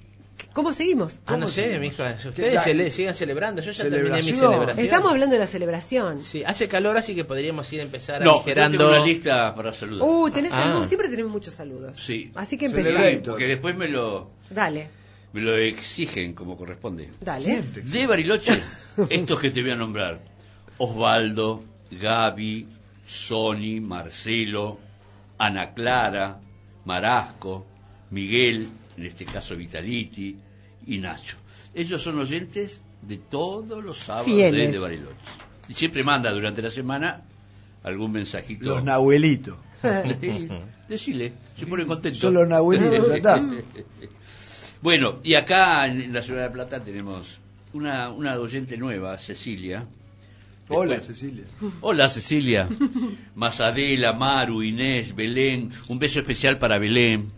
¿cómo 0.54 0.74
seguimos? 0.74 1.20
Ah, 1.26 1.34
no 1.34 1.46
¿Cómo 1.46 1.48
sé, 1.50 1.78
mija. 1.80 2.18
¿Qué 2.18 2.30
Ustedes 2.30 2.64
cele- 2.64 2.90
sigan 2.90 3.14
celebrando. 3.14 3.62
Yo 3.62 3.72
ya 3.72 3.84
terminé 3.90 4.16
mi 4.18 4.22
Celebración. 4.22 4.80
Estamos 4.80 5.12
hablando 5.12 5.34
de 5.36 5.40
la 5.40 5.48
celebración. 5.48 6.20
Sí, 6.20 6.44
hace 6.46 6.68
calor, 6.68 6.98
así 6.98 7.16
que 7.16 7.24
podríamos 7.26 7.72
ir 7.74 7.80
a 7.82 7.84
empezar 7.84 8.22
No, 8.22 8.26
yo 8.26 8.36
aligerando. 8.42 8.78
tengo 8.78 8.90
una 8.92 9.06
lista 9.06 9.54
para 9.56 9.74
saludar. 9.74 10.08
Uh, 10.08 10.30
tenés 10.32 10.52
Ah. 10.54 10.64
saludos, 10.64 10.88
siempre 10.88 11.10
tenemos 11.10 11.32
muchos 11.32 11.54
saludos. 11.54 11.98
Sí. 12.00 12.32
Así 12.36 12.58
que 12.58 12.66
empezamos. 12.68 13.20
Porque 13.26 13.46
después 13.46 13.76
me 13.76 13.88
lo, 13.88 14.32
Dale, 14.50 14.90
me 15.34 15.42
lo 15.42 15.56
exigen 15.58 16.34
como 16.34 16.58
corresponde. 16.58 17.10
dale. 17.22 17.62
De 17.74 18.08
Bariloche, 18.08 18.54
estos 19.10 19.40
que 19.40 19.52
te 19.52 19.62
voy 19.62 19.72
a 19.72 19.76
nombrar. 19.76 20.20
Osvaldo, 20.78 21.64
Gaby, 21.92 22.68
Sony, 23.06 23.80
Marcelo, 23.82 24.80
Ana 25.38 25.74
Clara, 25.74 26.40
Marasco, 26.86 27.66
Miguel, 28.12 28.68
en 28.98 29.06
este 29.06 29.26
caso 29.26 29.56
Vitaliti, 29.56 30.36
y 30.88 30.98
Nacho. 30.98 31.38
Ellos 31.74 32.02
son 32.02 32.20
oyentes 32.20 32.82
de 33.02 33.18
todos 33.18 33.84
los 33.84 33.98
sábados 33.98 34.28
Fieles. 34.28 34.72
de 34.72 34.80
Bariloche. 34.80 35.16
Y 35.68 35.74
siempre 35.74 36.04
manda 36.04 36.32
durante 36.32 36.62
la 36.62 36.70
semana 36.70 37.24
algún 37.84 38.12
mensajito. 38.12 38.66
Los 38.66 38.84
nahuelitos. 38.84 39.58
Decile, 40.90 41.34
se 41.58 41.66
pone 41.66 41.86
contento. 41.86 42.20
Son 42.20 42.34
los 42.34 42.48
nahuelitos. 42.48 43.10
Bueno, 44.82 45.20
y 45.24 45.34
acá 45.34 45.88
en 45.88 46.14
la 46.14 46.22
ciudad 46.22 46.44
de 46.44 46.50
Plata 46.52 46.80
tenemos 46.80 47.40
una, 47.74 48.12
una 48.12 48.38
oyente 48.38 48.78
nueva, 48.78 49.18
Cecilia. 49.18 49.88
Hola, 50.70 51.02
Cecilia. 51.02 51.46
Hola 51.82 52.08
Cecilia. 52.08 52.70
Mazadela, 53.36 54.14
Maru, 54.14 54.62
Inés, 54.62 55.16
Belén. 55.16 55.72
Un 55.88 55.98
beso 55.98 56.20
especial 56.20 56.60
para 56.60 56.78
Belén. 56.78 57.32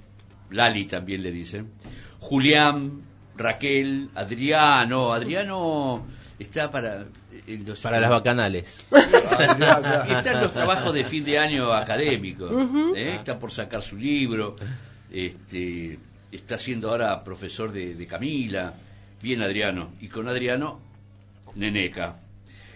Lali 0.52 0.86
también 0.86 1.24
le 1.24 1.32
dicen. 1.32 1.72
Julián, 2.20 3.02
Raquel, 3.36 4.10
Adriano. 4.16 5.14
Adriano 5.14 6.06
está 6.40 6.72
para... 6.72 7.06
en 7.48 7.66
los- 7.66 7.80
Para 7.82 8.00
las 8.00 8.10
bacanales. 8.10 8.86
Está 8.92 10.32
en 10.34 10.40
los 10.42 10.52
trabajos 10.54 10.94
de 10.94 11.04
fin 11.04 11.24
de 11.24 11.38
año 11.40 11.72
académico. 11.74 12.50
¿eh? 12.96 13.16
Está 13.16 13.38
por 13.40 13.52
sacar 13.52 13.82
su 13.82 13.98
libro. 13.98 14.56
Este, 15.12 16.00
está 16.32 16.58
siendo 16.58 16.90
ahora 16.90 17.24
profesor 17.24 17.72
de, 17.72 17.94
de 17.96 18.08
Camila. 18.08 18.74
Bien 19.22 19.42
Adriano. 19.42 19.92
Y 20.02 20.08
con 20.08 20.28
Adriano, 20.28 20.80
Neneca. 21.56 22.18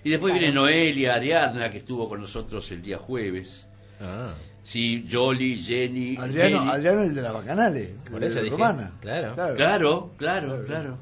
Y 0.04 0.10
después 0.10 0.34
viene 0.34 0.52
Noelia, 0.52 1.16
Ariadna, 1.16 1.70
que 1.70 1.78
estuvo 1.78 2.10
con 2.10 2.22
nosotros 2.22 2.72
el 2.72 2.82
día 2.82 2.98
jueves. 2.98 3.68
Ah, 4.02 4.34
Sí, 4.64 5.06
Jolly, 5.12 5.62
Jenny. 5.62 6.18
Adriano, 6.18 6.60
Jenny. 6.60 6.72
Adriano 6.72 7.02
el 7.04 7.16
de 7.16 7.22
las 7.22 7.34
bacanales. 7.34 7.90
Por 8.10 8.24
eso 8.24 8.36
de 8.36 8.44
dije, 8.44 8.56
Romana. 8.56 8.92
claro. 9.02 9.36
Claro, 9.36 10.12
claro, 10.18 10.66
claro. 10.66 10.98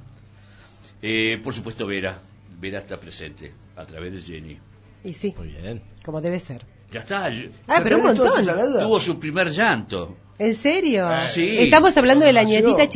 Eh, 1.02 1.40
por 1.44 1.54
supuesto, 1.54 1.86
Vera. 1.86 2.20
Vera 2.60 2.80
está 2.80 3.00
presente 3.00 3.54
a 3.76 3.86
través 3.86 4.14
de 4.14 4.34
Jenny. 4.34 4.60
Y 5.04 5.14
sí, 5.14 5.34
muy 5.38 5.48
bien. 5.48 5.82
como 6.04 6.22
debe 6.22 6.40
ser. 6.40 6.66
Ya 6.92 7.02
está. 7.02 7.28
Ah, 7.68 7.82
pero 7.84 7.98
un 7.98 8.04
¿Tenés 8.04 8.16
todas 8.16 8.36
tus 8.36 8.46
montón. 8.48 8.82
Tuvo 8.82 9.00
su 9.00 9.20
primer 9.20 9.50
llanto. 9.52 10.18
¿En 10.40 10.56
serio? 10.56 11.10
Sí. 11.34 11.58
Estamos 11.60 11.96
hablando 11.98 12.26
de 12.26 12.32
la 12.32 12.44
nietita 12.44 12.70
nació. 12.86 12.86
Su 12.86 12.90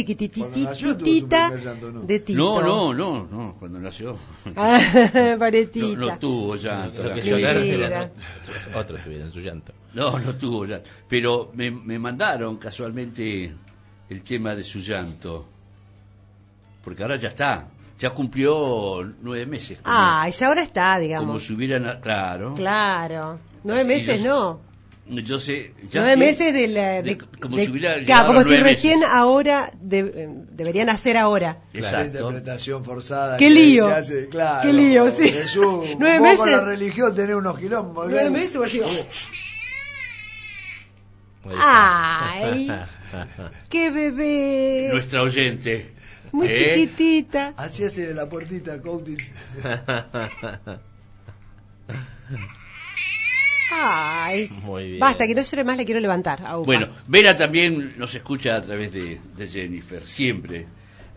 chiquititita 0.97 1.51
de 2.07 2.19
Tito. 2.19 2.39
No, 2.39 2.61
no, 2.61 2.93
no, 2.93 3.27
no, 3.29 3.55
cuando 3.59 3.79
nació. 3.79 4.17
Ah, 4.55 4.79
No, 5.33 5.37
paretita. 5.39 5.99
no 5.99 6.17
tuvo 6.19 6.55
llanto. 6.55 7.03
Lo 7.03 7.15
que 7.15 7.21
otros, 8.75 9.03
tuvieron 9.03 9.33
su 9.33 9.39
llanto. 9.41 9.73
No, 9.93 10.17
no 10.19 10.33
tuvo 10.35 10.65
llanto. 10.65 10.89
Pero 11.09 11.51
me, 11.53 11.69
me 11.69 11.99
mandaron 11.99 12.55
casualmente 12.57 13.53
el 14.09 14.21
tema 14.23 14.55
de 14.55 14.63
su 14.63 14.79
llanto. 14.79 15.45
Porque 16.83 17.03
ahora 17.03 17.17
ya 17.17 17.27
está. 17.27 17.67
Ya 17.99 18.09
cumplió 18.11 19.03
nueve 19.21 19.45
meses. 19.45 19.79
Como, 19.81 19.93
Ah, 19.95 20.25
y 20.27 20.31
ya 20.31 20.47
ahora 20.47 20.61
está, 20.61 20.93
como 20.93 21.01
digamos. 21.03 21.43
si 21.43 21.53
hubieran. 21.53 21.99
Claro. 22.01 22.53
Claro. 22.53 23.39
Nueve 23.65 23.81
Así 23.81 23.89
meses 23.89 24.23
los- 24.23 24.25
no. 24.25 24.72
Yo 25.05 25.37
sé, 25.37 25.73
ya 25.89 25.99
Nueve 25.99 26.13
sé 26.13 26.17
meses 26.17 26.53
de 26.53 26.67
la. 26.69 27.01
De, 27.01 27.17
como 27.17 27.57
de- 27.57 27.65
si 27.65 27.71
hubiera 27.71 28.01
claro, 28.03 28.27
como 28.27 28.41
si 28.43 28.55
recién 28.55 29.03
ahora 29.03 29.69
de- 29.81 29.99
eh, 29.99 30.29
deberían 30.51 30.89
hacer 30.89 31.17
ahora. 31.17 31.57
La 31.73 31.79
Exacto. 31.79 32.05
interpretación 32.07 32.85
forzada. 32.85 33.35
Qué 33.37 33.49
que- 33.49 33.53
lío. 33.53 33.87
que 33.87 33.93
hace, 33.93 34.29
claro, 34.29 34.61
Qué 34.61 34.71
lío, 34.73 35.09
sí. 35.11 35.29
Jesús, 35.29 35.89
Nueve 35.99 36.19
vos 36.19 36.37
con 36.37 36.49
la 36.49 36.57
meses. 36.57 36.67
religión 36.79 37.13
tenés 37.15 37.35
unos 37.35 37.59
quilombos. 37.59 38.07
Nueve 38.09 38.29
¿ves? 38.29 38.31
meses, 38.31 38.57
vos 38.57 38.71
Ahí 41.45 42.67
Ay, 42.69 42.71
qué 43.69 43.89
bebé. 43.91 44.89
Nuestra 44.93 45.21
oyente. 45.21 45.91
Muy 46.31 46.47
¿eh? 46.47 46.53
chiquitita. 46.55 47.53
Así 47.57 47.83
hace 47.83 48.07
de 48.07 48.13
la 48.15 48.29
puertita, 48.29 48.81
Coutin. 48.81 49.17
Ay. 53.71 54.49
Muy 54.63 54.87
bien. 54.87 54.99
Basta, 54.99 55.25
que 55.27 55.35
no 55.35 55.41
llore 55.41 55.63
más, 55.63 55.77
le 55.77 55.85
quiero 55.85 55.99
levantar. 55.99 56.43
a. 56.45 56.55
Bueno, 56.57 56.89
Vera 57.07 57.35
también 57.37 57.95
nos 57.97 58.13
escucha 58.15 58.55
a 58.55 58.61
través 58.61 58.91
de, 58.91 59.19
de 59.35 59.47
Jennifer, 59.47 60.05
siempre. 60.05 60.65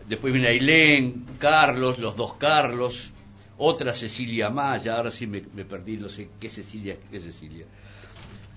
Después 0.07 0.31
viene 0.33 0.47
Ailén, 0.47 1.25
Carlos, 1.39 1.99
los 1.99 2.15
dos 2.15 2.35
Carlos, 2.35 3.11
otra 3.57 3.93
Cecilia 3.93 4.49
Maya, 4.49 4.95
ahora 4.95 5.11
sí 5.11 5.27
me, 5.27 5.43
me 5.53 5.65
perdí, 5.65 5.97
no 5.97 6.07
sé 6.07 6.29
qué 6.39 6.47
Cecilia, 6.49 6.95
qué 7.11 7.19
Cecilia. 7.19 7.65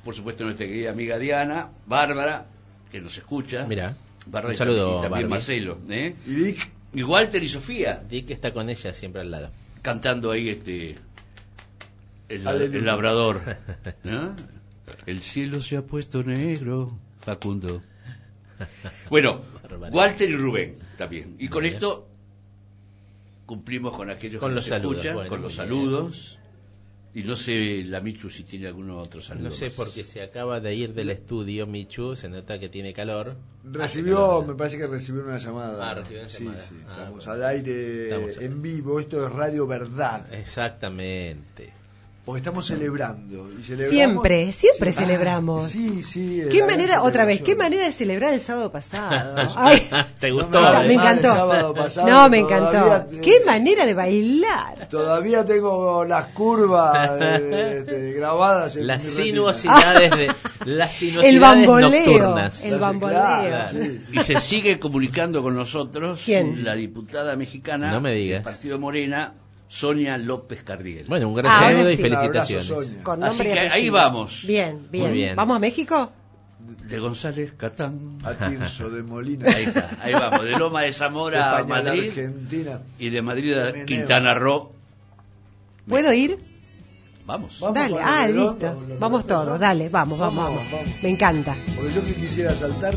Por 0.04 0.14
supuesto 0.14 0.44
nuestra 0.44 0.66
querida 0.66 0.90
amiga 0.90 1.18
Diana, 1.18 1.68
Bárbara, 1.86 2.46
que 2.90 3.00
nos 3.00 3.16
escucha. 3.18 3.66
Mira, 3.66 3.96
Bárbara 4.26 4.52
un 4.52 4.56
saludo, 4.56 4.76
también, 4.84 4.98
y 4.98 5.02
también 5.02 5.10
Barbie. 5.10 5.28
Marcelo. 5.28 5.78
¿eh? 5.90 6.14
Y 6.26 6.30
Dick. 6.32 6.70
Y 6.92 7.02
Walter 7.02 7.42
y 7.42 7.48
Sofía, 7.48 8.02
Dick 8.08 8.30
está 8.30 8.52
con 8.52 8.68
ella 8.70 8.92
siempre 8.94 9.20
al 9.20 9.30
lado. 9.30 9.50
cantando 9.82 10.30
ahí 10.32 10.48
este 10.50 10.94
el, 12.30 12.84
labrador. 12.84 13.40
¿no? 14.04 14.34
El 15.06 15.20
cielo 15.20 15.60
se 15.60 15.76
ha 15.76 15.82
puesto 15.82 16.22
negro, 16.22 16.96
Facundo. 17.20 17.82
Bueno. 19.08 19.42
Walter 19.92 20.28
y 20.30 20.36
Rubén 20.36 20.74
también. 20.98 21.36
Y 21.38 21.48
con 21.48 21.64
esto 21.64 22.06
cumplimos 23.46 23.96
con 23.96 24.10
aquellos 24.10 24.40
Con 24.40 24.50
que 24.50 24.54
los 24.56 24.64
nos 24.64 24.68
saludos, 24.68 24.96
escuchan, 24.96 25.14
bueno, 25.14 25.30
con 25.30 25.42
los 25.42 25.54
saludos. 25.54 26.36
Y 27.12 27.24
no 27.24 27.34
sé, 27.34 27.82
la 27.86 28.00
Michu, 28.00 28.30
si 28.30 28.44
tiene 28.44 28.68
algún 28.68 28.88
otro 28.90 29.20
saludo. 29.20 29.48
No 29.48 29.50
sé 29.50 29.64
más. 29.64 29.74
porque 29.74 30.04
se 30.04 30.22
acaba 30.22 30.60
de 30.60 30.74
ir 30.76 30.94
del 30.94 31.10
estudio 31.10 31.66
Michu, 31.66 32.14
se 32.14 32.28
nota 32.28 32.60
que 32.60 32.68
tiene 32.68 32.92
calor. 32.92 33.34
Recibió, 33.64 34.42
me 34.42 34.54
parece 34.54 34.78
que 34.78 34.86
recibió 34.86 35.24
una 35.24 35.38
llamada. 35.38 35.90
Ah, 35.90 35.94
recibió 35.94 36.20
una 36.20 36.28
sí, 36.30 36.44
llamada. 36.44 36.60
sí, 36.60 36.74
Ah, 36.86 36.90
estamos 36.92 37.26
bueno. 37.26 37.32
al 37.32 37.44
aire 37.50 38.04
Estamos 38.04 38.36
al- 38.36 38.42
en 38.44 38.62
vivo, 38.62 39.00
esto 39.00 39.26
es 39.26 39.32
Radio 39.32 39.66
Verdad. 39.66 40.32
Exactamente. 40.32 41.72
Porque 42.24 42.38
estamos 42.40 42.66
celebrando. 42.66 43.48
Y 43.58 43.62
celebramos 43.62 43.94
Siempre, 43.94 44.52
siempre 44.52 44.92
Sí. 44.92 44.98
celebramos. 44.98 45.64
Ah, 45.64 45.68
Sí, 45.68 46.02
sí. 46.02 46.42
Qué 46.52 46.62
manera, 46.64 47.02
otra 47.02 47.24
vez, 47.24 47.40
qué 47.40 47.56
manera 47.56 47.84
de 47.86 47.92
celebrar 47.92 48.34
el 48.34 48.40
sábado 48.40 48.70
pasado. 48.70 49.34
Ay, 49.56 49.82
¿Te 50.20 50.28
No 50.28 50.34
gustó? 50.36 50.60
me 50.60 50.84
el 50.84 50.90
encantó. 50.92 51.28
sábado 51.30 51.74
pasado, 51.74 52.08
No, 52.08 52.28
me 52.28 52.38
encantó. 52.40 53.06
te- 53.10 53.20
Qué 53.22 53.40
manera 53.46 53.86
de 53.86 53.94
bailar. 53.94 54.86
Todavía 54.90 55.44
tengo 55.46 56.04
las 56.04 56.26
curvas 56.26 57.18
de- 57.18 57.84
de- 57.84 58.12
grabadas 58.12 58.76
en 58.76 58.86
Las 58.86 59.02
sinuosidades 59.02 60.10
de 60.10 60.26
las 60.66 60.92
El 60.92 60.98
sinuosidades 61.08 61.40
bamboleo. 61.40 61.90
nocturnas. 61.90 62.64
El 62.64 62.78
bamboleo. 62.78 63.64
Y 64.12 64.18
se 64.18 64.38
sigue 64.40 64.78
comunicando 64.78 65.42
con 65.42 65.56
nosotros 65.56 66.20
¿Quién? 66.24 66.64
la 66.64 66.74
diputada 66.74 67.34
mexicana 67.34 67.92
No 67.92 68.00
me 68.02 68.12
digas. 68.14 68.44
del 68.44 68.52
Partido 68.52 68.78
Morena, 68.78 69.32
Sonia 69.72 70.18
López 70.18 70.64
Cardiel. 70.64 71.06
Bueno, 71.06 71.28
un 71.28 71.34
gran 71.36 71.52
Ah, 71.52 71.60
saludo 71.70 71.90
y 71.92 71.96
sí. 71.96 72.02
Abrazo, 72.02 72.22
felicitaciones. 72.32 72.98
Con 73.04 73.22
Así 73.22 73.42
que 73.44 73.58
ahí 73.60 73.88
vamos. 73.88 74.44
Bien, 74.44 74.88
bien. 74.90 75.12
bien. 75.12 75.36
¿Vamos 75.36 75.56
a 75.56 75.60
México? 75.60 76.10
De 76.88 76.98
González 76.98 77.52
Catán. 77.56 78.18
A 78.24 78.34
Tirso 78.34 78.90
de 78.90 79.04
Molina. 79.04 79.46
Ahí 79.48 79.62
está, 79.64 79.90
ahí 80.02 80.12
vamos. 80.12 80.42
De 80.44 80.58
Loma 80.58 80.82
de 80.82 80.92
Zamora 80.92 81.56
a 81.56 81.60
España, 81.60 81.76
la 81.78 81.84
Madrid 81.84 82.08
Argentina. 82.08 82.80
y 82.98 83.10
de 83.10 83.22
Madrid 83.22 83.52
a. 83.56 83.84
Quintana 83.84 84.34
Roo. 84.34 84.72
¿Puedo 85.88 86.12
ir? 86.12 86.36
Vamos. 87.26 87.60
Vamos 87.60 87.74
Dale, 87.78 87.96
ah, 88.02 88.26
listo. 88.26 88.82
Vamos 88.98 89.24
todos, 89.24 89.60
dale, 89.60 89.88
vamos, 89.88 90.18
vamos, 90.18 90.36
Vamos, 90.44 90.56
vamos. 90.56 90.72
vamos. 90.72 91.02
Me 91.04 91.10
encanta. 91.10 91.54
Porque 91.76 91.92
yo 91.94 92.04
que 92.04 92.14
quisiera 92.14 92.52
saltar. 92.52 92.92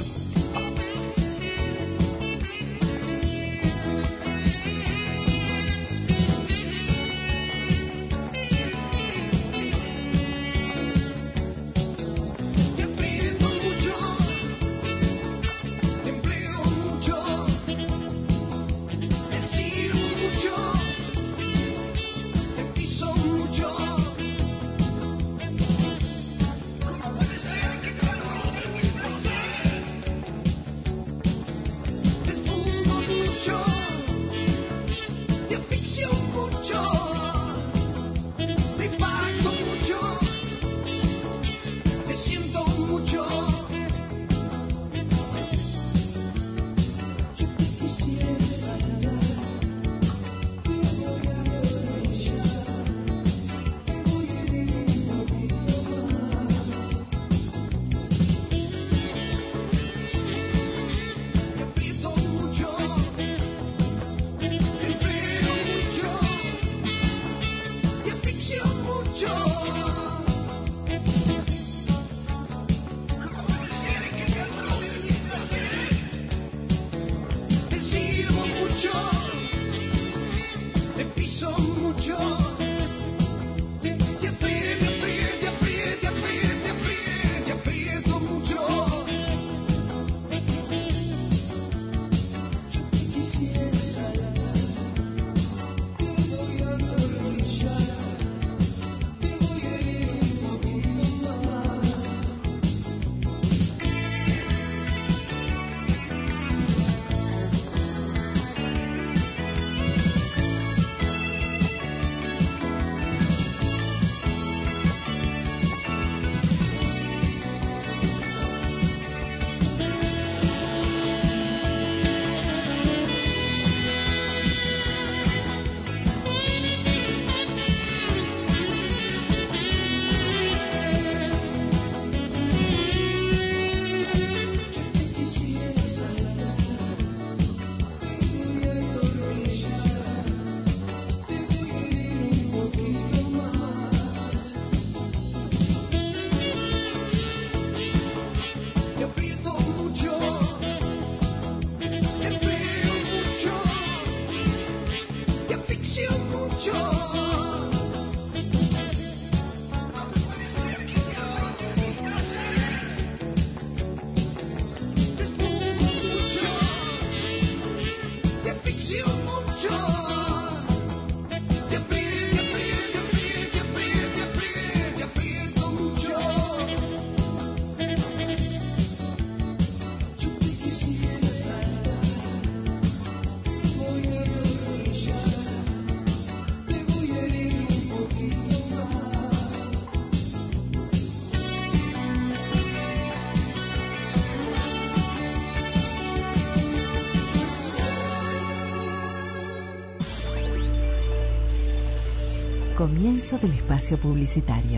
Comienzo 203.13 203.37
del 203.37 203.53
espacio 203.53 203.99
publicitario. 203.99 204.72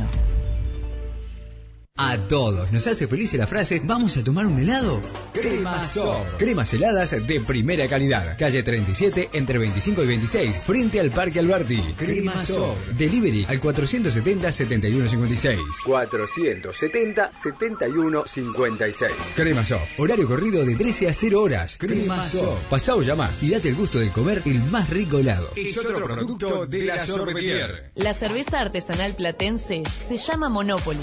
Todos 2.28 2.72
nos 2.72 2.88
hace 2.88 3.08
feliz 3.08 3.34
la 3.34 3.46
frase 3.46 3.82
¿Vamos 3.84 4.18
a 4.18 4.24
tomar 4.24 4.48
un 4.48 4.58
helado? 4.58 5.02
Cremasol. 5.34 6.26
Cremas 6.38 6.74
heladas 6.74 7.12
de 7.28 7.42
primera 7.42 7.88
calidad. 7.88 8.36
Calle 8.38 8.64
37 8.64 9.30
entre 9.34 9.60
25 9.60 10.04
y 10.04 10.08
26 10.08 10.60
frente 10.60 11.00
al 11.00 11.12
Parque 11.12 11.40
Alberti. 11.40 11.82
Cremasol. 11.98 12.76
Delivery 12.98 13.46
al 13.48 13.60
470 13.60 14.52
7156. 14.52 15.60
470 15.86 17.32
7156. 17.34 19.12
Cremasol. 19.36 19.82
Horario 19.98 20.28
corrido 20.28 20.66
de 20.66 20.76
13 20.76 21.10
a 21.10 21.14
0 21.14 21.42
horas. 21.42 21.78
Cremasol. 21.78 22.58
Pasá 22.70 22.96
o 22.96 23.02
llama 23.02 23.30
y 23.42 23.52
date 23.52 23.70
el 23.70 23.76
gusto 23.76 24.00
de 24.00 24.10
comer 24.10 24.42
el 24.46 24.60
más 24.64 24.90
rico 24.90 25.20
helado. 25.20 25.52
Es 25.56 25.78
otro 25.78 26.04
producto 26.04 26.66
de 26.66 26.86
la 26.86 27.06
Sorbetier. 27.06 27.92
La 27.96 28.14
cerveza 28.14 28.62
artesanal 28.62 29.16
platense 29.16 29.84
se 29.86 30.18
llama 30.18 30.50
Monopoly. 30.50 31.00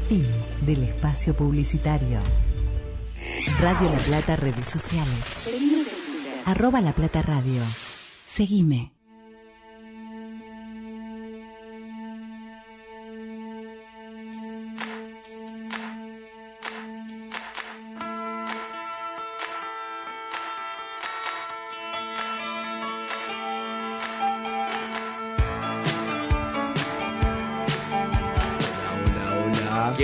Fin 0.08 0.24
del 0.60 0.84
espacio 0.84 1.34
publicitario. 1.34 2.20
Radio 3.60 3.90
La 3.90 3.98
Plata, 3.98 4.36
redes 4.36 4.68
sociales. 4.68 5.50
Arroba 6.46 6.80
La 6.80 6.94
Plata 6.94 7.22
Radio. 7.22 7.62
Seguime. 8.24 8.91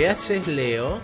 ¿Qué 0.09 0.13
haces, 0.13 0.47
Leo? 0.47 0.99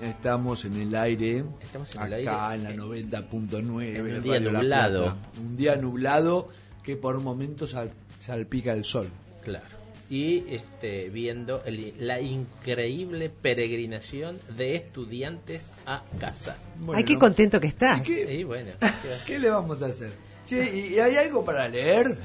Estamos 0.00 0.64
en 0.64 0.80
el 0.80 0.94
aire, 0.94 1.44
Estamos 1.60 1.92
en 1.96 2.02
el 2.02 2.28
acá 2.28 2.50
aire. 2.50 2.68
en 2.70 2.76
la 2.78 2.84
90.9. 2.84 3.96
En 3.96 4.00
un 4.14 4.22
día 4.22 4.34
Radio 4.34 4.52
nublado. 4.52 5.16
Un 5.40 5.56
día 5.56 5.74
nublado 5.74 6.48
que 6.84 6.96
por 6.96 7.20
momentos 7.20 7.72
sal- 7.72 7.90
salpica 8.20 8.72
el 8.72 8.84
sol. 8.84 9.08
Claro. 9.42 9.64
Y 10.08 10.44
este, 10.50 11.08
viendo 11.10 11.64
el- 11.64 11.94
la 11.98 12.20
increíble 12.20 13.28
peregrinación 13.28 14.38
de 14.56 14.76
estudiantes 14.76 15.72
a 15.84 16.04
casa. 16.20 16.56
Ay, 16.94 17.02
qué 17.02 17.18
contento 17.18 17.58
que 17.58 17.66
estás. 17.66 18.06
Sí, 18.06 18.44
bueno. 18.44 18.70
¿Qué 19.26 19.40
le 19.40 19.50
vamos 19.50 19.82
a 19.82 19.86
hacer? 19.86 20.12
Che, 20.46 20.62
¿y 20.78 20.94
y 20.94 21.00
hay 21.00 21.16
algo 21.16 21.42
para 21.44 21.66
leer? 21.66 22.16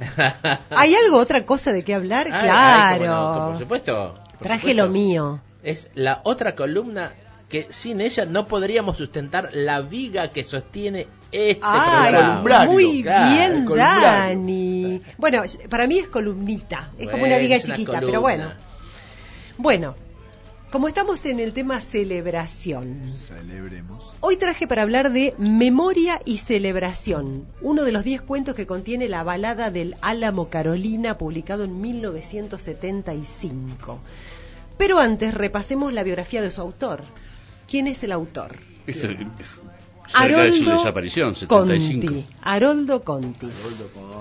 ¿Hay 0.70 0.94
algo, 0.94 1.18
otra 1.18 1.44
cosa 1.44 1.74
de 1.74 1.84
qué 1.84 1.92
hablar? 1.92 2.26
Claro. 2.28 2.46
ay, 2.54 2.98
cómo 3.00 3.10
no, 3.10 3.48
por 3.50 3.58
supuesto. 3.58 4.14
por 4.38 4.38
Traje 4.46 4.60
supuesto. 4.70 4.82
lo 4.86 4.90
mío. 4.90 5.40
Es 5.64 5.90
la 5.94 6.20
otra 6.24 6.54
columna 6.54 7.12
que 7.48 7.66
sin 7.70 8.00
ella 8.00 8.24
no 8.24 8.46
podríamos 8.46 8.96
sustentar 8.96 9.50
la 9.52 9.80
viga 9.80 10.28
que 10.28 10.44
sostiene 10.44 11.06
este 11.32 11.60
Ay, 11.62 12.12
programa. 12.12 12.64
muy 12.66 13.02
Claro. 13.02 13.34
bien, 13.34 13.64
Dani. 13.64 15.02
Bueno, 15.18 15.42
para 15.68 15.86
mí 15.86 15.98
es 15.98 16.08
columnita, 16.08 16.90
es 16.98 17.08
como 17.08 17.24
una 17.24 17.38
viga 17.38 17.56
una 17.56 17.64
chiquita, 17.64 17.92
columna. 18.00 18.06
pero 18.06 18.20
bueno. 18.20 18.50
Bueno, 19.58 19.94
como 20.72 20.88
estamos 20.88 21.24
en 21.26 21.38
el 21.38 21.52
tema 21.52 21.80
celebración, 21.80 23.00
Celebremos. 23.28 24.12
hoy 24.20 24.36
traje 24.36 24.66
para 24.66 24.82
hablar 24.82 25.12
de 25.12 25.34
Memoria 25.38 26.20
y 26.24 26.38
Celebración, 26.38 27.46
uno 27.60 27.84
de 27.84 27.92
los 27.92 28.02
10 28.02 28.22
cuentos 28.22 28.56
que 28.56 28.66
contiene 28.66 29.08
la 29.08 29.22
balada 29.22 29.70
del 29.70 29.94
Álamo 30.02 30.48
Carolina, 30.48 31.18
publicado 31.18 31.62
en 31.64 31.80
1975. 31.80 34.00
Pero 34.76 34.98
antes 34.98 35.34
repasemos 35.34 35.92
la 35.92 36.02
biografía 36.02 36.42
de 36.42 36.50
su 36.50 36.60
autor. 36.60 37.02
¿Quién 37.68 37.86
es 37.86 38.04
el 38.04 38.12
autor? 38.12 38.56
Esto, 38.86 39.08
cerca 39.08 40.42
de 40.42 40.52
su 40.52 40.68
desaparición, 40.68 41.34
75. 41.34 42.06
Conti. 42.06 42.26
Haroldo 42.42 43.02
Conti. 43.02 43.48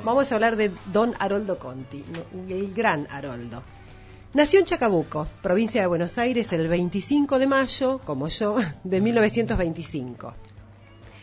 Vamos 0.04 0.32
a 0.32 0.36
hablar 0.36 0.56
de 0.56 0.72
don 0.92 1.14
Haroldo 1.20 1.60
Conti, 1.60 2.04
el 2.50 2.74
gran 2.74 3.08
Haroldo. 3.10 3.64
Nació 4.34 4.60
en 4.60 4.66
Chacabuco, 4.66 5.28
provincia 5.42 5.82
de 5.82 5.88
Buenos 5.88 6.18
Aires, 6.18 6.54
el 6.54 6.68
25 6.68 7.38
de 7.38 7.48
mayo, 7.48 8.00
como 8.04 8.30
yo, 8.30 8.56
de 8.84 9.02
1925. 9.02 10.34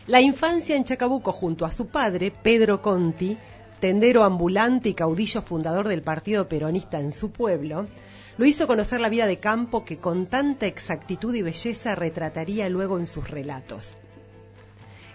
La 0.07 0.21
infancia 0.21 0.75
en 0.75 0.85
Chacabuco 0.85 1.31
junto 1.31 1.65
a 1.65 1.71
su 1.71 1.87
padre, 1.87 2.31
Pedro 2.31 2.81
Conti, 2.81 3.37
tendero 3.81 4.23
ambulante 4.23 4.89
y 4.89 4.93
caudillo 4.93 5.41
fundador 5.41 5.87
del 5.87 6.03
Partido 6.03 6.47
Peronista 6.47 6.99
en 6.99 7.11
su 7.11 7.31
pueblo, 7.31 7.87
lo 8.37 8.45
hizo 8.45 8.67
conocer 8.67 8.99
la 9.01 9.09
vida 9.09 9.27
de 9.27 9.39
campo 9.39 9.83
que 9.83 9.97
con 9.97 10.25
tanta 10.25 10.65
exactitud 10.65 11.33
y 11.35 11.41
belleza 11.41 11.95
retrataría 11.95 12.69
luego 12.69 12.97
en 12.97 13.05
sus 13.05 13.29
relatos. 13.29 13.97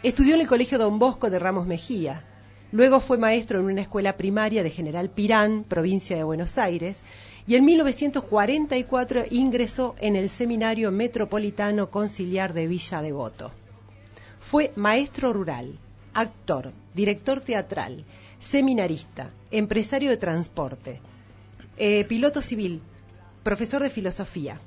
Estudió 0.03 0.35
en 0.35 0.43
el 0.43 0.49
Colegio 0.49 0.79
Don 0.79 0.99
Bosco 0.99 1.31
de 1.31 1.39
Ramos 1.39 1.67
Mejía. 1.67 2.25
Luego 2.73 3.01
fue 3.01 3.17
maestro 3.17 3.61
en 3.61 3.67
una 3.67 3.81
escuela 3.83 4.17
primaria 4.17 4.63
de 4.63 4.71
General 4.71 5.09
Pirán, 5.09 5.65
provincia 5.65 6.17
de 6.17 6.25
Buenos 6.25 6.59
Aires, 6.59 7.01
y 7.47 7.55
en 7.55 7.65
1944 7.65 9.25
ingresó 9.31 9.95
en 9.99 10.17
el 10.17 10.29
Seminario 10.29 10.91
Metropolitano 10.91 11.91
Conciliar 11.91 12.53
de 12.53 12.67
Villa 12.67 13.03
Devoto. 13.03 13.53
Fue 14.41 14.73
maestro 14.77 15.33
rural, 15.33 15.79
actor, 16.13 16.73
director 16.95 17.41
teatral, 17.41 18.05
seminarista, 18.39 19.31
empresario 19.51 20.11
de 20.11 20.17
transporte, 20.17 21.01
eh, 21.79 22.05
piloto 22.05 22.43
civil, 22.43 22.83
profesor 23.47 23.81
de 23.81 23.91
filosofía. 23.91 24.61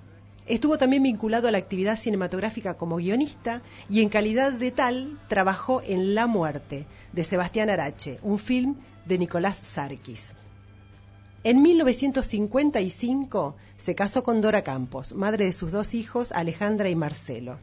Estuvo 0.48 0.78
también 0.78 1.04
vinculado 1.04 1.50
a 1.50 1.52
la 1.52 1.58
actividad 1.58 2.00
cinematográfica 2.00 2.76
como 2.76 2.96
guionista 2.96 3.62
y 3.90 4.02
en 4.02 4.08
calidad 4.08 4.54
de 4.54 4.72
tal 4.72 5.20
trabajó 5.28 5.82
en 5.86 6.16
La 6.16 6.28
Muerte, 6.28 6.86
de 7.12 7.26
Sebastián 7.26 7.70
Arache, 7.70 8.20
un 8.24 8.40
film 8.40 8.78
de 9.04 9.18
Nicolás 9.18 9.58
Sarkis. 9.58 10.32
En 11.44 11.62
1955 11.62 13.58
se 13.76 13.96
casó 13.96 14.24
con 14.24 14.40
Dora 14.40 14.64
Campos, 14.64 15.12
madre 15.12 15.44
de 15.44 15.52
sus 15.52 15.74
dos 15.74 15.94
hijos, 15.94 16.32
Alejandra 16.32 16.88
y 16.88 16.96
Marcelo. 16.96 17.60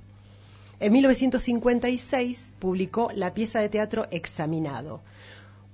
En 0.81 0.93
1956 0.93 2.53
publicó 2.59 3.11
la 3.15 3.33
pieza 3.33 3.61
de 3.61 3.71
teatro 3.71 4.07
Examinado. 4.11 5.01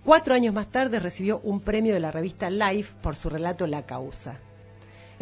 Cuatro 0.04 0.36
años 0.36 0.54
más 0.54 0.68
tarde 0.68 1.00
recibió 1.00 1.40
un 1.42 1.58
premio 1.58 1.94
de 1.94 2.00
la 2.00 2.12
revista 2.12 2.48
Life 2.48 2.94
por 3.02 3.16
su 3.16 3.28
relato 3.28 3.66
La 3.66 3.84
Causa. 3.86 4.38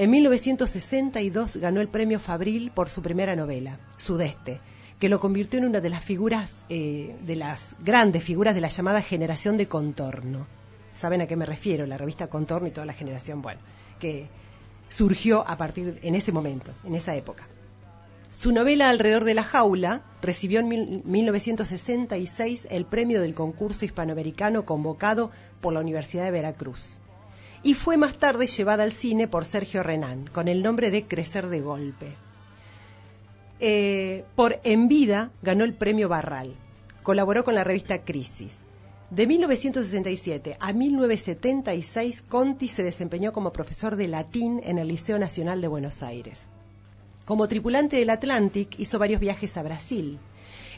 En 0.01 0.09
1962 0.13 1.59
ganó 1.59 1.83
el 1.83 1.89
premio 1.89 2.19
Fabril 2.21 2.71
por 2.75 2.89
su 2.89 3.03
primera 3.03 3.37
novela, 3.37 3.79
Sudeste, 3.99 4.59
que 4.99 5.11
lo 5.11 5.21
convirtió 5.21 5.59
en 5.59 5.67
una 5.67 5.83
de 5.83 5.91
las 5.91 6.03
figuras, 6.03 6.63
eh, 6.71 7.15
de 7.21 7.37
las 7.37 7.77
grandes 7.85 8.25
figuras 8.25 8.55
de 8.55 8.63
la 8.63 8.69
llamada 8.69 9.03
generación 9.03 9.59
de 9.59 9.67
contorno. 9.67 10.47
¿Saben 10.95 11.21
a 11.21 11.27
qué 11.27 11.37
me 11.37 11.45
refiero? 11.45 11.85
La 11.85 11.99
revista 11.99 12.29
Contorno 12.29 12.67
y 12.67 12.71
toda 12.71 12.87
la 12.87 12.95
generación, 12.95 13.43
bueno, 13.43 13.61
que 13.99 14.29
surgió 14.89 15.47
a 15.47 15.59
partir 15.59 15.99
en 16.03 16.15
ese 16.15 16.33
momento, 16.33 16.73
en 16.83 16.95
esa 16.95 17.15
época. 17.15 17.47
Su 18.33 18.53
novela 18.53 18.89
Alrededor 18.89 19.25
de 19.25 19.35
la 19.35 19.43
jaula 19.45 20.01
recibió 20.23 20.61
en 20.61 20.69
mil- 20.69 21.03
1966 21.05 22.69
el 22.71 22.87
premio 22.87 23.21
del 23.21 23.35
concurso 23.35 23.85
hispanoamericano 23.85 24.65
convocado 24.65 25.31
por 25.61 25.75
la 25.75 25.81
Universidad 25.81 26.25
de 26.25 26.31
Veracruz. 26.31 27.00
Y 27.63 27.75
fue 27.75 27.97
más 27.97 28.15
tarde 28.15 28.47
llevada 28.47 28.85
al 28.85 28.93
cine 28.93 29.29
por 29.29 29.45
Sergio 29.45 29.83
Renán, 29.83 30.29
con 30.33 30.49
el 30.49 30.63
nombre 30.63 30.91
de 30.91 31.05
Crecer 31.05 31.49
de 31.49 31.61
Golpe. 31.61 32.15
Eh, 33.61 34.25
por 34.35 34.61
En 34.65 34.89
Vida 34.89 35.31
ganó 35.43 35.65
el 35.65 35.75
premio 35.75 36.09
Barral. 36.09 36.55
Colaboró 37.03 37.45
con 37.45 37.55
la 37.55 37.65
revista 37.65 38.03
Crisis. 38.03 38.61
De 39.11 39.27
1967 39.27 40.57
a 40.59 40.73
1976, 40.73 42.23
Conti 42.23 42.69
se 42.69 42.83
desempeñó 42.83 43.33
como 43.33 43.53
profesor 43.53 43.97
de 43.97 44.09
latín 44.09 44.61
en 44.65 44.79
el 44.79 44.89
Liceo 44.89 45.19
Nacional 45.19 45.61
de 45.61 45.69
Buenos 45.69 46.03
Aires. 46.03 46.47
Como 47.27 47.49
tripulante 47.49 47.97
del 47.97 48.11
Atlantic 48.11 48.79
hizo 48.79 48.99
varios 48.99 49.21
viajes 49.21 49.57
a 49.57 49.63
Brasil. 49.63 50.19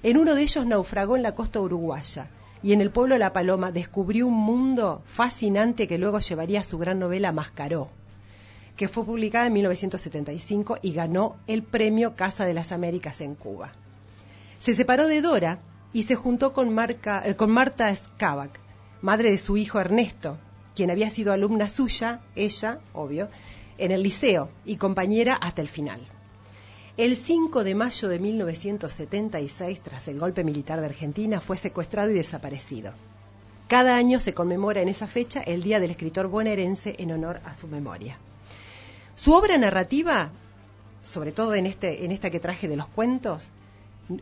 En 0.02 0.16
uno 0.16 0.34
de 0.34 0.42
ellos 0.42 0.66
naufragó 0.66 1.14
en 1.14 1.22
la 1.22 1.34
costa 1.34 1.60
uruguaya 1.60 2.28
y 2.62 2.72
en 2.72 2.80
el 2.80 2.90
pueblo 2.90 3.18
La 3.18 3.32
Paloma 3.32 3.72
descubrió 3.72 4.26
un 4.26 4.34
mundo 4.34 5.02
fascinante 5.06 5.88
que 5.88 5.98
luego 5.98 6.20
llevaría 6.20 6.60
a 6.60 6.64
su 6.64 6.78
gran 6.78 6.98
novela 6.98 7.32
Mascaró, 7.32 7.90
que 8.76 8.88
fue 8.88 9.04
publicada 9.04 9.46
en 9.46 9.52
1975 9.54 10.78
y 10.82 10.92
ganó 10.92 11.36
el 11.46 11.62
premio 11.62 12.14
Casa 12.14 12.44
de 12.44 12.54
las 12.54 12.72
Américas 12.72 13.20
en 13.20 13.34
Cuba. 13.34 13.72
Se 14.58 14.74
separó 14.74 15.06
de 15.06 15.20
Dora 15.20 15.58
y 15.92 16.04
se 16.04 16.14
juntó 16.14 16.52
con, 16.52 16.72
Marca- 16.72 17.22
eh, 17.24 17.34
con 17.36 17.50
Marta 17.50 17.94
Skavak, 17.94 18.60
madre 19.02 19.30
de 19.30 19.38
su 19.38 19.56
hijo 19.56 19.80
Ernesto, 19.80 20.38
quien 20.74 20.90
había 20.90 21.10
sido 21.10 21.32
alumna 21.32 21.68
suya, 21.68 22.20
ella, 22.36 22.80
obvio, 22.94 23.28
en 23.76 23.90
el 23.90 24.02
liceo 24.02 24.48
y 24.64 24.76
compañera 24.76 25.34
hasta 25.34 25.60
el 25.60 25.68
final. 25.68 26.00
El 26.98 27.16
5 27.16 27.64
de 27.64 27.74
mayo 27.74 28.08
de 28.08 28.18
1976, 28.18 29.80
tras 29.80 30.08
el 30.08 30.18
golpe 30.18 30.44
militar 30.44 30.78
de 30.78 30.86
Argentina, 30.86 31.40
fue 31.40 31.56
secuestrado 31.56 32.10
y 32.10 32.14
desaparecido. 32.14 32.92
Cada 33.66 33.96
año 33.96 34.20
se 34.20 34.34
conmemora 34.34 34.82
en 34.82 34.90
esa 34.90 35.06
fecha 35.06 35.40
el 35.40 35.62
Día 35.62 35.80
del 35.80 35.92
Escritor 35.92 36.28
bonaerense 36.28 36.94
en 36.98 37.12
honor 37.12 37.40
a 37.46 37.54
su 37.54 37.66
memoria. 37.66 38.18
Su 39.14 39.32
obra 39.32 39.56
narrativa, 39.56 40.32
sobre 41.02 41.32
todo 41.32 41.54
en, 41.54 41.64
este, 41.64 42.04
en 42.04 42.12
esta 42.12 42.28
que 42.28 42.40
traje 42.40 42.68
de 42.68 42.76
los 42.76 42.88
cuentos, 42.88 43.52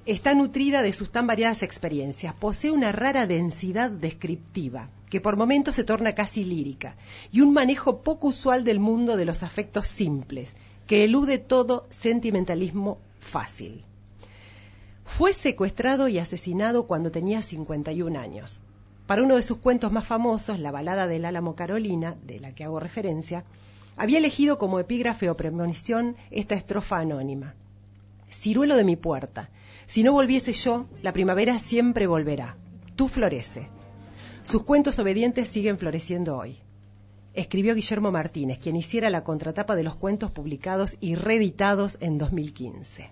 está 0.07 0.35
nutrida 0.35 0.83
de 0.83 0.93
sus 0.93 1.11
tan 1.11 1.27
variadas 1.27 1.65
experiencias. 1.65 2.35
Posee 2.35 2.71
una 2.71 2.93
rara 2.93 3.27
densidad 3.27 3.91
descriptiva, 3.91 4.91
que 5.09 5.21
por 5.21 5.37
momentos 5.37 5.75
se 5.75 5.83
torna 5.83 6.15
casi 6.15 6.45
lírica, 6.45 6.95
y 7.33 7.41
un 7.41 7.53
manejo 7.53 8.03
poco 8.03 8.29
usual 8.29 8.63
del 8.63 8.79
mundo 8.79 9.17
de 9.17 9.25
los 9.25 9.43
afectos 9.43 9.89
simples, 9.89 10.55
que 10.91 11.05
elude 11.05 11.39
todo 11.39 11.87
sentimentalismo 11.89 12.99
fácil. 13.21 13.85
Fue 15.05 15.33
secuestrado 15.33 16.09
y 16.09 16.19
asesinado 16.19 16.89
cuando 16.89 17.13
tenía 17.13 17.43
51 17.43 18.19
años. 18.19 18.61
Para 19.07 19.23
uno 19.23 19.37
de 19.37 19.43
sus 19.43 19.59
cuentos 19.59 19.93
más 19.93 20.05
famosos, 20.05 20.59
La 20.59 20.73
balada 20.73 21.07
del 21.07 21.27
Álamo 21.27 21.55
Carolina, 21.55 22.17
de 22.27 22.41
la 22.41 22.57
que 22.57 22.65
hago 22.65 22.81
referencia, 22.81 23.45
había 23.97 24.19
elegido 24.19 24.59
como 24.59 24.81
epígrafe 24.81 25.31
o 25.31 25.37
premonición 25.37 26.17
esta 26.33 26.57
estrofa 26.57 26.99
anónima. 26.99 27.55
Ciruelo 28.29 28.75
de 28.75 28.83
mi 28.83 28.97
puerta, 28.97 29.49
si 29.87 30.03
no 30.03 30.13
volviese 30.13 30.53
yo, 30.55 30.89
la 31.03 31.13
primavera 31.13 31.61
siempre 31.61 32.09
volverá. 32.09 32.57
Tú 32.97 33.07
florece. 33.07 33.69
Sus 34.43 34.65
cuentos 34.65 34.99
obedientes 34.99 35.49
siguen 35.51 35.79
floreciendo 35.79 36.37
hoy. 36.37 36.59
Escribió 37.41 37.75
Guillermo 37.75 38.13
Martínez, 38.13 38.59
quien 38.59 38.77
hiciera 38.77 39.09
la 39.09 39.25
contratapa 39.25 39.75
de 39.75 39.83
los 39.83 39.97
cuentos 39.97 40.31
publicados 40.31 40.97
y 41.01 41.15
reeditados 41.15 41.97
en 42.03 42.19
2015. 42.19 43.11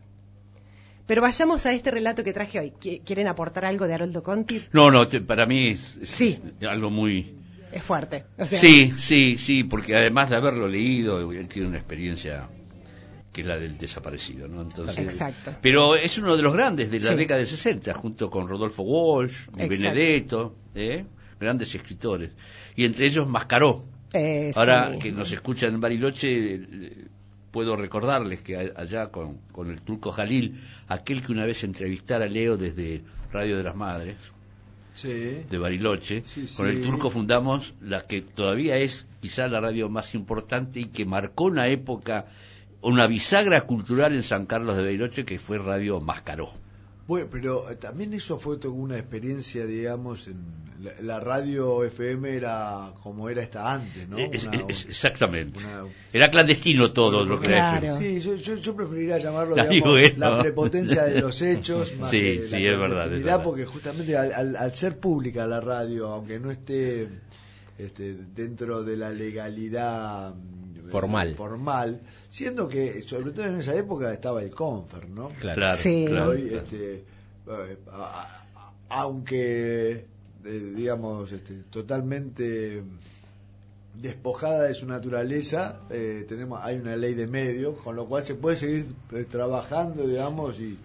Pero 1.07 1.23
vayamos 1.23 1.65
a 1.65 1.73
este 1.73 1.91
relato 1.91 2.23
que 2.23 2.35
traje 2.35 2.61
hoy. 2.61 2.73
¿Qui- 2.79 3.01
¿Quieren 3.05 3.27
aportar 3.27 3.65
algo 3.65 3.87
de 3.87 3.95
Haroldo 3.95 4.23
Conti? 4.23 4.61
No, 4.73 4.91
no, 4.91 5.07
para 5.27 5.47
mí 5.47 5.69
es, 5.69 5.97
es 6.03 6.11
Sí. 6.11 6.39
algo 6.69 6.91
muy... 6.91 7.35
Es 7.73 7.83
fuerte. 7.83 8.25
o 8.39 8.45
sea, 8.45 8.59
Sí, 8.61 8.93
sí, 8.99 9.37
sí, 9.39 9.65
porque 9.65 9.97
además 9.97 10.29
de 10.31 10.37
haberlo 10.37 10.69
leído, 10.69 11.33
él 11.33 11.49
tiene 11.49 11.69
una 11.69 11.79
experiencia 11.79 12.49
que 13.33 13.41
es 13.43 13.47
la 13.47 13.59
del 13.59 13.79
desaparecido, 13.79 14.47
¿no? 14.49 14.61
Entonces, 14.63 14.99
Exacto. 14.99 15.55
Pero 15.63 15.97
es 15.97 16.19
uno 16.19 16.37
de 16.37 16.43
los 16.43 16.53
grandes 16.53 16.91
de 16.91 17.01
la 17.01 17.11
Sí. 17.11 17.17
década 17.17 17.39
del 17.39 17.47
60, 17.47 17.95
junto 17.95 18.29
con 18.31 18.47
Rodolfo 18.49 18.83
Walsh, 18.83 19.49
Di. 19.55 19.69
Benedetto, 19.69 20.55
¿eh? 20.75 21.05
grandes 21.41 21.75
escritores. 21.75 22.31
Y 22.77 22.85
entre 22.85 23.07
ellos 23.07 23.27
Mascaró. 23.27 23.85
Ese 24.13 24.59
Ahora 24.59 24.97
que 25.01 25.13
nos 25.13 25.31
escuchan 25.33 25.75
en 25.75 25.81
Bariloche, 25.81 26.55
eh, 26.55 27.07
puedo 27.51 27.77
recordarles 27.77 28.41
que 28.41 28.57
allá 28.57 29.09
con, 29.09 29.39
con 29.53 29.71
el 29.71 29.81
turco 29.83 30.13
Jalil, 30.13 30.61
aquel 30.89 31.23
que 31.23 31.33
una 31.33 31.45
vez 31.47 31.65
entrevistara 31.65 32.25
a 32.25 32.29
Leo 32.29 32.57
desde 32.57 33.03
Radio 33.33 33.57
de 33.57 33.63
las 33.63 33.77
Madres, 33.77 34.17
Sí. 34.95 35.45
de 35.49 35.59
Bariloche, 35.59 36.25
Sí, 36.27 36.47
con 36.57 36.67
el 36.69 36.83
turco 36.83 37.09
fundamos 37.11 37.75
la 37.81 38.03
que 38.03 38.21
todavía 38.21 38.77
es 38.79 39.07
quizá 39.21 39.47
la 39.47 39.61
radio 39.61 39.89
más 39.89 40.15
importante 40.15 40.81
y 40.81 40.87
que 40.87 41.05
marcó 41.05 41.45
una 41.45 41.69
época, 41.69 42.27
una 42.81 43.07
bisagra 43.07 43.61
cultural 43.63 44.13
en 44.15 44.25
San 44.25 44.47
Carlos 44.47 44.77
de 44.77 44.83
Bariloche 44.83 45.25
que 45.25 45.39
fue 45.39 45.59
Radio 45.59 46.01
Mascaró. 46.01 46.51
Bueno, 47.09 47.27
pero 47.31 47.69
eh, 47.71 47.75
también 47.77 48.13
eso 48.15 48.39
fue 48.39 48.59
toda 48.59 48.75
una 48.75 48.97
experiencia, 48.99 49.65
digamos, 49.67 50.29
en 50.29 50.37
la, 50.83 50.93
la 51.01 51.19
radio 51.21 51.83
FM 51.83 52.37
era 52.37 52.93
como 53.03 53.29
era 53.31 53.43
esta 53.43 53.73
antes, 53.73 54.07
¿no? 54.09 54.19
Es- 54.19 54.45
Una- 54.45 54.65
es- 54.69 54.85
exactamente. 54.87 55.59
una- 55.59 55.87
Era 56.13 56.31
clandestino 56.31 56.93
todo 56.93 57.25
lo 57.25 57.39
que 57.41 57.49
era 57.51 57.79
FM. 57.79 57.91
Sí, 57.99 58.21
yo, 58.21 58.35
yo, 58.37 58.55
yo 58.57 58.77
preferiría 58.77 59.17
llamarlo 59.19 59.57
La 59.57 59.67
digamos, 59.67 59.99
¿eh? 60.07 60.15
la 60.19 60.41
prepotencia 60.43 61.05
de 61.05 61.21
los 61.23 61.41
hechos. 61.43 61.97
más 61.99 62.11
Sí, 62.11 62.21
que 62.21 62.43
sí, 62.47 62.51
la 62.53 62.59
es 62.59 62.79
verdad, 62.79 62.83
es 62.83 62.89
clandestinidad, 62.93 63.25
verdad. 63.39 63.43
Porque 63.45 63.65
justamente 63.65 64.17
al, 64.17 64.33
al- 64.35 64.57
al 64.57 64.75
ser 64.77 64.99
pública 65.01 65.47
la 65.47 65.61
radio, 65.61 66.09
aunque 66.13 66.39
no 66.39 66.51
esté 66.51 67.09
este, 67.79 68.15
dentro 68.37 68.83
de 68.85 68.97
la 68.99 69.11
legalidad 69.11 70.35
Formal. 70.91 71.35
formal, 71.35 72.01
siendo 72.29 72.69
que 72.69 73.03
sobre 73.03 73.31
todo 73.33 73.47
en 73.47 73.61
esa 73.61 73.75
época 73.75 74.13
estaba 74.13 74.43
el 74.43 74.51
Confer, 74.51 75.09
¿no? 75.09 75.29
Claro. 75.41 75.57
Claro, 75.57 75.77
Sí. 75.77 76.05
claro, 76.09 76.31
Hoy, 76.31 76.43
claro. 76.49 76.57
este, 76.59 76.95
eh, 77.47 77.77
aunque 78.89 79.91
eh, 80.45 80.73
digamos 80.75 81.31
este, 81.33 81.55
totalmente 81.71 82.83
despojada 83.95 84.65
de 84.65 84.75
su 84.75 84.87
naturaleza, 84.87 85.81
eh, 85.91 86.25
tenemos 86.29 86.61
hay 86.63 86.77
una 86.77 86.97
ley 86.97 87.15
de 87.15 87.27
medios, 87.27 87.77
con 87.79 87.97
lo 87.97 88.07
cual 88.07 88.25
se 88.25 88.35
puede 88.35 88.57
seguir 88.57 88.87
trabajando, 89.29 90.07
digamos, 90.07 90.59
y, 90.61 90.79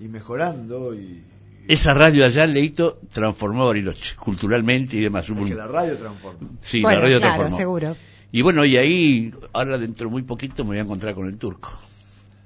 y 0.00 0.08
mejorando. 0.08 0.94
Y, 0.94 1.22
Esa 1.66 1.92
radio 1.92 2.24
allá, 2.24 2.46
Leito, 2.46 3.00
transformó 3.12 3.66
Bariloche 3.66 4.14
culturalmente 4.16 4.96
y 4.96 5.00
demás. 5.00 5.28
Es 5.28 5.48
que 5.48 5.54
la 5.54 5.66
radio 5.66 5.96
transforma. 5.96 6.48
Sí, 6.62 6.82
Bueno, 6.82 6.98
la 6.98 7.04
radio 7.04 7.18
claro, 7.18 7.34
transformó. 7.34 7.56
seguro. 7.56 7.96
Y 8.32 8.40
bueno, 8.40 8.64
y 8.64 8.78
ahí, 8.78 9.32
ahora 9.52 9.76
dentro 9.76 10.08
de 10.08 10.12
muy 10.12 10.22
poquito 10.22 10.64
me 10.64 10.70
voy 10.70 10.78
a 10.78 10.82
encontrar 10.82 11.14
con 11.14 11.26
el 11.26 11.36
turco. 11.36 11.78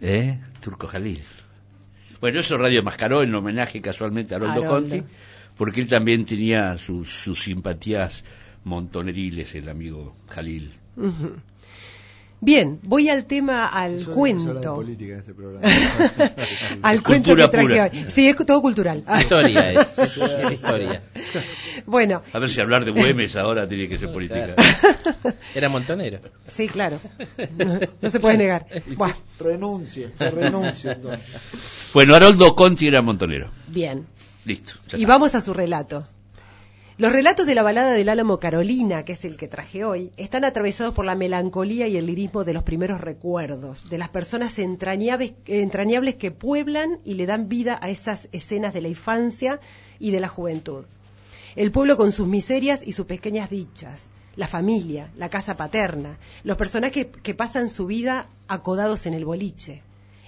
¿Eh? 0.00 0.38
Turco 0.60 0.88
Jalil. 0.88 1.22
Bueno, 2.20 2.40
eso 2.40 2.58
Radio 2.58 2.82
Mascaró 2.82 3.22
en 3.22 3.34
homenaje 3.34 3.80
casualmente 3.80 4.34
a 4.34 4.38
Haroldo. 4.38 4.64
Conti, 4.64 5.02
porque 5.56 5.80
él 5.80 5.86
también 5.86 6.24
tenía 6.24 6.76
sus, 6.76 7.08
sus 7.08 7.44
simpatías 7.44 8.24
montoneriles, 8.64 9.54
el 9.54 9.68
amigo 9.68 10.16
Jalil. 10.28 10.72
Bien, 12.40 12.78
voy 12.82 13.08
al 13.08 13.24
tema, 13.24 13.66
al 13.66 14.04
de 14.04 14.12
cuento. 14.12 14.74
política 14.74 15.14
en 15.14 15.18
este 15.20 15.34
programa. 15.34 15.66
al 16.82 17.02
cuento 17.02 17.34
que 17.34 17.48
traje 17.48 17.66
pura. 17.68 17.90
hoy. 17.92 18.06
Sí, 18.08 18.28
es 18.28 18.36
todo 18.36 18.60
cultural. 18.60 19.04
Historia 19.18 19.72
es, 19.72 19.98
es 19.98 20.52
historia. 20.52 21.02
Bueno, 21.86 22.22
A 22.32 22.38
ver 22.38 22.50
si 22.50 22.60
hablar 22.60 22.84
de 22.84 22.90
Güemes 22.90 23.36
ahora 23.36 23.66
tiene 23.66 23.88
que 23.88 23.98
ser 23.98 24.12
política. 24.12 24.54
Era 25.54 25.68
montonero. 25.68 26.18
sí, 26.46 26.68
claro. 26.68 26.98
No, 27.56 27.80
no 28.00 28.10
se 28.10 28.20
puede 28.20 28.36
negar. 28.36 28.66
Buah, 28.96 29.14
renuncie, 29.40 30.10
renuncie. 30.18 30.92
entonces. 30.92 31.20
Bueno, 31.94 32.14
Haroldo 32.14 32.54
Conti 32.54 32.86
era 32.88 33.00
montonero. 33.02 33.50
bien. 33.68 34.06
Listo. 34.44 34.74
Y 34.96 35.04
vamos 35.06 35.34
a 35.34 35.40
su 35.40 35.52
relato. 35.52 36.04
Los 36.98 37.12
relatos 37.12 37.44
de 37.44 37.54
la 37.54 37.62
balada 37.62 37.92
del 37.92 38.08
Álamo 38.08 38.38
Carolina, 38.38 39.04
que 39.04 39.12
es 39.12 39.26
el 39.26 39.36
que 39.36 39.48
traje 39.48 39.84
hoy, 39.84 40.12
están 40.16 40.46
atravesados 40.46 40.94
por 40.94 41.04
la 41.04 41.14
melancolía 41.14 41.86
y 41.88 41.98
el 41.98 42.06
lirismo 42.06 42.42
de 42.42 42.54
los 42.54 42.62
primeros 42.62 43.02
recuerdos, 43.02 43.90
de 43.90 43.98
las 43.98 44.08
personas 44.08 44.58
entrañables, 44.58 45.34
que 46.14 46.30
pueblan 46.30 47.00
y 47.04 47.12
le 47.12 47.26
dan 47.26 47.50
vida 47.50 47.78
a 47.82 47.90
esas 47.90 48.30
escenas 48.32 48.72
de 48.72 48.80
la 48.80 48.88
infancia 48.88 49.60
y 49.98 50.10
de 50.10 50.20
la 50.20 50.28
juventud. 50.28 50.86
El 51.54 51.70
pueblo 51.70 51.98
con 51.98 52.12
sus 52.12 52.28
miserias 52.28 52.82
y 52.86 52.92
sus 52.92 53.04
pequeñas 53.04 53.50
dichas, 53.50 54.08
la 54.34 54.48
familia, 54.48 55.12
la 55.18 55.28
casa 55.28 55.54
paterna, 55.54 56.18
los 56.44 56.56
personajes 56.56 57.08
que 57.22 57.34
pasan 57.34 57.68
su 57.68 57.84
vida 57.84 58.30
acodados 58.48 59.04
en 59.04 59.12
el 59.12 59.26
boliche, 59.26 59.82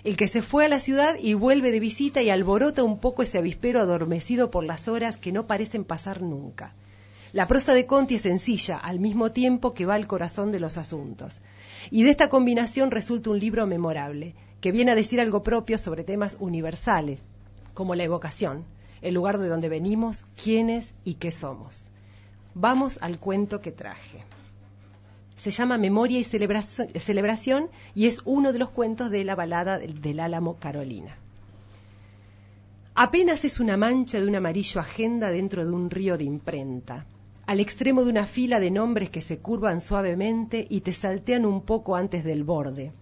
el 0.04 0.16
que 0.16 0.28
se 0.28 0.42
fue 0.42 0.64
a 0.64 0.68
la 0.68 0.80
ciudad 0.80 1.16
y 1.20 1.34
vuelve 1.34 1.70
de 1.70 1.80
visita 1.80 2.22
y 2.22 2.30
alborota 2.30 2.84
un 2.84 2.98
poco 2.98 3.22
ese 3.22 3.38
avispero 3.38 3.80
adormecido 3.80 4.50
por 4.50 4.64
las 4.64 4.88
horas 4.88 5.16
que 5.16 5.32
no 5.32 5.46
parecen 5.46 5.84
pasar 5.84 6.22
nunca. 6.22 6.74
La 7.32 7.46
prosa 7.46 7.74
de 7.74 7.84
Conti 7.84 8.14
es 8.14 8.22
sencilla, 8.22 8.78
al 8.78 9.00
mismo 9.00 9.32
tiempo 9.32 9.74
que 9.74 9.84
va 9.84 9.94
al 9.94 10.06
corazón 10.06 10.50
de 10.50 10.60
los 10.60 10.78
asuntos. 10.78 11.40
Y 11.90 12.02
de 12.02 12.10
esta 12.10 12.30
combinación 12.30 12.90
resulta 12.90 13.30
un 13.30 13.38
libro 13.38 13.66
memorable, 13.66 14.34
que 14.60 14.72
viene 14.72 14.92
a 14.92 14.94
decir 14.94 15.20
algo 15.20 15.42
propio 15.42 15.78
sobre 15.78 16.04
temas 16.04 16.36
universales, 16.40 17.22
como 17.74 17.94
la 17.94 18.04
evocación, 18.04 18.64
el 19.02 19.14
lugar 19.14 19.38
de 19.38 19.48
donde 19.48 19.68
venimos, 19.68 20.26
quiénes 20.42 20.94
y 21.04 21.14
qué 21.14 21.30
somos. 21.30 21.90
Vamos 22.54 22.98
al 23.02 23.18
cuento 23.20 23.60
que 23.60 23.72
traje. 23.72 24.24
Se 25.38 25.52
llama 25.52 25.78
Memoria 25.78 26.18
y 26.18 26.24
Celebración, 26.24 27.70
y 27.94 28.06
es 28.06 28.20
uno 28.24 28.52
de 28.52 28.58
los 28.58 28.70
cuentos 28.70 29.10
de 29.10 29.22
la 29.22 29.36
balada 29.36 29.78
del, 29.78 30.02
del 30.02 30.18
Álamo 30.18 30.56
Carolina. 30.56 31.16
Apenas 32.96 33.44
es 33.44 33.60
una 33.60 33.76
mancha 33.76 34.20
de 34.20 34.26
un 34.26 34.34
amarillo 34.34 34.80
agenda 34.80 35.30
dentro 35.30 35.64
de 35.64 35.70
un 35.70 35.90
río 35.90 36.18
de 36.18 36.24
imprenta, 36.24 37.06
al 37.46 37.60
extremo 37.60 38.02
de 38.02 38.10
una 38.10 38.26
fila 38.26 38.58
de 38.58 38.72
nombres 38.72 39.10
que 39.10 39.20
se 39.20 39.38
curvan 39.38 39.80
suavemente 39.80 40.66
y 40.68 40.80
te 40.80 40.92
saltean 40.92 41.46
un 41.46 41.62
poco 41.62 41.94
antes 41.94 42.24
del 42.24 42.42
borde, 42.42 42.92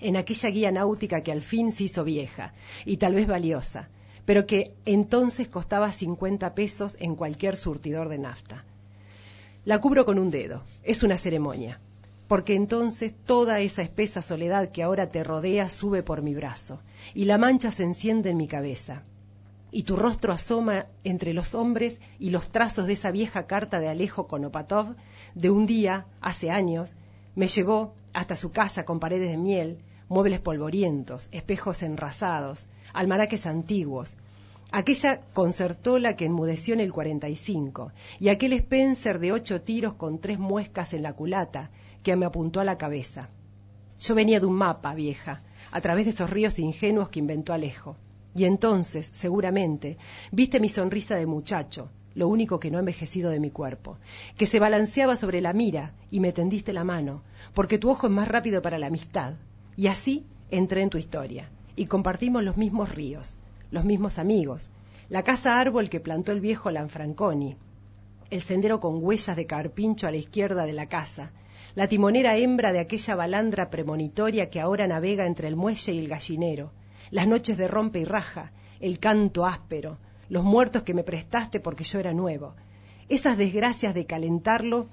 en 0.00 0.18
aquella 0.18 0.50
guía 0.50 0.70
náutica 0.72 1.22
que 1.22 1.32
al 1.32 1.40
fin 1.40 1.72
se 1.72 1.84
hizo 1.84 2.04
vieja 2.04 2.52
y 2.84 2.98
tal 2.98 3.14
vez 3.14 3.26
valiosa, 3.26 3.88
pero 4.26 4.44
que 4.46 4.74
entonces 4.84 5.48
costaba 5.48 5.90
50 5.90 6.54
pesos 6.54 6.98
en 7.00 7.16
cualquier 7.16 7.56
surtidor 7.56 8.10
de 8.10 8.18
nafta. 8.18 8.66
La 9.64 9.78
cubro 9.78 10.06
con 10.06 10.18
un 10.18 10.30
dedo, 10.30 10.62
es 10.82 11.02
una 11.02 11.18
ceremonia, 11.18 11.80
porque 12.28 12.54
entonces 12.54 13.12
toda 13.26 13.60
esa 13.60 13.82
espesa 13.82 14.22
soledad 14.22 14.70
que 14.70 14.82
ahora 14.82 15.10
te 15.10 15.22
rodea 15.22 15.68
sube 15.68 16.02
por 16.02 16.22
mi 16.22 16.34
brazo, 16.34 16.80
y 17.12 17.26
la 17.26 17.36
mancha 17.36 17.70
se 17.70 17.82
enciende 17.82 18.30
en 18.30 18.38
mi 18.38 18.48
cabeza, 18.48 19.02
y 19.70 19.82
tu 19.82 19.96
rostro 19.96 20.32
asoma 20.32 20.86
entre 21.04 21.34
los 21.34 21.54
hombres 21.54 22.00
y 22.18 22.30
los 22.30 22.48
trazos 22.48 22.86
de 22.86 22.94
esa 22.94 23.10
vieja 23.10 23.46
carta 23.46 23.80
de 23.80 23.88
Alejo 23.88 24.26
Konopatov 24.26 24.96
de 25.34 25.50
un 25.50 25.66
día, 25.66 26.06
hace 26.22 26.50
años, 26.50 26.94
me 27.34 27.46
llevó 27.46 27.94
hasta 28.14 28.36
su 28.36 28.52
casa 28.52 28.86
con 28.86 28.98
paredes 28.98 29.30
de 29.30 29.36
miel, 29.36 29.78
muebles 30.08 30.40
polvorientos, 30.40 31.28
espejos 31.32 31.82
enrasados, 31.82 32.66
almanaques 32.94 33.44
antiguos, 33.44 34.16
aquella 34.72 35.20
concertola 35.32 36.16
que 36.16 36.26
enmudeció 36.26 36.74
en 36.74 36.80
el 36.80 36.92
45 36.92 37.92
y 38.20 38.28
aquel 38.28 38.52
Spencer 38.52 39.18
de 39.18 39.32
ocho 39.32 39.62
tiros 39.62 39.94
con 39.94 40.20
tres 40.20 40.38
muescas 40.38 40.94
en 40.94 41.02
la 41.02 41.12
culata 41.12 41.70
que 42.02 42.14
me 42.16 42.26
apuntó 42.26 42.60
a 42.60 42.64
la 42.64 42.78
cabeza. 42.78 43.28
Yo 43.98 44.14
venía 44.14 44.40
de 44.40 44.46
un 44.46 44.54
mapa, 44.54 44.94
vieja, 44.94 45.42
a 45.70 45.80
través 45.80 46.04
de 46.04 46.12
esos 46.12 46.30
ríos 46.30 46.58
ingenuos 46.58 47.08
que 47.08 47.18
inventó 47.18 47.52
Alejo. 47.52 47.96
Y 48.34 48.44
entonces, 48.44 49.06
seguramente, 49.12 49.98
viste 50.30 50.60
mi 50.60 50.68
sonrisa 50.68 51.16
de 51.16 51.26
muchacho, 51.26 51.90
lo 52.14 52.28
único 52.28 52.60
que 52.60 52.70
no 52.70 52.78
ha 52.78 52.80
envejecido 52.80 53.30
de 53.30 53.40
mi 53.40 53.50
cuerpo, 53.50 53.98
que 54.36 54.46
se 54.46 54.60
balanceaba 54.60 55.16
sobre 55.16 55.40
la 55.40 55.52
mira 55.52 55.94
y 56.10 56.20
me 56.20 56.32
tendiste 56.32 56.72
la 56.72 56.84
mano, 56.84 57.22
porque 57.54 57.78
tu 57.78 57.90
ojo 57.90 58.06
es 58.06 58.12
más 58.12 58.28
rápido 58.28 58.62
para 58.62 58.78
la 58.78 58.86
amistad. 58.86 59.34
Y 59.76 59.88
así 59.88 60.26
entré 60.50 60.82
en 60.82 60.90
tu 60.90 60.98
historia, 60.98 61.50
y 61.76 61.86
compartimos 61.86 62.42
los 62.42 62.56
mismos 62.56 62.94
ríos, 62.94 63.36
los 63.70 63.84
mismos 63.84 64.18
amigos, 64.18 64.70
la 65.08 65.22
casa 65.22 65.60
árbol 65.60 65.88
que 65.88 66.00
plantó 66.00 66.32
el 66.32 66.40
viejo 66.40 66.70
Lanfranconi, 66.70 67.56
el 68.30 68.40
sendero 68.40 68.80
con 68.80 69.02
huellas 69.02 69.36
de 69.36 69.46
carpincho 69.46 70.06
a 70.06 70.10
la 70.10 70.16
izquierda 70.16 70.66
de 70.66 70.72
la 70.72 70.88
casa, 70.88 71.32
la 71.74 71.88
timonera 71.88 72.36
hembra 72.36 72.72
de 72.72 72.80
aquella 72.80 73.14
balandra 73.14 73.70
premonitoria 73.70 74.50
que 74.50 74.60
ahora 74.60 74.86
navega 74.86 75.26
entre 75.26 75.48
el 75.48 75.56
muelle 75.56 75.92
y 75.92 75.98
el 75.98 76.08
gallinero, 76.08 76.72
las 77.10 77.26
noches 77.26 77.58
de 77.58 77.68
rompe 77.68 78.00
y 78.00 78.04
raja, 78.04 78.52
el 78.80 78.98
canto 78.98 79.46
áspero, 79.46 79.98
los 80.28 80.44
muertos 80.44 80.82
que 80.82 80.94
me 80.94 81.04
prestaste 81.04 81.60
porque 81.60 81.84
yo 81.84 81.98
era 81.98 82.12
nuevo, 82.12 82.54
esas 83.08 83.36
desgracias 83.36 83.94
de 83.94 84.06
calentarlo 84.06 84.88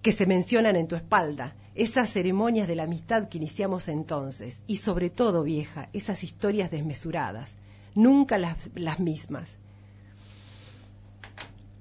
que 0.00 0.12
se 0.12 0.26
mencionan 0.26 0.76
en 0.76 0.88
tu 0.88 0.96
espalda, 0.96 1.54
esas 1.74 2.10
ceremonias 2.10 2.68
de 2.68 2.74
la 2.74 2.82
amistad 2.82 3.28
que 3.28 3.38
iniciamos 3.38 3.88
entonces, 3.88 4.62
y 4.66 4.76
sobre 4.76 5.08
todo, 5.08 5.42
vieja, 5.42 5.88
esas 5.92 6.22
historias 6.22 6.70
desmesuradas, 6.70 7.56
nunca 7.94 8.38
las, 8.38 9.00
mismas. 9.00 9.48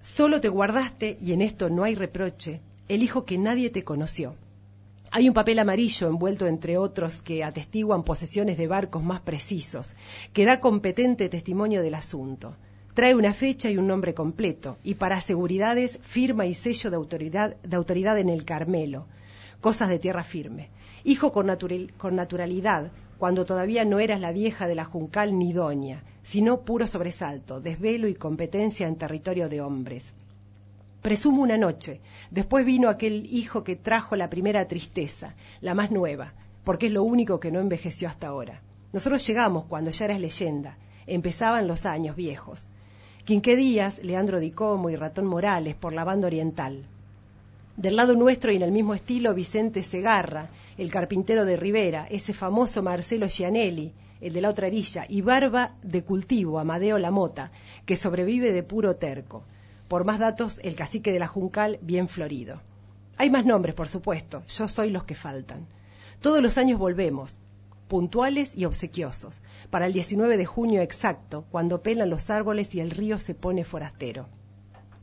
Solo 0.02 0.40
te 0.40 0.50
guardaste, 0.50 1.18
y 1.22 1.34
en 1.34 1.42
esto 1.42 1.70
no 1.70 1.84
hay 1.84 1.96
reproche, 1.96 2.62
el 2.88 3.04
hijo 3.04 3.26
que 3.26 3.38
nadie 3.38 3.70
te 3.70 3.84
conoció. 3.84 4.36
Hay 5.12 5.28
un 5.28 5.34
papel 5.34 5.60
amarillo 5.60 6.08
envuelto 6.08 6.48
entre 6.48 6.78
otros 6.78 7.20
que 7.20 7.44
atestiguan 7.44 8.04
posesiones 8.04 8.58
de 8.58 8.68
barcos 8.68 9.04
más 9.04 9.20
precisos, 9.20 9.96
que 10.32 10.46
da 10.46 10.62
competente 10.62 11.28
testimonio 11.28 11.82
del 11.82 11.96
asunto. 11.96 12.56
Trae 12.94 13.14
una 13.14 13.34
fecha 13.34 13.70
y 13.70 13.78
un 13.78 13.88
nombre 13.88 14.14
completo, 14.14 14.78
y 14.84 14.96
para 14.96 15.20
seguridades 15.20 16.00
firma 16.02 16.46
y 16.46 16.54
sello 16.54 16.90
de 16.90 16.96
autoridad, 16.96 17.58
de 17.58 17.76
autoridad 17.76 18.18
en 18.20 18.30
el 18.30 18.46
Carmelo, 18.46 19.06
cosas 19.62 19.90
de 19.90 20.00
tierra 20.00 20.24
firme. 20.24 20.70
Hijo 21.04 21.32
con, 21.32 21.46
natural, 21.46 21.94
con 21.98 22.16
naturalidad, 22.16 22.92
cuando 23.18 23.46
todavía 23.46 23.86
no 23.86 24.00
eras 24.00 24.20
la 24.20 24.32
vieja 24.32 24.68
de 24.68 24.76
la 24.76 24.84
Juncal 24.84 25.38
ni 25.38 25.54
doña, 25.54 26.04
sino 26.24 26.62
puro 26.62 26.88
sobresalto, 26.88 27.62
desvelo 27.62 28.08
y 28.08 28.16
competencia 28.16 28.88
en 28.88 28.96
territorio 28.96 29.48
de 29.48 29.62
hombres. 29.62 30.14
Presumo 31.02 31.42
una 31.42 31.58
noche. 31.58 32.02
Después 32.30 32.66
vino 32.66 32.90
aquel 32.90 33.26
hijo 33.32 33.64
que 33.64 33.76
trajo 33.76 34.16
la 34.16 34.30
primera 34.30 34.68
tristeza, 34.68 35.36
la 35.60 35.74
más 35.74 35.92
nueva, 35.92 36.34
porque 36.64 36.88
es 36.88 36.92
lo 36.92 37.04
único 37.04 37.40
que 37.40 37.52
no 37.52 37.60
envejeció 37.60 38.08
hasta 38.08 38.28
ahora. 38.28 38.62
Nosotros 38.94 39.26
llegamos 39.26 39.66
cuando 39.66 39.92
ya 39.92 40.06
eras 40.06 40.20
leyenda. 40.20 40.78
Empezaban 41.08 41.68
los 41.68 41.86
años 41.86 42.16
viejos. 42.16 42.70
Quinqué 43.24 43.56
Díaz, 43.56 44.04
Leandro 44.04 44.40
Di 44.40 44.52
Como 44.52 44.90
y 44.90 44.96
Ratón 44.96 45.26
Morales 45.26 45.76
por 45.76 45.94
la 45.94 46.04
banda 46.04 46.28
oriental. 46.28 46.86
Del 47.78 47.96
lado 47.96 48.16
nuestro 48.16 48.52
y 48.52 48.56
en 48.56 48.62
el 48.62 48.72
mismo 48.72 48.94
estilo 48.94 49.34
Vicente 49.34 49.84
Segarra, 49.84 50.50
el 50.78 50.92
carpintero 50.92 51.46
de 51.46 51.58
Rivera, 51.58 52.08
ese 52.10 52.34
famoso 52.34 52.84
Marcelo 52.84 53.28
Gianelli, 53.28 53.94
el 54.20 54.34
de 54.34 54.42
la 54.42 54.50
otra 54.50 54.68
orilla, 54.68 55.06
y 55.08 55.22
Barba 55.22 55.76
de 55.82 56.04
Cultivo, 56.04 56.60
Amadeo 56.60 57.00
Lamota, 57.00 57.52
que 57.86 57.96
sobrevive 57.96 58.52
de 58.52 58.64
puro 58.64 58.96
terco 58.96 59.44
por 59.92 60.06
más 60.06 60.20
datos, 60.20 60.62
el 60.64 60.78
cacique 60.78 61.12
de 61.12 61.20
la 61.20 61.28
Juncal 61.28 61.78
bien 61.82 62.08
florido. 62.08 62.62
Hay 63.18 63.30
más 63.30 63.46
nombres, 63.46 63.76
por 63.76 63.90
supuesto, 63.90 64.42
yo 64.48 64.70
soy 64.70 64.90
los 64.90 65.04
que 65.04 65.16
faltan. 65.16 65.68
Todos 66.22 66.42
los 66.42 66.58
años 66.58 66.80
volvemos, 66.80 67.36
puntuales 67.90 68.56
y 68.56 68.64
obsequiosos, 68.64 69.42
para 69.70 69.88
el 69.88 69.92
19 69.92 70.38
de 70.38 70.46
junio 70.46 70.80
exacto, 70.80 71.44
cuando 71.52 71.84
pelan 71.84 72.10
los 72.10 72.30
árboles 72.30 72.74
y 72.74 72.80
el 72.80 72.90
río 72.90 73.20
se 73.20 73.36
pone 73.36 73.66
forastero. 73.66 74.30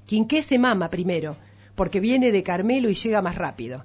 Quinqué 0.07 0.43
se 0.43 0.59
mama 0.59 0.89
primero, 0.89 1.37
porque 1.79 2.01
viene 2.01 2.33
de 2.33 2.43
Carmelo 2.43 2.91
y 2.91 2.95
llega 2.95 3.23
más 3.23 3.37
rápido. 3.37 3.85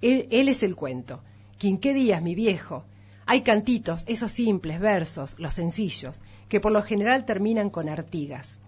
Él, 0.00 0.26
es 0.30 0.62
el 0.62 0.74
cuento. 0.74 1.22
Quinqué 1.58 1.92
Díaz, 1.92 2.22
mi 2.22 2.34
viejo. 2.34 2.84
Hay 3.26 3.42
cantitos, 3.42 4.04
esos 4.08 4.32
simples 4.32 4.80
versos, 4.80 5.36
los 5.38 5.52
sencillos, 5.52 6.22
que 6.48 6.58
por 6.58 6.72
lo 6.72 6.82
general 6.82 7.26
terminan 7.26 7.68
con 7.68 7.90
artigas. 7.90 8.58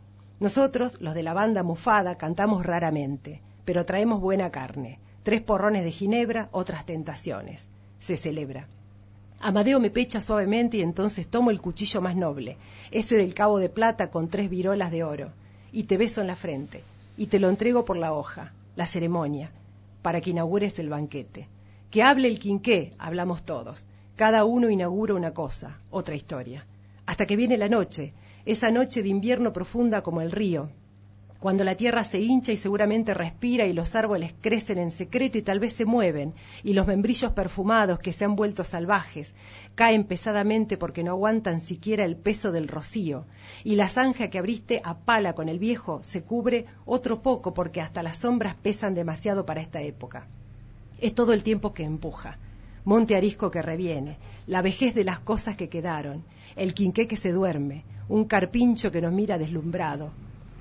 Nosotros, 0.41 0.99
los 1.01 1.15
de 1.15 1.23
la 1.23 1.33
banda 1.33 1.63
mufada, 1.63 2.19
cantamos 2.19 2.67
raramente, 2.67 3.41
pero 3.65 3.87
traemos 3.87 4.21
buena 4.21 4.51
carne. 4.51 4.99
Tres 5.23 5.41
porrones 5.41 5.83
de 5.83 5.93
ginebra, 5.93 6.51
otras 6.53 6.85
tentaciones. 6.85 7.65
Se 7.99 8.19
celebra. 8.19 8.69
Amadeo 9.41 9.81
me 9.81 9.91
pecha 9.91 10.21
suavemente 10.21 10.77
y 10.77 10.83
entonces 10.83 11.27
tomo 11.27 11.51
el 11.51 11.63
cuchillo 11.63 12.03
más 12.03 12.15
noble, 12.15 12.59
ese 12.91 13.17
del 13.17 13.33
cabo 13.33 13.59
de 13.59 13.71
plata 13.71 14.11
con 14.11 14.29
tres 14.29 14.51
virolas 14.51 14.91
de 14.91 15.03
oro, 15.03 15.33
y 15.73 15.85
te 15.85 15.97
beso 15.97 16.21
en 16.21 16.27
la 16.27 16.37
frente, 16.37 16.85
y 17.17 17.29
te 17.29 17.41
lo 17.41 17.49
entrego 17.49 17.87
por 17.87 17.97
la 17.97 18.13
hoja, 18.13 18.53
la 18.77 18.87
ceremonia, 18.87 19.51
para 20.03 20.21
que 20.21 20.31
inaugures 20.31 20.79
el 20.79 20.89
banquete. 20.89 21.49
Que 21.91 22.03
hable 22.03 22.29
el 22.29 22.39
quinqué, 22.39 22.95
hablamos 22.99 23.45
todos. 23.45 23.87
Cada 24.15 24.45
uno 24.45 24.71
inaugura 24.71 25.15
una 25.15 25.33
cosa, 25.35 25.81
otra 25.91 26.15
historia. 26.15 26.67
Hasta 27.07 27.27
que 27.27 27.37
viene 27.37 27.57
la 27.57 27.69
noche, 27.69 28.15
esa 28.45 28.71
noche 28.71 29.03
de 29.03 29.09
invierno 29.09 29.53
profunda 29.53 30.03
como 30.03 30.21
el 30.21 30.31
río, 30.31 30.71
cuando 31.47 31.63
la 31.63 31.77
tierra 31.77 32.03
se 32.03 32.19
hincha 32.21 32.51
y 32.51 32.57
seguramente 32.57 33.15
respira 33.15 33.67
y 33.67 33.73
los 33.73 33.95
árboles 33.95 34.35
crecen 34.41 34.79
en 34.79 34.91
secreto 34.91 35.39
y 35.39 35.43
tal 35.43 35.61
vez 35.61 35.75
se 35.75 35.85
mueven, 35.85 36.35
y 36.65 36.73
los 36.73 36.89
membrillos 36.89 37.31
perfumados 37.31 38.01
que 38.01 38.13
se 38.13 38.25
han 38.25 38.35
vuelto 38.35 38.65
salvajes 38.65 39.33
caen 39.77 40.03
pesadamente 40.03 40.77
porque 40.77 41.05
no 41.05 41.13
aguantan 41.13 41.61
siquiera 41.61 42.05
el 42.05 42.17
peso 42.17 42.51
del 42.51 42.67
rocío, 42.67 43.27
y 43.63 43.77
la 43.77 43.89
zanja 43.89 44.29
que 44.29 44.39
abriste 44.39 44.81
a 44.83 44.99
pala 44.99 45.35
con 45.37 45.49
el 45.49 45.61
viejo 45.61 46.01
se 46.03 46.25
cubre 46.25 46.67
otro 46.85 47.23
poco 47.23 47.55
porque 47.55 47.81
hasta 47.81 48.03
las 48.03 48.17
sombras 48.17 48.57
pesan 48.57 48.95
demasiado 48.95 49.47
para 49.47 49.61
esta 49.61 49.81
época. 49.83 50.27
Es 51.01 51.15
todo 51.15 51.33
el 51.33 51.45
tiempo 51.45 51.73
que 51.73 51.85
empuja. 51.85 52.41
Monte 52.85 53.15
arisco 53.15 53.53
que 53.53 53.63
reviene, 53.63 54.19
la 54.49 54.63
vejez 54.63 54.97
de 54.97 55.05
las 55.05 55.21
cosas 55.21 55.55
que 55.55 55.69
quedaron, 55.69 56.25
el 56.57 56.75
quinqué 56.75 57.07
que 57.07 57.17
se 57.17 57.31
duerme, 57.31 57.85
un 58.09 58.25
carpincho 58.25 58.91
que 58.91 59.01
nos 59.01 59.13
mira 59.13 59.39
deslumbrado, 59.39 60.11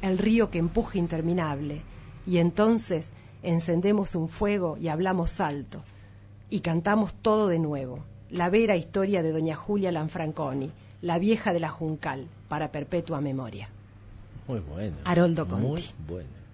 el 0.02 0.18
río 0.18 0.50
que 0.52 0.60
empuja 0.60 0.98
interminable, 0.98 1.82
y 2.26 2.38
entonces 2.38 3.14
encendemos 3.44 4.16
un 4.16 4.30
fuego 4.30 4.78
y 4.78 4.88
hablamos 4.88 5.40
alto, 5.40 5.84
y 6.50 6.62
cantamos 6.62 7.14
todo 7.14 7.48
de 7.48 7.60
nuevo, 7.60 8.00
la 8.30 8.50
vera 8.50 8.76
historia 8.76 9.24
de 9.24 9.32
doña 9.32 9.56
Julia 9.56 9.92
Lanfranconi, 9.92 10.72
la 11.02 11.20
vieja 11.20 11.54
de 11.54 11.60
la 11.60 11.70
Juncal, 11.70 12.28
para 12.48 12.72
perpetua 12.72 13.22
memoria. 13.22 13.70
Muy 14.48 14.60
bueno. 14.60 14.98
Haroldo 15.06 15.48
Conti. 15.48 15.68
Muy 15.68 15.84
bueno. 16.08 16.45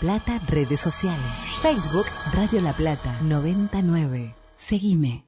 Plata, 0.00 0.38
redes 0.46 0.80
sociales. 0.80 1.24
Facebook, 1.62 2.06
Radio 2.34 2.60
La 2.60 2.72
Plata 2.74 3.18
99. 3.22 4.34
Seguime. 4.56 5.25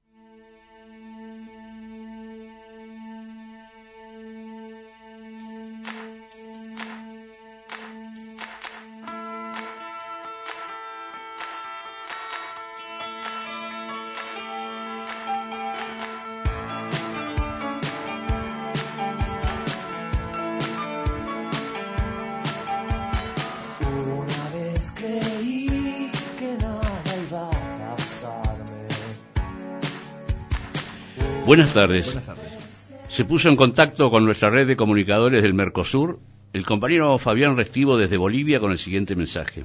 Buenas 31.49 31.73
tardes. 31.73 32.13
Buenas 32.13 32.27
tardes. 32.27 32.93
Se 33.09 33.25
puso 33.25 33.49
en 33.49 33.57
contacto 33.57 34.11
con 34.11 34.27
nuestra 34.27 34.51
red 34.51 34.67
de 34.67 34.77
comunicadores 34.77 35.41
del 35.41 35.55
Mercosur 35.55 36.21
el 36.53 36.67
compañero 36.67 37.17
Fabián 37.17 37.57
Restivo 37.57 37.97
desde 37.97 38.19
Bolivia 38.19 38.61
con 38.61 38.71
el 38.71 38.77
siguiente 38.77 39.17
mensaje. 39.17 39.65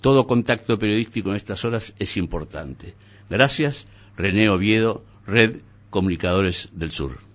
Todo 0.02 0.26
contacto 0.26 0.80
periodístico 0.80 1.30
en 1.30 1.36
estas 1.36 1.64
horas 1.64 1.94
es 2.00 2.18
importante. 2.18 2.96
Gracias, 3.32 3.88
René 4.18 4.49
Oviedo, 4.49 5.06
Red 5.26 5.62
Comunicadores 5.90 6.68
del 6.74 6.91
Sur. 6.91 7.31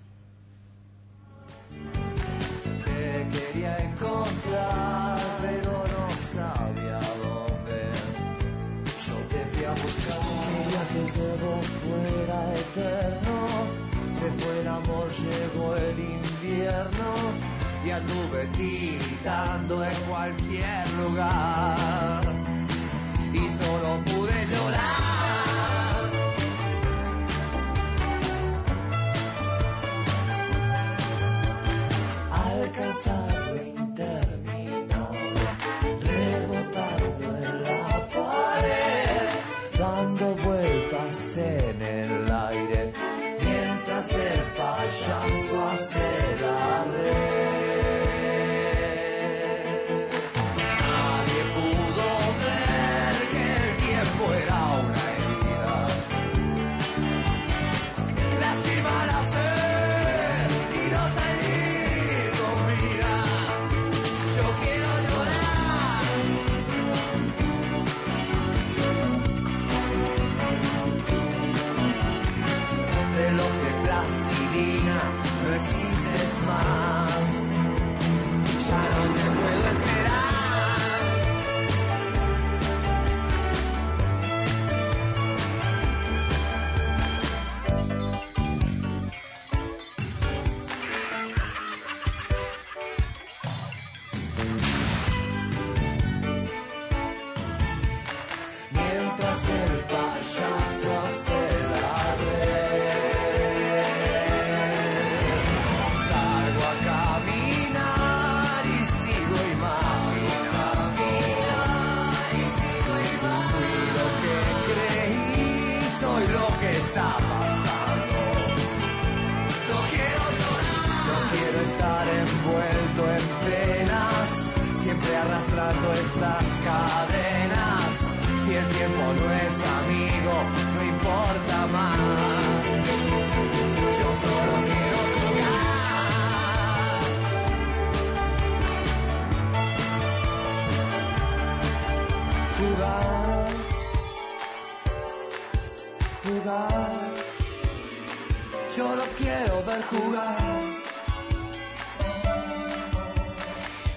sorry. 32.97 33.76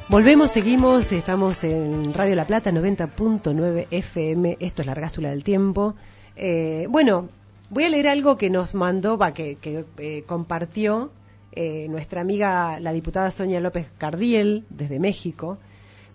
Volvemos, 0.10 0.50
seguimos, 0.50 1.12
estamos 1.12 1.64
en 1.64 2.12
Radio 2.16 2.34
La 2.34 2.46
Plata 2.46 2.72
90.9 2.72 3.86
FM, 3.92 4.58
esto 4.60 4.82
es 4.82 4.86
la 4.88 4.94
Argástula 4.94 5.30
del 5.30 5.44
Tiempo. 5.44 5.94
Eh, 6.36 6.88
bueno, 6.90 7.30
voy 7.70 7.84
a 7.84 7.90
leer 7.90 8.08
algo 8.08 8.36
que 8.36 8.50
nos 8.50 8.74
mandó, 8.74 9.20
va, 9.20 9.36
que, 9.36 9.58
que 9.58 9.86
eh, 10.00 10.24
compartió 10.26 11.12
eh, 11.52 11.86
nuestra 11.90 12.22
amiga 12.22 12.80
la 12.80 12.92
diputada 12.92 13.30
Sonia 13.30 13.60
López 13.60 13.92
Cardiel 14.00 14.66
desde 14.72 14.98
México. 14.98 15.60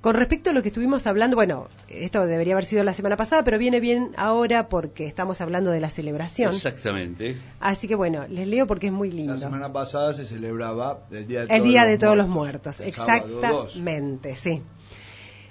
Con 0.05 0.16
respecto 0.16 0.51
a 0.51 0.52
lo 0.52 0.60
que 0.60 0.68
estuvimos 0.68 1.06
hablando, 1.06 1.35
bueno, 1.35 1.68
esto 1.89 2.26
debería 2.26 2.52
haber 2.52 2.66
sido 2.66 2.85
la 2.85 2.93
semana 2.93 3.16
pasada, 3.16 3.43
pero 3.43 3.56
viene 3.59 3.81
bien 3.81 4.10
ahora 4.18 4.68
porque 4.68 5.06
estamos 5.06 5.40
hablando 5.40 5.70
de 5.70 5.81
la 5.81 5.89
celebración. 5.89 6.55
Exactamente. 6.55 7.39
Así 7.59 7.89
que 7.89 7.94
bueno, 7.94 8.26
les 8.28 8.47
leo 8.47 8.66
porque 8.66 8.89
es 8.89 8.93
muy 8.93 9.10
lindo. 9.10 9.32
La 9.32 9.39
semana 9.39 9.72
pasada 9.72 10.12
se 10.12 10.26
celebraba 10.26 11.06
el 11.10 11.26
Día 11.26 11.39
de, 11.39 11.44
El 11.44 11.48
todos, 11.48 11.64
Día 11.70 11.82
los 11.85 11.90
de 11.90 11.97
Todos 11.98 12.16
los 12.18 12.28
Muertos. 12.28 12.81
El 12.81 12.89
exactamente, 12.89 14.36
sí. 14.36 14.60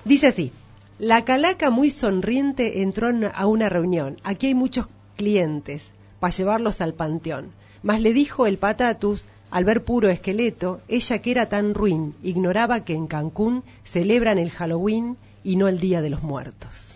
Dice 0.06 0.28
así, 0.28 0.52
la 1.00 1.26
calaca 1.26 1.72
muy 1.72 1.90
sonriente 1.90 2.84
entró 2.84 3.10
en- 3.10 3.32
a 3.34 3.48
una 3.48 3.70
reunión. 3.70 4.18
Aquí 4.24 4.46
hay 4.46 4.54
muchos 4.54 4.88
clientes 5.18 5.90
para 6.20 6.32
llevarlos 6.32 6.80
al 6.80 6.94
panteón. 6.94 7.54
Mas 7.82 8.02
le 8.02 8.14
dijo 8.14 8.46
el 8.46 8.60
patatus, 8.60 9.26
al 9.54 9.66
ver 9.66 9.84
puro 9.84 10.10
esqueleto, 10.10 10.82
ella 10.88 11.20
que 11.20 11.30
era 11.32 11.48
tan 11.48 11.76
ruin, 11.76 12.16
ignoraba 12.24 12.84
que 12.84 12.94
en 12.94 13.06
Cancún 13.06 13.64
celebran 13.84 14.40
el 14.40 14.50
Halloween 14.50 15.16
y 15.44 15.58
no 15.58 15.68
el 15.68 15.80
Día 15.80 16.02
de 16.02 16.10
los 16.10 16.24
Muertos. 16.24 16.96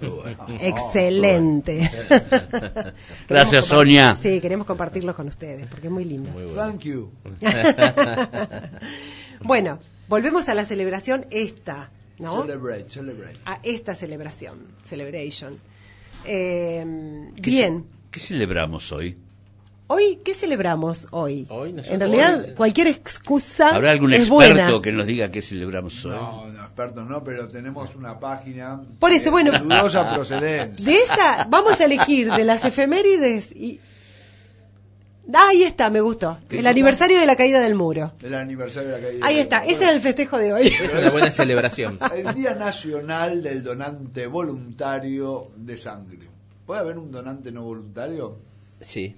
Excelente. 0.59 1.88
Gracias, 3.29 3.65
Sonia. 3.65 4.15
Sí, 4.15 4.41
queremos 4.41 4.65
compartirlo 4.65 5.15
con 5.15 5.27
ustedes 5.27 5.67
porque 5.67 5.88
es 5.88 5.93
muy 5.93 6.03
lindo. 6.05 6.31
Thank 6.55 6.79
you. 6.81 7.11
bueno, 9.41 9.79
volvemos 10.07 10.49
a 10.49 10.55
la 10.55 10.65
celebración 10.65 11.25
esta, 11.29 11.91
¿no? 12.19 12.41
Celebrate, 12.41 12.89
celebrate. 12.89 13.38
A 13.45 13.59
esta 13.63 13.93
celebración, 13.95 14.59
celebration. 14.81 15.57
Eh, 16.25 17.29
¿Qué 17.35 17.49
bien, 17.51 17.84
ce- 17.84 18.09
¿Qué 18.11 18.19
celebramos 18.19 18.91
hoy? 18.91 19.15
Hoy, 19.88 20.19
¿qué 20.23 20.34
celebramos 20.34 21.07
hoy? 21.11 21.47
Hoy 21.49 21.73
nosotros- 21.73 21.93
en 21.93 21.99
realidad, 21.99 22.43
hoy- 22.49 22.53
cualquier 22.55 22.88
excusa 22.88 23.69
¿Habrá 23.76 23.91
algún 23.91 24.14
es 24.14 24.27
experto 24.27 24.53
buena. 24.53 24.81
que 24.81 24.91
nos 24.91 25.05
diga 25.07 25.31
qué 25.31 25.41
celebramos 25.41 26.03
hoy? 26.05 26.11
No, 26.11 26.47
no, 26.47 26.61
expertos 26.64 27.07
no, 27.07 27.23
pero 27.23 27.47
tenemos 27.47 27.95
una 27.95 28.19
página 28.19 28.81
Por 28.99 29.11
eso, 29.11 29.26
de 29.26 29.30
bueno. 29.31 29.51
dudosa 29.57 30.14
procedencia. 30.14 30.85
De 30.85 30.95
esa, 30.95 31.45
vamos 31.49 31.80
a 31.81 31.85
elegir 31.85 32.31
de 32.31 32.43
las 32.43 32.65
efemérides 32.65 33.51
y... 33.51 33.80
Ah, 35.34 35.49
ahí 35.49 35.64
está, 35.64 35.89
me 35.89 35.99
gustó. 35.99 36.38
¿Qué 36.47 36.59
El 36.59 36.68
aniversario 36.68 37.19
de 37.19 37.26
la 37.26 37.35
caída 37.35 37.59
del 37.59 37.76
muro. 37.76 38.14
El 38.23 38.34
aniversario 38.34 38.89
de 38.89 38.95
la 39.01 39.07
caída. 39.07 39.26
Ahí 39.27 39.39
está, 39.39 39.65
ese 39.65 39.84
es 39.84 39.89
el 39.91 39.99
festejo 39.99 40.38
de 40.38 40.53
hoy. 40.53 40.68
Es 40.68 40.80
una 40.97 41.09
buena 41.11 41.30
celebración. 41.31 41.99
El 42.15 42.34
Día 42.34 42.53
Nacional 42.55 43.43
del 43.43 43.61
Donante 43.61 44.26
Voluntario 44.27 45.49
de 45.57 45.77
Sangre. 45.77 46.30
¿Puede 46.65 46.80
haber 46.80 46.97
un 46.97 47.11
donante 47.11 47.51
no 47.51 47.64
voluntario? 47.64 48.38
Sí. 48.80 49.15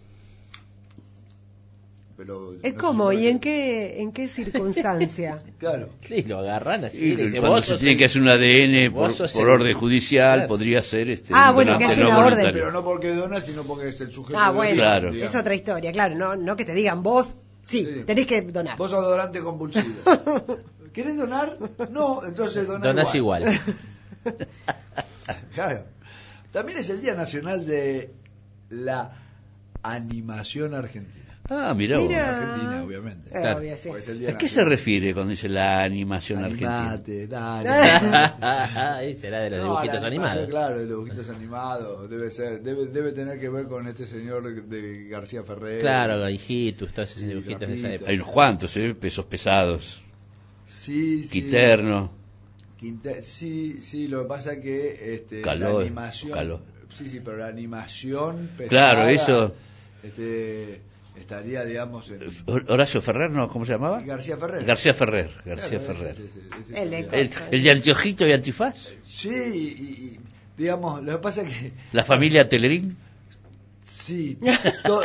Pero... 2.19 2.53
Es 2.61 2.73
no 2.73 2.79
como, 2.79 3.13
¿y 3.13 3.27
en 3.29 3.39
qué, 3.39 4.01
en 4.01 4.11
qué 4.11 4.27
circunstancia? 4.27 5.39
Claro. 5.57 5.89
Sí, 6.01 6.21
lo 6.23 6.39
agarran 6.39 6.83
así. 6.85 7.13
Y 7.13 7.15
le 7.15 7.23
dice, 7.23 7.39
cuando 7.39 7.55
vos 7.57 7.65
se 7.65 7.77
tiene 7.77 7.93
el- 7.93 7.97
que 7.97 8.05
hacer 8.05 8.21
un 8.21 8.27
ADN 8.27 8.89
vos 8.93 9.13
por, 9.17 9.31
por 9.31 9.41
el- 9.43 9.49
orden 9.49 9.73
judicial, 9.73 10.33
Claro. 10.39 10.47
podría 10.49 10.81
ser 10.81 11.09
este, 11.09 11.29
Ah, 11.33 11.51
bueno, 11.51 11.77
que 11.77 11.85
haya 11.85 12.03
no 12.03 12.09
una 12.09 12.17
orden. 12.19 12.29
voluntario. 12.31 12.53
Pero 12.61 12.71
no 12.73 12.83
porque 12.83 13.13
dona, 13.15 13.39
sino 13.41 13.63
porque 13.63 13.87
es 13.87 14.01
el 14.01 14.11
sujeto 14.11 14.37
Ah, 14.37 14.49
de 14.51 14.55
bueno, 14.57 14.75
Claro. 14.75 15.09
es 15.13 15.33
otra 15.35 15.55
historia, 15.55 15.91
claro, 15.93 16.15
no, 16.17 16.35
no 16.35 16.55
que 16.57 16.65
te 16.65 16.73
digan 16.73 17.01
vos, 17.03 17.35
sí, 17.65 17.85
Sí. 17.85 18.03
tenés 18.05 18.27
que 18.27 18.41
donar. 18.41 18.77
Vos 18.77 18.91
sos 18.91 19.03
donante 19.05 19.39
compulsivo. 19.39 19.85
¿Querés 20.93 21.17
donar? 21.17 21.57
No, 21.91 22.21
entonces 22.25 22.67
dona 22.67 22.85
Donás 22.87 23.15
igual. 23.15 23.45
Claro. 25.53 25.85
También 26.51 26.79
es 26.79 26.89
el 26.89 27.01
Día 27.01 27.13
Nacional 27.13 27.65
de 27.65 28.11
la 28.69 29.15
Animación 29.83 30.73
Argentina. 30.73 31.28
Ah, 31.51 31.73
mirá 31.75 31.97
vos. 31.97 32.07
Mira. 32.07 32.37
Argentina, 32.37 32.83
obviamente. 32.83 33.29
Eh, 33.29 33.41
Claro. 33.41 33.57
obvio, 33.59 33.75
sí. 33.75 33.87
Porque 33.89 34.01
es 34.03 34.07
el 34.09 34.19
Día 34.19 34.29
¿A 34.29 34.37
qué 34.37 34.47
se 34.47 34.55
Nacional. 34.57 34.69
refiere 34.71 35.13
cuando 35.13 35.29
dice 35.31 35.49
la 35.49 35.83
animación 35.83 36.39
argentina? 36.43 36.81
Animate, 36.91 37.27
dale. 37.27 37.69
Ahí 38.41 39.15
será 39.15 39.39
de 39.41 39.49
los 39.49 39.59
No, 39.59 39.65
dibujitos 39.65 40.01
la 40.01 40.07
animación, 40.07 40.43
animados. 40.43 40.49
Claro, 40.49 40.73
de 40.75 40.85
los 40.85 40.89
dibujitos 40.89 41.29
animados. 41.29 42.09
Debe 42.09 42.31
ser, 42.31 42.61
debe, 42.61 42.85
debe 42.87 43.11
tener 43.13 43.39
que 43.39 43.49
ver 43.49 43.65
con 43.67 43.87
este 43.87 44.05
señor 44.05 44.63
de 44.65 45.07
García 45.07 45.43
Ferrer. 45.43 45.81
Claro, 45.81 46.29
hijitos, 46.29 46.93
todos 46.93 47.09
esos 47.09 47.21
Sí, 47.21 47.27
dibujitos 47.27 47.67
de 47.67 47.73
esa 47.73 47.93
época. 47.93 48.09
Hay 48.11 48.15
unos 48.17 48.27
cuantos, 48.27 48.77
¿eh? 48.77 48.93
Pesos 48.93 49.25
pesados. 49.25 50.03
Sí, 50.67 51.23
sí. 51.25 51.41
Quiterno. 51.41 52.11
Quinte- 52.79 53.21
sí, 53.23 53.79
sí, 53.81 54.07
lo 54.07 54.21
que 54.21 54.27
pasa 54.29 54.53
es 54.53 54.59
que 54.59 55.15
este, 55.15 55.41
Caló, 55.41 55.79
la 55.79 55.81
animación. 55.85 56.31
caló. 56.37 56.61
Sí, 56.93 57.09
sí, 57.09 57.19
pero 57.25 57.37
la 57.37 57.47
animación 57.47 58.49
pesada, 58.57 58.69
Claro, 58.93 59.09
eso- 59.09 59.53
Este, 60.03 60.79
estaría, 61.19 61.63
digamos, 61.63 62.09
en. 62.11 62.21
Horacio 62.67 63.01
Ferrer, 63.01 63.29
¿no? 63.31 63.47
¿Cómo 63.49 63.65
se 63.65 63.73
llamaba? 63.73 63.99
García 64.01 64.37
Ferrer. 64.37 64.65
García 64.65 64.93
Ferrer. 64.93 65.29
García 65.45 65.79
Claro, 65.79 65.93
Ferrer. 65.93 66.15
ese- 66.15 66.23
ese- 66.61 66.73
ese- 66.73 66.83
El 66.83 66.93
El, 66.93 67.31
el 67.51 67.63
de 67.63 67.71
anteojito 67.71 68.27
y 68.27 68.31
antifaz. 68.31 68.89
Sí, 69.03 69.29
y, 69.29 69.59
y, 70.15 70.19
digamos, 70.57 71.03
lo 71.03 71.13
que 71.13 71.17
pasa 71.19 71.41
es 71.43 71.53
que. 71.53 71.73
La 71.91 72.03
familia 72.03 72.47
Telerín. 72.49 72.97
Sí, 73.85 74.37
to- 74.83 75.01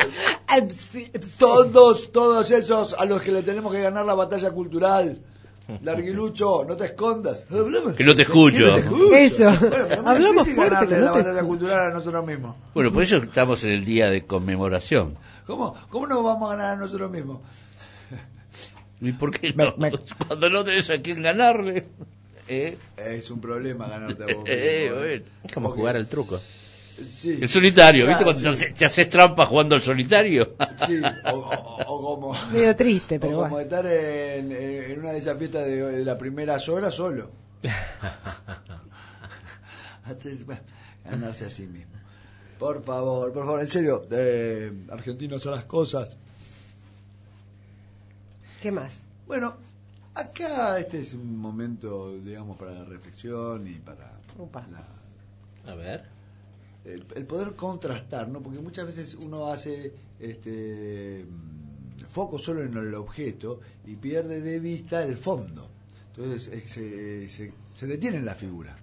todos, 1.39 2.13
todos 2.13 2.51
esos 2.51 2.95
a 2.95 3.05
los 3.07 3.23
que 3.23 3.33
le 3.33 3.43
tenemos 3.43 3.73
que 3.73 3.81
ganar 3.81 4.05
la 4.05 4.15
batalla 4.15 4.51
cultural. 4.51 5.21
Larguilucho, 5.83 6.65
no 6.65 6.77
te 6.77 6.85
escondas. 6.87 7.47
Hablamos. 7.51 7.95
Que 7.95 8.05
no 8.05 8.15
te 8.15 8.23
escucho. 8.23 8.67
No 8.67 8.75
te 8.75 8.81
escucho. 8.81 9.17
Eso. 9.17 9.57
Bueno, 9.61 10.09
Hablamos 10.09 10.49
fuerte, 10.49 10.75
ganarle 10.75 10.89
que 10.89 11.01
no 11.01 11.07
la 11.07 11.13
te 11.13 11.19
batalla 11.23 11.43
cultural 11.43 11.81
a 11.81 11.95
nosotros 11.95 12.27
mismos. 12.27 12.57
Bueno, 12.75 12.93
por 12.93 13.03
eso 13.03 13.17
estamos 13.17 13.65
en 13.65 13.71
el 13.71 13.85
día 13.85 14.11
de 14.11 14.27
conmemoración. 14.27 15.17
¿Cómo, 15.47 15.75
¿Cómo 15.91 16.07
nos 16.07 16.23
vamos 16.23 16.53
a 16.53 16.57
ganar 16.57 16.73
a 16.73 16.77
nosotros 16.77 17.11
mismos? 17.11 17.41
¿Y 19.01 19.13
por 19.13 19.31
qué 19.31 19.53
no? 19.53 19.75
Cuando 20.29 20.51
no 20.51 20.65
tenés 20.65 20.91
a 20.91 21.01
quién 21.01 21.23
ganarle. 21.23 21.87
¿Eh? 22.49 22.77
Es 22.97 23.31
un 23.31 23.41
problema 23.41 23.89
ganarte 23.89 24.23
a 24.23 24.27
vos 24.27 24.37
mismo. 24.45 24.47
Eh, 24.47 24.87
¿eh? 24.87 24.93
bueno. 24.93 25.25
Es 25.45 25.53
como 25.53 25.71
jugar 25.71 25.97
al 25.97 26.09
truco. 26.09 26.41
Sí. 27.11 27.39
El 27.43 27.49
solitario, 27.49 28.05
Claro, 28.05 28.25
¿viste? 28.27 28.43
Cuando 28.43 28.57
sí. 28.57 28.67
te- 28.73 28.85
haces 28.85 29.09
trampa 29.09 29.47
jugando 29.47 29.75
al 29.75 29.83
solitario. 29.83 30.55
Sí, 30.87 31.01
o, 31.25 31.31
o- 31.37 31.83
o 31.87 32.03
como, 32.17 32.37
Medio 32.53 32.77
triste, 32.77 33.17
o 33.17 33.21
pero 33.21 33.37
como 33.37 33.49
bueno. 33.49 33.61
estar 33.61 33.87
en, 33.87 34.53
en 34.53 35.01
una 35.01 35.13
de 35.13 35.19
esas 35.19 35.37
fiestas 35.39 35.65
de, 35.67 35.83
de 35.83 36.05
las 36.05 36.17
primeras 36.19 36.69
horas 36.69 36.95
solo. 36.95 37.31
Ganarse 41.05 41.47
a 41.47 41.51
sí 41.51 41.67
mismo. 41.67 41.93
Por 42.59 42.83
favor, 42.85 43.33
por 43.33 43.45
favor, 43.45 43.61
en 43.61 43.69
serio, 43.71 44.07
eh, 44.11 44.73
argentinos 44.91 45.43
son 45.43 45.55
las 45.55 45.65
cosas. 45.65 46.17
¿Qué 48.63 48.71
más? 48.71 49.05
Bueno, 49.27 49.57
acá 50.15 50.79
este 50.79 51.01
es 51.01 51.13
un 51.15 51.37
momento, 51.37 52.17
digamos, 52.19 52.57
para 52.57 52.73
la 52.73 52.85
reflexión 52.85 53.67
y 53.67 53.75
para 53.81 54.13
Upa. 54.39 54.67
la- 54.71 55.73
A 55.73 55.75
ver. 55.75 56.05
El, 56.85 57.05
el 57.15 57.25
poder 57.27 57.55
contrastar, 57.55 58.29
¿no? 58.29 58.41
Porque 58.41 58.59
muchas 58.61 58.87
veces 58.87 59.17
uno 59.25 59.53
hace 59.53 59.93
este 60.21 61.25
foco 62.09 62.39
solo 62.39 62.63
en 62.63 62.77
el 62.77 62.95
objeto 62.95 63.61
y 63.87 63.97
pierde 63.97 64.41
de 64.41 64.59
vista 64.61 65.03
el 65.03 65.17
fondo. 65.17 65.69
Entonces 66.17 66.49
eh, 66.53 66.63
se, 66.69 67.29
se, 67.29 67.53
se 67.75 67.87
detiene 67.87 68.19
en 68.19 68.25
la 68.27 68.35
figura 68.35 68.77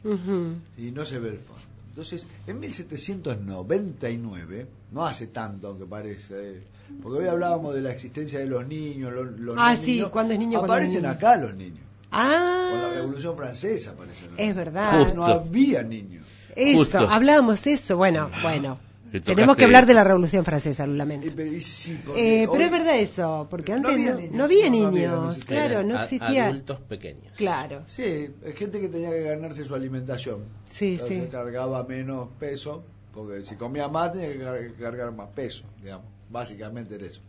y 0.78 0.92
no 0.92 1.06
se 1.06 1.20
ve 1.20 1.30
el 1.30 1.40
fondo. 1.40 1.62
Entonces, 1.90 2.26
en 2.48 2.60
1799, 2.60 4.68
no 4.92 5.06
hace 5.06 5.28
tanto 5.28 5.68
aunque 5.68 5.86
parece, 5.86 6.58
eh, 6.58 6.64
porque 7.02 7.20
hoy 7.20 7.28
hablábamos 7.28 7.76
de 7.76 7.82
la 7.82 7.92
existencia 7.92 8.40
de 8.40 8.46
los 8.48 8.66
niños, 8.68 9.14
los, 9.14 9.40
los 9.40 9.56
Ah, 9.58 9.74
no 9.76 9.82
sí, 9.82 9.94
niños, 9.96 10.10
¿cuándo 10.10 10.34
es 10.34 10.40
niño, 10.40 10.60
es 10.60 10.64
aparecen 10.64 11.02
niño? 11.02 11.12
acá 11.14 11.36
los 11.38 11.54
niños. 11.56 11.80
Con 12.10 12.20
la 12.20 12.28
Ah, 12.28 12.92
Revolución 12.96 13.38
Francesa 13.38 13.92
aparecen. 13.92 14.32
los 14.32 14.40
es 14.40 14.46
niños. 14.46 14.56
verdad. 14.56 15.14
No 15.16 15.26
había 15.26 15.84
niños. 15.84 16.26
Eso, 16.56 16.78
Justo. 16.80 17.00
hablábamos 17.10 17.66
eso. 17.68 17.98
Bueno, 17.98 18.30
bueno. 18.42 18.80
Le 19.12 19.20
tocaste- 19.20 19.36
Tenemos 19.36 19.58
que 19.58 19.66
hablar 19.66 19.86
de 19.86 19.94
la 19.94 20.06
Revolución 20.06 20.46
Francesa, 20.46 20.88
lo 20.88 20.94
lamento. 20.94 21.28
Y, 21.28 21.32
pero- 21.32 21.52
y 21.52 21.62
sí, 21.62 22.00
porque 22.06 22.44
Eh, 22.44 22.48
pero 22.50 22.64
es 22.64 22.72
verdad 22.72 22.98
eso, 22.98 23.46
porque 23.50 23.72
No 23.74 23.78
antes 23.80 23.92
había 23.94 24.12
no, 24.14 24.18
niños, 24.20 24.36
no 24.36 24.44
había 24.46 24.70
no, 24.70 24.78
no 24.82 24.88
había, 24.88 25.02
niños, 25.10 25.22
no 25.26 25.30
existía. 25.32 25.56
claro, 25.68 25.84
no 25.84 26.02
existía. 26.02 26.46
Adultos 26.48 26.80
pequeños. 26.88 27.34
Claro, 27.36 27.84
Sí, 27.88 28.30
es 28.46 28.56
gente 28.56 28.80
que 28.80 28.88
tenía 28.88 29.10
que 29.10 29.22
ganarse 29.24 29.66
su 29.66 29.76
alimentación. 29.76 30.44
Sí, 30.70 30.94
Entonces 30.94 31.24
sí. 31.26 31.30
cargaba 31.30 31.84
menos 31.84 32.30
peso, 32.40 32.84
porque 33.14 33.42
si 33.44 33.56
comía 33.56 33.90
más 33.90 34.14
tenía 34.14 34.32
que 34.32 34.40
car- 34.40 34.74
cargar 34.80 35.12
más 35.12 35.28
peso, 35.36 35.66
digamos. 35.84 36.06
Básicamente 36.30 36.96
era 36.96 37.08
eso. 37.08 37.20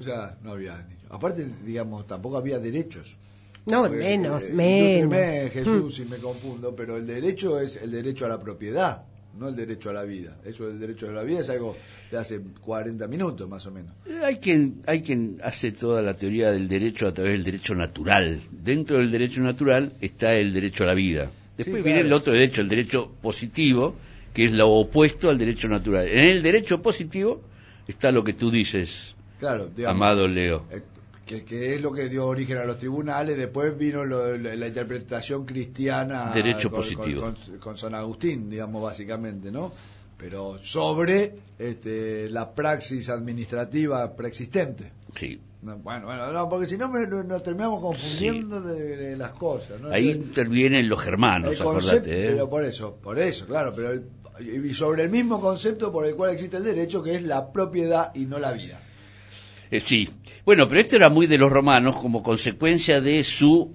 O 0.00 0.04
sea, 0.04 0.36
no 0.42 0.52
había 0.52 0.76
niños. 0.76 1.02
Aparte, 1.10 1.48
digamos, 1.64 2.06
tampoco 2.06 2.36
había 2.36 2.60
derechos. 2.60 3.16
No, 3.66 3.88
menos, 3.88 4.50
eh, 4.50 4.52
menos. 4.52 5.04
indústreme, 5.04 5.50
Jesús, 5.50 5.94
si 5.96 6.04
me 6.04 6.18
confundo, 6.18 6.74
pero 6.76 6.96
el 6.96 7.06
derecho 7.06 7.58
es 7.60 7.76
el 7.76 7.90
derecho 7.90 8.26
a 8.26 8.28
la 8.28 8.40
propiedad, 8.40 9.04
no 9.38 9.48
el 9.48 9.56
derecho 9.56 9.90
a 9.90 9.92
la 9.92 10.04
vida. 10.04 10.36
Eso 10.44 10.66
del 10.66 10.78
derecho 10.78 11.08
a 11.08 11.12
la 11.12 11.22
vida 11.22 11.40
es 11.40 11.50
algo 11.50 11.76
de 12.10 12.18
hace 12.18 12.40
40 12.60 13.06
minutos, 13.08 13.48
más 13.48 13.66
o 13.66 13.70
menos. 13.70 13.92
Hay 14.22 14.36
quien, 14.36 14.82
hay 14.86 15.02
quien 15.02 15.38
hace 15.42 15.72
toda 15.72 16.02
la 16.02 16.14
teoría 16.14 16.52
del 16.52 16.68
derecho 16.68 17.06
a 17.08 17.12
través 17.14 17.32
del 17.32 17.44
derecho 17.44 17.74
natural. 17.74 18.40
Dentro 18.52 18.98
del 18.98 19.10
derecho 19.10 19.40
natural 19.40 19.92
está 20.00 20.34
el 20.34 20.52
derecho 20.52 20.84
a 20.84 20.88
la 20.88 20.94
vida. 20.94 21.30
Después 21.56 21.78
Sí, 21.78 21.82
viene 21.82 22.00
claro. 22.00 22.06
el 22.08 22.12
otro 22.12 22.32
derecho, 22.32 22.60
el 22.62 22.68
derecho 22.68 23.12
positivo, 23.22 23.94
que 24.32 24.44
es 24.44 24.52
lo 24.52 24.68
opuesto 24.70 25.30
al 25.30 25.38
derecho 25.38 25.68
natural. 25.68 26.08
En 26.08 26.24
el 26.24 26.42
derecho 26.42 26.82
positivo 26.82 27.40
está 27.88 28.10
lo 28.12 28.24
que 28.24 28.32
tú 28.34 28.50
dices, 28.50 29.14
Claro, 29.38 29.68
digamos. 29.74 29.96
amado 29.96 30.26
Leo. 30.28 30.64
Eh, 30.70 30.82
que, 31.26 31.44
que 31.44 31.74
es 31.74 31.80
lo 31.82 31.92
que 31.92 32.08
dio 32.08 32.26
origen 32.26 32.58
a 32.58 32.64
los 32.64 32.78
tribunales, 32.78 33.36
después 33.36 33.76
vino 33.78 34.04
lo- 34.04 34.36
la, 34.36 34.54
la 34.54 34.68
interpretación 34.68 35.44
cristiana 35.44 36.30
Derecho 36.32 36.70
con, 36.70 36.80
positivo. 36.80 37.20
con- 37.22 37.34
con- 37.34 37.58
con 37.58 37.78
San 37.78 37.94
Agustín, 37.94 38.50
digamos, 38.50 38.82
básicamente, 38.82 39.50
¿no? 39.50 39.72
Pero 40.18 40.58
sobre 40.62 41.34
este, 41.58 42.28
la 42.30 42.54
praxis 42.54 43.08
administrativa 43.08 44.14
preexistente. 44.14 44.92
Sí. 45.14 45.40
No, 45.62 45.78
bueno, 45.78 46.06
bueno, 46.06 46.30
no, 46.30 46.48
porque 46.48 46.66
si 46.66 46.76
no 46.76 46.88
nos 46.88 47.42
terminamos 47.42 47.80
confundiendo 47.80 48.60
de, 48.60 48.96
de 48.96 49.16
las 49.16 49.32
cosas, 49.32 49.80
¿no? 49.80 49.90
Ahí 49.90 50.10
Entonces, 50.10 50.28
intervienen 50.28 50.88
los 50.88 51.00
germanos, 51.00 51.56
concepto, 51.60 51.96
acordate. 52.00 52.26
¿eh? 52.26 52.30
pero 52.32 52.50
por 52.50 52.64
eso, 52.64 52.96
por 53.02 53.18
eso, 53.18 53.46
claro, 53.46 53.72
pero 53.74 53.92
el- 53.92 54.04
y 54.66 54.74
sobre 54.74 55.04
el 55.04 55.10
mismo 55.10 55.40
concepto 55.40 55.90
por 55.92 56.04
el 56.06 56.16
cual 56.16 56.32
existe 56.32 56.56
el 56.56 56.64
derecho, 56.64 57.02
que 57.02 57.14
es 57.14 57.22
la 57.22 57.50
propiedad 57.52 58.10
y 58.14 58.26
no 58.26 58.38
la 58.38 58.52
vida. 58.52 58.80
Eh, 59.70 59.80
sí. 59.80 60.08
Bueno, 60.44 60.68
pero 60.68 60.80
esto 60.80 60.96
era 60.96 61.08
muy 61.08 61.26
de 61.26 61.38
los 61.38 61.50
romanos 61.50 61.96
como 61.96 62.22
consecuencia 62.22 63.00
de 63.00 63.22
su 63.24 63.74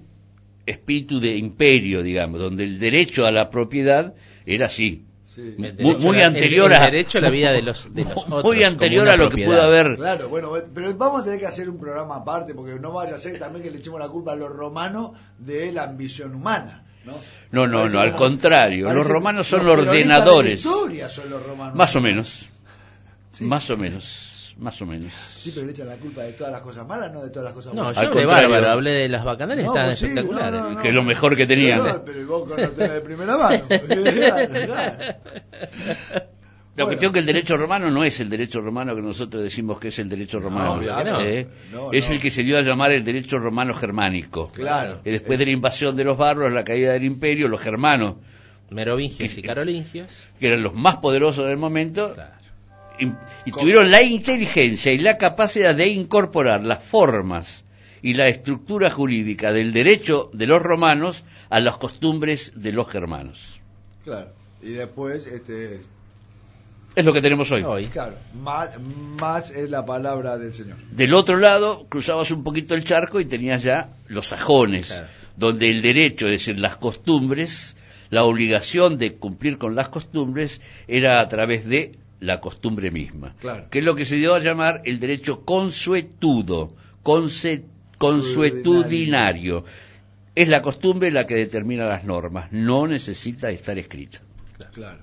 espíritu 0.66 1.20
de 1.20 1.36
imperio, 1.36 2.02
digamos, 2.02 2.40
donde 2.40 2.64
el 2.64 2.78
derecho 2.78 3.26
a 3.26 3.30
la 3.32 3.50
propiedad 3.50 4.14
era 4.46 4.66
así. 4.66 5.04
Sí. 5.24 5.54
Muy, 5.78 6.18
a 6.20 6.26
anterior 6.26 6.72
el- 6.72 6.76
el 6.76 6.82
a 6.82 6.84
derecho 6.86 7.18
a 7.18 7.20
la 7.20 7.30
vida 7.30 7.52
de 7.52 7.62
los- 7.62 7.92
de 7.94 8.02
los 8.04 8.16
otros, 8.26 8.44
muy 8.44 8.62
anterior 8.64 9.08
a 9.08 9.16
lo 9.16 9.30
que 9.30 9.44
pudo 9.44 9.62
haber 9.62 9.94
Claro, 9.96 10.28
bueno, 10.28 10.52
pero 10.74 10.92
vamos 10.96 11.22
a 11.22 11.24
tener 11.24 11.38
que 11.38 11.46
hacer 11.46 11.68
un 11.70 11.78
programa 11.78 12.16
aparte, 12.16 12.52
porque 12.52 12.80
no 12.80 12.92
vaya 12.92 13.14
a 13.14 13.18
ser 13.18 13.38
también 13.38 13.62
que 13.64 13.70
le 13.70 13.78
echemos 13.78 14.00
la 14.00 14.08
culpa 14.08 14.32
a 14.32 14.36
los 14.36 14.50
romanos 14.50 15.12
de 15.38 15.70
la 15.72 15.84
ambición 15.84 16.34
humana. 16.34 16.84
¿no? 17.04 17.12
No, 17.52 17.66
no, 17.66 17.88
no, 17.88 18.00
al 18.00 18.14
contrario, 18.16 18.92
los 18.92 19.06
romanos 19.06 19.46
son 19.46 19.64
los 19.64 19.78
ordenadores. 19.78 20.58
historia 20.64 21.08
son 21.08 21.30
los 21.30 21.42
romanos. 21.46 21.74
Más 21.76 21.94
o 21.96 22.00
menos. 22.00 22.48
Sí. 23.32 23.44
Más 23.44 23.70
o 23.70 23.76
menos. 23.76 24.26
Más 24.60 24.80
o 24.82 24.86
menos. 24.86 25.12
Sí, 25.12 25.50
pero 25.54 25.64
le 25.66 25.72
echan 25.72 25.88
la 25.88 25.96
culpa 25.96 26.20
de 26.22 26.32
todas 26.34 26.52
las 26.52 26.60
cosas 26.60 26.86
malas, 26.86 27.10
no 27.12 27.22
de 27.22 27.30
todas 27.30 27.46
las 27.46 27.54
cosas 27.54 27.72
No, 27.74 27.84
buenas. 27.84 27.96
yo 27.96 28.02
Al 28.02 28.08
hablé 28.08 28.26
bárbaro, 28.26 28.68
hablé 28.68 28.92
de 28.92 29.08
las 29.08 29.24
bacanales, 29.24 29.64
No, 29.64 29.70
estaban 29.72 29.88
pues 29.90 29.98
sí, 29.98 30.06
espectaculares. 30.06 30.60
no, 30.60 30.70
no, 30.72 30.82
Que 30.82 30.88
es 30.88 30.94
lo 30.94 31.02
mejor 31.02 31.34
que 31.36 31.46
tenían. 31.46 31.78
No, 31.78 32.04
pero 32.04 32.26
vos 32.26 32.48
conocés 32.48 32.76
de 32.76 33.00
primera 33.00 33.38
mano. 33.38 33.64
La 36.76 36.84
Bueno. 36.84 36.88
cuestión 36.90 37.12
que 37.12 37.18
el 37.18 37.26
derecho 37.26 37.56
romano 37.56 37.90
no 37.90 38.04
es 38.04 38.20
el 38.20 38.28
derecho 38.30 38.60
romano 38.60 38.94
que 38.94 39.02
nosotros 39.02 39.42
decimos 39.42 39.78
que 39.80 39.88
es 39.88 39.98
el 39.98 40.08
derecho 40.08 40.38
romano. 40.38 40.76
no. 40.76 41.20
¿eh? 41.20 41.48
No, 41.72 41.92
es 41.92 42.08
no. 42.08 42.14
el 42.14 42.20
que 42.20 42.30
se 42.30 42.42
dio 42.42 42.56
a 42.58 42.62
llamar 42.62 42.92
el 42.92 43.02
derecho 43.04 43.38
romano 43.38 43.74
germánico. 43.74 44.50
Claro. 44.52 45.00
Y 45.04 45.10
después 45.10 45.38
de 45.38 45.46
la 45.46 45.50
invasión 45.52 45.96
de 45.96 46.04
los 46.04 46.16
bárbaros, 46.16 46.52
la 46.52 46.64
caída 46.64 46.92
del 46.92 47.04
imperio, 47.04 47.48
los 47.48 47.60
germanos, 47.60 48.16
Merovingios 48.70 49.36
y 49.36 49.42
carolingios. 49.42 50.06
que 50.38 50.46
eran 50.46 50.62
los 50.62 50.72
más 50.74 50.98
poderosos 50.98 51.44
del 51.48 51.56
momento, 51.56 52.14
Claro. 52.14 52.34
Y 53.44 53.52
tuvieron 53.52 53.90
la 53.90 54.02
inteligencia 54.02 54.92
y 54.92 54.98
la 54.98 55.18
capacidad 55.18 55.74
de 55.74 55.88
incorporar 55.88 56.64
las 56.64 56.84
formas 56.84 57.64
y 58.02 58.14
la 58.14 58.28
estructura 58.28 58.90
jurídica 58.90 59.52
del 59.52 59.72
derecho 59.72 60.30
de 60.32 60.46
los 60.46 60.62
romanos 60.62 61.24
a 61.48 61.60
las 61.60 61.76
costumbres 61.76 62.52
de 62.54 62.72
los 62.72 62.88
germanos. 62.88 63.60
Claro. 64.04 64.32
Y 64.62 64.72
después, 64.72 65.26
este, 65.26 65.80
Es 66.94 67.04
lo 67.04 67.12
que 67.12 67.22
tenemos 67.22 67.50
hoy. 67.50 67.86
claro, 67.86 68.14
más, 68.34 68.70
más 69.18 69.50
es 69.50 69.70
la 69.70 69.84
palabra 69.84 70.38
del 70.38 70.52
Señor. 70.54 70.78
Del 70.90 71.14
otro 71.14 71.36
lado, 71.36 71.86
cruzabas 71.88 72.30
un 72.30 72.42
poquito 72.42 72.74
el 72.74 72.84
charco 72.84 73.20
y 73.20 73.24
tenías 73.24 73.62
ya 73.62 73.90
los 74.08 74.26
sajones, 74.26 75.02
donde 75.36 75.70
el 75.70 75.82
derecho, 75.82 76.26
es 76.26 76.32
decir, 76.32 76.58
las 76.58 76.76
costumbres, 76.76 77.76
la 78.10 78.24
obligación 78.24 78.98
de 78.98 79.14
cumplir 79.14 79.56
con 79.56 79.74
las 79.74 79.88
costumbres 79.88 80.60
era 80.88 81.20
a 81.20 81.28
través 81.28 81.64
de 81.66 81.92
la 82.20 82.40
costumbre 82.40 82.90
misma, 82.90 83.34
Claro. 83.40 83.68
que 83.70 83.78
es 83.80 83.84
lo 83.84 83.94
que 83.94 84.04
se 84.04 84.16
dio 84.16 84.34
a 84.34 84.38
llamar 84.40 84.82
el 84.84 85.00
derecho 85.00 85.40
consuetudo, 85.44 86.72
conse- 87.02 87.62
consuetudinario. 87.98 89.64
Es 90.34 90.48
la 90.48 90.62
costumbre 90.62 91.10
la 91.10 91.26
que 91.26 91.34
determina 91.34 91.86
las 91.86 92.04
normas, 92.04 92.52
no 92.52 92.86
necesita 92.86 93.50
estar 93.50 93.78
escrita. 93.78 94.20
Claro, 94.72 95.02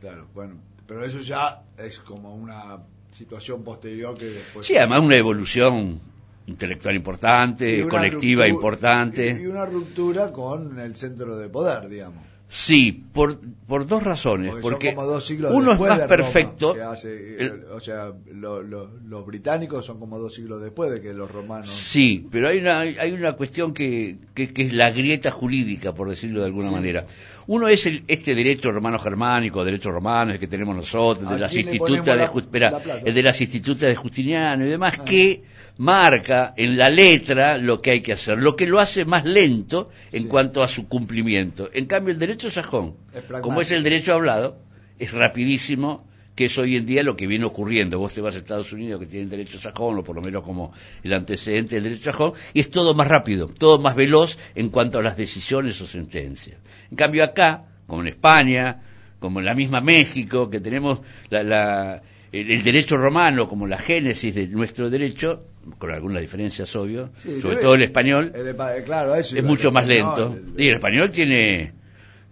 claro, 0.00 0.26
bueno, 0.34 0.54
pero 0.86 1.04
eso 1.04 1.20
ya 1.20 1.62
es 1.76 1.98
como 1.98 2.34
una 2.34 2.78
situación 3.12 3.62
posterior 3.62 4.16
que 4.16 4.26
después... 4.26 4.66
Sí, 4.66 4.76
además 4.76 5.00
una 5.00 5.16
evolución 5.16 6.00
intelectual 6.46 6.96
importante, 6.96 7.86
colectiva 7.88 8.44
ruptura- 8.46 8.48
importante. 8.48 9.38
Y 9.42 9.46
una 9.46 9.66
ruptura 9.66 10.32
con 10.32 10.78
el 10.78 10.96
centro 10.96 11.36
de 11.36 11.48
poder, 11.48 11.88
digamos. 11.88 12.24
Sí, 12.50 13.04
por, 13.12 13.38
por 13.66 13.86
dos 13.86 14.02
razones. 14.02 14.52
Porque, 14.52 14.62
Porque, 14.62 14.86
son 14.88 14.94
como 14.96 15.06
dos 15.06 15.26
siglos 15.26 15.52
uno 15.54 15.72
es 15.72 15.78
más 15.80 15.88
de 15.90 15.94
Roma, 15.96 16.08
perfecto. 16.08 16.72
que 16.74 16.80
hace, 16.80 17.36
el- 17.44 17.64
o 17.70 17.78
sea, 17.80 18.12
lo- 18.32 18.62
lo- 18.62 18.90
los 19.06 19.26
británicos 19.26 19.84
son 19.84 19.98
como 19.98 20.18
dos 20.18 20.34
siglos 20.34 20.62
después 20.62 20.90
de 20.90 21.02
que 21.02 21.12
los 21.12 21.30
romanos. 21.30 21.68
Sí, 21.68 22.26
pero 22.30 22.48
hay 22.48 22.58
una, 22.58 22.78
hay 22.80 23.12
una 23.12 23.34
cuestión 23.34 23.74
que, 23.74 24.16
que, 24.34 24.50
que 24.54 24.62
es 24.62 24.72
la 24.72 24.90
grieta 24.90 25.30
jurídica, 25.30 25.92
por 25.92 26.08
decirlo 26.08 26.40
de 26.40 26.46
alguna 26.46 26.68
Sí. 26.68 26.72
manera. 26.74 27.06
Uno 27.48 27.68
es 27.68 27.84
el, 27.84 28.02
este 28.08 28.34
derecho 28.34 28.72
romano-germánico, 28.72 29.62
derecho 29.62 29.90
romano, 29.90 30.32
el 30.32 30.38
que 30.38 30.48
tenemos 30.48 30.74
nosotros, 30.74 31.28
¿A 31.30 31.34
de 31.34 31.40
las 31.40 31.54
institutas 31.54 32.04
de, 32.06 32.16
la- 32.16 32.24
espera, 32.34 32.78
de 33.04 33.22
las 33.22 33.40
institutas 33.42 33.88
de 33.90 33.94
Justiniano 33.94 34.66
y 34.66 34.70
demás, 34.70 34.94
que 35.04 35.42
marca 35.78 36.54
en 36.56 36.76
la 36.76 36.90
letra 36.90 37.56
lo 37.58 37.80
que 37.80 37.92
hay 37.92 38.00
que 38.00 38.12
hacer, 38.12 38.38
lo 38.38 38.56
que 38.56 38.66
lo 38.66 38.80
hace 38.80 39.04
más 39.04 39.24
lento 39.24 39.90
en 40.12 40.24
cuanto 40.28 40.62
a 40.62 40.68
su 40.68 40.88
cumplimiento. 40.88 41.70
En 41.72 41.86
cambio, 41.86 42.12
el 42.12 42.18
derecho 42.18 42.50
sajón, 42.50 42.94
como 43.42 43.60
es 43.62 43.70
el 43.72 43.82
derecho 43.82 44.14
hablado, 44.14 44.58
es 44.98 45.12
rapidísimo, 45.12 46.06
que 46.34 46.44
es 46.46 46.58
hoy 46.58 46.76
en 46.76 46.86
día 46.86 47.02
lo 47.02 47.16
que 47.16 47.26
viene 47.26 47.44
ocurriendo. 47.44 47.98
Vos 47.98 48.14
te 48.14 48.20
vas 48.20 48.34
a 48.34 48.38
Estados 48.38 48.72
Unidos 48.72 49.00
que 49.00 49.06
tienen 49.06 49.28
derecho 49.30 49.58
sajón, 49.58 49.98
o 49.98 50.04
por 50.04 50.14
lo 50.16 50.22
menos 50.22 50.42
como 50.42 50.72
el 51.02 51.12
antecedente 51.12 51.76
del 51.76 51.84
derecho 51.84 52.12
sajón, 52.12 52.32
y 52.54 52.60
es 52.60 52.70
todo 52.70 52.94
más 52.94 53.08
rápido, 53.08 53.48
todo 53.58 53.78
más 53.80 53.94
veloz 53.96 54.38
en 54.54 54.68
cuanto 54.70 54.98
a 54.98 55.02
las 55.02 55.16
decisiones 55.16 55.80
o 55.80 55.86
sentencias. 55.86 56.58
En 56.90 56.96
cambio 56.96 57.22
acá, 57.24 57.64
como 57.86 58.02
en 58.02 58.08
España, 58.08 58.82
como 59.20 59.40
en 59.40 59.46
la 59.46 59.54
misma 59.54 59.80
México, 59.80 60.48
que 60.50 60.60
tenemos 60.60 61.00
la- 61.30 61.42
la- 61.42 62.02
el, 62.30 62.50
el 62.50 62.62
derecho 62.62 62.96
romano 62.98 63.48
como 63.48 63.66
la 63.66 63.78
génesis 63.78 64.34
de 64.34 64.46
nuestro 64.48 64.90
derecho, 64.90 65.44
con 65.78 65.90
algunas 65.90 66.20
diferencias, 66.20 66.74
obvio, 66.76 67.10
Sí, 67.16 67.40
sobre 67.40 67.56
todo 67.56 67.74
el 67.74 67.82
español, 67.82 68.32
el 68.34 68.48
eh, 68.48 68.82
claro, 68.84 69.14
eso 69.14 69.36
es 69.36 69.44
mucho 69.44 69.70
más 69.72 69.86
lento. 69.86 70.36
El- 70.56 70.62
Y 70.62 70.68
el 70.68 70.74
español 70.76 71.10
tiene... 71.10 71.72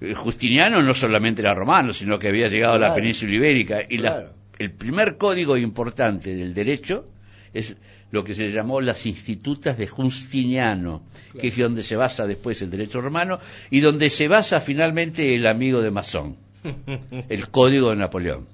eh, 0.00 0.14
Justiniano 0.14 0.82
no 0.82 0.94
solamente 0.94 1.42
era 1.42 1.54
romano, 1.54 1.92
sino 1.92 2.18
que 2.18 2.28
había 2.28 2.48
llegado 2.48 2.74
a 2.74 2.78
la 2.78 2.88
península 2.94 3.34
ibérica. 3.34 3.80
Y 3.88 3.98
la- 3.98 4.32
el 4.58 4.70
primer 4.72 5.16
código 5.16 5.56
importante 5.56 6.34
del 6.34 6.54
derecho 6.54 7.06
es 7.52 7.74
lo 8.10 8.22
que 8.24 8.34
se 8.34 8.48
llamó 8.50 8.80
las 8.80 9.04
institutas 9.06 9.76
de 9.78 9.86
Justiniano, 9.86 11.02
que 11.40 11.48
es 11.48 11.56
donde 11.58 11.82
se 11.82 11.96
basa 11.96 12.26
después 12.26 12.62
el 12.62 12.70
derecho 12.70 13.00
romano 13.00 13.38
y 13.70 13.80
donde 13.80 14.10
se 14.10 14.28
basa 14.28 14.60
finalmente 14.60 15.34
el 15.34 15.46
amigo 15.46 15.82
de 15.82 15.90
Masón, 15.90 16.36
el 17.28 17.48
código 17.50 17.90
de 17.90 17.96
Napoleón. 17.96 18.46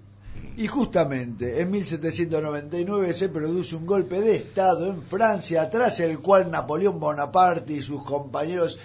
Y 0.57 0.67
justamente 0.67 1.61
en 1.61 1.71
1799 1.71 3.15
se 3.15 3.29
produce 3.31 3.75
un 3.75 3.87
golpe 3.87 4.21
de 4.21 4.37
Estado 4.37 4.91
en 4.91 5.03
Francia, 5.03 5.69
tras 5.71 5.99
el 6.01 6.19
cual 6.19 6.51
Napoleón 6.51 7.01
Bonaparte 7.01 7.73
y 7.73 7.81
sus 7.83 8.03
compañeros 8.05 8.79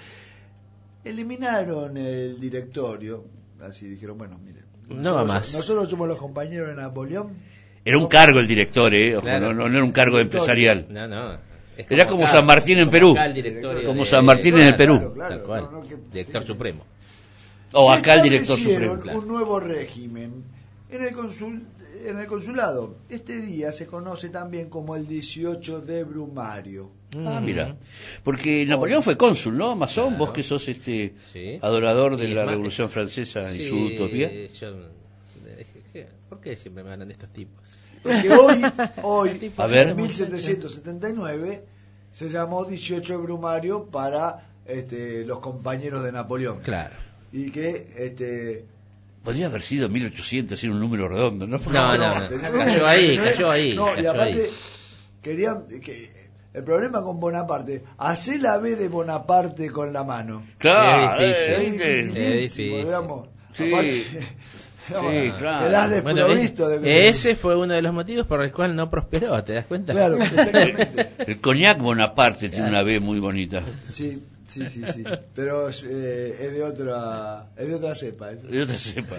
eliminaron 1.04 1.98
el 1.98 2.40
directorio. 2.40 3.26
Así 3.62 3.88
dijeron, 3.88 4.18
bueno, 4.18 4.38
mire, 4.44 4.62
No 4.90 4.96
va 5.16 5.22
nosotros- 5.22 5.28
más. 5.28 5.54
Nosotros 5.54 5.90
somos 5.90 6.08
los 6.08 6.18
compañeros 6.18 6.70
de 6.70 6.76
Napoleón. 6.76 7.34
Era 7.84 7.98
un 7.98 8.08
cargo 8.08 8.40
el 8.40 8.48
director, 8.48 8.94
¿eh? 8.94 9.16
Ojo, 9.16 9.24
Claro. 9.26 9.48
no, 9.48 9.54
no- 9.54 9.70
no 9.70 9.76
era 9.76 9.84
un 9.86 9.92
cargo 9.92 10.20
empresarial. 10.20 10.88
No, 10.90 11.08
no. 11.08 11.34
Es 11.78 11.86
Era 11.90 12.08
como 12.08 12.24
acá, 12.24 12.32
San 12.34 12.46
Martín 12.46 12.80
en 12.80 12.86
como 12.86 12.92
Perú. 12.92 13.16
Como 13.86 14.00
de- 14.00 14.06
San 14.06 14.26
Martín 14.26 14.56
en 14.60 14.68
el 14.68 14.76
Perú. 14.76 14.98
Claro, 14.98 15.14
claro, 15.14 15.36
Tal 15.36 15.44
cual. 15.44 15.64
no, 15.64 15.72
no, 15.72 15.82
que- 15.84 15.96
Director 16.12 16.44
supremo. 16.46 16.84
O 17.74 17.92
acá 17.92 18.16
el 18.16 18.22
director 18.24 18.58
supremo. 18.58 18.94
un 19.14 19.28
nuevo 19.28 19.60
régimen 19.60 20.44
en 20.90 21.04
el, 21.04 21.14
consul, 21.14 21.64
en 22.06 22.20
el 22.20 22.28
consulado. 22.28 22.96
Este 23.10 23.42
día 23.42 23.72
se 23.74 23.86
conoce 23.88 24.30
también 24.30 24.70
como 24.70 24.96
el 24.96 25.08
18 25.08 25.82
de 25.82 26.04
Brumario. 26.04 26.92
Ah, 27.26 27.40
mira. 27.44 27.76
Porque 28.24 28.66
Napoleón 28.66 29.02
fue 29.04 29.18
cónsul, 29.18 29.58
¿no? 29.58 29.76
Masón, 29.76 30.18
vos 30.18 30.32
que 30.32 30.44
sos 30.44 30.68
este 30.68 31.14
Sí. 31.34 31.58
adorador 31.62 32.18
de 32.18 32.26
Y 32.30 32.34
la 32.34 32.46
Revolución 32.46 32.90
Francesa 32.90 33.54
y 33.56 33.68
su 33.68 33.78
utopía. 33.78 34.30
yo- 34.48 34.76
¿qué- 35.94 36.08
¿Por 36.30 36.40
qué 36.42 36.56
siempre 36.56 36.84
me 36.84 36.92
hablan 36.92 37.08
de 37.08 37.14
estos 37.14 37.32
tipos? 37.32 37.82
Porque 38.04 38.30
hoy, 38.32 38.62
hoy 39.04 39.52
A 39.58 39.68
ver. 39.68 39.90
en 39.90 39.98
1779, 39.98 41.64
se 42.12 42.30
llamó 42.30 42.66
18 42.66 43.14
de 43.18 43.24
Brumario 43.24 43.86
para 43.86 44.50
este, 44.66 45.26
los 45.26 45.40
compañeros 45.40 46.04
de 46.04 46.12
Napoleón. 46.12 46.60
Claro. 46.62 46.96
Y 47.32 47.52
que 47.52 47.94
este, 47.98 48.66
Podría 49.24 49.48
haber 49.48 49.62
sido 49.62 49.90
1800, 49.90 50.64
era 50.64 50.74
un 50.74 50.80
número 50.80 51.10
redondo, 51.10 51.48
¿no? 51.48 51.58
No, 51.58 51.98
no, 51.98 52.16
no. 52.20 52.30
Cayó 52.64 52.88
ahí, 52.88 53.18
cayó 53.18 53.52
ahí. 53.52 53.76
No, 53.76 54.00
y 54.00 54.06
aparte 54.06 54.44
ahí. 54.44 54.50
querían 55.22 55.66
que 55.84 56.12
el 56.54 56.64
problema 56.64 57.02
con 57.04 57.20
Bonaparte, 57.20 57.84
hacer 57.98 58.42
la 58.42 58.58
B 58.58 58.76
de 58.76 58.88
Bonaparte 58.88 59.70
con 59.70 59.92
la 59.94 60.04
mano. 60.04 60.44
Claro, 60.58 61.20
Es 61.22 61.60
difícil. 61.72 62.18
Es 62.18 62.34
difícil. 62.34 62.86
digamos. 62.86 63.28
Sí. 63.54 63.74
Aparte, 63.74 64.06
Sí, 64.88 65.32
claro. 65.38 65.68
Quedás 65.68 66.04
Bueno, 66.04 66.28
es- 66.28 66.56
de 66.56 67.08
ese 67.10 67.36
fue 67.36 67.58
uno 67.58 67.74
de 67.74 67.82
los 67.82 67.94
motivos 67.94 68.26
por 68.26 68.42
el 68.42 68.54
cual 68.54 68.74
no 68.76 68.90
prosperó, 68.90 69.44
¿te 69.44 69.54
das 69.54 69.66
cuenta? 69.66 69.92
Claro, 69.92 70.16
exactamente. 70.24 71.12
El 71.28 71.42
coñac 71.42 71.80
Bonaparte 71.80 72.48
tiene 72.48 72.70
una 72.70 72.84
B 72.84 73.02
muy 73.02 73.20
bonita. 73.20 73.64
Sí, 73.88 74.24
sí, 74.48 74.68
sí, 74.70 74.84
sí. 74.94 75.04
Pero 75.36 75.70
eh, 75.70 76.38
es 76.40 76.52
de 76.54 76.64
otra, 76.64 77.52
es 77.58 77.68
de 77.68 77.76
otra 77.76 77.96
cepa. 77.96 78.32
eso. 78.32 78.48
Yo 78.50 78.66
te 78.66 78.78
sepa. 78.78 79.16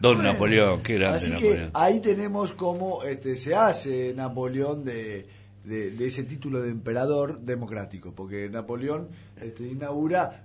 Don 0.00 0.22
Napoleón, 0.22 0.82
qué 0.82 0.94
grande 0.94 1.16
Así 1.16 1.32
que 1.32 1.48
Napoleón. 1.50 1.70
ahí 1.74 2.00
tenemos 2.00 2.52
cómo 2.52 3.02
este, 3.02 3.36
se 3.36 3.54
hace 3.56 4.14
Napoleón 4.14 4.84
de, 4.84 5.26
de, 5.64 5.90
de 5.90 6.06
ese 6.06 6.22
título 6.22 6.62
de 6.62 6.70
emperador 6.70 7.40
democrático, 7.40 8.14
porque 8.14 8.48
Napoleón 8.48 9.08
este, 9.40 9.66
inaugura 9.66 10.44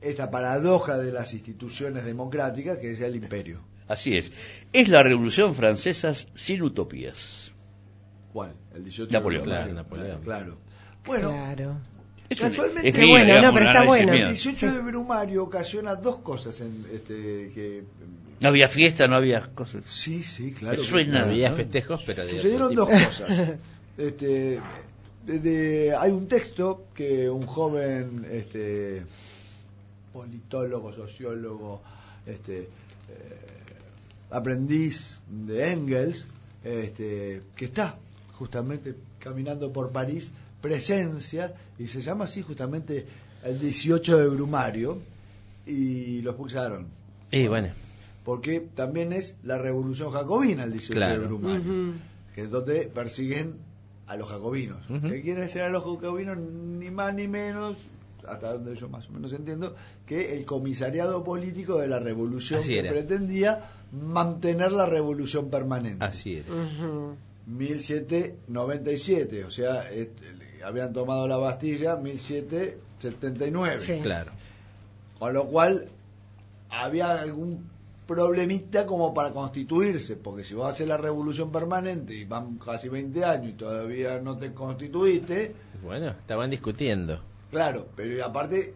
esta 0.00 0.30
paradoja 0.30 0.98
de 0.98 1.12
las 1.12 1.32
instituciones 1.32 2.04
democráticas 2.04 2.78
que 2.78 2.90
es 2.90 3.00
el 3.00 3.14
imperio. 3.16 3.60
Así 3.86 4.16
es. 4.16 4.32
Es 4.72 4.88
la 4.88 5.02
Revolución 5.02 5.54
Francesa 5.54 6.12
sin 6.34 6.62
utopías. 6.62 7.52
¿Cuál? 8.32 8.52
El 8.74 8.84
18 8.84 9.12
Napoleón. 9.12 9.44
de 9.44 9.48
Claro. 9.50 9.72
Napoleón. 9.74 10.20
Claro. 10.22 10.58
Bueno, 11.06 11.30
Claro. 11.30 11.76
Es 12.30 12.40
Casualmente- 12.40 12.88
es 12.90 12.96
bueno, 13.08 13.24
digamos, 13.24 13.42
no, 13.48 13.54
pero 13.54 13.66
está 13.66 13.84
bueno. 13.84 14.12
el 14.12 14.18
mío. 14.18 14.28
18 14.28 14.72
de 14.74 14.80
Brumario 14.80 15.42
ocasiona 15.44 15.94
dos 15.94 16.16
cosas 16.18 16.60
en, 16.60 16.84
este, 16.92 17.50
que... 17.54 17.84
No 18.40 18.48
había 18.48 18.68
fiesta, 18.68 19.08
no 19.08 19.16
había 19.16 19.40
cosas. 19.54 19.82
Sí, 19.86 20.22
sí, 20.22 20.52
claro. 20.52 20.84
Suena. 20.84 21.22
Había 21.24 21.48
¿no? 21.50 21.56
festejos, 21.56 22.02
pero 22.06 22.28
Sucedieron 22.28 22.74
dos 22.74 22.88
cosas. 22.88 23.52
Este, 23.98 24.60
de- 25.26 25.38
de- 25.40 25.96
hay 25.96 26.12
un 26.12 26.28
texto 26.28 26.84
que 26.94 27.28
un 27.28 27.46
joven 27.46 28.24
este, 28.30 29.02
politólogo, 30.12 30.92
sociólogo, 30.92 31.82
este, 32.26 32.58
eh, 32.60 32.68
aprendiz 34.30 35.18
de 35.28 35.72
Engels, 35.72 36.26
este, 36.62 37.42
que 37.56 37.64
está 37.64 37.96
justamente 38.38 38.94
caminando 39.18 39.72
por 39.72 39.90
París, 39.90 40.30
presencia, 40.60 41.54
y 41.78 41.86
se 41.86 42.00
llama 42.00 42.24
así 42.24 42.42
justamente 42.42 43.06
el 43.44 43.58
18 43.58 44.18
de 44.18 44.28
Brumario, 44.28 44.98
y 45.66 46.22
lo 46.22 46.30
expulsaron. 46.30 46.86
Y 47.30 47.46
bueno, 47.46 47.68
Porque 48.24 48.60
también 48.74 49.12
es 49.12 49.34
la 49.42 49.58
revolución 49.58 50.10
jacobina 50.10 50.64
el 50.64 50.72
18 50.72 51.00
de. 51.00 51.18
Brumario 51.18 51.94
que 52.34 52.44
es 52.44 52.50
donde 52.50 52.82
persiguen 52.86 53.54
a 54.06 54.16
los 54.16 54.28
jacobinos. 54.28 54.88
Ujú. 54.88 55.08
¿Qué 55.08 55.22
quieren 55.22 55.48
ser 55.48 55.62
a 55.62 55.70
los 55.70 55.82
jacobinos? 55.82 56.38
Ni 56.38 56.88
más 56.88 57.12
ni 57.12 57.26
menos 57.26 57.76
hasta 58.28 58.52
donde 58.52 58.76
yo 58.76 58.88
más 58.88 59.08
o 59.08 59.12
menos 59.12 59.32
entiendo, 59.32 59.74
que 60.06 60.36
el 60.36 60.44
comisariado 60.44 61.24
político 61.24 61.78
de 61.78 61.88
la 61.88 61.98
revolución 61.98 62.60
Así 62.60 62.74
que 62.74 62.80
era. 62.80 62.90
pretendía 62.90 63.70
mantener 63.92 64.70
la 64.72 64.86
revolución 64.86 65.50
permanente. 65.50 66.04
Así 66.04 66.34
es. 66.36 66.44
1797, 67.46 69.44
o 69.44 69.50
sea, 69.50 69.90
habían 70.62 70.92
tomado 70.92 71.26
la 71.28 71.36
Bastilla 71.36 71.96
1779. 71.96 74.00
Claro. 74.02 74.32
Con 75.18 75.32
lo 75.32 75.46
cual 75.46 75.88
había 76.70 77.20
algún 77.20 77.68
problemita 78.06 78.86
como 78.86 79.12
para 79.12 79.32
constituirse, 79.32 80.16
porque 80.16 80.44
si 80.44 80.54
vos 80.54 80.72
haces 80.72 80.88
la 80.88 80.96
revolución 80.96 81.52
permanente 81.52 82.14
y 82.14 82.24
van 82.24 82.56
casi 82.56 82.88
20 82.88 83.24
años 83.24 83.50
y 83.50 83.52
todavía 83.52 84.18
no 84.20 84.38
te 84.38 84.52
constituiste, 84.54 85.54
Bueno, 85.82 86.08
estaban 86.10 86.48
discutiendo. 86.50 87.20
claro, 87.50 87.88
pero 87.94 88.16
y 88.16 88.20
aparte 88.20 88.74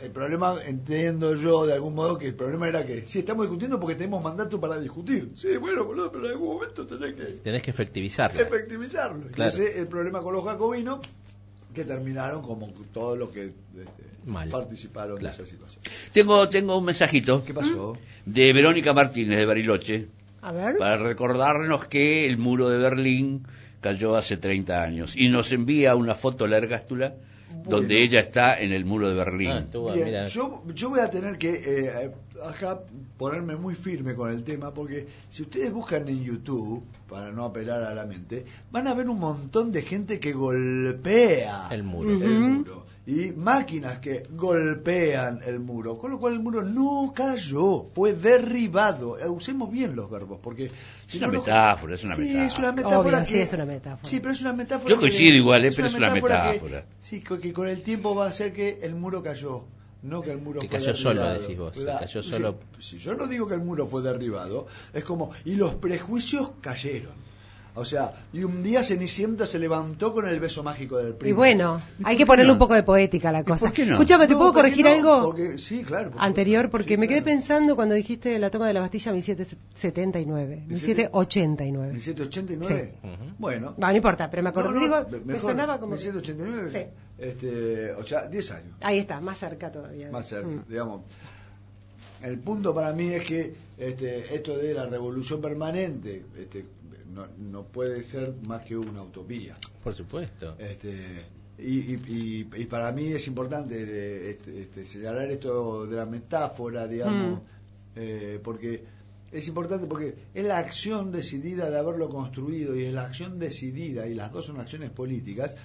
el 0.00 0.10
problema, 0.10 0.56
entiendo 0.66 1.34
yo 1.34 1.66
de 1.66 1.74
algún 1.74 1.94
modo 1.94 2.18
que 2.18 2.26
el 2.26 2.34
problema 2.34 2.68
era 2.68 2.84
que 2.86 3.02
sí, 3.02 3.20
estamos 3.20 3.44
discutiendo 3.46 3.78
porque 3.78 3.94
tenemos 3.94 4.22
mandato 4.22 4.60
para 4.60 4.78
discutir. 4.80 5.30
Sí, 5.34 5.56
bueno, 5.58 5.84
boludo, 5.84 6.10
pero 6.10 6.26
en 6.26 6.32
algún 6.32 6.54
momento 6.54 6.86
tenés 6.86 7.14
que 7.14 7.24
Tenés 7.42 7.62
que 7.62 7.70
efectivizarlo. 7.70 8.40
efectivizarlo. 8.40 9.28
Y 9.28 9.32
Claro. 9.32 9.48
ese 9.50 9.64
es 9.64 9.76
el 9.76 9.86
problema 9.88 10.22
con 10.22 10.32
los 10.34 10.44
jacobinos 10.44 11.00
que 11.74 11.84
terminaron 11.84 12.42
como 12.42 12.70
todos 12.92 13.18
los 13.18 13.30
que 13.30 13.44
este, 13.44 14.50
participaron 14.50 15.22
de 15.22 15.28
esa 15.28 15.46
situación. 15.46 15.82
Tengo, 16.12 16.48
tengo 16.48 16.76
un 16.76 16.84
mensajito. 16.84 17.42
¿Qué 17.44 17.54
pasó? 17.54 17.96
De 18.26 18.52
Verónica 18.52 18.92
Martínez 18.92 19.38
de 19.38 19.46
Bariloche. 19.46 20.08
A 20.42 20.52
ver. 20.52 20.76
Para 20.78 20.96
recordarnos 20.96 21.86
que 21.86 22.26
el 22.26 22.36
muro 22.38 22.68
de 22.68 22.78
Berlín 22.78 23.46
cayó 23.80 24.16
hace 24.16 24.36
30 24.36 24.82
años. 24.82 25.14
Y 25.16 25.28
nos 25.28 25.52
envía 25.52 25.94
una 25.96 26.14
foto 26.14 26.46
la 26.46 26.58
ergástula 26.58 27.14
donde 27.64 28.02
ella 28.02 28.20
está 28.20 28.58
en 28.60 28.72
el 28.72 28.84
muro 28.84 29.08
de 29.08 29.14
Berlín. 29.14 29.66
Bien, 29.94 30.26
yo, 30.26 30.62
yo 30.74 30.90
voy 30.90 31.00
a 31.00 31.10
tener 31.10 31.38
que 31.38 31.50
eh, 31.50 32.12
acá 32.44 32.80
ponerme 33.16 33.56
muy 33.56 33.74
firme 33.74 34.14
con 34.14 34.30
el 34.30 34.42
tema 34.42 34.72
porque 34.72 35.06
si 35.28 35.42
ustedes 35.42 35.72
buscan 35.72 36.08
en 36.08 36.22
YouTube, 36.22 36.84
para 37.08 37.30
no 37.32 37.44
apelar 37.44 37.82
a 37.82 37.94
la 37.94 38.06
mente, 38.06 38.44
van 38.70 38.86
a 38.88 38.94
ver 38.94 39.08
un 39.08 39.18
montón 39.18 39.72
de 39.72 39.82
gente 39.82 40.18
que 40.18 40.32
golpea 40.32 41.68
el 41.70 41.82
muro. 41.82 42.10
el 42.10 42.40
muro 42.40 42.91
y 43.04 43.32
máquinas 43.32 43.98
que 43.98 44.22
golpean 44.30 45.40
el 45.44 45.58
muro, 45.58 45.98
con 45.98 46.12
lo 46.12 46.20
cual 46.20 46.34
el 46.34 46.40
muro 46.40 46.62
no 46.62 47.12
cayó, 47.14 47.86
fue 47.92 48.12
derribado. 48.14 49.18
Eh, 49.18 49.28
Usemos 49.28 49.70
bien 49.72 49.96
los 49.96 50.08
verbos 50.10 50.38
porque 50.42 50.70
si 51.06 51.18
una 51.18 51.26
no, 51.26 51.32
metáfora, 51.40 51.94
es 51.94 52.04
una 52.04 52.14
sí, 52.14 52.20
metáfora. 52.22 52.46
es 52.46 52.58
una 52.58 52.72
metáfora. 52.72 52.98
Obvio, 53.18 53.24
sí, 53.24 53.40
es 53.40 53.52
una 53.52 53.64
metáfora. 53.64 54.08
Sí, 54.08 54.20
pero 54.20 54.32
es 54.32 54.40
una 54.40 54.52
metáfora. 54.52 54.88
Yo 54.90 55.00
coincido 55.00 55.30
que- 55.32 55.36
igual, 55.38 55.64
eh, 55.64 55.72
pero 55.74 55.86
es 55.88 55.94
una 55.94 56.14
metáfora. 56.14 56.84
sí, 57.00 57.20
que 57.22 57.52
con 57.52 57.66
el 57.68 57.82
tiempo 57.82 58.14
va 58.14 58.26
a 58.28 58.32
ser 58.32 58.52
que 58.52 58.78
el 58.82 58.94
muro 58.94 59.20
cayó, 59.22 59.64
no 60.02 60.22
que 60.22 60.30
el 60.30 60.38
muro 60.40 60.60
Que 60.60 60.68
fue 60.68 60.78
cayó 60.78 60.94
solo, 60.94 61.28
decís 61.32 61.58
vos, 61.58 61.72
Claro. 61.76 61.98
cayó 62.00 62.22
solo. 62.22 62.58
Si 62.78 62.98
yo 62.98 63.14
no 63.14 63.26
digo 63.26 63.48
que 63.48 63.54
el 63.54 63.60
muro 63.62 63.86
fue 63.86 64.02
derribado, 64.02 64.66
es 64.92 65.02
como, 65.02 65.32
y 65.44 65.56
los 65.56 65.74
prejuicios 65.74 66.52
cayeron. 66.60 67.14
O 67.74 67.86
sea, 67.86 68.12
y 68.34 68.44
un 68.44 68.62
día 68.62 68.82
Cenicienta 68.82 69.46
se 69.46 69.58
levantó 69.58 70.12
con 70.12 70.28
el 70.28 70.38
beso 70.40 70.62
mágico 70.62 70.98
del 70.98 71.14
príncipe. 71.14 71.30
Y 71.30 71.32
bueno, 71.32 71.80
¿Y 72.00 72.02
hay 72.04 72.16
que 72.18 72.26
ponerle 72.26 72.48
no? 72.48 72.52
un 72.52 72.58
poco 72.58 72.74
de 72.74 72.82
poética 72.82 73.30
a 73.30 73.32
la 73.32 73.44
cosa. 73.44 73.66
por 73.68 73.74
qué 73.74 73.86
no? 73.86 73.92
Escúchame, 73.92 74.26
¿te 74.26 74.34
No, 74.34 74.38
puedo 74.40 74.52
¿por 74.52 74.62
qué 74.62 74.68
corregir 74.68 74.88
algo? 74.88 75.22
Porque- 75.24 75.56
sí, 75.56 75.82
claro. 75.82 76.10
por 76.10 76.20
Anterior, 76.22 76.68
porque 76.68 76.98
me 76.98 77.08
quedé 77.08 77.22
pensando 77.22 77.74
cuando 77.74 77.94
dijiste 77.94 78.38
la 78.38 78.50
toma 78.50 78.66
de 78.66 78.74
la 78.74 78.80
Bastilla 78.80 79.12
1779, 79.12 80.64
1789. 80.68 81.92
1789. 81.94 82.94
Bueno. 83.38 83.74
No, 83.78 83.86
no 83.88 83.96
importa, 83.96 84.30
pero 84.30 84.42
me 84.42 84.50
acordé, 84.50 84.78
digo, 84.78 84.96
me- 85.10 85.18
me 85.20 85.24
mejor, 85.34 85.50
sonaba 85.52 85.78
como... 85.80 85.92
1789. 85.94 86.70
Sí. 86.72 87.22
Este, 87.24 87.92
o 87.92 88.06
sea, 88.06 88.26
10 88.26 88.50
años. 88.50 88.74
Ahí 88.80 88.98
está, 88.98 89.20
más 89.20 89.38
cerca 89.38 89.70
todavía. 89.72 90.10
más 90.10 90.26
cerca, 90.28 90.46
Mm. 90.48 90.64
digamos. 90.68 91.02
El 92.22 92.38
punto 92.38 92.74
para 92.74 92.92
mí 92.92 93.08
es 93.14 93.24
que 93.24 93.54
este, 93.78 94.34
esto 94.34 94.56
de 94.56 94.74
la 94.74 94.86
revolución 94.86 95.40
permanente 95.40 96.24
este, 96.38 96.64
no, 97.12 97.26
no 97.38 97.64
puede 97.64 98.02
ser 98.04 98.34
más 98.46 98.64
que 98.64 98.76
una 98.76 99.02
utopía. 99.02 99.56
Por 99.82 99.94
supuesto. 99.94 100.54
Este, 100.58 101.24
y, 101.58 101.78
y- 101.78 102.02
y- 102.08 102.62
y 102.62 102.66
para 102.66 102.92
mí 102.92 103.08
es 103.08 103.26
importante 103.26 103.74
eh, 103.78 104.30
este, 104.30 104.62
este, 104.62 104.86
señalar 104.86 105.30
esto 105.30 105.86
de 105.86 105.96
la 105.96 106.06
metáfora, 106.06 106.86
digamos, 106.88 107.40
eh, 107.96 108.40
porque 108.42 108.84
es 109.30 109.48
importante 109.48 109.86
porque 109.86 110.14
es 110.34 110.44
la 110.44 110.58
acción 110.58 111.10
decidida 111.12 111.70
de 111.70 111.78
haberlo 111.78 112.08
construido 112.08 112.76
y 112.76 112.84
es 112.84 112.92
la 112.94 113.02
acción 113.06 113.38
decidida, 113.38 114.06
y 114.06 114.14
las 114.14 114.30
dos 114.32 114.46
son 114.46 114.60
acciones 114.60 114.90
políticas. 114.90 115.56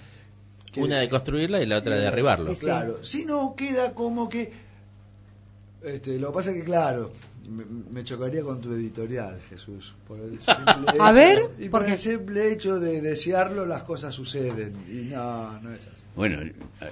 que- 0.72 0.82
Una 0.82 0.98
de 1.00 1.08
construirla 1.08 1.62
y 1.62 1.66
la 1.66 1.78
otra 1.78 1.96
de 1.96 2.02
derribarlo. 2.02 2.54
Claro, 2.54 3.02
si 3.04 3.24
no 3.24 3.54
queda 3.56 3.94
como 3.94 4.28
que 4.28 4.52
este, 5.82 6.18
lo 6.18 6.28
que 6.28 6.34
pasa 6.34 6.50
es 6.50 6.56
que 6.58 6.64
claro, 6.64 7.12
me, 7.48 7.64
me 7.64 8.04
chocaría 8.04 8.42
con 8.42 8.60
tu 8.60 8.72
editorial, 8.72 9.40
Jesús, 9.48 9.94
por 10.06 10.18
el 10.20 10.40
simple 10.40 10.92
hecho, 10.92 11.02
A 11.02 11.12
ver, 11.12 11.42
y 11.58 11.68
¿por 11.68 11.86
el 11.88 11.98
simple 11.98 12.52
hecho 12.52 12.78
de 12.80 13.00
desearlo 13.00 13.66
las 13.66 13.82
cosas 13.82 14.14
suceden 14.14 14.74
y 14.88 15.06
no, 15.14 15.60
no 15.60 15.72
es 15.72 15.86
así. 15.86 16.04
Bueno, 16.16 16.40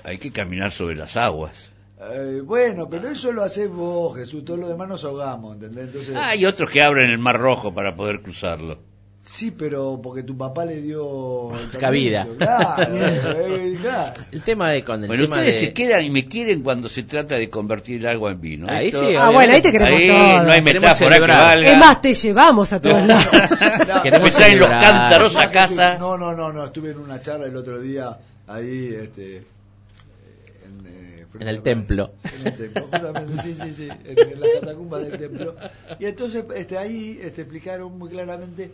hay 0.05 0.19
que 0.19 0.31
caminar 0.33 0.71
sobre 0.71 0.95
las 0.95 1.17
aguas. 1.17 1.71
Eh, 1.99 2.43
bueno, 2.45 2.89
pero 2.91 3.09
eso 3.09 3.33
lo 3.33 3.43
haces 3.43 3.71
vos, 3.71 4.17
Jesús, 4.17 4.45
todo 4.45 4.59
lo 4.59 4.69
demás 4.69 4.89
nos 4.89 5.05
ahogamos, 5.05 5.55
¿entendés? 5.55 5.87
Entonces, 5.87 6.15
Hay 6.17 6.45
otros 6.45 6.69
que 6.69 6.83
abren 6.83 7.11
el 7.11 7.19
mar 7.19 7.39
rojo 7.39 7.73
para 7.73 7.97
poder 7.97 8.21
cruzarlo. 8.21 8.79
Sí, 9.27 9.51
pero 9.51 10.01
porque 10.03 10.23
tu 10.23 10.37
papá 10.37 10.65
le 10.65 10.81
dio 10.81 11.51
Cabida. 11.79 12.27
Claro, 12.39 12.95
eh, 12.97 13.77
claro. 13.81 14.13
El 14.33 14.41
tema 14.43 14.71
de 14.71 14.79
el 14.79 14.85
Bueno, 14.85 15.09
tema 15.25 15.37
ustedes 15.37 15.55
de... 15.61 15.61
se 15.67 15.73
quedan 15.73 16.05
y 16.05 16.11
me 16.11 16.27
quieren 16.27 16.63
cuando 16.63 16.89
se 16.89 17.03
trata 17.03 17.35
de 17.35 17.51
convertir 17.51 17.97
el 18.01 18.07
agua 18.07 18.31
en 18.31 18.41
vino. 18.41 18.67
Ahí 18.71 18.87
Esto- 18.89 19.01
sí, 19.01 19.15
Ah, 19.19 19.31
bueno, 19.31 19.53
ahí 19.53 19.61
te 19.63 19.73
queremos 19.73 19.99
Ahí 20.01 20.09
todos. 20.09 20.21
no 20.47 20.53
hay 20.53 20.63
Queremos 20.63 20.83
metáfora 20.83 21.17
que 21.17 21.21
valga. 21.33 21.73
Es 21.73 21.79
más, 21.79 22.01
te 22.01 22.15
llevamos 22.15 22.73
a 22.73 22.81
todos 22.81 23.03
lados. 23.07 23.27
Queremos 24.03 24.29
Empezar 24.29 24.51
en 24.51 24.59
los 24.61 24.71
cántaros 24.71 25.39
a 25.39 25.51
casa. 25.51 25.99
No, 25.99 26.17
no, 26.17 26.33
no, 26.35 26.53
no, 26.53 26.65
estuve 26.65 26.91
en 26.93 26.99
una 26.99 27.21
charla 27.21 27.47
el 27.47 27.57
otro 27.57 27.81
día 27.81 28.17
ahí, 28.47 28.95
este, 28.95 29.39
en, 29.39 30.87
eh, 30.87 31.27
En 31.41 31.49
el 31.49 31.63
templo. 31.63 32.13
En 32.41 32.47
el 32.47 32.57
templo, 32.57 32.83
justamente, 32.91 33.43
sí, 33.43 33.55
sí, 33.55 33.75
sí, 33.75 33.89
en, 34.05 34.19
en 34.33 34.41
las 34.41 34.51
catacumbas 34.61 35.03
del 35.03 35.19
templo. 35.19 35.57
Y 35.99 36.07
entonces 36.07 36.45
este, 36.55 36.79
ahí 36.79 37.19
este, 37.21 37.43
explicaron 37.43 37.99
muy 37.99 38.09
claramente 38.11 38.71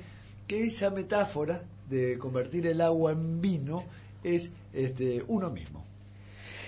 que 0.53 0.67
esa 0.67 0.91
metáfora 0.91 1.63
de 1.89 2.19
convertir 2.19 2.67
el 2.67 2.83
agua 2.83 3.13
en 3.13 3.41
vino 3.41 3.85
es 4.23 4.51
este, 4.75 5.25
uno 5.27 5.49
mismo. 5.49 5.83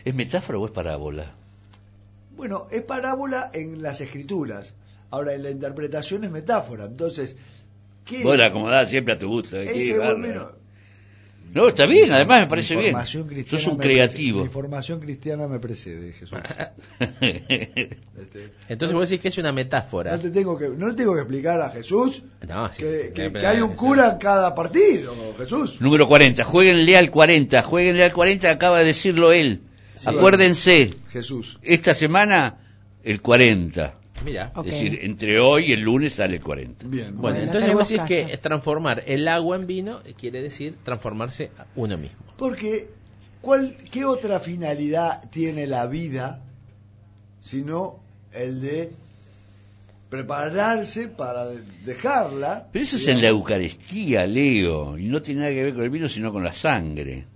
¿Es 0.07 0.15
metáfora 0.15 0.59
o 0.59 0.65
es 0.65 0.73
parábola? 0.73 1.27
Bueno, 2.35 2.67
es 2.71 2.81
parábola 2.81 3.51
en 3.53 3.83
las 3.83 4.01
escrituras. 4.01 4.73
Ahora, 5.11 5.35
en 5.35 5.43
la 5.43 5.51
interpretación 5.51 6.25
es 6.25 6.31
metáfora. 6.31 6.87
Entonces, 6.87 7.37
¿qué 8.07 8.25
Vos 8.25 8.39
la 8.39 8.47
acomodás 8.47 8.89
siempre 8.89 9.13
a 9.13 9.19
tu 9.19 9.29
gusto. 9.29 9.59
¿eh? 9.59 9.65
Ese 9.77 9.99
bueno, 9.99 10.53
No, 11.55 11.69
está 11.69 11.87
bien, 11.87 12.11
además 12.13 12.41
me 12.41 12.47
parece 12.49 12.75
bien. 12.77 12.95
Sos 13.47 13.67
un 13.69 13.77
creativo. 13.79 14.39
precede- 14.41 14.43
mi 14.49 14.49
formación 14.53 15.01
cristiana 15.01 15.47
me 15.47 15.61
precede, 15.61 16.13
Jesús. 16.13 16.39
Este, 17.21 18.53
Entonces 18.69 18.93
vos 18.95 19.09
decís 19.09 19.21
que 19.23 19.29
es 19.29 19.39
una 19.39 19.53
metáfora. 19.53 20.17
no 20.17 20.23
te 20.23 20.31
tengo 20.31 20.59
que 20.59 20.69
no 20.69 20.89
le 20.89 20.95
tengo 20.95 21.15
que 21.15 21.21
explicar 21.21 21.61
a 21.61 21.71
Jesús 21.71 22.23
No, 22.49 22.73
sí, 22.73 22.83
que, 22.83 23.13
que- 23.15 23.33
que 23.33 23.47
hay 23.47 23.61
un 23.61 23.75
cura 23.75 24.11
en 24.13 24.19
cada 24.19 24.55
partido, 24.55 25.15
Jesús. 25.39 25.81
Número 25.81 26.07
40. 26.09 26.45
Jueguenle 26.45 26.97
al 26.97 27.11
40. 27.11 27.63
Jueguenle 27.63 28.05
al 28.05 28.13
40. 28.13 28.51
Acaba 28.51 28.79
de 28.81 28.85
decirlo 28.87 29.33
él. 29.33 29.63
Sí. 29.97 30.09
Acuérdense. 30.09 30.95
Jesús. 31.11 31.59
Esta 31.63 31.95
semana, 31.95 32.57
el 33.05 33.21
40. 33.23 33.95
Mira. 34.25 34.53
Es 34.57 34.65
decir, 34.65 34.99
entre 35.03 35.41
hoy 35.41 35.71
y 35.71 35.73
el 35.73 35.81
lunes 35.81 36.15
sale 36.15 36.37
el 36.37 36.43
40. 36.43 36.87
Bien. 36.87 37.17
Bueno, 37.17 37.21
Bueno, 37.21 37.39
entonces 37.39 37.73
vos 37.73 37.89
decís 37.89 38.03
casa. 38.03 38.27
que 38.29 38.39
transformar 38.39 39.03
el 39.07 39.27
agua 39.29 39.57
en 39.57 39.67
vino 39.67 40.01
quiere 40.19 40.41
decir 40.43 40.77
transformarse 40.83 41.51
a 41.59 41.67
uno 41.77 41.97
mismo. 41.99 42.17
Porque 42.37 42.89
¿cuál 43.41 43.77
qué 43.91 44.05
otra 44.05 44.41
finalidad 44.41 45.29
tiene 45.31 45.67
la 45.67 45.87
vida 45.87 46.43
sino 47.41 48.01
el 48.33 48.61
de 48.61 48.93
prepararse 50.11 51.09
para 51.09 51.47
dejarla? 51.85 52.69
Pero 52.73 52.83
eso 52.83 52.97
es 52.97 53.09
en 53.09 53.21
la 53.21 53.29
Eucaristía, 53.29 54.27
Leo. 54.27 54.97
Y 54.99 55.09
no 55.09 55.21
tiene 55.23 55.41
nada 55.41 55.53
que 55.53 55.65
ver 55.65 55.75
con 55.75 55.83
el 55.83 55.91
vino, 55.91 56.09
sino 56.09 56.33
con 56.33 56.45
la 56.45 56.53
sangre. 56.53 57.27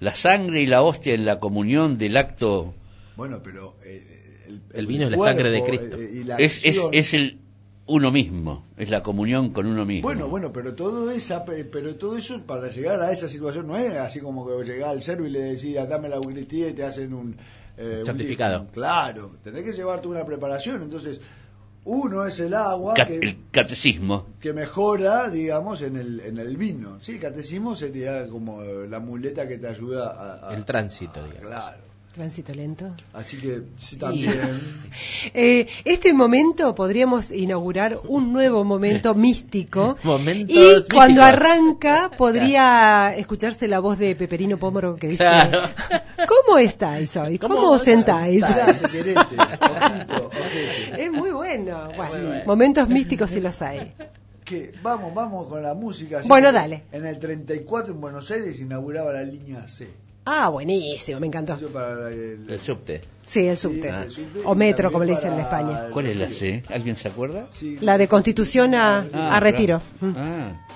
La 0.00 0.14
sangre 0.14 0.60
y 0.60 0.66
la 0.66 0.82
hostia 0.82 1.14
en 1.14 1.24
la 1.24 1.38
comunión 1.38 1.96
del 1.98 2.16
acto 2.16 2.74
Bueno, 3.16 3.40
pero 3.42 3.76
eh, 3.84 4.21
el, 4.52 4.78
El 4.78 4.86
vino 4.86 5.04
es 5.04 5.10
la 5.10 5.18
sangre 5.18 5.50
de 5.50 5.62
Cristo. 5.62 5.96
eh, 5.98 6.10
y 6.14 6.24
la 6.24 6.36
es, 6.36 6.64
es, 6.64 6.76
acción- 6.78 6.90
es 6.92 7.14
el 7.14 7.38
uno 7.86 8.10
mismo, 8.12 8.64
es 8.76 8.90
la 8.90 9.02
comunión 9.02 9.50
con 9.52 9.66
uno 9.66 9.84
mismo. 9.84 10.08
Bueno, 10.08 10.28
bueno, 10.28 10.52
pero 10.52 10.74
todo 10.74 11.10
esa, 11.10 11.44
pero 11.44 11.96
todo 11.96 12.16
eso 12.16 12.40
para 12.42 12.68
llegar 12.68 13.00
a 13.02 13.10
esa 13.12 13.28
situación 13.28 13.66
no 13.66 13.76
es 13.76 13.92
así 13.94 14.20
como 14.20 14.46
que 14.46 14.64
llegás 14.64 14.90
al 14.90 15.02
cerro 15.02 15.26
y 15.26 15.30
le 15.30 15.40
decís, 15.40 15.74
dame 15.74 16.08
la 16.08 16.16
Eucaristía 16.16 16.68
y 16.68 16.72
te 16.74 16.84
hacen 16.84 17.12
un, 17.12 17.36
eh, 17.76 18.02
lifting. 18.18 18.68
Claro, 18.72 19.32
tenés 19.42 19.64
que 19.64 19.72
llevarte 19.72 20.06
una 20.06 20.24
preparación. 20.24 20.80
Entonces, 20.82 21.20
uno 21.84 22.24
es 22.24 22.38
el 22.38 22.54
agua 22.54 22.94
que, 22.94 23.16
el 23.18 23.36
catecismo. 23.50 24.26
que 24.38 24.52
mejora, 24.52 25.28
digamos, 25.28 25.82
en 25.82 25.96
el, 25.96 26.20
en 26.20 26.38
el 26.38 26.56
vino. 26.56 26.98
Sí, 27.02 27.14
el 27.16 27.20
catecismo 27.20 27.74
sería 27.74 28.28
como 28.28 28.62
la 28.62 29.00
muleta 29.00 29.48
que 29.48 29.58
te 29.58 29.66
ayuda 29.66 30.06
a... 30.10 30.48
a- 30.50 30.54
El 30.54 30.64
tránsito, 30.64 31.20
digamos. 31.24 31.48
Claro. 31.48 31.82
Tránsito 32.12 32.52
lento. 32.54 32.94
Así 33.14 33.38
que 33.38 33.62
sí 33.76 33.96
también. 33.96 34.32
Eh, 35.34 35.66
este 35.84 36.12
momento 36.12 36.74
podríamos 36.74 37.30
inaugurar 37.30 37.98
un 38.06 38.32
nuevo 38.32 38.64
momento 38.64 39.14
místico. 39.26 39.96
Momentos 40.02 40.54
Y 40.54 40.92
cuando 40.92 41.22
místicos. 41.22 41.40
arranca 41.40 42.10
podría 42.18 43.14
escucharse 43.16 43.66
la 43.68 43.78
voz 43.80 43.98
de 43.98 44.14
Peperino 44.14 44.58
Pómoro 44.58 44.96
que 44.96 45.08
dice, 45.08 45.24
Claro. 45.24 45.60
¿cómo 46.28 46.58
estáis 46.58 47.16
hoy? 47.16 47.38
¿Cómo, 47.38 47.54
¿Cómo 47.54 47.70
os 47.70 47.82
sentáis? 47.82 48.42
Mirate, 48.46 48.88
querete, 48.90 49.20
ojito, 49.20 50.26
ojete. 50.26 51.04
es 51.04 51.10
muy 51.10 51.30
bueno. 51.30 51.88
Bueno, 51.96 52.04
Sí. 52.12 52.18
Momentos 52.44 52.88
místicos 52.88 53.30
sí 53.30 53.40
los 53.40 53.62
hay. 53.62 53.94
Que 54.44 54.72
vamos, 54.82 55.14
vamos 55.14 55.46
con 55.48 55.62
la 55.62 55.72
música. 55.72 56.20
Bueno, 56.26 56.52
dale. 56.52 56.82
En 56.92 57.06
el 57.06 57.18
34 57.18 57.94
en 57.94 58.00
Buenos 58.00 58.30
Aires 58.30 58.60
inauguraba 58.60 59.12
la 59.12 59.22
línea 59.22 59.66
C. 59.68 59.88
Ah, 60.24 60.48
buenísimo, 60.48 61.18
me 61.20 61.26
encantó. 61.26 61.56
Para 61.72 62.08
el- 62.10 62.46
El 62.48 62.60
subte. 62.60 63.00
Sí, 63.26 63.46
el 63.48 63.56
subte. 63.56 63.88
el 63.88 64.10
subte 64.10 64.40
O 64.44 64.54
metro, 64.54 64.90
como 64.92 65.04
le 65.04 65.12
dicen 65.12 65.32
en 65.32 65.40
España. 65.40 65.88
¿Cuál 65.92 66.06
es 66.06 66.16
la. 66.16 66.30
C? 66.30 66.62
¿Alguien 66.68 66.96
se 66.96 67.08
acuerda? 67.08 67.46
Sí. 67.52 67.78
La 67.80 67.98
de 67.98 68.06
Constitución 68.08 68.74
a, 68.74 69.06
Ah, 69.12 69.36
a 69.36 69.40
Retiro. 69.40 69.80
claro. 69.98 70.12
Mm. 70.12 70.16
Ah. 70.18 70.66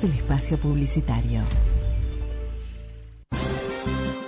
Del 0.00 0.12
espacio 0.12 0.58
publicitario. 0.58 1.42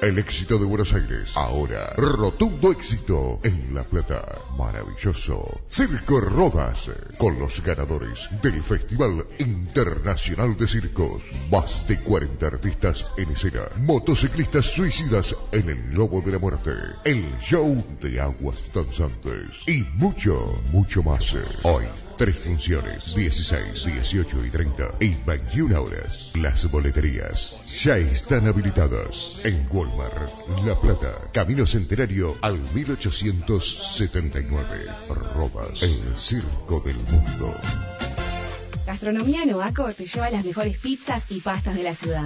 El 0.01 0.17
éxito 0.19 0.59
de 0.59 0.65
Buenos 0.65 0.95
Aires. 0.95 1.37
Ahora, 1.37 1.93
rotundo 1.97 2.71
éxito 2.71 3.41
en 3.43 3.75
La 3.75 3.83
Plata. 3.83 4.39
Maravilloso. 4.57 5.61
Circo 5.69 6.21
Rodas. 6.21 6.89
Con 7.19 7.41
los 7.41 7.65
ganadores 7.65 8.29
del 8.43 8.63
Festival 8.63 9.27
Internacional 9.41 10.57
de 10.57 10.69
Circos. 10.69 11.23
Más 11.51 11.89
de 11.89 11.99
40 11.99 12.47
artistas 12.47 13.07
en 13.17 13.31
escena. 13.31 13.63
Motociclistas 13.79 14.67
suicidas 14.67 15.35
en 15.51 15.69
el 15.69 15.95
Lobo 15.95 16.21
de 16.21 16.31
la 16.31 16.39
Muerte. 16.39 16.71
El 17.05 17.39
show 17.41 17.85
de 18.01 18.21
aguas 18.21 18.59
danzantes. 18.73 19.67
Y 19.67 19.85
mucho, 19.95 20.61
mucho 20.71 21.03
más. 21.03 21.35
Hoy. 21.65 21.85
Tres 22.17 22.41
funciones, 22.41 23.15
16, 23.15 23.85
18 23.85 24.47
y 24.47 24.51
30 24.51 24.95
y 25.01 25.15
21 25.27 25.83
horas. 25.83 26.31
Las 26.35 26.71
boleterías 26.71 27.61
ya 27.67 27.99
están 27.99 28.47
habilitadas 28.47 29.37
en 29.45 29.69
Walmart, 29.71 30.31
La 30.65 30.81
Plata, 30.81 31.29
Camino 31.33 31.67
Centenario 31.67 32.35
al 32.41 32.59
1879. 32.73 34.87
Rodas, 35.35 35.83
el 35.83 36.17
circo 36.17 36.81
del 36.81 36.97
mundo. 36.97 37.55
Gastronomía 38.87 39.45
Noaco 39.45 39.93
te 39.93 40.07
lleva 40.07 40.31
las 40.31 40.45
mejores 40.45 40.79
pizzas 40.79 41.25
y 41.29 41.41
pastas 41.41 41.75
de 41.75 41.83
la 41.83 41.97
ciudad. 41.97 42.25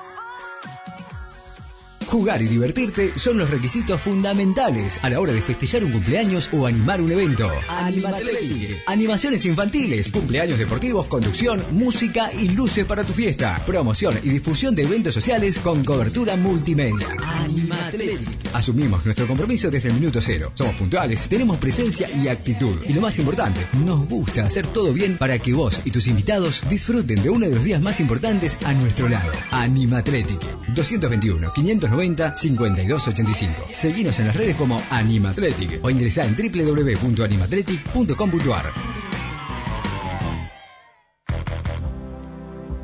Jugar 2.09 2.41
y 2.41 2.47
divertirte 2.47 3.13
son 3.17 3.37
los 3.37 3.51
requisitos 3.51 4.01
fundamentales 4.01 4.99
a 5.03 5.11
la 5.11 5.19
hora 5.19 5.31
de 5.31 5.43
festejar 5.43 5.85
un 5.85 5.91
cumpleaños 5.91 6.49
o 6.51 6.65
animar 6.65 7.01
un 7.01 7.11
evento. 7.11 7.47
Animatletic. 7.67 8.81
Animaciones 8.87 9.45
infantiles, 9.45 10.09
cumpleaños 10.09 10.57
deportivos, 10.57 11.05
conducción, 11.05 11.63
música 11.69 12.31
y 12.33 12.49
luces 12.49 12.85
para 12.85 13.03
tu 13.03 13.13
fiesta. 13.13 13.61
Promoción 13.63 14.19
y 14.23 14.29
difusión 14.29 14.73
de 14.73 14.83
eventos 14.83 15.13
sociales 15.13 15.59
con 15.59 15.85
cobertura 15.85 16.35
multimedia. 16.35 17.05
Animatletic. 17.43 18.27
Asumimos 18.53 19.05
nuestro 19.05 19.27
compromiso 19.27 19.69
desde 19.69 19.89
el 19.89 19.93
minuto 19.93 20.19
cero. 20.19 20.51
Somos 20.55 20.77
puntuales, 20.77 21.29
tenemos 21.29 21.59
presencia 21.59 22.09
y 22.09 22.27
actitud. 22.27 22.75
Y 22.87 22.93
lo 22.93 23.01
más 23.01 23.19
importante, 23.19 23.61
nos 23.85 24.09
gusta 24.09 24.47
hacer 24.47 24.65
todo 24.65 24.93
bien 24.93 25.19
para 25.19 25.37
que 25.37 25.53
vos 25.53 25.79
y 25.85 25.91
tus 25.91 26.07
invitados 26.07 26.63
disfruten 26.67 27.21
de 27.21 27.29
uno 27.29 27.47
de 27.47 27.53
los 27.53 27.63
días 27.63 27.83
más 27.83 27.99
importantes 27.99 28.57
a 28.65 28.73
nuestro 28.73 29.09
lado. 29.09 29.31
Animatletic. 29.51 30.41
221 30.73 31.53
590 31.53 31.98
5285. 31.99 33.67
Seguinos 33.71 34.19
en 34.19 34.27
las 34.27 34.35
redes 34.35 34.55
como 34.55 34.79
Animatletic 34.89 35.83
o 35.83 35.89
ingresá 35.89 36.25
en 36.25 36.35
www.animatletic.com.ar. 36.35 38.73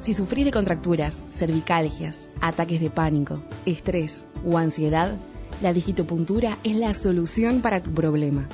Si 0.01 0.13
sufrís 0.13 0.45
de 0.45 0.51
contracturas, 0.51 1.21
cervicalgias, 1.35 2.29
ataques 2.39 2.79
de 2.79 2.91
pánico, 2.91 3.41
estrés 3.65 4.27
o 4.45 4.59
ansiedad, 4.59 5.17
la 5.61 5.73
digitopuntura 5.73 6.59
es 6.63 6.75
la 6.75 6.93
solución 6.93 7.61
para 7.61 7.81
tu 7.81 7.91
problema. 7.91 8.47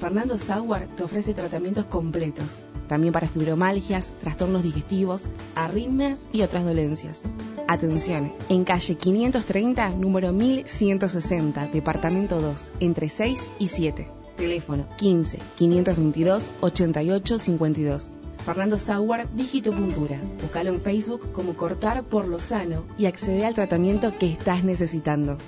Fernando 0.00 0.38
Sauer 0.38 0.88
te 0.88 1.02
ofrece 1.02 1.34
tratamientos 1.34 1.86
completos, 1.86 2.62
también 2.88 3.12
para 3.12 3.28
fibromalgias, 3.28 4.12
trastornos 4.20 4.62
digestivos, 4.62 5.28
arritmias 5.54 6.28
y 6.32 6.42
otras 6.42 6.64
dolencias. 6.64 7.22
Atención, 7.68 8.32
en 8.48 8.64
calle 8.64 8.96
530, 8.96 9.90
número 9.90 10.32
1160, 10.32 11.68
departamento 11.68 12.40
2, 12.40 12.72
entre 12.80 13.08
6 13.08 13.48
y 13.58 13.68
7. 13.68 14.10
Teléfono 14.36 14.86
15 14.96 15.38
522 15.56 16.50
88 16.60 17.38
52. 17.38 18.14
Fernando 18.44 18.76
Sauer, 18.76 19.26
Digitopuntura. 19.32 20.20
Búscalo 20.42 20.70
en 20.70 20.82
Facebook 20.82 21.32
como 21.32 21.54
Cortar 21.54 22.04
por 22.04 22.26
lo 22.26 22.38
Sano 22.38 22.84
y 22.98 23.06
accede 23.06 23.46
al 23.46 23.54
tratamiento 23.54 24.12
que 24.18 24.30
estás 24.30 24.64
necesitando. 24.64 25.38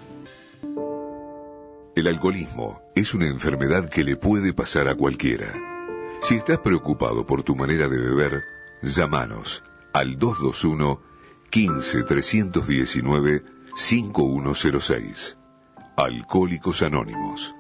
El 1.97 2.08
alcoholismo 2.08 2.83
es 2.94 3.15
una 3.15 3.26
enfermedad 3.26 3.89
que 3.89 4.05
le 4.05 4.16
puede 4.16 4.52
pasar 4.52 4.86
a 4.86 4.94
cualquiera. 4.94 5.55
Si 6.20 6.34
estás 6.34 6.58
preocupado 6.58 7.25
por 7.25 7.42
tu 7.42 7.57
manera 7.57 7.89
de 7.89 7.97
beber, 7.97 8.44
llámanos 8.83 9.65
al 9.94 10.18
221 10.18 11.00
15 11.49 12.02
319 12.02 13.44
5106. 13.75 15.39
Alcohólicos 15.97 16.83
Anónimos. 16.83 17.55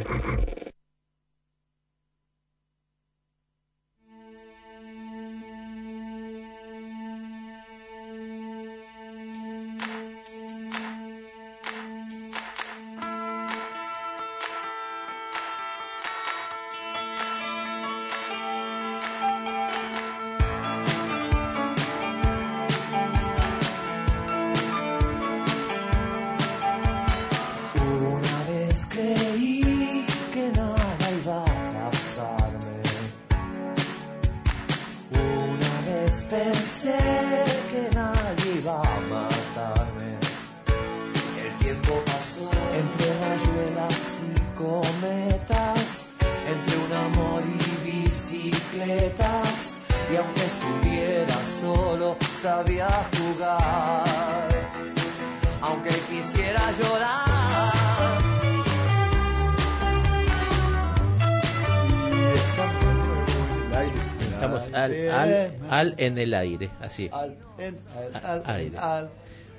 Al, 64.76 65.10
al, 65.10 65.56
al 65.70 65.96
en 65.98 66.18
el 66.18 66.34
aire, 66.34 66.70
así. 66.82 67.10
Al, 67.12 67.36
en, 67.58 67.78
al, 67.98 68.16
Al 68.24 68.44
al, 68.46 68.56
aire. 68.56 68.78
al. 68.78 69.10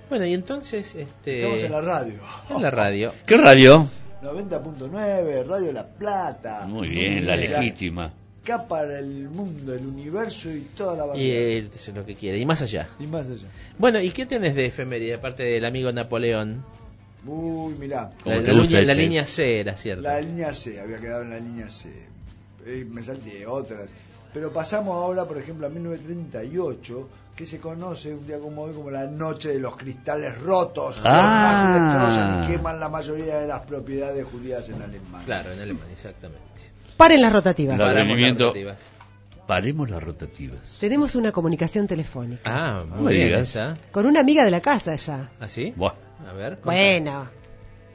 Bueno, 0.09 0.27
y 0.27 0.35
entonces, 0.35 0.95
este... 0.95 1.39
Estamos 1.39 1.63
en 1.63 1.73
la 1.73 1.81
radio. 1.81 2.15
En 2.51 2.63
la 2.63 2.71
radio. 2.71 3.13
¿Qué 3.27 3.37
radio? 3.37 3.87
90.9, 4.23 5.47
Radio 5.47 5.73
La 5.73 5.87
Plata. 5.87 6.67
Muy 6.67 6.89
bien, 6.89 7.27
la 7.27 7.37
legítima. 7.37 8.13
Acá 8.43 8.67
para 8.69 8.99
el 8.99 9.29
mundo, 9.31 9.75
el 9.75 9.87
universo 9.87 10.51
y 10.51 10.61
toda 10.77 10.95
la 10.97 11.05
Y 11.05 11.09
variedad. 11.09 11.41
él 11.49 11.71
es 11.75 11.89
lo 11.89 12.05
que 12.05 12.15
quiere, 12.15 12.39
y 12.39 12.45
más 12.45 12.61
allá. 12.61 12.89
Y 13.01 13.07
más 13.07 13.29
allá. 13.31 13.49
Bueno, 13.79 14.01
¿y 14.01 14.11
qué 14.11 14.27
tenés 14.27 14.55
de 14.55 14.67
efeméride, 14.67 15.15
aparte 15.15 15.43
del 15.45 15.65
amigo 15.65 15.91
Napoleón? 15.93 16.63
Uy, 17.27 17.73
mirá. 17.79 18.11
La, 18.27 18.37
la 18.37 18.53
línea, 18.53 18.83
la 18.83 18.95
línea 18.95 19.25
C 19.27 19.61
era, 19.61 19.77
¿cierto? 19.79 20.03
La 20.03 20.21
línea 20.21 20.53
C, 20.53 20.79
había 20.79 20.99
quedado 20.99 21.23
en 21.23 21.31
la 21.31 21.39
línea 21.39 21.71
C. 21.71 21.91
Eh, 22.67 22.87
me 22.91 23.03
salté 23.03 23.47
otras. 23.47 23.91
Pero 24.35 24.53
pasamos 24.53 24.95
ahora, 24.97 25.25
por 25.25 25.39
ejemplo, 25.39 25.67
a 25.67 25.71
1938, 25.71 27.09
que 27.37 27.47
se 27.47 27.59
conoce 27.61 28.13
un 28.15 28.27
día 28.27 28.39
como 28.39 28.63
hoy 28.63 28.73
como 28.75 28.91
la 28.91 29.07
noche 29.07 29.49
de 29.51 29.59
los 29.61 29.77
cristales 29.77 30.41
rotos. 30.41 30.97
que 30.97 31.03
Ah. 31.09 32.03
los 32.05 32.15
destrozan 32.15 32.43
y 32.45 32.47
queman 32.57 32.81
la 32.81 32.89
mayoría 32.89 33.37
de 33.39 33.47
las 33.47 33.61
propiedades 33.61 34.25
judías 34.27 34.69
en 34.69 34.83
Alemania. 34.83 35.25
Claro, 35.25 35.53
en 35.53 35.61
Alemania, 35.61 35.93
exactamente. 35.93 36.43
Paren 36.97 37.21
las 37.23 37.33
rotativas. 37.33 37.79
Las 37.79 37.89
advenimiento. 37.91 38.47
rotativas. 38.47 38.79
Paremos 39.47 39.91
las 39.91 40.03
rotativas. 40.03 40.79
Tenemos 40.81 41.15
una 41.17 41.31
comunicación 41.31 41.87
telefónica 41.87 42.43
Ah, 42.81 42.85
muy 42.89 43.15
bien 43.15 43.45
con 43.93 44.07
una 44.07 44.21
amiga 44.21 44.45
de 44.45 44.51
la 44.51 44.61
casa 44.61 44.95
ya. 44.97 45.29
¿Ah, 45.41 45.49
sí? 45.49 45.73
Buah, 45.77 45.93
A 46.29 46.33
ver. 46.33 46.55
contá. 46.55 46.65
Bueno. 46.67 47.29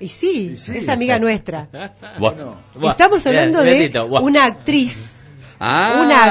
Y 0.01 0.07
sí, 0.07 0.51
Y 0.53 0.57
sí. 0.57 0.77
es 0.77 0.87
amiga 0.89 1.17
nuestra. 1.19 1.67
buah. 2.19 2.33
Buah, 2.75 2.91
Estamos 2.91 3.25
hablando 3.25 3.61
de 3.63 3.91
una 4.21 4.45
actriz 4.45 5.11
Ah, 5.59 6.01
Una 6.05 6.23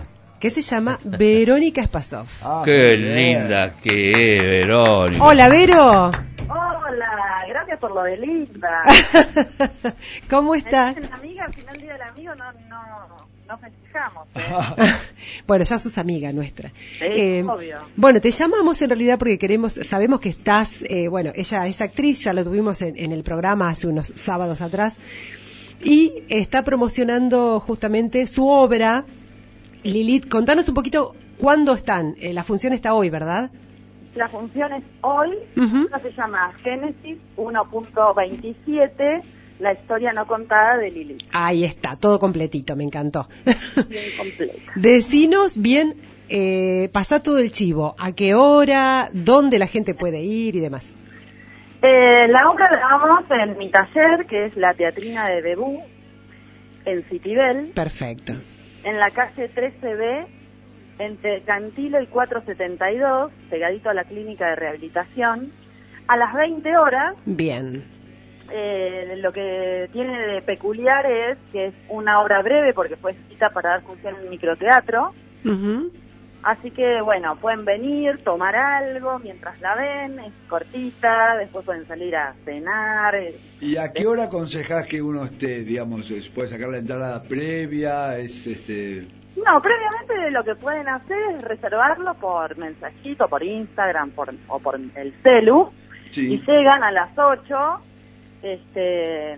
actriz. 0.00 0.08
que 0.40 0.50
se 0.50 0.62
llama 0.62 0.98
Verónica 1.04 1.82
Spasov. 1.84 2.26
Ah, 2.42 2.62
Qué 2.64 2.96
muy 2.96 3.04
bien. 3.04 3.16
linda 3.40 3.72
que 3.82 4.36
es, 4.36 4.42
Verónica. 4.42 5.24
Hola, 5.24 5.48
Vero. 5.48 6.10
Hola, 6.48 7.44
gracias 7.48 7.78
por 7.78 7.92
lo 7.94 8.02
de 8.04 8.16
linda. 8.16 8.82
¿Cómo 10.30 10.54
estás? 10.54 10.96
Amiga, 11.12 11.44
al 11.44 11.52
final 11.54 11.74
del 11.74 11.82
día 11.82 11.92
del 11.94 12.02
amigo 12.02 12.34
no, 12.34 12.52
no, 12.68 13.26
no 13.48 13.58
festejamos. 13.58 14.28
Bueno, 15.46 15.64
ya 15.64 15.78
sos 15.78 15.98
amiga 15.98 16.32
nuestra. 16.32 16.70
Sí, 16.98 17.40
obvio. 17.42 17.78
Bueno, 17.96 18.20
te 18.20 18.30
llamamos 18.30 18.80
en 18.82 18.90
realidad 18.90 19.18
porque 19.18 19.38
queremos, 19.38 19.78
sabemos 19.88 20.20
que 20.20 20.28
estás, 20.28 20.82
eh, 20.88 21.08
bueno, 21.08 21.32
ella 21.34 21.66
es 21.66 21.80
actriz, 21.80 22.22
ya 22.24 22.32
lo 22.32 22.42
tuvimos 22.44 22.80
en, 22.82 22.96
en 22.96 23.12
el 23.12 23.22
programa 23.22 23.68
hace 23.68 23.86
unos 23.88 24.12
sábados 24.16 24.60
atrás, 24.60 24.98
y 25.82 26.24
está 26.28 26.64
promocionando 26.64 27.60
justamente 27.60 28.26
su 28.26 28.48
obra. 28.48 29.04
Lilith, 29.82 30.28
contanos 30.28 30.68
un 30.68 30.74
poquito 30.74 31.14
cuándo 31.38 31.74
están. 31.74 32.14
Eh, 32.18 32.32
la 32.32 32.44
función 32.44 32.72
está 32.72 32.94
hoy, 32.94 33.10
¿verdad? 33.10 33.50
La 34.14 34.28
función 34.28 34.72
es 34.72 34.84
hoy. 35.02 35.30
Esto 35.54 36.00
se 36.02 36.12
llama 36.12 36.52
Génesis 36.62 37.18
1.27, 37.36 39.22
la 39.58 39.74
historia 39.74 40.12
no 40.12 40.26
contada 40.26 40.78
de 40.78 40.90
Lili. 40.90 41.18
Ahí 41.32 41.64
está, 41.64 41.96
todo 41.96 42.18
completito, 42.18 42.76
me 42.76 42.84
encantó. 42.84 43.28
Bien 43.88 44.04
completa. 44.16 44.72
Decinos 44.76 45.58
bien, 45.58 45.96
eh, 46.28 46.88
pasá 46.92 47.22
todo 47.22 47.38
el 47.38 47.52
chivo, 47.52 47.94
a 47.98 48.12
qué 48.12 48.34
hora, 48.34 49.10
dónde 49.12 49.58
la 49.58 49.66
gente 49.66 49.94
puede 49.94 50.22
ir 50.22 50.56
y 50.56 50.60
demás. 50.60 50.95
Eh, 51.88 52.26
la 52.26 52.50
obra 52.50 52.68
la 52.72 52.80
damos 52.80 53.30
en 53.30 53.56
mi 53.58 53.70
taller, 53.70 54.26
que 54.26 54.46
es 54.46 54.56
la 54.56 54.74
teatrina 54.74 55.28
de 55.28 55.40
Debú, 55.40 55.80
en 56.84 57.04
Citibel, 57.04 57.70
Perfecto. 57.76 58.32
en 58.82 58.98
la 58.98 59.12
calle 59.12 59.48
13B, 59.54 60.26
entre 60.98 61.42
Cantilo 61.42 62.02
y 62.02 62.08
472, 62.08 63.30
pegadito 63.50 63.88
a 63.88 63.94
la 63.94 64.02
clínica 64.02 64.48
de 64.48 64.56
rehabilitación, 64.56 65.52
a 66.08 66.16
las 66.16 66.34
20 66.34 66.76
horas. 66.76 67.14
Bien. 67.24 67.84
Eh, 68.50 69.14
lo 69.18 69.32
que 69.32 69.88
tiene 69.92 70.26
de 70.26 70.42
peculiar 70.42 71.06
es 71.06 71.38
que 71.52 71.66
es 71.66 71.74
una 71.88 72.20
obra 72.20 72.42
breve 72.42 72.74
porque 72.74 72.96
fue 72.96 73.12
escrita 73.12 73.50
para 73.50 73.70
dar 73.70 73.82
función 73.82 74.16
en 74.24 74.30
microteatro. 74.30 75.12
Ujú. 75.44 75.92
Así 76.46 76.70
que 76.70 77.00
bueno, 77.02 77.34
pueden 77.34 77.64
venir, 77.64 78.18
tomar 78.18 78.54
algo 78.54 79.18
mientras 79.18 79.60
la 79.60 79.74
ven, 79.74 80.20
es 80.20 80.32
cortita, 80.48 81.36
después 81.38 81.64
pueden 81.64 81.88
salir 81.88 82.14
a 82.14 82.34
cenar. 82.44 83.16
eh, 83.16 83.36
¿Y 83.60 83.76
a 83.76 83.92
qué 83.92 84.06
hora 84.06 84.26
aconsejás 84.26 84.86
que 84.86 85.02
uno 85.02 85.24
esté, 85.24 85.64
digamos, 85.64 86.08
puede 86.32 86.46
sacar 86.46 86.68
la 86.68 86.78
entrada 86.78 87.20
previa? 87.24 88.16
Es 88.16 88.46
este. 88.46 89.08
No, 89.34 89.60
previamente 89.60 90.30
lo 90.30 90.44
que 90.44 90.54
pueden 90.54 90.88
hacer 90.88 91.18
es 91.36 91.42
reservarlo 91.42 92.14
por 92.14 92.56
mensajito, 92.56 93.26
por 93.26 93.42
Instagram 93.42 94.12
por, 94.12 94.32
o 94.46 94.60
por 94.60 94.76
el 94.76 95.14
celu. 95.24 95.72
Sí. 96.12 96.34
Y 96.34 96.38
llegan 96.46 96.80
a 96.84 96.92
las 96.92 97.10
8, 97.18 97.80
este, 98.44 99.36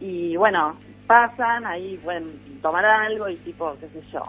y 0.00 0.34
bueno, 0.38 0.78
pasan, 1.06 1.66
ahí 1.66 2.00
pueden 2.02 2.58
tomar 2.62 2.86
algo 2.86 3.28
y 3.28 3.36
tipo, 3.36 3.76
qué 3.78 3.88
sé 3.88 4.02
yo, 4.10 4.22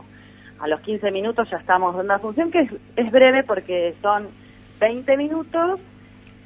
a 0.64 0.67
los 0.67 0.80
15 0.80 1.11
minutos 1.11 1.50
ya 1.51 1.58
estamos 1.58 1.93
dando 1.93 2.14
la 2.14 2.19
función, 2.19 2.50
que 2.50 2.61
es, 2.61 2.72
es 2.95 3.11
breve 3.11 3.43
porque 3.43 3.95
son 4.01 4.30
20 4.80 5.17
minutos 5.17 5.82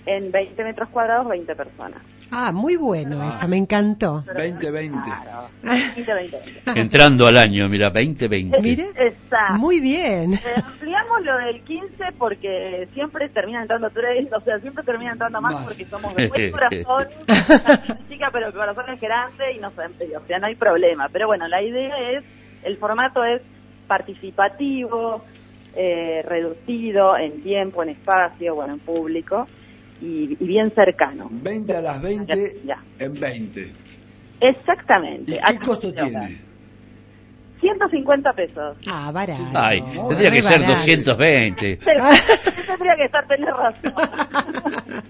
en 0.08 0.32
20 0.32 0.64
metros 0.64 0.90
cuadrados, 0.90 1.28
20 1.28 1.56
personas. 1.56 2.02
Ah, 2.32 2.52
muy 2.52 2.76
bueno 2.78 3.24
eso, 3.30 3.48
me 3.48 3.58
encantó. 3.58 4.24
2020. 4.26 5.00
Claro, 5.04 5.50
20, 5.62 6.14
20, 6.14 6.38
20. 6.66 6.82
Entrando 6.82 7.28
al 7.28 7.38
año, 7.38 7.70
mira, 7.70 7.92
2020. 7.92 8.60
Mira, 8.60 8.86
Exacto. 8.96 9.54
muy 9.54 9.80
bien. 9.80 10.34
Eh, 10.34 10.40
ampliamos 10.66 11.22
lo 11.24 11.38
del 11.38 11.62
15 11.62 12.04
porque 12.18 12.90
siempre 12.96 13.30
termina 13.30 13.62
entrando 13.62 13.90
tres, 13.92 14.28
o 14.34 14.42
sea, 14.42 14.60
siempre 14.60 14.84
termina 14.84 15.12
entrando 15.12 15.40
más, 15.42 15.54
Más. 15.54 15.66
porque 15.66 15.86
somos 15.86 16.16
de 16.16 16.28
buen 16.28 16.52
corazón, 16.52 17.08
una 17.28 18.08
chica, 18.10 18.30
pero 18.34 18.48
el 18.48 18.54
corazón 18.54 18.86
es 18.90 19.00
grande 19.00 19.54
y 19.54 19.60
no 19.60 19.70
sé, 19.72 20.16
o 20.16 20.26
sea, 20.26 20.40
no 20.40 20.48
hay 20.48 20.56
problema. 20.56 21.08
Pero 21.10 21.28
bueno, 21.28 21.48
la 21.48 21.62
idea 21.62 21.96
es, 22.14 22.24
el 22.64 22.78
formato 22.78 23.24
es 23.24 23.42
participativo, 23.88 25.24
eh, 25.75 26.22
reducido 26.27 27.17
en 27.17 27.41
tiempo, 27.43 27.83
en 27.83 27.90
espacio, 27.90 28.56
bueno, 28.56 28.74
en 28.74 28.80
público 28.80 29.48
y, 30.01 30.38
y 30.40 30.45
bien 30.48 30.74
cercano. 30.74 31.30
20 31.32 31.75
a 31.75 31.82
las 31.82 32.01
20 32.01 32.61
Ya. 32.66 32.82
en 32.99 33.14
20. 33.14 33.74
Exactamente. 34.40 35.32
¿Y 35.32 35.40
qué 35.40 35.59
costo 35.59 35.93
tiene? 35.93 36.47
150 37.60 38.34
pesos. 38.34 38.77
Ah, 38.88 39.11
barato. 39.11 39.42
Ay, 39.53 39.82
tendría 40.10 40.32
que 40.32 40.42
ser 40.42 40.61
barato. 40.61 40.74
220. 40.80 41.80
Pero, 41.84 42.03
tendría 42.68 42.95
que 42.95 43.06
estar, 43.06 43.27
tenés 43.27 43.50
razón. 43.50 43.94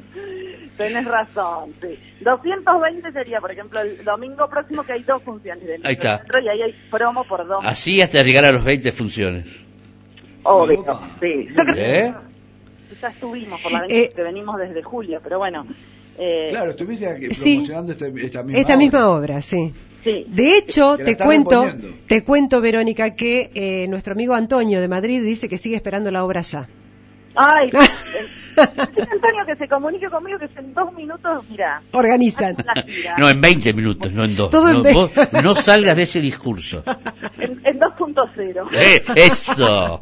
tenés 0.77 1.05
razón, 1.05 1.73
sí. 1.81 1.99
220 2.21 3.11
sería, 3.11 3.39
por 3.41 3.51
ejemplo, 3.51 3.81
el 3.81 4.03
domingo 4.03 4.47
próximo 4.49 4.83
que 4.83 4.93
hay 4.93 5.03
dos 5.03 5.21
funciones 5.23 5.65
del 5.65 5.85
Ahí 5.85 5.93
está. 5.93 6.17
teatro 6.19 6.39
y 6.39 6.49
ahí 6.49 6.61
hay 6.61 6.75
promo 6.91 7.23
por 7.23 7.47
dos. 7.47 7.63
Así 7.65 8.01
hasta 8.01 8.21
llegar 8.23 8.45
a 8.45 8.51
los 8.51 8.63
20 8.63 8.91
funciones. 8.91 9.45
Obvio, 10.43 10.81
Opa. 10.81 11.01
sí. 11.19 11.47
Yo 11.49 11.55
creo 11.63 11.75
que 11.75 11.99
¿Eh? 12.05 12.13
ya 13.01 13.07
estuvimos 13.09 13.59
por 13.61 13.71
la 13.71 13.81
vez 13.81 13.91
Eh. 13.91 14.11
que 14.15 14.21
venimos 14.23 14.57
desde 14.57 14.81
julio, 14.83 15.19
pero 15.23 15.39
bueno. 15.39 15.65
Eh, 16.19 16.47
Claro, 16.49 16.71
estuviste 16.71 17.07
aquí 17.07 17.33
Sí. 17.33 17.55
promocionando 17.55 17.91
este- 17.91 18.25
esta 18.25 18.43
misma 18.43 18.59
Esta 18.59 18.73
obra. 18.73 18.77
misma 18.77 19.09
obra, 19.09 19.41
sí. 19.41 19.73
Sí. 20.03 20.25
De 20.27 20.57
hecho, 20.57 20.97
te 20.97 21.17
cuento, 21.17 21.65
te 22.07 22.23
cuento, 22.23 22.61
Verónica, 22.61 23.15
que 23.15 23.51
eh, 23.53 23.87
nuestro 23.87 24.13
amigo 24.13 24.33
Antonio 24.33 24.81
de 24.81 24.87
Madrid 24.87 25.21
dice 25.23 25.49
que 25.49 25.57
sigue 25.57 25.75
esperando 25.75 26.11
la 26.11 26.23
obra 26.23 26.41
ya. 26.41 26.67
Ay, 27.35 27.69
Antonio 28.57 29.45
que 29.45 29.55
se 29.55 29.67
comunique 29.67 30.09
conmigo 30.09 30.39
que 30.39 30.49
en 30.59 30.73
dos 30.73 30.91
minutos, 30.93 31.45
mira. 31.49 31.81
Organizan. 31.91 32.55
No, 33.17 33.29
en 33.29 33.39
20 33.39 33.73
minutos, 33.73 34.11
no 34.11 34.23
en 34.23 34.35
dos. 34.35 34.49
Todo 34.49 34.73
no, 34.73 34.83
vos 34.91 35.11
no 35.43 35.53
salgas 35.53 35.95
de 35.95 36.03
ese 36.03 36.19
discurso. 36.19 36.83
En, 37.37 37.61
en 37.63 37.79
2.0. 37.79 38.67
Eh, 38.73 39.03
eso. 39.15 40.01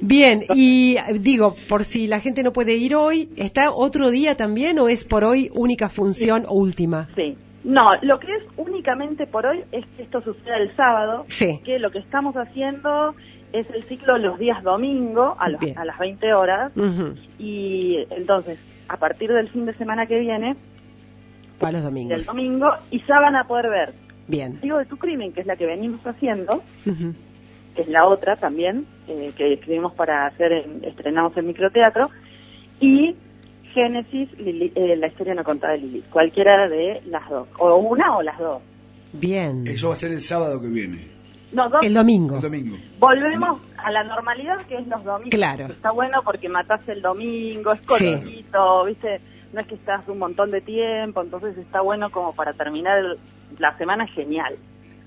Bien, 0.00 0.44
y 0.54 0.96
digo, 1.20 1.54
por 1.68 1.84
si 1.84 2.08
la 2.08 2.18
gente 2.18 2.42
no 2.42 2.52
puede 2.52 2.74
ir 2.74 2.96
hoy, 2.96 3.30
¿está 3.36 3.70
otro 3.70 4.10
día 4.10 4.36
también 4.36 4.80
o 4.80 4.88
es 4.88 5.04
por 5.04 5.22
hoy 5.22 5.50
única 5.54 5.88
función 5.88 6.44
o 6.48 6.54
última? 6.54 7.08
Sí. 7.14 7.36
No, 7.64 7.90
lo 8.02 8.18
que 8.18 8.34
es 8.34 8.42
únicamente 8.56 9.26
por 9.26 9.46
hoy 9.46 9.62
es 9.70 9.86
que 9.96 10.02
esto 10.02 10.20
suceda 10.22 10.56
el 10.56 10.74
sábado, 10.74 11.24
Sí. 11.28 11.60
que 11.64 11.78
lo 11.78 11.90
que 11.90 12.00
estamos 12.00 12.34
haciendo 12.36 13.14
es 13.52 13.68
el 13.70 13.84
ciclo 13.84 14.18
los 14.18 14.38
días 14.38 14.62
domingo 14.62 15.36
a, 15.38 15.48
los- 15.48 15.76
a 15.76 15.84
las 15.84 15.98
20 15.98 16.32
horas 16.34 16.72
y 17.38 17.98
entonces 18.10 18.58
a 18.88 18.96
partir 18.96 19.30
del 19.32 19.48
fin 19.50 19.64
de 19.66 19.74
semana 19.74 20.06
que 20.06 20.18
viene, 20.18 20.56
Para 21.60 21.72
los 21.72 21.82
del 21.82 21.92
domingos. 21.94 22.26
domingo, 22.26 22.70
y 22.90 22.98
ya 23.06 23.20
van 23.20 23.36
a 23.36 23.44
poder 23.44 23.68
ver 23.70 23.94
Bien. 24.28 24.58
Digo 24.62 24.78
de 24.78 24.86
tu 24.86 24.96
crimen, 24.96 25.32
que 25.32 25.40
es 25.40 25.46
la 25.46 25.56
que 25.56 25.66
venimos 25.66 26.00
haciendo, 26.06 26.62
que 27.74 27.82
es 27.82 27.88
la 27.88 28.06
otra 28.06 28.36
también, 28.36 28.86
eh, 29.08 29.32
que 29.36 29.52
escribimos 29.54 29.92
para 29.94 30.26
hacer, 30.26 30.52
en- 30.52 30.84
estrenamos 30.84 31.36
en 31.36 31.46
microteatro, 31.48 32.08
y 32.80 33.14
Génesis, 33.74 34.28
Lili- 34.38 34.72
eh, 34.74 34.96
la 34.96 35.06
historia 35.08 35.34
no 35.34 35.44
contada 35.44 35.72
de 35.74 35.80
Lili, 35.80 36.02
cualquiera 36.10 36.68
de 36.68 37.02
las 37.06 37.28
dos, 37.28 37.48
o 37.58 37.76
una 37.76 38.16
o 38.16 38.22
las 38.22 38.38
dos. 38.38 38.62
Bien. 39.12 39.64
Eso 39.66 39.88
va 39.88 39.94
a 39.94 39.96
ser 39.96 40.12
el 40.12 40.22
sábado 40.22 40.60
que 40.60 40.68
viene. 40.68 41.06
No, 41.52 41.68
dos. 41.68 41.82
El 41.84 41.92
domingo. 41.94 42.36
El 42.36 42.42
domingo. 42.42 42.76
Volvemos 42.98 43.60
a 43.76 43.90
la 43.90 44.04
normalidad 44.04 44.64
que 44.66 44.76
es 44.76 44.86
los 44.86 45.04
domingos. 45.04 45.30
Claro. 45.30 45.66
Está 45.66 45.90
bueno 45.90 46.20
porque 46.24 46.48
matás 46.48 46.80
el 46.88 47.02
domingo, 47.02 47.72
es 47.72 47.80
Sí. 47.80 47.86
cortito, 47.86 48.84
¿viste? 48.86 49.20
No 49.52 49.60
es 49.60 49.66
que 49.66 49.74
estás 49.74 50.08
un 50.08 50.18
montón 50.18 50.50
de 50.50 50.62
tiempo, 50.62 51.20
entonces 51.22 51.58
está 51.58 51.82
bueno 51.82 52.10
como 52.10 52.34
para 52.34 52.54
terminar 52.54 52.98
el- 52.98 53.18
la 53.58 53.76
semana 53.76 54.06
genial. 54.06 54.56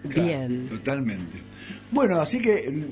Bien. 0.04 0.70
Totalmente. 0.70 1.42
Bueno, 1.92 2.18
así 2.18 2.40
que 2.42 2.86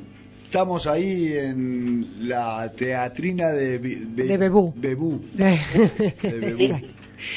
estamos 0.54 0.86
ahí 0.86 1.34
en 1.36 2.28
la 2.30 2.72
teatrina 2.76 3.50
de, 3.50 3.80
Be- 3.80 4.24
De 4.24 4.38
Bebú. 4.38 4.72
Bebú. 4.76 5.20
De 5.34 5.60
Bebú. 6.22 6.80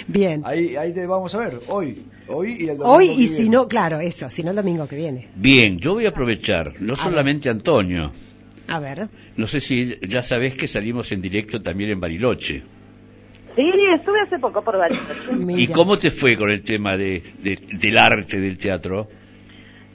Bien. 0.06 0.42
Ahí, 0.44 0.76
ahí 0.76 0.92
te 0.92 1.06
vamos 1.06 1.34
a 1.34 1.38
ver, 1.38 1.54
hoy. 1.68 2.02
Hoy 2.28 2.56
y 2.60 2.68
el 2.68 2.76
domingo. 2.76 2.92
Hoy 2.92 3.06
que 3.06 3.12
y 3.22 3.26
si 3.28 3.34
viene. 3.42 3.50
no, 3.56 3.68
claro, 3.68 4.00
eso, 4.00 4.28
si 4.28 4.42
no 4.42 4.50
el 4.50 4.56
domingo 4.56 4.86
que 4.86 4.96
viene. 4.96 5.28
Bien, 5.34 5.78
yo 5.78 5.94
voy 5.94 6.04
a 6.04 6.10
aprovechar, 6.10 6.74
no 6.80 6.94
solamente 6.94 7.48
Antonio. 7.48 8.12
A 8.68 8.80
ver. 8.80 9.08
No 9.38 9.46
sé 9.46 9.60
si 9.62 9.94
ya 10.06 10.22
sabés 10.22 10.54
que 10.54 10.68
salimos 10.68 11.10
en 11.12 11.22
directo 11.22 11.62
también 11.62 11.88
en 11.90 12.00
Bariloche. 12.00 12.64
Sí, 13.54 13.62
estuve 13.98 14.20
hace 14.26 14.38
poco 14.38 14.62
por 14.62 14.76
Bariloche. 14.76 15.56
¿Y 15.62 15.68
cómo 15.68 15.96
te 15.98 16.10
fue 16.10 16.36
con 16.36 16.50
el 16.50 16.62
tema 16.62 16.98
de, 16.98 17.22
de- 17.42 17.58
del 17.80 17.96
arte 17.96 18.38
del 18.40 18.58
teatro? 18.58 19.08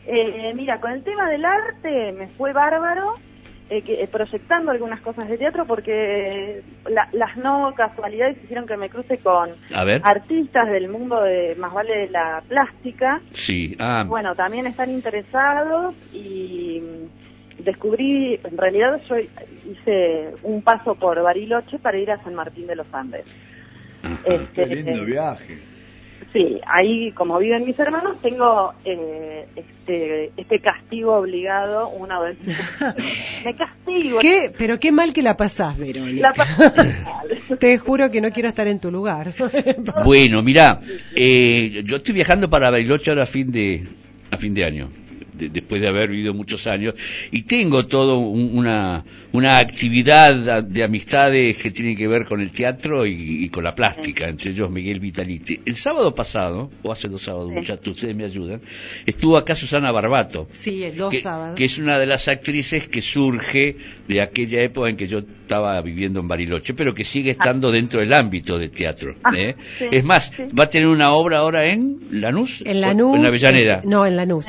Eh, 0.06 0.54
mira, 0.56 0.80
con 0.80 0.92
el 0.92 1.04
tema 1.04 1.30
del 1.30 1.46
arte 1.46 2.12
me 2.14 2.28
fue 2.30 2.54
bárbaro, 2.54 3.14
eh, 3.70 3.82
que- 3.84 4.04
eh, 4.04 4.08
proyectando 4.08 4.72
algunas 4.72 5.00
cosas 5.02 5.30
de 5.30 5.38
teatro 5.38 5.66
porque 5.66 6.62
la- 6.90 7.08
las 7.14 7.38
no 7.38 7.74
casualidades 7.76 8.44
hicieron 8.44 8.66
que 8.68 8.76
me 8.78 8.90
cruce 8.90 9.18
con 9.20 9.52
A 9.74 9.84
ver. 9.86 10.02
artistas 10.04 10.70
del 10.70 10.90
mundo 10.90 11.22
de 11.22 11.56
más 11.56 11.74
vale 11.74 11.98
de 12.00 12.10
la 12.10 12.44
plástica. 12.48 13.22
Sí, 13.34 13.76
ah, 13.80 14.04
Bueno, 14.08 14.36
también 14.36 14.68
están 14.68 14.90
interesados 14.90 15.96
y 16.14 16.82
mm, 16.82 17.64
descubrí, 17.64 18.40
en 18.44 18.58
realidad 18.58 19.00
yo 19.08 19.16
hice 19.18 20.32
un 20.44 20.62
paso 20.64 20.96
por 20.96 21.22
Bariloche 21.22 21.80
para 21.80 21.98
ir 21.98 22.12
a 22.12 22.22
San 22.24 22.34
Martín 22.36 22.68
de 22.68 22.76
los 22.76 22.88
Andes. 22.94 23.26
Este, 24.26 24.48
Qué 24.54 24.66
lindo 24.66 25.06
viaje. 25.06 25.60
Sí, 26.34 26.62
ahí 26.66 27.12
como 27.12 27.38
viven 27.40 27.66
mis 27.66 27.78
hermanos 27.78 28.18
tengo 28.22 28.74
eh, 28.86 29.48
este 29.56 30.32
este 30.38 30.60
castigo 30.60 31.16
obligado 31.16 31.90
una 31.90 32.20
vez. 32.20 32.38
Me 33.46 33.56
castigo. 33.56 34.20
¿Qué? 34.20 34.52
Pero 34.58 34.80
qué 34.80 34.92
mal 34.92 35.14
que 35.14 35.22
la 35.22 35.36
pasás, 35.36 35.78
Verónica. 35.78 36.30
La 36.30 36.34
pasé 36.34 36.72
Te 37.60 37.78
juro 37.78 38.10
que 38.12 38.22
no 38.22 38.32
quiero 38.32 38.50
estar 38.50 38.68
en 38.68 38.80
tu 38.80 38.92
lugar. 38.92 39.34
Bueno, 40.04 40.42
mira, 40.42 40.82
eh, 41.16 41.84
yo 41.86 41.98
estoy 41.98 42.14
viajando 42.14 42.50
para 42.50 42.70
Bariloche 42.70 43.12
ahora 43.12 43.24
a 43.24 43.28
fin 43.28 43.52
de, 43.52 43.88
a 44.32 44.38
fin 44.38 44.54
de 44.54 44.64
año, 44.64 44.90
de- 45.42 45.50
después 45.50 45.82
de 45.82 45.88
haber 45.88 46.10
vivido 46.10 46.34
muchos 46.34 46.68
años, 46.68 46.94
y 47.32 47.44
tengo 47.44 47.86
todo 47.88 48.20
un- 48.20 48.58
una, 48.58 49.04
una 49.34 49.58
actividad 49.60 50.64
de 50.64 50.84
amistades 50.84 51.58
que 51.58 51.72
tienen 51.72 51.96
que 51.96 52.08
ver 52.08 52.26
con 52.26 52.42
el 52.42 52.52
teatro 52.52 53.06
y, 53.06 53.46
y 53.46 53.50
con 53.50 53.64
la 53.64 53.74
plástica, 53.76 54.28
entre 54.28 54.52
ellos 54.52 54.70
Miguel 54.70 55.00
Vitaliti. 55.00 55.60
El 55.66 55.76
sábado 55.76 56.14
pasado, 56.16 56.70
o 56.84 56.92
hace 56.92 57.08
dos 57.08 57.24
sábados, 57.24 57.52
muchachos, 57.52 57.96
ustedes 57.96 58.16
me 58.16 58.26
ayudan, 58.26 58.62
estuvo 59.06 59.38
acá 59.38 59.56
Susana 59.56 59.92
Barbato. 59.92 60.48
Sí, 60.52 60.86
dos 60.98 61.12
que, 61.12 61.22
sábados. 61.22 61.56
que 61.58 61.66
es 61.66 61.78
una 61.78 61.98
de 62.00 62.06
las 62.06 62.28
actrices 62.28 62.88
que 62.88 63.02
surge 63.02 63.78
de 64.08 64.22
aquella 64.22 64.62
época 64.62 64.90
en 64.90 64.98
que 64.98 65.08
yo 65.08 65.20
estaba 65.20 65.82
viviendo 65.82 66.20
en 66.20 66.28
Bariloche, 66.28 66.74
pero 66.74 66.94
que 66.94 67.04
sigue 67.04 67.32
estando 67.32 67.72
dentro 67.72 68.00
del 68.02 68.14
ámbito 68.14 68.58
del 68.60 68.72
teatro. 68.72 69.16
Ah, 69.24 69.32
¿eh? 69.36 69.56
sí, 69.80 69.86
es 69.92 70.04
más, 70.06 70.32
va 70.58 70.66
a 70.66 70.70
tener 70.70 70.88
una 70.88 71.12
obra 71.14 71.40
ahora 71.40 71.66
en 71.68 72.00
Lanús. 72.12 72.64
En 72.66 72.82
Lanús. 72.82 73.14
o 73.14 73.20
En 73.20 73.26
Avellaneda. 73.26 73.80
es- 73.80 73.86
no, 73.86 74.06
en 74.06 74.16
Lanús. 74.18 74.46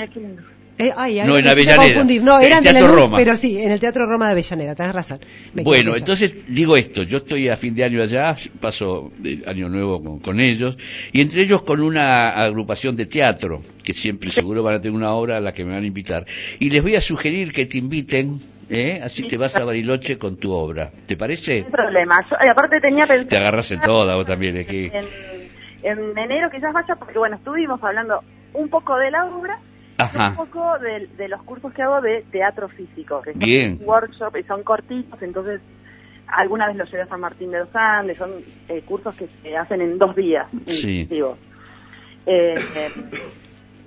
Eh, 0.78 0.91
ay, 0.97 1.20
No, 1.25 1.36
en 1.39 1.47
Avellaneda. 1.47 1.83
confundir. 1.84 2.23
No, 2.23 2.41
El 2.41 2.47
eran 2.47 2.62
de 2.62 2.70
Teatro 2.70 2.94
Roma. 2.94 3.18
pero 3.18 3.36
sí, 3.36 3.60
en 3.60 3.70
el 3.73 3.78
Teatro 3.81 4.07
Roma 4.07 4.26
de 4.26 4.33
Avellaneda, 4.33 4.75
tenés 4.75 4.94
razón. 4.94 5.20
Me 5.52 5.62
Bueno, 5.62 5.94
entonces 5.94 6.34
digo 6.49 6.76
esto, 6.76 7.02
yo 7.02 7.18
estoy 7.18 7.49
a 7.49 7.57
fin 7.57 7.75
de 7.75 7.84
año 7.84 8.02
allá, 8.02 8.36
paso 8.60 9.12
el 9.23 9.44
año 9.47 9.68
nuevo 9.68 10.02
con, 10.02 10.18
con 10.20 10.41
ellos, 10.41 10.78
y 11.12 11.20
entre 11.20 11.42
ellos 11.42 11.62
con 11.62 11.81
una 11.81 12.31
agrupación 12.31 12.97
de 12.97 13.07
teatro, 13.07 13.62
que 13.84 13.92
siempre 13.92 14.31
seguro 14.33 14.62
van 14.62 14.75
a 14.76 14.81
tener 14.81 14.97
una 14.97 15.12
obra 15.12 15.36
a 15.36 15.41
la 15.41 15.52
que 15.52 15.65
me 15.65 15.73
van 15.75 15.84
a 15.84 15.86
invitar, 15.86 16.26
y 16.59 16.70
les 16.70 16.83
voy 16.83 16.97
a 16.97 17.01
sugerir 17.01 17.52
que 17.52 17.67
te 17.67 17.78
inviten, 17.78 18.41
¿eh? 18.70 19.01
así 19.05 19.25
te 19.25 19.36
vas 19.36 19.55
a 19.57 19.65
Bariloche 19.65 20.18
con 20.18 20.36
tu 20.36 20.52
obra. 20.52 20.91
¿Te 21.07 21.17
parece? 21.17 21.60
No 21.60 21.67
hay 21.67 21.73
problema. 21.73 22.26
Yo, 22.31 22.36
y 22.44 22.49
aparte 22.49 22.81
tenía 22.81 23.07
Te 23.07 23.15
pensado 23.15 23.41
agarras 23.41 23.70
en 23.73 23.81
toda 23.81 24.17
vos 24.17 24.26
también, 24.26 24.65
que... 24.65 24.86
en, 24.86 25.07
en 25.83 26.18
enero 26.18 26.49
quizás 26.51 26.73
vaya 26.73 26.94
porque 26.97 27.18
bueno, 27.18 27.36
estuvimos 27.36 27.83
hablando 27.83 28.20
un 28.55 28.68
poco 28.68 28.97
de 28.97 29.10
la 29.10 29.26
obra 29.26 29.59
Ajá. 29.99 30.31
un 30.31 30.37
poco 30.37 30.79
de, 30.79 31.07
de 31.17 31.29
los 31.29 31.43
cursos 31.43 31.73
que 31.73 31.83
hago 31.83 32.01
de 32.01 32.25
teatro 32.31 32.69
físico, 32.69 33.21
que 33.23 33.33
son 33.33 33.41
Bien. 33.41 33.79
workshops 33.85 34.39
y 34.39 34.43
son 34.45 34.62
cortitos, 34.62 35.21
entonces 35.23 35.61
alguna 36.27 36.67
vez 36.69 36.77
los 36.77 36.91
llevé 36.91 37.03
a 37.03 37.07
San 37.09 37.21
Martín 37.21 37.51
de 37.51 37.61
los 37.61 37.69
Andes, 37.75 38.17
son 38.19 38.33
eh, 38.69 38.83
cursos 38.87 39.15
que 39.17 39.29
se 39.43 39.57
hacen 39.57 39.81
en 39.81 39.99
dos 39.99 40.17
días 40.17 40.47
Sí. 40.67 41.07
Eh, 42.25 42.55
eh, 42.77 42.91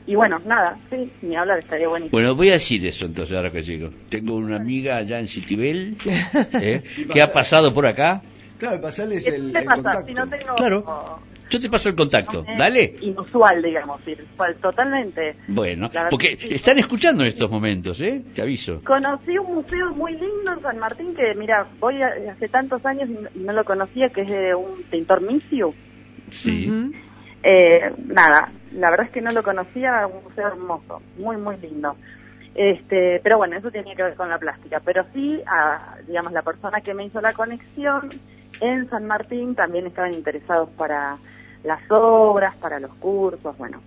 y 0.07 0.13
bueno, 0.15 0.39
nada, 0.45 0.77
sí, 0.89 1.11
ni 1.23 1.35
hablar, 1.35 1.57
estaría 1.59 1.87
buenísimo. 1.87 2.11
Bueno, 2.11 2.35
voy 2.35 2.49
a 2.49 2.53
decir 2.53 2.85
eso 2.85 3.05
entonces 3.05 3.35
ahora 3.35 3.49
que 3.51 3.63
llego. 3.63 3.89
Tengo 4.09 4.35
una 4.35 4.57
amiga 4.57 4.97
allá 4.97 5.19
en 5.19 5.27
Citibel, 5.27 5.97
¿eh? 6.53 6.83
que 7.11 7.21
ha 7.21 7.31
pasado 7.33 7.73
por 7.73 7.87
acá. 7.87 8.21
Claro, 8.59 8.79
pasarles 8.81 9.25
¿Qué 9.25 9.35
el, 9.35 9.55
el 9.55 9.63
pasa? 9.65 9.75
contacto. 9.75 10.05
Si 10.05 10.13
no 10.13 10.27
tengo... 10.29 10.55
Claro. 10.55 11.19
Yo 11.49 11.59
te 11.59 11.69
paso 11.69 11.89
el 11.89 11.95
contacto, 11.95 12.43
dale. 12.57 12.95
Inusual, 13.01 13.61
digamos, 13.61 14.01
inusual, 14.07 14.55
totalmente. 14.57 15.35
Bueno, 15.47 15.89
porque 16.09 16.37
sí. 16.37 16.47
están 16.51 16.79
escuchando 16.79 17.21
en 17.23 17.29
estos 17.29 17.51
momentos, 17.51 18.01
¿eh? 18.01 18.23
Te 18.33 18.41
aviso. 18.41 18.83
Conocí 18.83 19.37
un 19.37 19.55
museo 19.55 19.91
muy 19.93 20.13
lindo 20.13 20.53
en 20.53 20.61
San 20.61 20.79
Martín 20.79 21.13
que, 21.15 21.35
mira, 21.35 21.67
voy 21.79 22.01
a- 22.01 22.31
hace 22.31 22.49
tantos 22.49 22.83
años 22.85 23.09
y 23.09 23.39
no, 23.39 23.53
lo 23.53 23.63
conocía, 23.63 24.09
que 24.09 24.21
es 24.21 24.31
de 24.31 24.55
un 24.55 24.81
pintor 24.89 25.21
Misiu. 25.21 25.73
Sí. 26.31 26.91
Eh, 27.43 27.91
nada, 28.07 28.51
la 28.73 28.89
verdad 28.89 29.05
es 29.05 29.11
que 29.11 29.21
no 29.21 29.31
lo 29.31 29.43
conocía, 29.43 30.07
un 30.07 30.23
museo 30.23 30.47
hermoso, 30.47 31.01
muy, 31.17 31.37
muy 31.37 31.57
lindo. 31.57 31.95
Este, 32.55 33.19
pero 33.21 33.37
bueno, 33.37 33.57
eso 33.57 33.69
tenía 33.69 33.93
que 33.95 34.01
ver 34.03 34.15
con 34.15 34.29
la 34.29 34.39
plástica. 34.39 34.81
Pero 34.83 35.05
sí, 35.13 35.41
a, 35.45 35.97
digamos, 36.07 36.31
la 36.31 36.41
persona 36.41 36.81
que 36.81 36.93
me 36.93 37.05
hizo 37.05 37.21
la 37.21 37.33
conexión 37.33 38.09
en 38.61 38.89
San 38.89 39.05
Martín 39.05 39.53
también 39.53 39.85
estaban 39.87 40.13
interesados 40.13 40.69
para 40.77 41.17
las 41.65 41.81
obras, 41.89 42.55
para 42.57 42.79
los 42.79 42.93
cursos, 42.95 43.57
bueno. 43.57 43.81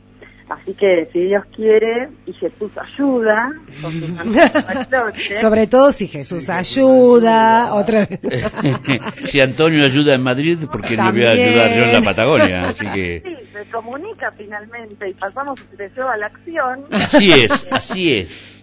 Así 0.49 0.73
que 0.73 1.09
si 1.13 1.21
Dios 1.25 1.45
quiere 1.55 2.09
y 2.25 2.33
Jesús 2.33 2.71
ayuda, 2.77 3.53
con 3.83 3.93
sus 3.93 4.17
Bariloche, 4.67 5.37
Sobre 5.37 5.67
todo 5.67 5.93
si 5.93 6.07
Jesús 6.07 6.49
ayuda, 6.49 7.75
otra 7.75 8.07
vez. 8.07 8.21
si 9.27 9.41
Antonio 9.43 9.85
ayuda 9.85 10.15
en 10.15 10.23
Madrid, 10.23 10.59
¿por 10.73 10.81
qué 10.81 10.97
no 10.97 11.13
voy 11.13 11.25
a 11.27 11.31
ayudar 11.33 11.69
yo 11.77 11.85
en 11.85 11.93
la. 11.93 12.03
Patagonia? 12.03 12.69
Así 12.71 12.87
que 12.87 13.23
sí, 13.25 13.49
se 13.53 13.71
comunica 13.71 14.33
finalmente 14.39 15.11
y 15.11 15.15
pasamos 15.15 15.61
del 15.69 15.89
deseo 15.89 16.09
a 16.09 16.17
la 16.17 16.27
acción. 16.27 16.87
así 16.93 17.31
es, 17.31 17.69
así 17.71 18.15
es. 18.17 18.58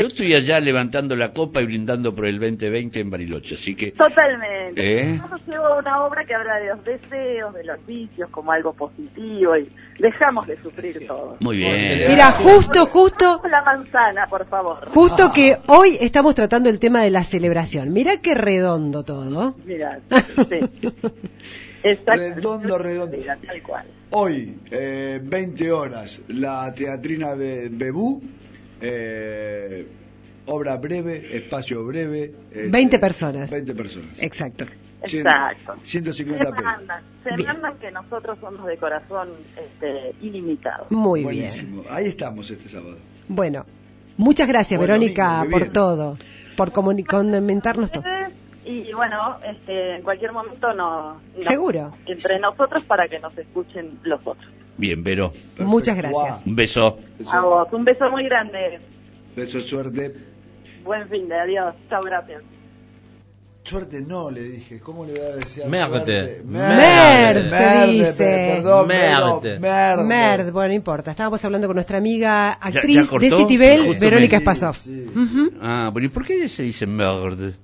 Yo 0.00 0.06
estoy 0.08 0.34
allá 0.34 0.58
levantando 0.60 1.14
la 1.16 1.32
copa 1.32 1.60
y 1.62 1.66
brindando 1.66 2.14
por 2.14 2.26
el 2.26 2.38
2020 2.40 3.00
en 3.00 3.10
Bariloche, 3.10 3.54
así 3.54 3.74
que 3.76 3.92
Totalmente. 3.92 5.00
¿Eh? 5.00 5.14
Nosotros 5.16 5.40
llevo 5.46 5.78
una 5.78 6.04
obra 6.04 6.24
que 6.24 6.34
habla 6.34 6.56
de 6.56 6.66
los 6.68 6.84
deseos, 6.84 7.54
de 7.54 7.64
los 7.64 7.86
vicios 7.86 8.28
como 8.30 8.50
algo 8.52 8.72
positivo 8.72 9.56
y 9.56 9.68
dejamos 10.00 10.46
de 10.48 10.60
sufrir 10.62 11.06
todo. 11.06 11.36
muy 11.40 11.58
bien. 11.58 12.08
Mira, 12.08 12.32
justo, 12.32 12.86
justo, 12.86 13.40
La 13.48 13.62
manzana, 13.62 14.26
por 14.28 14.46
favor. 14.48 14.88
justo 14.88 15.30
que 15.32 15.56
hoy 15.68 15.96
estamos 16.00 16.34
tratando 16.34 16.68
el 16.70 16.78
tema 16.80 17.02
de 17.02 17.10
la 17.10 17.22
celebración. 17.22 17.92
Mira 17.92 18.20
qué 18.20 18.34
redondo 18.34 19.04
todo. 19.04 19.54
Mira, 19.64 20.00
sí. 20.10 20.58
Exacto. 21.82 22.12
Redondo, 22.34 22.78
redondo. 22.78 23.16
Mira, 23.16 23.36
tal 23.46 23.62
cual. 23.62 23.86
Hoy, 24.10 24.56
eh, 24.70 25.20
20 25.22 25.72
horas, 25.72 26.20
la 26.28 26.72
teatrina 26.72 27.34
Be- 27.34 27.68
Bebú, 27.70 28.22
eh, 28.80 29.86
obra 30.46 30.76
breve, 30.76 31.36
espacio 31.36 31.84
breve. 31.84 32.32
este, 32.50 32.68
20 32.68 32.98
personas. 32.98 33.50
20 33.50 33.74
personas. 33.74 34.22
Exacto. 34.22 34.66
Exacto. 35.02 35.74
150 35.82 36.44
Se 36.44 36.50
pesos. 36.50 36.64
mandan, 36.64 37.02
se 37.22 37.34
Bien. 37.36 37.46
mandan 37.48 37.78
que 37.78 37.90
nosotros 37.90 38.38
somos 38.40 38.66
de 38.66 38.76
corazón 38.78 39.28
este, 39.56 40.14
ilimitado. 40.22 40.86
Muy 40.90 41.22
Buenísimo. 41.22 41.82
Ahí 41.90 42.06
estamos 42.06 42.50
este 42.50 42.68
sábado. 42.70 42.96
Bueno, 43.28 43.66
muchas 44.16 44.48
gracias, 44.48 44.78
Buen 44.78 44.88
Verónica, 44.90 45.42
que 45.44 45.50
por 45.50 45.68
todo, 45.68 46.16
por 46.56 46.72
comentarnos 46.72 47.90
todo. 47.92 48.02
Y 48.64 48.90
bueno, 48.94 49.38
este, 49.46 49.96
en 49.96 50.02
cualquier 50.02 50.32
momento 50.32 50.72
no, 50.72 51.20
no- 51.36 51.42
Seguro. 51.42 51.92
entre 52.06 52.38
nosotros 52.40 52.82
para 52.84 53.06
que 53.06 53.18
nos 53.18 53.36
escuchen 53.36 53.98
los 54.04 54.20
otros. 54.26 54.50
Bien, 54.76 55.02
Vero. 55.04 55.32
Muchas 55.58 55.96
gracias. 55.96 56.40
Un 56.44 56.56
beso. 56.56 56.98
A 57.30 57.40
vos, 57.40 57.68
un 57.72 57.84
beso 57.84 58.10
muy 58.10 58.24
grande. 58.24 58.80
Beso, 59.36 59.60
suerte. 59.60 60.14
Buen 60.84 61.08
fin 61.08 61.28
de 61.28 61.34
adiós. 61.38 61.74
Chao, 61.88 62.02
gracias. 62.02 62.42
Suerte 63.62 64.02
no, 64.02 64.30
le 64.30 64.42
dije. 64.42 64.78
¿Cómo 64.80 65.06
le 65.06 65.12
voy 65.12 65.20
a 65.22 65.36
decir? 65.36 65.64
Merde. 65.66 65.88
suerte? 65.88 66.42
Merde, 66.44 67.48
se 67.48 67.54
Merde, 67.54 67.92
dice. 67.92 68.52
Perdón, 68.56 68.88
Merde. 68.88 69.40
pero 69.42 69.58
merde. 69.60 70.04
Merd, 70.04 70.52
bueno, 70.52 70.68
no 70.68 70.74
importa. 70.74 71.10
Estábamos 71.12 71.42
hablando 71.46 71.66
con 71.68 71.74
nuestra 71.76 71.96
amiga 71.96 72.58
¿Ya- 72.60 72.66
actriz 72.68 72.96
ya 72.96 73.06
cortó? 73.08 73.24
de 73.24 73.30
Citibel, 73.42 73.98
Verónica 73.98 74.38
Spasov. 74.40 74.76
Ujú. 75.16 75.52
Ah, 75.62 75.88
bueno, 75.90 76.06
¿y 76.06 76.10
por 76.10 76.26
qué 76.26 76.46
se 76.48 76.62
dice 76.64 76.86
merde? 76.86 77.54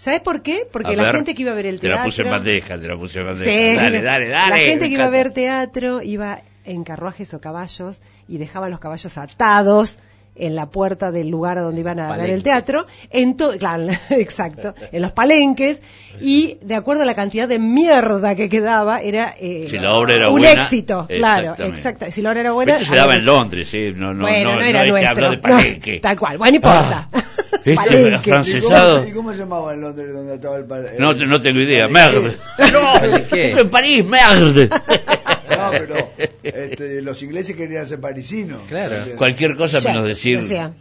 ¿Sabes 0.00 0.20
por 0.20 0.42
qué? 0.42 0.66
Porque 0.72 0.92
A 0.92 0.96
la 0.96 1.02
ver, 1.04 1.16
gente 1.16 1.34
que 1.34 1.42
iba 1.42 1.52
a 1.52 1.54
ver 1.54 1.66
el 1.66 1.76
Te 1.78 1.88
teatro. 1.88 1.98
la 1.98 2.04
puse 2.06 2.22
en 2.22 2.30
bandeja, 2.30 2.80
te 2.80 2.88
la 2.88 2.96
puse 2.96 3.20
en 3.20 3.26
bandeja. 3.26 3.50
Sí. 3.50 3.76
Dale, 3.76 4.00
dale, 4.02 4.28
dale. 4.28 4.50
La 4.50 4.56
gente 4.70 4.88
que 4.88 4.94
iba 4.94 5.04
a 5.04 5.10
ver 5.10 5.30
teatro 5.32 6.00
iba 6.02 6.40
en 6.64 6.84
carruajes 6.84 7.34
o 7.34 7.40
caballos 7.40 8.00
y 8.26 8.38
dejaba 8.38 8.68
los 8.70 8.80
caballos 8.80 9.18
atados 9.18 9.98
en 10.36 10.54
la 10.54 10.70
puerta 10.70 11.10
del 11.10 11.28
lugar 11.28 11.58
donde 11.58 11.80
iban 11.80 11.98
a 12.00 12.04
ver 12.04 12.12
el 12.12 12.18
Palenques. 12.20 12.44
teatro, 12.44 12.86
en 13.10 13.36
to- 13.36 13.50
claro, 13.58 13.88
exacto, 14.10 14.74
en 14.90 15.02
los 15.02 15.12
palenques 15.12 15.82
y 16.20 16.56
de 16.62 16.76
acuerdo 16.76 17.02
a 17.02 17.04
la 17.06 17.14
cantidad 17.14 17.46
de 17.46 17.58
mierda 17.58 18.34
que 18.36 18.48
quedaba 18.48 19.02
era, 19.02 19.34
eh, 19.38 19.66
Si 19.68 19.76
la 19.76 19.92
obra 19.92 20.14
era 20.14 20.28
un 20.30 20.40
buena, 20.40 20.62
éxito, 20.62 21.06
claro, 21.08 21.54
exacto. 21.58 22.06
Si 22.10 22.22
la 22.22 22.30
obra 22.30 22.40
era 22.40 22.52
buena, 22.52 22.76
Eso 22.76 22.86
se 22.86 22.96
daba 22.96 23.16
en 23.16 23.26
Londres, 23.26 23.68
¿eh? 23.74 23.92
No, 23.94 24.14
no, 24.14 24.22
bueno, 24.22 24.50
no, 24.54 24.60
no 24.60 24.64
era 24.64 24.78
no 24.78 24.84
que 24.84 24.90
nuestro, 24.92 25.10
habló 25.26 25.30
de 25.30 25.36
no, 25.36 25.42
Palenque. 25.42 26.00
tal 26.00 26.18
cual, 26.18 26.38
bueno, 26.38 26.50
no 26.52 26.56
importa. 26.56 27.08
Este 27.52 27.74
Palenque. 27.74 28.14
afrancesado. 28.16 29.06
¿Y 29.06 29.12
cómo 29.12 29.32
se 29.32 29.38
llamaba 29.38 29.72
en 29.74 29.80
Londres 29.80 30.12
donde 30.12 30.34
estaba 30.34 30.56
el 30.56 30.66
pal- 30.66 30.90
No, 30.98 31.12
no 31.14 31.40
tengo 31.40 31.60
idea. 31.60 31.88
Palenque? 31.88 32.36
Merde. 32.58 32.72
No, 32.72 33.60
en 33.60 33.70
París, 33.70 34.06
merde. 34.08 34.68
No, 34.68 35.70
pero 35.70 36.10
este, 36.42 37.02
los 37.02 37.22
ingleses 37.22 37.56
querían 37.56 37.86
ser 37.86 38.00
parisinos. 38.00 38.60
Claro. 38.68 38.94
Cualquier 39.16 39.56
cosa 39.56 39.80
menos 39.80 40.08
decir. 40.08 40.40
decía, 40.40 40.72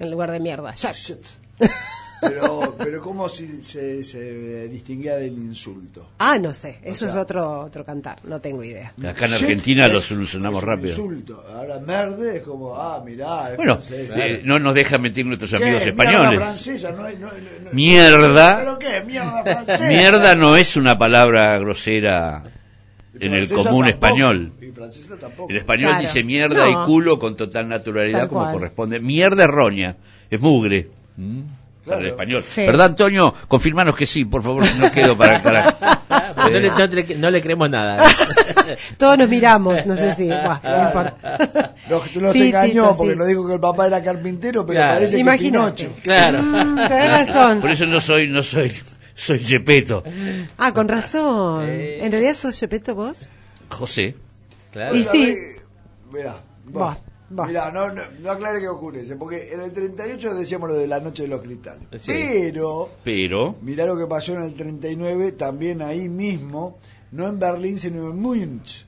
en 0.00 0.10
lugar 0.10 0.30
de 0.32 0.40
mierda. 0.40 0.74
Shit. 0.74 1.18
Pero, 2.28 2.74
pero 2.78 3.00
¿cómo 3.02 3.28
si- 3.28 3.62
se, 3.62 4.02
se 4.04 4.68
distinguía 4.68 5.16
del 5.16 5.34
insulto? 5.34 6.08
Ah, 6.18 6.38
no 6.38 6.52
sé, 6.54 6.78
eso 6.82 7.06
O 7.06 7.08
es 7.08 7.14
otro 7.16 7.60
otro 7.60 7.84
cantar, 7.84 8.18
no 8.24 8.40
tengo 8.40 8.62
idea. 8.64 8.92
Acá 9.06 9.26
en 9.26 9.34
Argentina 9.34 9.86
es- 9.86 9.92
lo 9.92 10.00
solucionamos 10.00 10.58
es 10.58 10.62
un 10.64 10.68
rápido. 10.68 10.88
Insulto. 10.90 11.44
Ahora 11.54 11.78
merde 11.80 12.36
es 12.38 12.42
como, 12.42 12.76
ah, 12.76 13.02
mirá, 13.04 13.50
es 13.50 13.56
Bueno, 13.56 13.74
francés. 13.74 14.10
eh, 14.16 14.40
no 14.44 14.58
nos 14.58 14.74
dejan 14.74 15.02
mentir 15.02 15.26
nuestros 15.26 15.50
¿Qué? 15.50 15.56
amigos 15.56 15.82
Mierda 15.84 16.02
españoles. 16.02 16.38
francesa, 16.40 16.92
no 16.92 17.04
hay- 17.04 17.16
no- 17.16 17.26
no- 17.28 17.32
no- 17.64 17.70
Mierda. 17.72 18.58
¿Pero 18.58 18.78
qué? 18.78 19.02
Mierda 19.06 19.42
francesa. 19.42 19.88
Mierda 19.88 20.34
no 20.34 20.56
es 20.56 20.76
una 20.76 20.98
palabra 20.98 21.58
grosera 21.58 22.42
en 23.20 23.32
el 23.34 23.48
común 23.48 23.62
tampoco. 23.64 23.84
español. 23.86 24.52
Y 24.60 24.66
francesa 24.72 25.16
tampoco. 25.18 25.50
El 25.50 25.58
español 25.58 25.90
Claro. 25.90 26.00
dice 26.06 26.24
mierda 26.24 26.64
No. 26.68 26.82
y 26.82 26.86
culo 26.86 27.18
con 27.18 27.36
total 27.36 27.68
naturalidad 27.68 28.20
Tal 28.20 28.28
como 28.28 28.40
cual. 28.42 28.54
corresponde. 28.54 28.98
Mierda 29.00 29.44
errónea, 29.44 29.96
es 30.30 30.40
mugre. 30.40 30.88
¿Mm? 31.16 31.42
Para 31.84 31.98
el 31.98 32.02
Claro. 32.02 32.06
español. 32.08 32.42
Sí. 32.42 32.64
¿Verdad, 32.66 32.86
Antonio? 32.86 33.34
Confirmanos 33.48 33.94
que 33.96 34.06
sí, 34.06 34.24
por 34.24 34.42
favor, 34.42 34.64
no 34.78 34.90
quedo 34.92 35.16
para 35.16 35.42
carajo. 35.42 35.76
Ah, 36.36 36.48
no, 36.50 36.58
le, 36.58 36.68
no 36.70 36.86
le- 36.86 37.14
no 37.16 37.30
le 37.30 37.40
creemos 37.40 37.70
nada. 37.70 38.04
Todos 38.98 39.18
nos 39.18 39.28
miramos, 39.28 39.84
no 39.86 39.96
sé 39.96 40.14
si. 40.14 40.26
buah, 40.28 40.60
no 40.62 40.86
importa. 40.86 41.74
Nos 41.88 42.32
Sí, 42.32 42.48
engañó 42.48 42.82
Tito, 42.90 42.96
porque 42.96 43.12
sí. 43.12 43.18
nos 43.18 43.28
dijo 43.28 43.46
que 43.46 43.54
el 43.54 43.60
papá 43.60 43.86
era 43.86 44.02
carpintero, 44.02 44.64
pero 44.66 44.78
Claro. 44.78 44.94
parece 44.94 45.14
que 45.14 45.20
Imagínate. 45.20 45.84
Pinocho. 45.84 46.00
Claro. 46.02 46.42
Mm, 46.42 46.76
tenés 46.88 47.28
razón. 47.28 47.60
Por 47.60 47.70
eso 47.70 47.86
no 47.86 48.00
soy, 48.00 48.28
no 48.28 48.42
soy, 48.42 48.72
soy 49.14 49.38
Gepetto. 49.38 50.02
Ah, 50.58 50.72
con 50.72 50.88
razón. 50.88 51.66
Eh. 51.68 51.98
¿En 52.04 52.10
realidad 52.12 52.34
sos 52.34 52.58
Gepetto 52.58 52.94
vos? 52.94 53.26
José. 53.70 54.16
Claro. 54.72 54.94
Y 54.96 55.04
sí. 55.04 55.36
Mira, 56.12 56.34
Va, 56.76 56.96
va. 57.30 57.46
Mira, 57.46 57.70
no, 57.70 57.92
no, 57.92 58.02
no 58.20 58.30
aclare 58.30 58.60
qué 58.60 58.68
ocurre, 58.68 59.02
porque 59.18 59.52
en 59.52 59.60
el 59.60 59.72
38 59.72 60.34
decíamos 60.34 60.68
lo 60.68 60.74
de 60.76 60.86
la 60.86 61.00
noche 61.00 61.24
de 61.24 61.28
los 61.28 61.42
cristales. 61.42 61.82
Sí. 61.98 62.12
Pero, 62.12 62.90
Pero, 63.02 63.56
mirá 63.62 63.86
lo 63.86 63.96
que 63.96 64.06
pasó 64.06 64.34
en 64.34 64.42
el 64.42 64.54
39, 64.54 65.32
también 65.32 65.82
ahí 65.82 66.08
mismo, 66.08 66.78
no 67.12 67.28
en 67.28 67.38
Berlín, 67.38 67.78
sino 67.78 68.10
en 68.10 68.20
Múnich. 68.20 68.86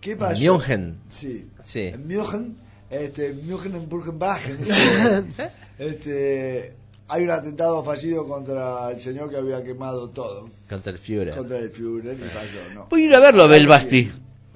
¿Qué 0.00 0.16
pasó? 0.16 0.40
München. 0.40 0.98
Sí. 1.10 1.48
Sí. 1.62 1.82
En 1.82 2.06
München, 2.06 2.56
este, 2.90 3.32
München 3.32 3.74
en 3.74 3.88
Burgenbachen. 3.88 4.58
este, 5.78 6.74
hay 7.08 7.22
un 7.22 7.30
atentado 7.30 7.82
fallido 7.82 8.26
contra 8.26 8.90
el 8.90 9.00
señor 9.00 9.30
que 9.30 9.36
había 9.36 9.62
quemado 9.64 10.10
todo. 10.10 10.48
Contra 10.68 10.92
el 10.92 10.98
Führer. 10.98 11.34
Contra 11.34 11.58
el 11.58 11.70
Führer 11.70 12.14
y 12.14 12.22
falló, 12.22 12.74
¿no? 12.74 12.86
voy 12.90 13.02
a 13.02 13.06
ir 13.06 13.14
a 13.14 13.20
verlo 13.20 13.42
a 13.42 13.46
Abel 13.46 13.66
Basti. 13.66 14.10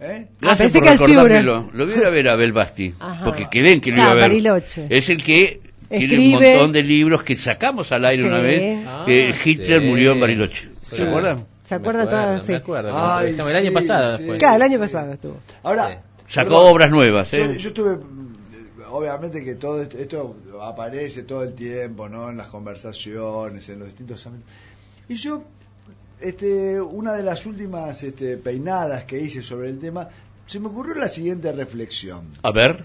¿Eh? 0.04 0.26
Gracias 0.40 0.58
pensé 0.72 0.80
que 0.82 0.88
al 0.88 0.98
recordármelo. 0.98 1.70
Lo 1.72 1.84
voy 1.86 1.94
a 1.94 1.98
ir 1.98 2.04
a 2.04 2.10
ver 2.10 2.28
a 2.28 2.32
Abel 2.32 2.52
Basti. 2.52 2.92
Ajá. 2.98 3.24
Porque 3.24 3.46
quedé 3.50 3.72
en 3.72 3.80
que 3.80 3.90
lo 3.92 3.98
Ah, 3.98 4.00
iba 4.04 4.10
a 4.10 4.14
ver. 4.14 4.22
Bariloche. 4.24 4.86
Es 4.90 5.08
el 5.10 5.22
que 5.22 5.60
tiene 5.88 6.14
un 6.16 6.20
Escribe. 6.22 6.50
montón 6.54 6.72
de 6.72 6.82
libros 6.82 7.22
que 7.22 7.36
sacamos 7.36 7.92
al 7.92 8.04
aire 8.04 8.22
Sí. 8.22 8.28
una 8.28 8.38
vez. 8.38 8.84
Ah, 8.88 9.04
que 9.06 9.34
Hitler 9.44 9.80
sí. 9.80 9.86
murió 9.86 10.12
en 10.12 10.20
Bariloche. 10.20 10.70
¿Se 10.80 10.96
Claro. 10.96 11.10
acuerdan? 11.10 11.46
¿Se 11.62 11.74
acuerdan 11.76 12.08
todas? 12.08 12.44
Sí. 12.46 12.52
Me 12.52 12.58
acuerdo. 12.58 12.92
Ay, 12.94 13.28
el 13.38 13.40
año 13.40 13.68
sí, 13.68 13.70
pasado 13.70 14.04
sí. 14.16 14.18
después. 14.22 14.38
Claro, 14.40 14.56
el 14.56 14.62
año 14.62 14.78
pasado 14.80 15.12
estuvo. 15.12 15.36
Ahora, 15.62 15.86
Sí. 15.86 15.94
Sacó 16.28 16.48
perdón, 16.50 16.72
obras 16.72 16.90
nuevas. 16.90 17.30
Yo, 17.30 17.38
¿eh? 17.44 17.58
yo 17.58 17.68
estuve, 17.68 17.96
mm, 17.96 18.32
obviamente 18.90 19.44
que 19.44 19.54
todo 19.54 19.82
esto, 19.82 19.98
esto 19.98 20.36
aparece 20.62 21.22
todo 21.24 21.42
el 21.44 21.52
tiempo, 21.54 22.08
¿no? 22.08 22.30
En 22.30 22.38
las 22.38 22.48
conversaciones, 22.48 23.68
en 23.68 23.78
los 23.80 23.88
distintos 23.88 24.26
ámbitos. 24.26 24.48
Y 25.08 25.14
yo, 25.16 25.44
este, 26.22 26.80
una 26.80 27.12
de 27.12 27.22
las 27.22 27.46
últimas 27.46 28.02
este, 28.02 28.36
peinadas 28.36 29.04
que 29.04 29.20
hice 29.20 29.42
sobre 29.42 29.68
el 29.68 29.78
tema, 29.78 30.08
se 30.46 30.60
me 30.60 30.68
ocurrió 30.68 30.94
la 30.94 31.08
siguiente 31.08 31.52
reflexión. 31.52 32.28
A 32.42 32.52
ver. 32.52 32.84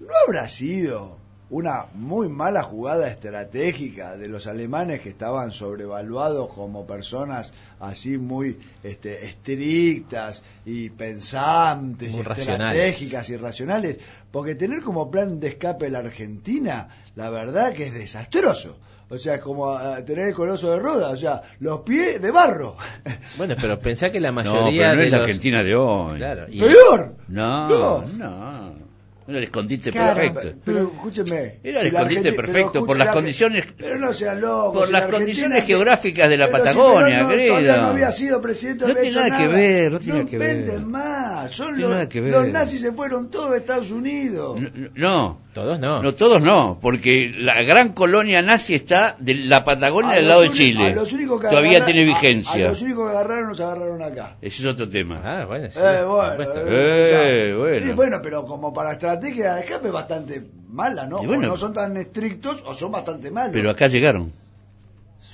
¿No 0.00 0.08
habrá 0.26 0.48
sido 0.48 1.18
una 1.50 1.86
muy 1.94 2.28
mala 2.28 2.62
jugada 2.62 3.08
estratégica 3.08 4.16
de 4.16 4.28
los 4.28 4.46
alemanes 4.46 5.00
que 5.00 5.10
estaban 5.10 5.52
sobrevaluados 5.52 6.52
como 6.52 6.86
personas 6.86 7.52
así 7.80 8.18
muy 8.18 8.58
este, 8.82 9.26
estrictas 9.26 10.42
y 10.64 10.90
pensantes 10.90 12.10
Muy 12.10 12.22
y 12.26 12.40
estratégicas 12.40 13.28
y 13.28 13.36
racionales? 13.36 13.98
Porque 14.30 14.54
tener 14.54 14.82
como 14.82 15.10
plan 15.10 15.38
de 15.38 15.48
escape 15.48 15.90
la 15.90 16.00
Argentina, 16.00 16.88
la 17.14 17.30
verdad 17.30 17.72
que 17.72 17.86
es 17.86 17.94
desastroso. 17.94 18.78
O 19.10 19.18
sea, 19.18 19.34
es 19.34 19.40
como 19.40 19.70
ah, 19.70 20.02
tener 20.04 20.28
el 20.28 20.34
coloso 20.34 20.70
de 20.72 20.78
roda, 20.80 21.10
o 21.10 21.16
sea, 21.16 21.42
los 21.60 21.80
pies 21.80 22.20
de 22.20 22.30
barro. 22.30 22.76
Bueno, 23.36 23.54
pero 23.60 23.78
pensá 23.78 24.10
que 24.10 24.20
la 24.20 24.28
No, 24.30 24.34
mayoría 24.36 24.82
pero 24.90 24.94
no 24.94 25.00
de 25.00 25.06
es 25.06 25.10
la 25.12 25.18
los... 25.18 25.26
Argentina 25.26 25.62
de 25.62 25.74
hoy. 25.74 26.16
Claro. 26.18 26.44
y- 26.48 26.60
¡Peor! 26.60 27.16
No, 27.28 27.68
No. 27.68 28.04
no. 28.18 28.84
Era 29.26 29.38
el 29.38 29.44
escondite 29.44 29.90
Claro. 29.90 30.14
perfecto. 30.16 30.58
Pero 30.66 30.82
escúcheme. 30.82 31.58
Era 31.64 31.80
si 31.80 31.86
el 31.86 31.92
la 31.94 32.00
escondite 32.02 32.32
perfecto, 32.34 32.84
por 32.84 32.98
las 32.98 33.08
condiciones- 33.08 33.64
Pero 33.78 33.98
no 33.98 34.12
sean 34.12 34.38
locos. 34.40 34.72
por 34.74 34.86
si 34.86 34.92
las 34.92 35.02
la 35.04 35.10
condiciones 35.10 35.60
que- 35.62 35.66
geográficas 35.68 36.28
de 36.28 36.36
la 36.36 36.46
si 36.46 36.52
Patagonia, 36.52 37.26
Perón 37.26 37.66
no, 37.66 37.76
no 37.78 37.86
había 37.88 38.12
sido 38.12 38.42
presidente, 38.42 38.84
No 38.84 38.90
había 38.90 39.02
tiene 39.10 39.28
nada 39.30 39.38
que 39.38 39.48
ver, 39.48 39.92
no 39.92 39.98
tiene 40.00 40.26
que 40.26 40.36
ver. 40.38 40.56
inventen 40.56 40.90
más. 40.90 41.50
Son 41.52 41.80
los, 41.80 41.90
nada 41.90 42.06
que 42.08 42.20
ver. 42.20 42.32
los 42.32 42.48
nazis 42.48 42.82
se 42.82 42.92
fueron 42.92 43.30
todos 43.30 43.52
a 43.52 43.56
Estados 43.56 43.90
Unidos. 43.90 44.60
No, 44.60 44.70
no, 44.94 45.38
Todos 45.54 45.78
no. 45.78 46.02
no, 46.02 46.14
todos 46.14 46.42
no, 46.42 46.78
porque 46.82 47.32
la 47.38 47.62
gran 47.62 47.92
colonia 47.92 48.42
nazi 48.42 48.74
está 48.74 49.16
de 49.20 49.34
la 49.34 49.64
Patagonia 49.64 50.10
A 50.12 50.14
del 50.16 50.28
lado 50.28 50.42
de 50.42 50.50
Chile. 50.50 50.88
a 50.88 50.94
los 50.96 51.12
únicos 51.12 51.40
que 51.40 51.48
Todavía 51.48 51.84
tiene 51.84 52.04
vigencia. 52.04 52.66
A, 52.66 52.70
los 52.70 52.82
únicos 52.82 53.08
que 53.08 53.16
agarraron 53.16 53.48
nos 53.48 53.60
agarraron 53.60 54.02
acá. 54.02 54.36
Ese 54.42 54.62
es 54.62 54.66
otro 54.68 54.88
tema. 54.88 55.22
Ah, 55.24 55.44
bueno, 55.46 55.70
sí. 55.70 55.78
Eh, 55.80 56.02
bueno, 56.04 56.30
supuesto. 56.30 56.60
eh, 56.66 57.02
o 57.04 57.06
sea, 57.06 57.30
Eh, 57.30 57.54
bueno. 57.54 57.94
bueno, 57.94 58.20
pero 58.22 58.44
como 58.44 58.74
para 58.74 58.92
estrategia 58.92 59.54
de 59.54 59.60
escape 59.60 59.90
bastante 59.90 60.42
mala, 60.68 61.06
¿no? 61.06 61.18
Bueno. 61.22 61.46
o 61.46 61.50
no 61.52 61.56
son 61.56 61.72
tan 61.72 61.96
estrictos 61.96 62.62
o 62.66 62.74
son 62.74 62.90
bastante 62.90 63.30
malos. 63.30 63.52
Pero 63.52 63.70
acá 63.70 63.86
llegaron. 63.86 64.32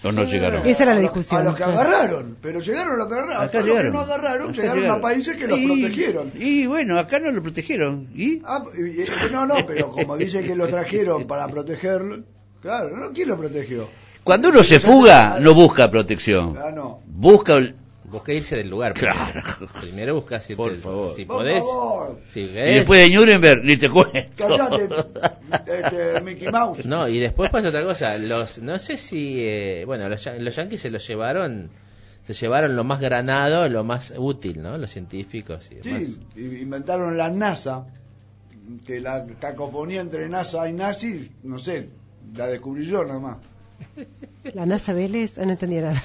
¿O 0.03 0.13
no 0.13 0.25
Sí, 0.25 0.33
llegaron? 0.33 0.67
Esa 0.67 0.83
era 0.85 0.95
la 0.95 1.01
discusión. 1.01 1.41
A 1.41 1.45
los 1.45 1.55
que 1.55 1.65
agarraron, 1.65 2.37
pero 2.41 2.61
llegaron 2.61 2.95
a 2.95 2.97
los 2.97 3.09
que 3.09 3.15
agarraron. 3.15 3.37
A 3.37 3.45
Acá 3.45 3.51
todos 3.53 3.55
los 3.55 3.65
que 3.65 3.71
llegaron. 3.83 3.93
no 3.93 4.01
agarraron, 4.01 4.53
llegaron, 4.55 4.77
llegaron. 4.81 4.99
a 4.99 5.03
países 5.03 5.37
que 5.37 5.47
los 5.47 5.59
Y- 5.61 5.67
protegieron. 5.67 6.33
Y 6.37 6.67
bueno, 6.67 6.99
acá 6.99 7.19
no 7.19 7.31
lo 7.31 7.43
protegieron. 7.43 8.09
¿Y? 8.15 8.41
Ah, 8.47 8.65
y- 8.77 9.03
y- 9.03 9.33
no, 9.33 9.45
no, 9.47 9.55
pero 9.67 9.89
como 9.91 10.17
dice 10.17 10.43
que 10.43 10.55
los 10.57 10.69
trajeron 10.71 11.27
para 11.27 11.47
protegerlo, 11.49 12.25
claro, 12.63 12.97
¿no? 12.97 13.13
¿quién 13.13 13.29
lo 13.29 13.37
protegió? 13.39 13.89
Cuando 14.25 14.49
uno 14.49 14.63
se 14.63 14.81
fuga, 14.81 15.39
no 15.41 15.55
busca 15.55 15.91
protección. 15.91 16.57
Ah, 16.63 16.71
no. 16.71 17.01
Busca... 17.07 17.59
Busca 18.11 18.33
irse 18.33 18.57
del 18.57 18.69
lugar. 18.69 18.95
Claro. 18.95 19.41
Primero, 19.59 19.81
primero 19.81 20.15
busca 20.17 20.41
si, 20.41 20.55
Por 20.57 20.75
favor. 20.77 21.15
si 21.15 21.25
Por 21.25 21.39
podés. 21.39 21.61
favor, 21.63 22.21
Si 22.29 22.41
Y 22.41 22.47
después 22.49 23.09
de 23.09 23.15
Nuremberg, 23.17 23.65
ni 23.65 23.77
te 23.77 23.89
cuento. 23.89 24.21
callate, 24.37 24.89
este, 25.67 26.21
Mickey 26.23 26.51
Mouse. 26.51 26.85
No, 26.87 27.09
y 27.09 27.19
después 27.19 27.51
pasa 27.51 27.69
otra 27.69 27.85
cosa. 27.85 28.19
Los, 28.19 28.59
no 28.59 28.79
sé 28.79 28.97
si, 28.97 29.37
eh, 29.41 29.85
bueno, 29.87 30.09
los, 30.09 30.27
los 30.39 30.57
yanquis 30.57 30.81
se 30.81 30.91
los 30.91 31.07
llevaron, 31.07 31.71
se 32.25 32.33
llevaron 32.33 32.75
lo 32.75 32.83
más 32.85 33.01
granado, 33.01 33.69
lo 33.69 33.85
más 33.85 34.13
útil, 34.17 34.61
¿no? 34.61 34.77
Los 34.77 34.91
científicos 34.91 35.71
y 35.71 35.77
demás. 35.77 36.03
Sí, 36.35 36.59
inventaron 36.61 37.17
la 37.17 37.31
NASA, 37.31 37.87
que 38.87 39.01
la 39.01 39.25
cacofonía 39.41 40.01
entre 40.01 40.29
NASA 40.29 40.69
y 40.69 40.73
nazi, 40.73 41.31
no 41.45 41.59
sé, 41.59 41.91
la 42.37 42.49
descubrí 42.49 42.85
yo 42.87 43.05
nada 43.05 43.21
más. 43.21 43.37
La 44.55 44.65
NASA 44.65 44.95
Vélez, 44.95 45.39
ah, 45.39 45.45
no 45.45 45.51
entendía 45.53 45.83
nada. 45.83 46.03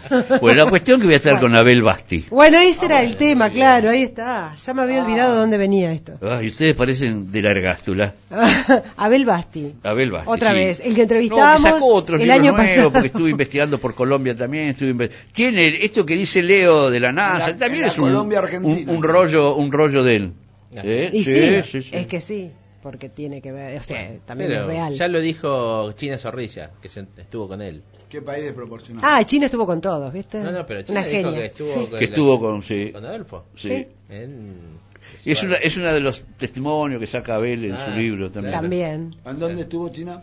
Bueno, 0.42 0.64
la 0.64 0.70
cuestión 0.70 1.00
que 1.00 1.06
voy 1.06 1.14
a 1.14 1.16
estar 1.16 1.40
con 1.40 1.54
Abel 1.56 1.80
Basti. 1.82 2.26
Bueno, 2.30 2.58
ese 2.58 2.84
era 2.84 3.02
el 3.02 3.16
tema, 3.16 3.48
claro, 3.50 3.88
ahí 3.90 4.02
está. 4.02 4.54
Ya 4.62 4.74
me 4.74 4.82
había 4.82 5.02
olvidado 5.02 5.32
de 5.34 5.38
dónde 5.40 5.56
venía 5.56 5.90
esto. 5.92 6.12
Ay, 6.20 6.48
ustedes 6.48 6.74
parecen 6.74 7.32
de 7.32 7.40
la 7.40 7.50
ergástula. 7.50 8.14
Abel 8.96 9.24
Basti. 9.24 9.74
Abel 9.82 10.10
Basti. 10.10 10.30
Otra 10.30 10.50
sí. 10.50 10.54
vez, 10.56 10.80
el 10.80 10.90
que 10.92 10.96
No, 10.98 11.02
entrevistábamos 11.02 11.62
me 11.62 11.70
sacó 11.70 11.94
otros 11.94 12.20
el 12.20 12.30
año 12.30 12.52
nuevos 12.52 12.60
pasado. 12.66 12.92
porque 12.92 13.06
estuve 13.06 13.30
investigando 13.30 13.78
por 13.78 13.94
Colombia 13.94 14.36
también. 14.36 14.68
Estuve 14.68 14.94
inve- 14.94 15.10
Tiene 15.32 15.82
esto 15.82 16.04
que 16.04 16.14
dice 16.14 16.42
Leo 16.42 16.90
de 16.90 17.00
la 17.00 17.10
NASA, 17.10 17.48
la- 17.48 17.56
también 17.56 17.82
la 17.82 17.88
es 17.88 17.98
un, 17.98 18.04
Colombia 18.04 18.42
un, 18.86 19.02
rollo, 19.02 19.56
un 19.56 19.72
rollo 19.72 20.04
de 20.04 20.16
él. 20.16 20.32
¿Eh? 20.74 21.08
Y 21.14 21.24
sí, 21.24 21.62
sí, 21.62 21.82
sí. 21.82 21.90
es 21.96 22.06
que 22.06 22.20
sí, 22.20 22.50
porque 22.90 23.10
tiene 23.10 23.42
que 23.42 23.52
ver, 23.52 23.78
o 23.78 23.82
sea, 23.82 24.16
también 24.24 24.48
Pero 24.50 24.62
es 24.62 24.66
real. 24.68 24.94
ya 24.94 25.08
lo 25.08 25.20
dijo 25.20 25.92
China 25.92 26.16
Zorrilla, 26.16 26.70
que 26.80 26.88
se- 26.88 27.06
estuvo 27.18 27.46
con 27.46 27.60
él. 27.60 27.82
¿Qué 28.08 28.22
país 28.22 28.44
desproporcionado? 28.44 29.06
Ah, 29.06 29.22
China 29.26 29.44
estuvo 29.44 29.66
con 29.66 29.82
todos, 29.82 30.10
¿viste? 30.10 30.38
No, 30.38 30.50
no, 30.50 30.64
pero 30.64 30.80
China 30.80 31.00
Una 31.00 31.08
dijo 31.08 31.28
genia. 31.28 31.40
que 31.40 31.46
estuvo 31.46 31.68
Sí. 31.68 31.86
con, 31.90 31.98
Que 31.98 32.04
estuvo 32.06 32.40
con, 32.40 32.62
sí. 32.62 32.90
con 32.92 33.04
Adolfo. 33.04 33.44
Sí. 33.54 33.86
En- 34.08 34.78
Y 35.26 35.32
es 35.32 35.42
una, 35.42 35.56
es 35.56 35.76
una 35.76 35.92
de 35.92 36.00
los 36.00 36.24
testimonios 36.38 36.98
que 37.00 37.06
saca 37.06 37.34
Abel 37.34 37.64
en 37.66 37.72
Ah, 37.74 37.84
su 37.84 37.90
libro 37.90 38.30
también. 38.30 38.54
También. 38.54 39.10
¿En 39.26 39.38
dónde 39.38 39.62
estuvo 39.62 39.90
China? 39.90 40.22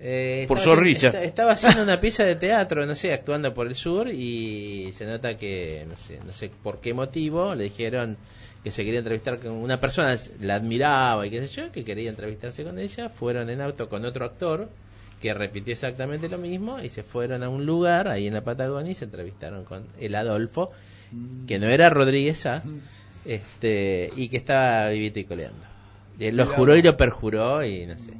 Eh, 0.00 0.44
Por 0.46 0.58
estaba- 0.58 0.76
Zorrilla. 0.76 1.08
esta- 1.08 1.22
Estaba 1.24 1.52
haciendo 1.52 1.82
una 1.82 1.98
pieza 2.00 2.22
de 2.24 2.36
teatro, 2.36 2.86
no 2.86 2.94
sé, 2.94 3.12
actuando 3.12 3.52
por 3.52 3.66
el 3.66 3.74
sur 3.74 4.08
y 4.08 4.92
se 4.94 5.04
nota 5.06 5.36
que, 5.36 5.84
no 5.90 5.96
sé, 5.96 6.20
no 6.24 6.32
sé 6.32 6.50
por 6.62 6.80
qué 6.80 6.94
motivo, 6.94 7.54
le 7.56 7.64
dijeron 7.64 8.16
que 8.64 8.70
se 8.70 8.84
quería 8.84 8.98
entrevistar 8.98 9.38
con 9.38 9.52
una 9.52 9.78
persona, 9.78 10.14
la 10.40 10.56
admiraba 10.56 11.26
y 11.26 11.30
qué 11.30 11.46
sé 11.46 11.62
yo, 11.62 11.72
que 11.72 11.84
quería 11.84 12.10
entrevistarse 12.10 12.64
con 12.64 12.78
ella, 12.78 13.08
fueron 13.08 13.50
en 13.50 13.60
auto 13.60 13.88
con 13.88 14.04
otro 14.04 14.24
actor 14.24 14.68
que 15.22 15.34
repitió 15.34 15.72
exactamente 15.72 16.28
lo 16.28 16.38
mismo 16.38 16.78
y 16.80 16.88
se 16.88 17.02
fueron 17.02 17.42
a 17.42 17.48
un 17.48 17.66
lugar 17.66 18.08
ahí 18.08 18.26
en 18.26 18.34
la 18.34 18.42
Patagonia 18.42 18.92
y 18.92 18.94
se 18.94 19.04
entrevistaron 19.04 19.64
con 19.64 19.84
el 20.00 20.14
Adolfo, 20.14 20.70
que 21.46 21.58
no 21.58 21.66
era 21.68 21.90
Rodríguez 21.90 22.46
A, 22.46 22.62
este, 23.24 24.10
y 24.16 24.28
que 24.28 24.36
estaba 24.36 24.88
vivito 24.90 25.18
y 25.18 25.24
coleando. 25.24 25.66
Eh, 26.18 26.32
Lo 26.32 26.44
Mirá 26.44 26.56
juró 26.56 26.76
y 26.76 26.82
lo 26.82 26.96
perjuró 26.96 27.64
y 27.64 27.86
no 27.86 27.96
sé. 27.96 28.12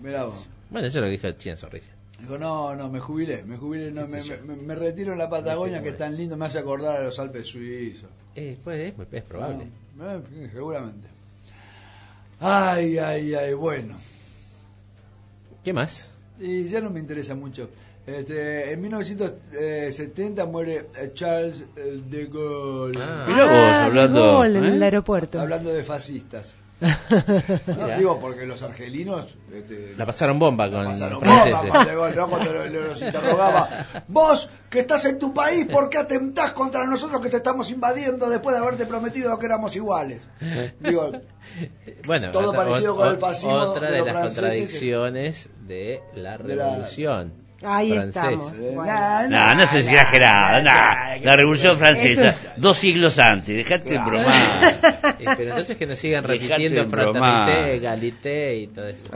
Bueno, 0.71 0.87
eso 0.87 0.99
es 0.99 1.03
lo 1.03 1.03
que 1.05 1.11
dijo 1.11 1.31
China 1.39 1.57
Sonrisa. 1.57 1.91
Dijo, 2.21 2.37
no, 2.37 2.75
no, 2.75 2.89
me 2.89 2.99
jubilé, 2.99 3.45
me 3.45 3.57
jubilé, 3.57 3.93
no, 3.93 4.07
me, 4.09 4.23
me- 4.23 4.57
me 4.57 4.75
retiro 4.75 5.13
en 5.13 5.19
la 5.19 5.31
Patagonia, 5.31 5.83
que 5.83 5.91
es 5.91 5.97
tan 5.97 6.17
lindo, 6.17 6.37
me 6.37 6.47
hace 6.47 6.59
acordar 6.59 7.01
a 7.01 7.05
los 7.05 7.19
Alpes 7.19 7.47
suizos. 7.47 8.11
Eh, 8.35 8.57
pues, 8.65 8.93
es, 8.93 8.95
es 9.13 9.23
probable. 9.23 9.67
Eh, 10.01 10.51
seguramente. 10.53 11.09
Ay, 12.41 12.99
ay, 12.99 13.35
ay, 13.35 13.55
bueno. 13.55 13.97
¿Qué 15.65 15.73
más? 15.73 16.11
Y 16.39 16.65
ya 16.69 16.81
no 16.81 16.91
me 16.91 17.01
interesa 17.01 17.35
mucho. 17.35 17.69
Este, 18.07 18.73
en 18.73 18.81
1970 18.81 20.47
muere 20.47 20.87
eh, 20.97 21.11
Charles 21.15 21.65
eh, 21.77 22.01
de 22.09 22.27
Gaulle. 22.27 22.99
Mirá 23.27 23.45
vos, 23.45 23.53
Ah, 23.53 23.85
hablando, 23.87 24.23
de 24.23 24.27
Gaulle, 24.31 24.59
en 24.59 24.65
¿eh? 24.65 24.77
el 24.77 24.83
aeropuerto. 24.83 25.41
Hablando 25.41 25.73
de 25.73 25.83
fascistas. 25.85 26.55
Digo, 27.99 28.21
porque 28.21 28.47
los 28.47 28.63
argelinos... 28.63 29.27
este, 29.53 29.95
La 29.97 30.07
pasaron 30.07 30.39
bomba 30.39 30.71
con 30.71 30.85
pasaron 30.87 31.15
los 31.15 31.23
franceses. 31.23 32.15
¿no? 32.17 32.29
Cuando 32.29 32.53
lo- 32.53 32.67
lo- 32.67 32.83
los 32.89 33.03
interrogaba. 33.03 33.87
Vos, 34.09 34.49
que 34.71 34.81
estás 34.81 35.05
en 35.07 35.19
tu 35.19 35.35
país, 35.35 35.67
¿por 35.67 35.89
qué 35.91 35.99
atentás 35.99 36.53
contra 36.53 36.85
nosotros 36.87 37.21
que 37.21 37.31
te 37.31 37.39
estamos 37.39 37.71
invadiendo 37.71 38.29
después 38.31 38.55
de 38.57 38.63
haberte 38.63 38.87
prometido 38.87 39.37
que 39.39 39.47
éramos 39.47 39.75
iguales? 39.77 40.29
Digo, 40.81 41.13
Bueno, 42.07 42.31
Todo 42.31 42.51
otra- 42.51 42.65
parecido 42.65 42.95
con 42.97 43.09
el 43.09 43.17
fascismo 43.17 43.55
Otra 43.57 43.91
de 43.91 43.99
las 43.99 44.09
franceses. 44.13 44.41
contradicciones 44.41 45.51
de 45.67 46.03
la 46.15 46.39
De 46.39 46.55
la- 46.57 46.65
revolución 46.71 47.33
Ahí 47.63 47.91
francesa. 47.93 48.31
estamos. 48.31 48.53
eh, 48.53 48.73
Bueno. 48.75 49.29
No, 49.31 49.55
no 49.57 49.67
seas 49.67 49.87
nah, 50.21 51.17
no. 51.19 51.25
La 51.25 51.37
Revolución 51.37 51.77
Francesa, 51.79 52.31
Eso- 52.31 52.39
dos 52.57 52.77
siglos 52.77 53.19
antes, 53.19 53.57
dejate 53.57 53.91
de 53.91 53.95
Claro. 53.97 54.11
bromar. 54.11 54.33
Eh, 55.21 55.25
pero 55.37 55.51
entonces 55.51 55.77
que 55.77 55.85
nos 55.87 55.99
sigan 55.99 56.23
repitiendo 56.23 56.87
fraternité, 56.89 57.75
egalité 57.75 58.57
y 58.59 58.67
todo 58.69 58.87
eso. 58.87 59.03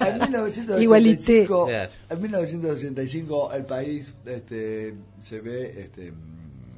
En 0.00 0.18
1985, 0.18 0.78
Igualité. 0.80 1.46
Claro. 1.46 1.90
en 2.08 2.22
1985 2.22 3.52
el 3.52 3.64
país 3.66 4.14
este, 4.24 4.94
se 5.20 5.40
ve 5.40 5.74
este, 5.82 6.12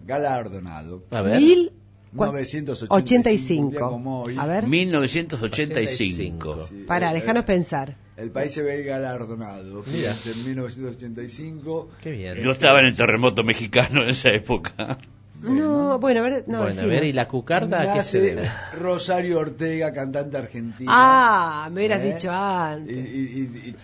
galardonado. 0.05 1.05
A 1.13 1.23
ver. 1.23 1.41
Mil 1.41 1.71
cua- 2.17 2.27
985. 2.33 2.93
85. 2.95 3.63
un 3.63 3.71
día 3.71 3.81
como 3.81 4.23
hoy. 4.23 4.37
A 4.37 4.47
ver, 4.47 4.67
1985. 4.67 6.67
Sí, 6.69 6.85
para, 6.87 7.11
el- 7.13 7.21
déjanos 7.21 7.45
pensar. 7.45 7.97
El 8.17 8.31
país 8.31 8.53
se 8.53 8.63
ve 8.63 8.83
galardonado. 8.83 9.83
Mira. 9.87 10.15
Fíjense, 10.15 10.33
en 10.33 10.45
1985. 10.45 11.91
Qué 12.03 12.11
bien. 12.11 12.39
Yo 12.43 12.51
estaba 12.51 12.81
en 12.81 12.87
el 12.87 12.95
terremoto 12.97 13.43
mexicano 13.45 14.03
en 14.03 14.11
esa 14.11 14.29
época. 14.31 14.99
No, 15.41 15.99
bueno, 15.99 16.21
a 16.21 16.23
ver, 16.23 16.45
no, 16.47 16.63
bueno, 16.63 16.83
a 16.83 16.87
ver, 16.87 17.03
¿y 17.05 17.13
la 17.13 17.27
cucarda 17.27 17.81
a 17.81 17.95
qué 17.95 18.05
se 18.05 18.21
debe? 18.21 18.49
Rosario 18.79 19.41
Ortega, 19.41 19.93
cantante 19.93 20.37
argentina. 20.37 20.93
Ah, 20.95 21.69
me 21.73 21.81
hubieras 21.81 22.03
¿Eh? 22.03 22.13
dicho 22.13 22.29
Y, 22.29 22.31
antes. 22.35 22.97
y, 22.97 23.19
y- 23.19 23.61
y- 23.71 23.77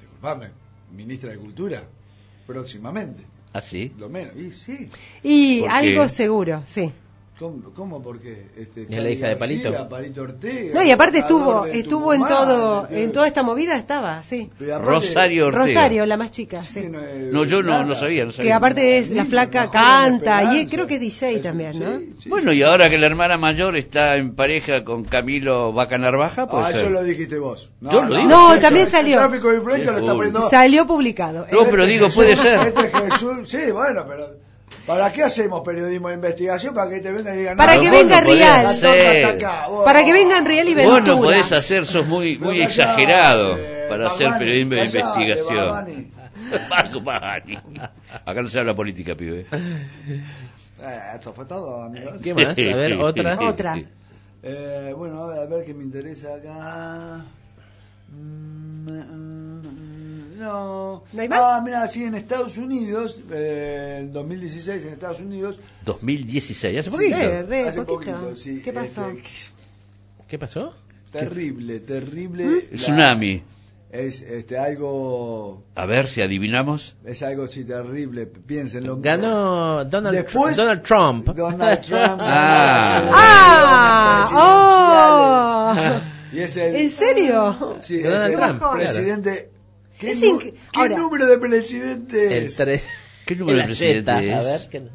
disculpame, 0.00 0.48
ministra 0.92 1.30
de 1.30 1.38
Cultura, 1.38 1.82
próximamente, 2.46 3.22
¿Así? 3.54 3.92
lo 3.98 4.10
menos. 4.10 4.36
Y 4.36 4.50
sí, 4.52 4.90
Y 5.22 5.60
¿Por 5.60 5.70
algo 5.70 6.02
qué? 6.02 6.08
seguro, 6.10 6.62
sí. 6.66 6.92
¿Cómo, 7.38 7.70
cómo 7.74 8.02
por 8.02 8.20
qué? 8.20 8.46
Este, 8.56 8.82
¿Es 8.88 8.96
la 8.96 9.10
hija 9.10 9.28
de 9.28 9.36
Palito? 9.36 9.70
García, 9.70 9.88
Palito 9.88 10.22
Ortega. 10.22 10.74
No, 10.74 10.82
y 10.84 10.90
aparte 10.90 11.18
estuvo, 11.18 11.66
estuvo 11.66 12.12
en 12.14 12.22
todo, 12.22 12.82
este, 12.84 13.02
en 13.02 13.12
toda 13.12 13.26
esta 13.26 13.42
movida 13.42 13.76
estaba, 13.76 14.22
sí. 14.22 14.50
Rosario 14.80 15.46
Ortega. 15.48 15.64
Rosario, 15.66 16.06
la 16.06 16.16
más 16.16 16.30
chica, 16.30 16.62
Sí, 16.62 16.82
sí. 16.82 16.88
no, 16.88 17.00
eh, 17.00 17.30
No, 17.32 17.44
yo 17.44 17.62
no, 17.62 17.84
no 17.84 17.94
sabía, 17.94 18.24
no 18.24 18.32
Que 18.32 18.52
aparte 18.52 18.98
es 18.98 19.10
la 19.10 19.24
flaca, 19.24 19.70
canta, 19.70 20.54
y 20.56 20.66
creo 20.66 20.86
que 20.86 20.94
es 20.94 21.00
DJ 21.00 21.38
también, 21.40 21.78
¿no? 21.78 21.98
sí, 21.98 22.14
sí. 22.24 22.28
Bueno, 22.28 22.52
y 22.52 22.62
ahora 22.62 22.88
que 22.90 22.98
la 22.98 23.06
hermana 23.06 23.36
mayor 23.36 23.76
está 23.76 24.16
en 24.16 24.34
pareja 24.34 24.84
con 24.84 25.04
Camilo 25.04 25.72
Vaca 25.72 25.98
Narvaja, 25.98 26.48
pues... 26.48 26.64
Ah, 26.66 26.70
eso 26.70 26.88
lo 26.90 27.02
dijiste 27.04 27.38
vos. 27.38 27.70
Yo 27.80 28.04
lo 28.04 28.16
digo. 28.16 28.28
No, 28.28 28.52
eso- 28.52 28.62
también 28.62 28.88
salió. 28.88 29.18
tráfico 29.18 29.48
de 29.50 29.56
influencia 29.58 29.92
lo 29.92 29.98
está 29.98 30.12
poniendo. 30.14 30.50
Salió 30.50 30.86
publicado. 30.86 31.46
No, 31.50 31.62
Eh, 31.62 31.66
pero 31.70 31.82
Este 31.82 31.92
digo, 31.94 32.08
puede 32.10 32.36
ser. 32.36 32.68
Este 32.68 32.90
Jesús, 32.90 33.48
sí, 33.48 33.70
bueno, 33.70 34.04
pero 34.08 34.45
¿para 34.86 35.12
qué 35.12 35.22
hacemos 35.22 35.62
periodismo 35.64 36.08
de 36.08 36.14
investigación? 36.14 36.74
Para 36.74 36.90
que 36.90 37.00
te 37.00 37.12
vengan 37.12 37.34
y 37.34 37.38
digan, 37.38 37.56
Para 37.56 37.74
no, 37.76 37.80
que 37.80 37.90
vos 37.90 37.98
venga 38.00 38.20
no 38.20 38.26
Real. 38.26 38.66
acá, 39.36 39.66
vos- 39.68 39.84
Para 39.84 40.04
que 40.04 40.12
vengan 40.12 40.44
Real 40.44 40.68
y 40.68 40.74
Vos 40.74 40.82
Ventura. 40.84 41.00
no 41.14 41.16
podés 41.20 41.52
hacer, 41.52 41.86
sos 41.86 42.06
muy, 42.06 42.38
muy 42.38 42.58
Vos 42.60 42.66
exagerado 42.68 43.52
callate, 43.56 43.86
para 43.88 44.06
hacer 44.08 44.30
periodismo 44.38 44.74
de 44.74 44.80
callate, 44.80 44.98
investigación. 44.98 46.12
Marco 46.70 47.00
Babani. 47.00 47.58
Acá 48.24 48.42
no 48.42 48.48
se 48.48 48.58
habla 48.58 48.74
política, 48.74 49.14
pibe. 49.14 49.46
Eh, 49.52 50.98
eso 51.18 51.32
fue 51.32 51.44
todo, 51.46 51.82
amigos. 51.82 52.18
¿Qué 52.22 52.34
más? 52.34 52.46
A 52.48 52.52
ver, 52.54 52.92
otra. 53.00 53.38
Otra. 53.40 53.82
Eh, 54.42 54.92
bueno, 54.96 55.24
a 55.24 55.26
ver, 55.28 55.38
a 55.40 55.46
ver 55.46 55.64
qué 55.64 55.74
me 55.74 55.82
interesa 55.82 56.34
acá. 56.34 57.24
Mm, 58.12 58.88
mm, 58.88 59.35
No. 60.36 61.02
¿No 61.12 61.22
hay 61.22 61.28
más? 61.28 61.38
Ah, 61.42 61.60
mira, 61.64 61.86
sí, 61.88 62.04
en 62.04 62.14
Estados 62.14 62.56
Unidos, 62.58 63.18
eh, 63.30 63.98
en 64.00 64.12
2016 64.12 64.84
en 64.84 64.92
Estados 64.92 65.20
Unidos. 65.20 65.58
2016, 65.84 66.80
hace 66.80 66.90
Sí, 66.90 66.96
poquito. 66.96 67.16
Eh, 67.16 67.42
re, 67.42 67.68
hace 67.68 67.82
poquito. 67.82 68.12
poquito, 68.18 68.36
sí, 68.36 68.60
¿Qué 68.62 68.72
pasó? 68.72 69.08
este, 69.08 69.22
¿Qué 70.28 70.38
pasó? 70.38 70.74
terrible, 71.12 71.80
terrible. 71.80 72.44
¿Mm? 72.44 72.54
la- 72.72 72.76
Tsunami. 72.78 73.42
Es 73.92 74.20
este, 74.22 74.58
algo. 74.58 75.62
A 75.76 75.86
ver 75.86 76.08
si 76.08 76.20
adivinamos. 76.20 76.96
Es 77.04 77.22
algo 77.22 77.46
sí, 77.46 77.64
terrible. 77.64 78.26
Piénsenlo. 78.26 79.00
Ganó 79.00 79.84
Donald, 79.86 80.14
Después- 80.16 80.54
Tr- 80.54 80.60
Donald 80.60 80.82
Trump. 80.82 81.26
Donald 81.28 81.80
Trump. 81.86 82.20
Ah. 82.20 84.26
Ah, 84.28 85.82
presidenciales. 85.88 86.16
Y 86.32 86.40
es 86.40 86.56
el, 86.56 86.76
¿En 86.76 86.90
serio? 86.90 87.76
Sí, 87.80 88.02
Donald 88.02 88.24
es 88.24 88.30
el 88.32 88.36
Trump, 88.36 88.58
claro. 88.58 88.74
presidente. 88.76 89.50
¿Qué, 89.98 90.10
Es 90.12 90.20
qué 90.20 90.54
ahora- 90.74 90.96
número 90.98 91.26
de 91.26 91.38
presidente 91.38 92.26
El 92.38 92.44
es? 92.44 92.56
3. 92.56 92.84
¿Qué 93.26 93.34
número 93.36 93.58
de 93.58 93.64
presidente 93.64 94.10
Z, 94.12 94.22
es? 94.24 94.34
A 94.34 94.42
ver, 94.42 94.68
¿qué- 94.68 94.88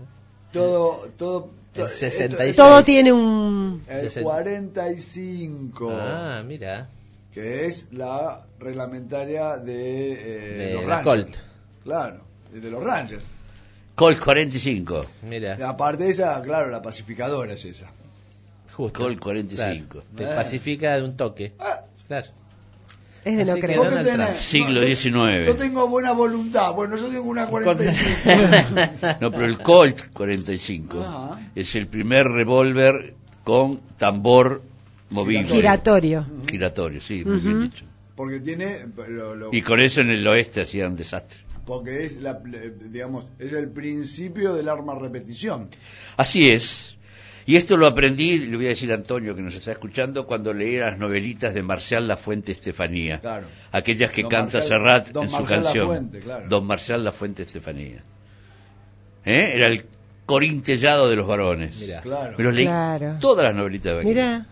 Todo, 0.52 1.10
todo, 1.18 1.50
El 1.74 1.82
to- 1.84 1.88
66. 1.90 2.50
esto- 2.52 2.64
Todo 2.64 2.84
tiene 2.84 3.12
un... 3.14 3.84
El 3.88 4.02
Sesenta. 4.02 4.30
45, 4.30 5.92
Ah, 5.94 6.44
mira. 6.46 6.90
que 7.34 7.66
es 7.66 7.88
la 7.94 8.46
reglamentaria 8.60 9.58
de, 9.58 10.12
eh, 10.12 10.58
De 10.68 10.74
los 10.74 10.86
la 10.86 11.02
Rangers. 11.02 11.26
Colt. 11.26 11.38
Claro, 11.84 12.22
de 12.54 12.72
los 12.72 12.84
Rangers. 12.84 13.24
Colt 13.96 14.20
45. 14.20 15.02
Mira. 15.24 15.58
Y 15.60 15.62
aparte 15.62 16.04
de 16.06 16.10
esa, 16.12 16.42
claro, 16.42 16.70
la 16.70 16.82
pacificadora 16.82 17.54
es 17.54 17.64
esa. 17.66 17.92
Justo. 18.74 19.00
Colt 19.00 19.20
45. 19.20 20.04
Te 20.16 20.24
Eh. 20.24 20.28
pacifica 20.36 20.96
de 20.96 21.04
un 21.04 21.16
toque. 21.18 21.54
Ah. 21.60 21.82
Claro. 22.08 22.28
Es 23.24 23.38
de 23.38 23.46
no 23.46 23.52
Así 23.52 23.62
que 23.62 23.66
creer. 23.68 23.80
¿Vos 23.80 23.88
qué 23.88 23.96
Donald 23.96 24.12
tenés? 24.12 24.28
Trump. 24.28 24.40
Siglo 24.42 24.82
No, 24.82 24.88
yo- 24.88 24.96
XIX. 24.96 25.46
Yo 25.46 25.56
tengo 25.56 25.88
buena 25.88 26.12
voluntad. 26.12 26.74
Bueno, 26.74 26.96
yo 26.98 27.08
tengo 27.08 27.24
una 27.24 27.48
45. 27.48 28.12
No, 29.22 29.32
pero 29.32 29.46
el 29.46 29.60
Colt 29.60 30.02
45 30.14 31.02
Ajá. 31.04 31.40
es 31.56 31.76
el 31.76 31.88
primer 31.88 32.28
revólver 32.28 33.14
con 33.44 33.80
tambor 33.98 34.64
movible. 35.12 35.46
Giratorio. 35.48 36.26
Giratorio, 36.50 37.00
sí, 37.02 37.24
muy 37.26 37.40
bien 37.40 37.56
Ujú. 37.58 37.64
dicho. 37.64 37.86
Porque 38.16 38.40
tiene. 38.40 38.86
Lo, 39.10 39.36
lo- 39.36 39.50
Y 39.54 39.62
con 39.62 39.80
eso 39.80 40.02
en 40.02 40.10
el 40.10 40.28
oeste 40.28 40.62
hacían 40.62 40.96
desastre. 40.96 41.40
porque 41.66 42.06
es, 42.06 42.18
la, 42.18 42.40
digamos, 42.90 43.26
es 43.40 43.54
el 43.54 43.70
principio 43.70 44.54
del 44.56 44.68
arma 44.68 44.96
repetición. 44.96 45.70
Así 46.18 46.50
es. 46.50 46.98
Y 47.46 47.56
esto 47.56 47.76
lo 47.78 47.88
aprendí, 47.88 48.38
le 48.48 48.56
voy 48.56 48.66
a 48.68 48.70
decir 48.70 48.92
a 48.92 48.96
Antonio 48.96 49.36
que 49.36 49.42
nos 49.42 49.56
está 49.56 49.72
escuchando, 49.72 50.26
cuando 50.28 50.54
leí 50.54 50.78
las 50.78 50.98
novelitas 51.00 51.54
de 51.54 51.64
Marcial 51.64 52.08
La 52.08 52.18
Fuente 52.18 52.52
Estefanía. 52.52 53.20
Claro. 53.20 53.48
Aquellas 53.72 54.12
que 54.12 54.22
Don 54.22 54.32
canta 54.32 54.58
Marcial- 54.60 54.64
Serrat 54.80 55.08
Don 55.10 55.24
en 55.24 55.30
su 55.30 55.44
canción. 55.44 56.10
Claro. 56.22 56.46
Don 56.48 56.66
Marcial 56.68 57.04
La 57.04 57.12
Fuente 57.12 57.42
Estefanía. 57.44 58.04
¿Eh? 59.26 59.52
Era 59.56 59.68
el 59.68 59.86
corintellado 60.26 61.10
de 61.10 61.16
los 61.16 61.28
varones. 61.28 61.80
Mira. 61.82 62.02
Claro. 62.02 62.38
Me 62.38 62.44
los 62.44 62.54
leí 62.56 62.66
Claro. 62.66 63.18
todas 63.20 63.44
las 63.46 63.56
novelitas 63.56 63.86
de 63.86 63.94
Baqueiro. 63.96 64.10
Mira, 64.22 64.46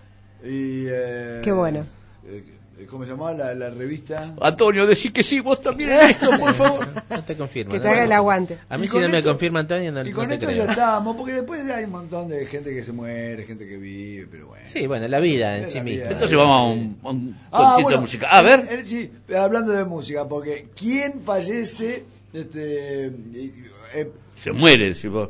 Y, 0.43 0.85
eh, 0.88 1.42
Qué 1.43 1.51
bueno. 1.51 1.85
eh, 2.27 2.43
¿Cómo 2.88 3.03
se 3.06 3.11
llamaba 3.11 3.33
la, 3.33 3.53
la 3.56 3.69
revista? 3.69 4.33
Antonio, 4.41 4.88
decí 4.88 5.09
que 5.11 5.24
sí, 5.24 5.40
vos 5.40 5.61
también 5.61 5.91
en 5.91 5.99
esto, 6.09 6.30
por 6.40 6.53
favor. 6.53 6.88
No 7.09 7.24
te 7.24 7.35
confirmo. 7.35 7.72
que 7.74 7.80
te 7.80 7.88
haga 7.90 8.03
el 8.06 8.11
aguante. 8.11 8.58
A 8.69 8.77
mí 8.77 8.88
si 8.88 8.99
no 8.99 9.09
me 9.09 9.22
confirma 9.24 9.59
Antonio, 9.61 9.91
no, 9.91 10.01
y 10.06 10.09
no 10.11 10.16
con 10.16 10.27
te 10.30 10.35
esto 10.35 10.45
creo. 10.48 10.66
ya 10.66 10.72
estamos, 10.72 11.16
porque 11.17 11.33
después 11.33 11.61
hay 11.69 11.83
un 11.85 11.91
montón 11.91 12.27
de 12.30 12.45
gente 12.45 12.74
que 12.74 12.83
se 12.83 12.91
muere, 12.91 13.43
gente 13.45 13.67
que 13.67 13.77
vive, 13.77 14.27
pero 14.32 14.48
bueno. 14.48 14.64
Sí, 14.67 14.88
bueno, 14.88 15.08
la 15.08 15.19
vida 15.19 15.58
en 15.58 15.69
sí 15.69 15.82
misma. 15.82 16.06
Entonces 16.11 16.35
vamos 16.38 16.61
a 16.61 16.74
un, 16.74 16.98
a 17.03 17.09
un 17.09 17.35
Ah, 17.51 17.58
concierto 17.58 17.83
bueno, 17.83 18.01
musical. 18.01 18.30
A 18.32 18.41
ver. 18.41 18.67
eh, 18.69 18.82
sí, 18.85 19.11
hablando 19.38 19.72
de 19.72 19.83
música, 19.85 20.27
porque 20.27 20.67
¿quién 20.77 21.22
fallece? 21.24 22.03
Este, 22.32 23.08
eh, 23.08 24.11
Se 24.41 24.51
muere, 24.51 24.90
decís 24.93 25.09
vos. 25.09 25.30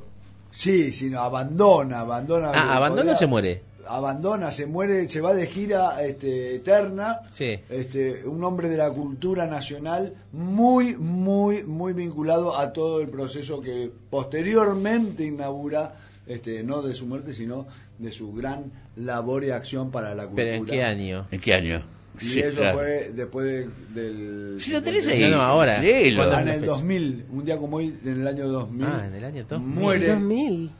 sí, 0.51 0.91
sí, 0.91 1.09
no, 1.09 1.19
abandona, 1.21 2.01
abandona. 2.01 2.51
Ah, 2.53 2.75
abandona 2.77 3.13
o 3.13 3.15
se 3.15 3.25
muere. 3.25 3.61
Abandona, 3.89 4.51
se 4.51 4.65
muere, 4.65 5.09
se 5.09 5.19
va 5.21 5.33
de 5.33 5.47
gira 5.47 6.03
este, 6.03 6.55
eterna. 6.55 7.21
Sí. 7.29 7.57
Este, 7.69 8.25
un 8.27 8.43
hombre 8.43 8.69
de 8.69 8.77
la 8.77 8.89
cultura 8.91 9.47
nacional 9.47 10.13
muy, 10.31 10.95
muy, 10.95 11.63
muy 11.63 11.93
vinculado 11.93 12.57
a 12.57 12.71
todo 12.71 13.01
el 13.01 13.09
proceso 13.09 13.61
que 13.61 13.91
posteriormente 14.09 15.25
inaugura, 15.25 15.95
este, 16.27 16.63
no 16.63 16.81
de 16.81 16.93
su 16.95 17.05
muerte, 17.07 17.33
sino 17.33 17.65
de 17.97 18.11
su 18.11 18.31
gran 18.33 18.71
labor 18.95 19.43
y 19.43 19.49
acción 19.51 19.91
para 19.91 20.13
la 20.15 20.23
cultura. 20.25 20.43
¿Pero 20.45 20.55
en 20.57 20.65
qué 20.65 20.83
año? 20.83 21.27
¿En 21.31 21.39
qué 21.41 21.53
año? 21.53 21.83
Y 22.21 22.25
Sí, 22.25 22.39
eso 22.41 22.57
claro. 22.57 22.77
fue 22.79 23.11
después 23.13 23.45
de- 23.95 24.01
del... 24.01 24.61
Si 24.61 24.71
lo 24.71 24.83
tenés 24.83 25.07
ahí, 25.07 25.21
No, 25.21 25.37
no, 25.37 25.41
ahora. 25.41 25.79
léelo. 25.81 26.23
Ah, 26.23 26.27
¿Cuándo 26.27 26.41
en 26.51 26.55
el 26.55 26.59
fecha? 26.61 26.71
2000, 26.73 27.25
un 27.31 27.45
día 27.45 27.57
como 27.57 27.77
hoy, 27.77 27.95
en 28.05 28.21
el 28.21 28.27
año 28.27 28.47
2000. 28.49 28.85
Ah, 28.87 29.05
en 29.07 29.15
el 29.15 29.23
año 29.23 29.45
2000. 29.47 29.79
Muere. 29.79 30.07
2000. 30.09 30.71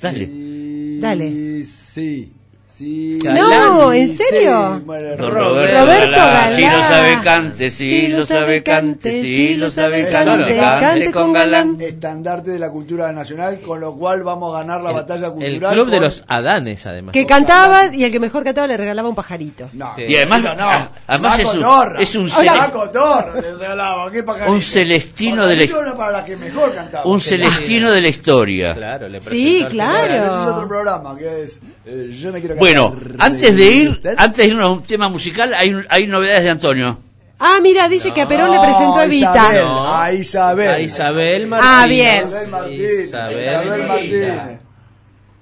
Dale. 0.00 0.26
Sí, 0.26 0.59
Dale. 1.00 1.62
Sí. 1.64 2.39
Sí. 2.70 3.18
No, 3.24 3.90
sí, 3.92 3.98
¿en 3.98 4.16
serio? 4.16 4.76
sí, 4.78 4.84
Roberto. 4.86 5.28
Roberto 5.28 6.16
Galán. 6.16 6.54
Si 6.54 6.62
lo 6.62 6.78
sabe 6.78 7.18
cante, 7.22 7.70
si 7.70 8.08
lo 8.08 8.24
sabe 8.26 8.62
cante, 8.62 9.20
si 9.22 9.56
lo 9.56 9.70
sabe 9.70 10.08
cante, 10.08 10.56
cante 10.56 11.10
con 11.12 11.32
galán. 11.32 11.76
Estandarte 11.80 12.52
de 12.52 12.58
la 12.58 12.70
cultura 12.70 13.10
nacional, 13.12 13.60
con 13.60 13.80
lo 13.80 13.94
cual 13.96 14.22
vamos 14.22 14.54
a 14.54 14.60
ganar 14.60 14.80
la 14.82 14.92
batalla 14.92 15.26
El 15.26 15.32
cultural. 15.32 15.74
club 15.74 15.90
de 15.90 16.00
los 16.00 16.24
Adanes, 16.28 16.86
además. 16.86 17.12
Que 17.12 17.26
cantaba 17.26 17.94
y 17.94 18.04
el 18.04 18.12
que 18.12 18.20
mejor 18.20 18.44
cantaba 18.44 18.66
le 18.68 18.76
regalaba 18.76 19.08
un 19.08 19.14
pajarito. 19.16 19.68
No, 19.72 19.92
Y 19.98 20.14
además, 20.16 20.42
no, 20.42 20.54
no. 20.54 20.62
a- 20.70 20.92
además 21.08 21.38
es 21.40 21.46
un, 21.54 21.64
es 21.98 22.14
un, 22.14 22.28
La 22.28 22.34
cele- 22.34 22.70
cotorra 22.70 23.40
le 23.40 23.52
regalaba, 23.56 24.10
qué 24.12 24.22
pajarito. 24.22 24.52
un 24.52 24.62
celestino 24.62 25.46
de 25.46 25.56
la 25.56 25.96
para 25.96 26.12
la 26.12 26.24
que 26.24 26.36
mejor 26.36 26.72
cantaba. 26.74 27.04
un 27.04 27.20
celestino 27.20 27.90
de 27.90 28.00
la 28.00 28.08
historia. 28.08 28.74
Claro, 28.74 29.08
le 29.08 29.20
Sí, 29.22 29.66
claro. 29.68 30.14
Ese 30.14 30.26
es 30.26 30.32
otro 30.46 30.68
programa 30.68 31.16
que 31.18 31.42
es 31.42 31.60
eh, 31.86 32.10
Yo 32.16 32.32
me 32.32 32.40
quiero 32.40 32.54
cantar. 32.54 32.59
Bueno, 32.60 32.94
antes 33.18 33.56
de 33.56 33.64
ir, 33.70 34.00
antes 34.16 34.36
de 34.36 34.46
irnos 34.46 34.64
a 34.64 34.68
un 34.68 34.82
tema 34.84 35.08
musical, 35.08 35.52
hay, 35.54 35.74
hay 35.88 36.06
novedades 36.06 36.44
de 36.44 36.50
Antonio. 36.50 36.98
Ah, 37.40 37.58
mira, 37.62 37.88
dice 37.88 38.12
que 38.12 38.20
a 38.20 38.28
Perón 38.28 38.50
le 38.50 38.56
No, 38.58 38.62
presentó 38.62 38.96
a 38.96 39.04
Evita. 39.04 39.32
Isabel, 39.32 39.66
a 39.66 40.12
Isabel. 40.12 40.70
A 40.70 40.80
Isabel 40.80 41.46
Martínez. 41.46 41.72
Ah, 41.74 41.86
bien. 41.86 42.24
Isabel 42.26 42.50
Martínez. 42.50 43.04
Isabel 43.06 43.86
Martínez. 43.88 44.38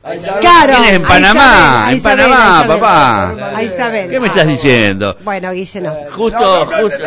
A 0.05 0.15
Isabel 0.15 0.41
Claro. 0.41 0.73
¿Quién 0.75 0.85
es 0.85 0.93
en 0.93 1.05
a 1.05 1.09
Panamá? 1.09 1.43
Isabel, 1.43 1.91
En 1.91 1.97
Isabel, 1.97 2.19
Panamá, 2.29 2.57
Isabel. 2.61 2.69
papá. 2.81 3.57
A 3.57 3.63
Isabel. 3.65 4.11
¿Qué 4.11 4.21
me 4.21 4.27
Ah. 4.27 4.31
estás 4.31 4.47
diciendo? 4.47 5.17
Bueno, 5.25 5.53
Guille, 5.53 5.81
no. 5.81 5.95
Justo, 6.13 6.39
No, 6.41 6.65
no, 6.65 6.71
no, 6.71 6.83
justo. 6.83 7.05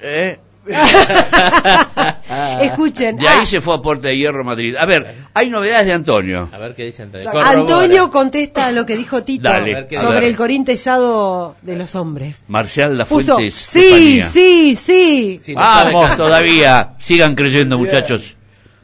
¿Eh? 0.00 0.38
Escuchen. 2.60 3.16
De 3.16 3.26
ahí 3.28 3.40
ah, 3.42 3.46
se 3.46 3.60
fue 3.60 3.74
a 3.74 3.78
Puerta 3.78 4.08
de 4.08 4.16
Hierro, 4.16 4.44
Madrid. 4.44 4.76
A 4.76 4.86
ver, 4.86 5.14
hay 5.34 5.50
novedades 5.50 5.86
de 5.86 5.92
Antonio. 5.92 6.48
A 6.52 6.58
ver 6.58 6.74
qué 6.74 6.84
dice 6.84 7.02
Antonio. 7.04 7.30
Antonio 7.40 8.10
contesta 8.10 8.72
lo 8.72 8.84
que 8.86 8.96
dijo 8.96 9.22
Tito 9.22 9.48
Dale, 9.48 9.88
sobre 9.90 10.26
el 10.26 10.36
corín 10.36 10.64
tellado 10.64 11.56
de 11.62 11.76
los 11.76 11.94
hombres. 11.94 12.42
Marcial 12.48 12.98
La 12.98 13.06
Fuente 13.06 13.50
sí, 13.50 14.22
sí, 14.22 14.76
sí. 14.76 15.40
Sí, 15.42 15.54
no 15.54 15.60
Vamos 15.60 16.16
todavía. 16.16 16.94
Sigan 16.98 17.34
creyendo, 17.34 17.78
muchachos. 17.78 18.36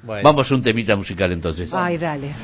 Bueno. 0.03 0.23
Vamos 0.23 0.51
a 0.51 0.55
un 0.55 0.63
temita 0.63 0.97
musical 0.97 1.33
entonces. 1.33 1.73
Ay, 1.73 1.97
dale. 1.97 2.35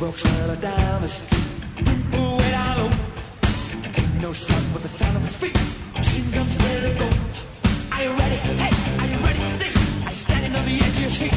Walks 0.00 0.24
right 0.24 0.60
down 0.60 1.02
the 1.02 1.08
street, 1.08 1.84
people 1.84 2.36
way 2.38 2.50
down 2.50 2.78
low. 2.78 2.90
Ain't 3.84 4.20
no 4.22 4.32
sound 4.32 4.72
but 4.72 4.82
the 4.82 4.88
sound 4.88 5.16
of 5.16 5.22
his 5.22 5.36
feet. 5.36 5.58
Machine 5.94 6.30
guns 6.30 6.56
ready 6.56 6.92
to 6.92 6.98
go. 6.98 7.10
Are 7.92 8.02
you 8.04 8.10
ready? 8.10 8.36
Hey, 8.36 8.72
are 9.00 9.10
you 9.12 9.18
ready 9.18 9.58
this? 9.58 9.76
I 10.06 10.12
standing 10.14 10.56
on 10.56 10.64
the 10.64 10.76
edge 10.76 10.94
of 10.94 11.00
your 11.00 11.10
seat. 11.10 11.34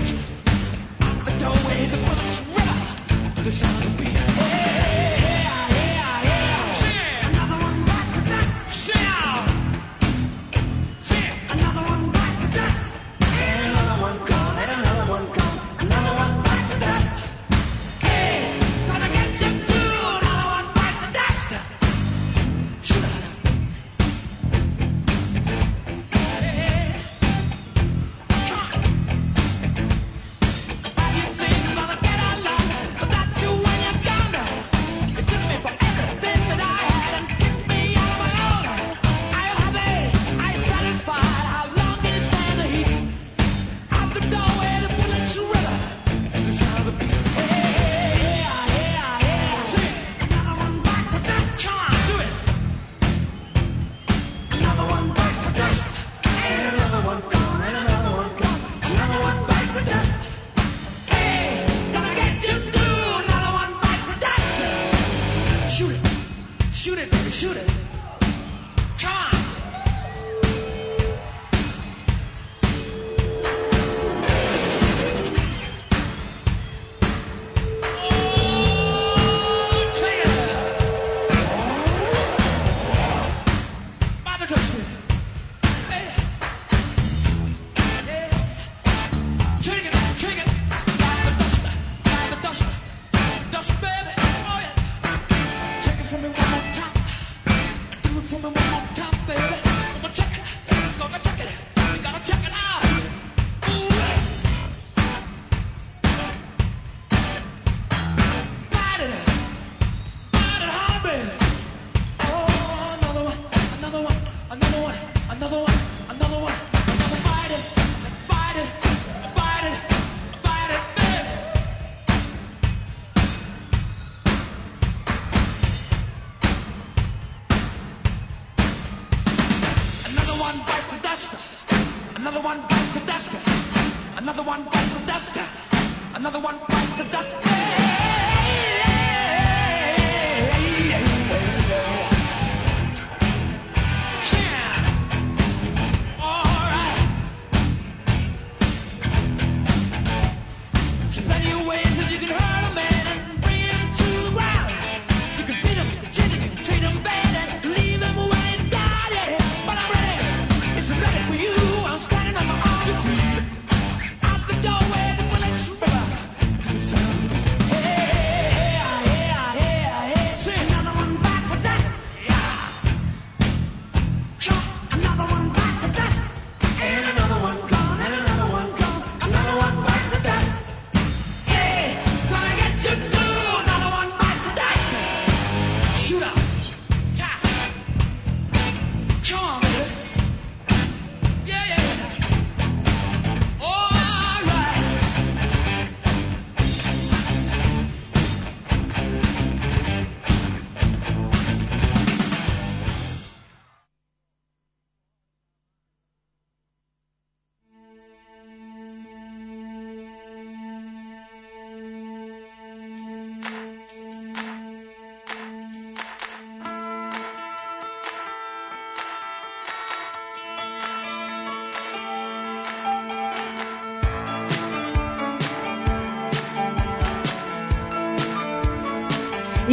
Out 1.01 1.25
the 1.25 1.32
doorway, 1.40 1.88
the 1.88 1.98
bullets 1.98 2.40
river 2.56 3.35
to 3.35 3.42
the 3.43 3.51
sound 3.51 3.83
of 3.83 3.98
beat. 3.98 4.17
Hey, 4.17 4.73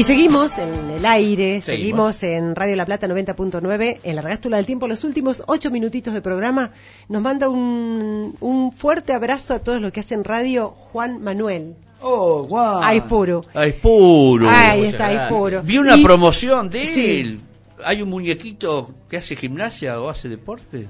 Y 0.00 0.04
seguimos 0.04 0.56
en 0.56 0.90
el 0.92 1.04
aire, 1.04 1.60
seguimos, 1.60 2.16
Seguimos. 2.16 2.22
en 2.22 2.56
Radio 2.56 2.74
La 2.74 2.86
Plata 2.86 3.06
90.9, 3.06 3.98
en 4.02 4.16
la 4.16 4.22
Regástula 4.22 4.56
del 4.56 4.64
Tiempo. 4.64 4.88
Los 4.88 5.04
últimos 5.04 5.42
ocho 5.46 5.70
minutitos 5.70 6.14
de 6.14 6.22
programa 6.22 6.70
nos 7.10 7.20
manda 7.20 7.50
un, 7.50 8.34
un 8.40 8.72
fuerte 8.72 9.12
abrazo 9.12 9.52
a 9.52 9.58
todos 9.58 9.78
los 9.78 9.92
que 9.92 10.00
hacen 10.00 10.24
radio, 10.24 10.70
Juan 10.70 11.20
Manuel. 11.22 11.74
Oh, 12.00 12.44
Juan. 12.48 12.80
Ay, 12.82 13.02
puro. 13.02 13.44
Ahí 13.52 13.72
puro. 13.72 14.48
Ahí 14.48 14.86
está, 14.86 15.08
ahí 15.08 15.18
puro. 15.28 15.60
Vi 15.62 15.76
una 15.76 15.98
Y- 15.98 16.02
promoción 16.02 16.70
de 16.70 16.86
Sí. 16.86 17.20
él. 17.20 17.40
Hay 17.84 18.00
un 18.00 18.08
muñequito 18.08 18.88
que 19.10 19.18
hace 19.18 19.36
gimnasia 19.36 20.00
o 20.00 20.08
hace 20.08 20.30
deporte. 20.30 20.88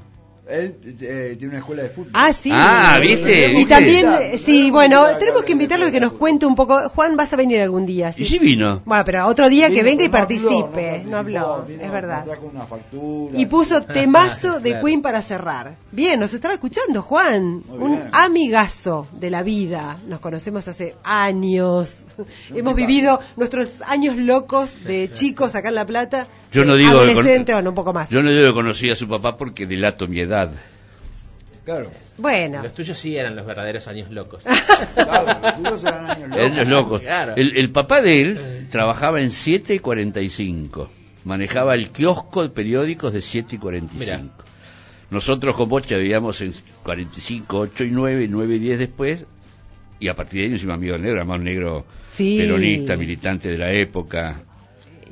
Él 0.50 0.76
eh, 1.00 1.36
tiene 1.38 1.52
una 1.52 1.58
escuela 1.58 1.82
de 1.82 1.90
fútbol. 1.90 2.10
Ah, 2.14 2.32
sí. 2.32 2.50
Ah, 2.52 2.98
¿viste? 3.00 3.48
Y 3.50 3.56
¿Viste? 3.56 3.74
también, 3.74 4.06
eh, 4.20 4.38
sí, 4.38 4.70
bueno, 4.70 5.06
tenemos 5.18 5.44
que 5.44 5.52
invitarlo 5.52 5.88
y 5.88 5.92
que 5.92 6.00
nos 6.00 6.12
cuente 6.14 6.46
un 6.46 6.54
poco. 6.54 6.88
Juan, 6.90 7.16
vas 7.16 7.32
a 7.32 7.36
venir 7.36 7.60
algún 7.60 7.86
día. 7.86 8.12
Y 8.16 8.24
sí 8.24 8.38
vino. 8.38 8.82
Bueno, 8.84 9.04
pero 9.04 9.26
otro 9.26 9.48
día 9.48 9.68
que 9.70 9.82
venga 9.82 10.02
y 10.04 10.08
no 10.08 10.12
participe. 10.12 11.02
no 11.04 11.10
No 11.12 11.16
habló, 11.18 11.64
vino, 11.66 11.82
es 11.82 11.92
verdad. 11.92 12.18
nos 12.24 12.34
trajo 12.34 12.46
una 12.46 12.66
factura. 12.66 13.38
Y 13.38 13.46
puso 13.46 13.82
temazo 14.00 14.60
de 14.60 14.70
Claro. 14.70 14.86
Queen 14.86 15.02
para 15.02 15.22
cerrar. 15.22 15.76
Bien, 15.92 16.18
nos 16.20 16.32
estaba 16.34 16.54
escuchando 16.54 17.02
Juan, 17.02 17.62
un 17.68 18.02
amigazo 18.12 19.06
de 19.12 19.30
la 19.30 19.42
vida. 19.42 19.98
Nos 20.08 20.20
conocemos 20.20 20.66
hace 20.68 20.94
años. 21.04 22.04
Hemos 22.54 22.74
vivido 22.74 23.20
nuestros 23.36 23.82
años 23.82 24.16
locos 24.16 24.74
de 24.84 25.10
chicos 25.12 25.54
acá 25.54 25.68
en 25.68 25.74
La 25.74 25.86
Plata. 25.86 26.26
Yo 26.52 26.64
no 26.64 26.74
digo 26.74 26.90
adolescente 26.92 27.54
o 27.54 27.62
no, 27.62 27.70
un 27.70 27.74
poco 27.76 27.92
más. 27.92 28.10
Yo 28.10 28.22
no 28.22 28.30
digo 28.30 28.48
que 28.48 28.54
conocí 28.54 28.90
a 28.90 28.94
su 28.96 29.08
papá 29.08 29.36
porque 29.36 29.66
delato 29.66 30.08
mi 30.08 30.18
edad. 30.20 30.39
Claro. 31.64 31.90
Bueno, 32.16 32.62
Los 32.62 32.74
tuyos 32.74 32.98
sí 32.98 33.16
eran 33.16 33.36
los 33.36 33.46
verdaderos 33.46 33.86
años 33.88 34.10
locos. 34.10 34.44
Claro, 34.94 35.40
los 35.42 35.56
tuyos 35.56 35.84
eran 35.84 36.10
años 36.10 36.28
locos. 36.30 36.66
Locos. 36.68 37.00
Claro. 37.02 37.34
El, 37.36 37.56
el 37.56 37.70
papá 37.70 38.00
de 38.00 38.20
él 38.22 38.66
trabajaba 38.70 39.20
en 39.20 39.30
7 39.30 39.74
y 39.74 39.78
45. 39.78 40.90
Manejaba 41.24 41.74
el 41.74 41.90
kiosco 41.90 42.42
de 42.42 42.48
periódicos 42.48 43.12
de 43.12 43.20
7 43.20 43.56
y 43.56 43.58
45. 43.58 44.04
Mirá. 44.04 44.22
Nosotros 45.10 45.56
con 45.56 45.68
Bocha 45.68 45.96
vivíamos 45.96 46.40
en 46.40 46.54
45, 46.82 47.58
8 47.58 47.84
y 47.84 47.90
9, 47.90 48.26
9 48.28 48.54
y 48.54 48.58
10 48.58 48.78
después. 48.78 49.26
Y 49.98 50.08
a 50.08 50.14
partir 50.14 50.38
de 50.40 50.44
ahí 50.44 50.50
nos 50.50 50.60
hicimos 50.60 50.74
amigos 50.76 50.98
negros, 51.00 51.18
además 51.18 51.38
un 51.38 51.44
negro 51.44 51.84
Sí. 52.12 52.38
peronista, 52.38 52.96
militante 52.96 53.48
de 53.48 53.58
la 53.58 53.72
época. 53.72 54.42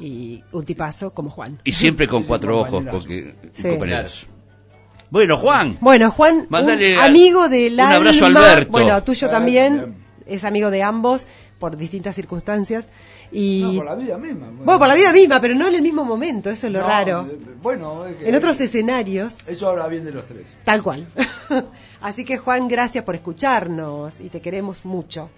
y 0.00 0.42
un 0.52 0.64
tipazo 0.64 1.10
como 1.10 1.28
Juan. 1.28 1.58
Y 1.64 1.72
siempre 1.72 2.06
con 2.06 2.22
cuatro 2.22 2.58
ojos. 2.60 2.84
Porque, 2.88 3.34
Sí. 3.52 3.64
compañeras. 3.68 4.26
Bueno, 5.10 5.38
Juan. 5.38 5.78
Bueno, 5.80 6.10
Juan, 6.10 6.46
Mándale 6.50 6.94
un 6.94 6.98
a- 7.00 7.04
amigo 7.06 7.48
del 7.48 7.74
un 7.74 7.80
abrazo 7.80 8.24
a 8.24 8.28
alma, 8.28 8.50
Alberto. 8.50 8.70
Bueno, 8.72 9.02
tuyo 9.04 9.28
también. 9.30 9.94
Es 10.26 10.44
amigo 10.44 10.70
de 10.70 10.82
ambos 10.82 11.26
por 11.58 11.76
distintas 11.76 12.14
circunstancias. 12.14 12.84
Y 13.32 13.60
No, 13.62 13.74
por 13.76 13.84
la 13.86 13.94
vida 13.94 14.16
misma. 14.18 14.46
Bueno, 14.50 14.78
por 14.78 14.88
la 14.88 14.94
vida 14.94 15.12
misma, 15.12 15.38
pero 15.40 15.54
no 15.54 15.68
en 15.68 15.74
el 15.74 15.82
mismo 15.82 16.02
momento, 16.04 16.48
eso 16.50 16.66
es 16.66 16.72
lo 16.72 16.80
No, 16.80 16.86
raro. 16.88 17.26
eh, 17.30 17.36
Bueno, 17.62 18.06
es 18.06 18.16
que- 18.16 18.28
En 18.28 18.34
otros 18.34 18.58
escenarios, 18.60 19.36
Eso 19.46 19.68
habla 19.68 19.86
bien 19.86 20.04
de 20.04 20.12
los 20.12 20.26
tres. 20.26 20.46
tal 20.64 20.82
cual. 20.82 21.06
Así 22.00 22.24
que 22.24 22.38
Juan, 22.38 22.68
gracias 22.68 23.04
por 23.04 23.14
escucharnos 23.14 24.20
y 24.20 24.28
te 24.30 24.40
queremos 24.40 24.84
mucho. 24.86 25.28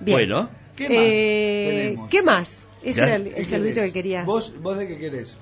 Bien. 0.00 0.16
Bueno. 0.16 0.48
¿Qué 0.76 0.84
más 0.88 0.96
Eh? 1.00 1.96
¿Qué 2.10 2.22
más? 2.22 2.56
Ese 2.82 3.00
Ya. 3.00 3.06
era 3.06 3.16
el, 3.16 3.24
¿Qué 3.34 3.40
el 3.40 3.46
saludito 3.46 3.74
querés? 3.74 3.86
que 3.88 3.92
quería. 3.92 4.24
¿Vos, 4.24 4.52
¿Vos 4.62 4.78
de 4.78 4.86
qué 4.86 4.98
querés? 4.98 5.34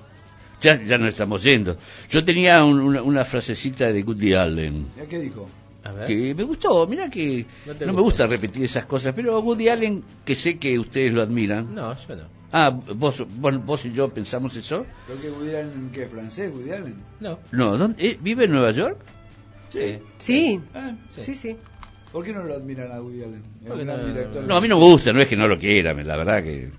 Ya, 0.61 0.81
ya 0.83 0.97
nos 0.97 1.09
estamos 1.09 1.43
yendo. 1.43 1.77
Yo 2.09 2.23
tenía 2.23 2.63
un- 2.63 2.79
una, 2.79 3.01
una 3.01 3.25
frasecita 3.25 3.91
de 3.91 4.01
Woody 4.03 4.33
Allen. 4.33 4.87
¿Ya 4.97 5.05
¿Qué 5.05 5.19
dijo? 5.19 5.47
A 5.83 5.91
ver. 5.93 6.05
que 6.07 6.35
me 6.35 6.43
gustó, 6.43 6.85
mira 6.87 7.09
que 7.09 7.45
No 7.85 7.93
me 7.93 8.01
gusta 8.01 8.27
repetir 8.27 8.63
esas 8.63 8.85
cosas, 8.85 9.13
pero 9.15 9.39
Woody 9.39 9.69
Allen, 9.69 10.03
que 10.25 10.35
sé 10.35 10.57
que 10.57 10.77
ustedes 10.77 11.13
lo 11.13 11.21
admiran. 11.21 11.73
No, 11.73 11.95
yo 12.07 12.15
no. 12.15 12.23
Ah, 12.51 12.69
vos, 12.71 13.23
vos, 13.35 13.65
vos 13.65 13.85
y 13.85 13.91
yo 13.93 14.09
pensamos 14.09 14.55
eso. 14.55 14.85
Creo 15.05 15.21
que 15.21 15.29
Woody 15.29 15.55
Allen, 15.55 15.89
¿qué? 15.93 16.07
¿Francés, 16.07 16.51
Woody 16.53 16.71
Allen? 16.71 16.95
No. 17.19 17.39
No, 17.51 17.77
¿dónde, 17.77 18.05
eh, 18.05 18.17
¿vive 18.21 18.45
en 18.45 18.51
Nueva 18.51 18.71
York? 18.71 18.97
Sí. 19.71 19.99
Sí, 20.17 20.59
Ah, 20.73 20.93
sí, 21.09 21.35
sí. 21.35 21.55
¿Por 22.11 22.25
qué 22.25 22.33
no 22.33 22.43
lo 22.43 22.55
admiran 22.55 22.91
a 22.91 23.01
Woody 23.01 23.23
Allen? 23.23 23.43
No- 23.63 23.75
director. 24.07 24.43
No, 24.43 24.57
a 24.57 24.61
mí 24.61 24.67
no 24.67 24.79
me 24.79 24.85
gusta, 24.85 25.13
no 25.13 25.21
es 25.21 25.27
que 25.27 25.35
no 25.35 25.47
lo 25.47 25.57
quiera, 25.59 25.93
la 25.93 26.17
verdad 26.17 26.43
que... 26.43 26.71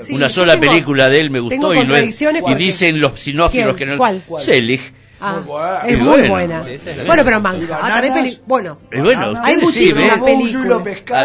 Sí, 0.00 0.14
una 0.14 0.28
sola 0.28 0.54
tengo- 0.58 0.72
película 0.72 1.08
de 1.08 1.20
él 1.20 1.30
me 1.30 1.40
gustó 1.40 1.74
y, 1.74 1.86
no 1.86 1.96
es- 1.96 2.20
y 2.20 2.54
dicen 2.54 3.00
los 3.00 3.18
sinófilos 3.20 3.76
que 3.76 3.86
no... 3.86 3.96
¿Cuál? 3.96 4.22
Selig. 4.38 4.80
Ah, 5.18 5.40
buena. 5.46 5.80
es 5.86 5.98
muy 5.98 6.06
bueno. 6.08 6.28
buena. 6.28 6.64
Sí, 6.64 6.70
es 6.72 7.06
bueno, 7.06 7.24
pero 7.24 7.40
buena. 7.40 7.58
Manhattan 7.58 8.04
es 8.04 8.10
peli- 8.12 8.40
Bueno, 8.46 8.78
Y 8.92 9.00
bueno, 9.00 9.32
hay 9.42 9.56
muchísimas 9.56 10.20
películas. 10.20 11.02
A, 11.10 11.20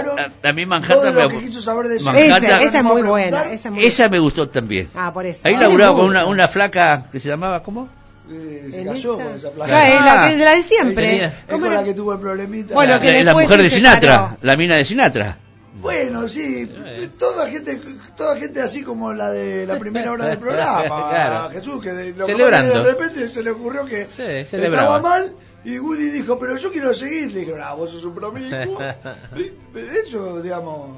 a- 0.45 0.49
a 0.49 0.53
mí 0.53 0.65
Manhattan 0.65 1.14
me... 1.14 1.22
Manhattan- 1.27 2.15
esa, 2.15 2.61
esa 2.64 2.77
es 2.77 2.83
muy 2.85 3.01
buena. 3.01 3.41
Esa, 3.51 3.67
es 3.67 3.72
muy 3.72 3.85
Esa 3.85 4.07
me 4.09 4.19
gustó 4.19 4.48
también. 4.48 4.88
Ah, 4.95 5.11
por 5.11 5.25
eso. 5.25 5.41
Ahí 5.43 5.53
Tiene 5.56 5.64
laburaba 5.64 5.95
con 5.98 6.06
una, 6.06 6.25
una 6.25 6.48
flaca 6.48 7.03
que 7.11 7.19
se 7.19 7.27
llamaba, 7.27 7.61
¿cómo? 7.64 7.90
Eh, 8.31 8.69
se 8.72 8.80
En 8.81 8.88
casó 8.88 9.15
esa- 9.15 9.23
con 9.25 9.35
esa 9.35 9.49
Claro, 9.51 9.56
placa. 9.56 9.90
es 9.90 10.06
la, 10.06 10.30
de 10.38 10.45
la 10.45 10.56
de 10.56 10.64
siempre. 10.64 11.25
Es 11.25 11.31
¿Cómo 11.49 11.59
con 11.65 11.72
era? 11.73 11.81
la 11.81 11.88
que 11.88 11.93
tuvo 11.93 12.14
el 12.14 12.19
problemita. 12.22 12.73
Bueno, 12.73 12.98
que 13.01 13.23
La, 13.25 13.33
mujer 13.33 13.61
de. 13.61 13.69
Sinatra, 13.69 14.38
la 14.41 14.56
mina 14.56 14.77
de 14.77 14.85
Sinatra. 14.85 15.38
Bueno, 15.74 16.27
sí, 16.27 16.69
toda 17.17 17.48
gente, 17.48 17.82
toda 18.17 18.35
gente 18.35 18.61
así 18.61 18.83
como 18.83 19.14
la 19.14 19.32
de 19.32 19.66
la 19.66 19.80
primera 19.80 20.11
hora 20.11 20.25
del 20.25 20.38
programa, 20.38 20.83
Claro. 21.09 21.50
Jesús, 21.51 21.82
que 21.82 21.93
de, 21.93 22.14
lo 22.14 22.25
que 22.25 22.35
de 22.35 22.83
repente 22.83 23.27
se 23.27 23.41
le 23.41 23.51
ocurrió 23.51 23.85
que 23.85 24.06
Sí, 24.06 24.24
estaba 24.24 25.00
mal 25.00 25.33
y 25.64 25.77
Woody 25.77 26.09
dijo, 26.09 26.40
pero 26.40 26.58
yo 26.58 26.72
quiero 26.72 26.93
seguir. 26.93 27.32
Le 27.32 27.41
dijeron, 27.41 27.61
ah, 27.64 27.74
vos 27.74 27.91
sos 27.91 28.03
un 28.03 28.16
promiscuo. 28.16 28.80
Y 29.35 29.53
Eso, 29.77 30.41
digamos, 30.41 30.98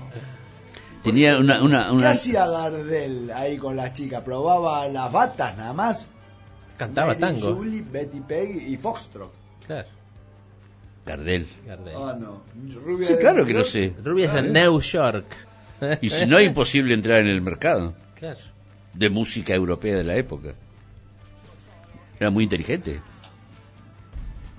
Tenía 1.04 1.38
una... 1.38 1.62
una, 1.62 1.88
¿qué 1.88 1.92
una... 1.92 2.10
hacía 2.12 2.48
Gardel 2.48 3.32
ahí 3.32 3.58
con 3.58 3.76
las 3.76 3.92
chicas? 3.92 4.24
Probaba 4.24 4.88
las 4.88 5.12
batas 5.12 5.58
nada 5.58 5.74
más. 5.74 6.08
Cantaba 6.78 7.08
Mary 7.08 7.20
tango. 7.20 7.56
Julie, 7.56 7.82
Betty 7.82 8.22
Peggy 8.22 8.74
y 8.74 8.78
Foxtrot. 8.78 9.32
Claro. 9.68 9.88
Gardel. 11.06 11.48
Gardel. 11.66 11.94
Ah, 11.98 12.16
no. 12.20 12.44
Rubia 12.84 13.08
Sí, 13.08 13.16
claro 13.20 13.46
que 13.46 13.54
lo 13.54 13.64
sé. 13.64 13.94
Rubia 14.04 14.28
es 14.28 14.34
en 14.36 14.54
New 14.54 14.80
York. 14.80 15.26
Y 16.02 16.10
si 16.10 16.26
no, 16.26 16.38
es 16.38 16.48
imposible 16.48 16.94
entrar 16.94 17.22
en 17.22 17.28
el 17.28 17.42
mercado 17.42 17.94
Claro. 18.18 18.40
de 18.94 19.10
música 19.10 19.54
europea 19.54 19.98
de 19.98 20.04
la 20.06 20.16
época. 20.16 20.54
Era 22.20 22.30
muy 22.30 22.46
inteligente. 22.46 23.02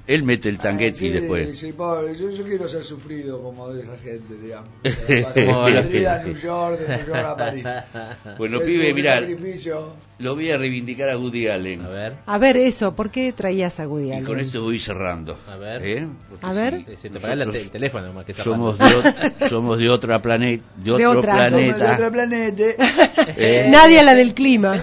Él 0.06 0.22
mete 0.22 0.50
el 0.50 0.58
tanguetti 0.58 1.06
Ah, 1.06 1.08
sí, 1.08 1.08
después. 1.08 1.58
Sí, 1.58 1.72
pobre, 1.72 2.14
yo, 2.14 2.30
yo 2.30 2.44
quiero 2.44 2.68
ser 2.68 2.84
sufrido 2.84 3.42
como 3.42 3.70
de 3.70 3.82
esa 3.84 3.96
gente, 3.96 4.34
digamos. 4.42 4.68
Como 5.34 5.64
de 5.66 5.72
la 5.72 5.80
Madrid 5.82 6.06
a. 6.06 6.18
New 6.22 6.34
York, 6.38 6.78
de 6.80 6.96
New 6.98 7.06
York 7.06 7.24
a 7.24 7.36
París. 7.36 7.64
Bueno, 8.38 8.58
Es 8.60 8.66
pibe, 8.66 8.92
mirá, 8.92 9.20
sacrificio. 9.20 9.94
lo 10.18 10.34
voy 10.34 10.50
a 10.50 10.58
reivindicar 10.58 11.08
a 11.08 11.16
Woody 11.16 11.48
Allen. 11.48 11.82
A 11.86 11.88
ver. 11.88 12.12
A 12.26 12.36
ver, 12.38 12.56
eso, 12.58 12.94
¿por 12.94 13.10
qué 13.10 13.32
traías 13.32 13.80
a 13.80 13.88
Woody 13.88 14.08
Y 14.08 14.12
Allen? 14.12 14.24
con 14.24 14.40
esto 14.40 14.62
voy 14.62 14.78
cerrando. 14.78 15.38
A 15.48 15.56
ver. 15.56 15.82
¿eh? 15.84 16.06
A 16.42 16.52
ver. 16.52 16.84
Sí, 16.86 16.94
sí, 17.00 17.08
te 17.10 17.18
paga 17.20 17.50
te- 17.50 17.60
el 17.62 17.70
teléfono 17.70 18.12
más 18.12 18.26
que 18.26 18.34
somos 18.34 18.78
de, 18.78 19.48
somos 19.48 19.78
de 19.78 19.88
otra 19.88 20.20
planeta, 20.20 20.62
de 20.76 20.84
De 20.98 21.06
otro 21.06 21.20
otra. 21.20 21.48
Somos 21.48 21.60
de 21.62 21.72
planeta. 21.72 21.94
otro 21.94 22.12
planeta. 22.12 22.62
¿eh? 23.38 23.68
Nadie 23.70 24.02
la 24.02 24.14
del 24.14 24.34
clima. 24.34 24.82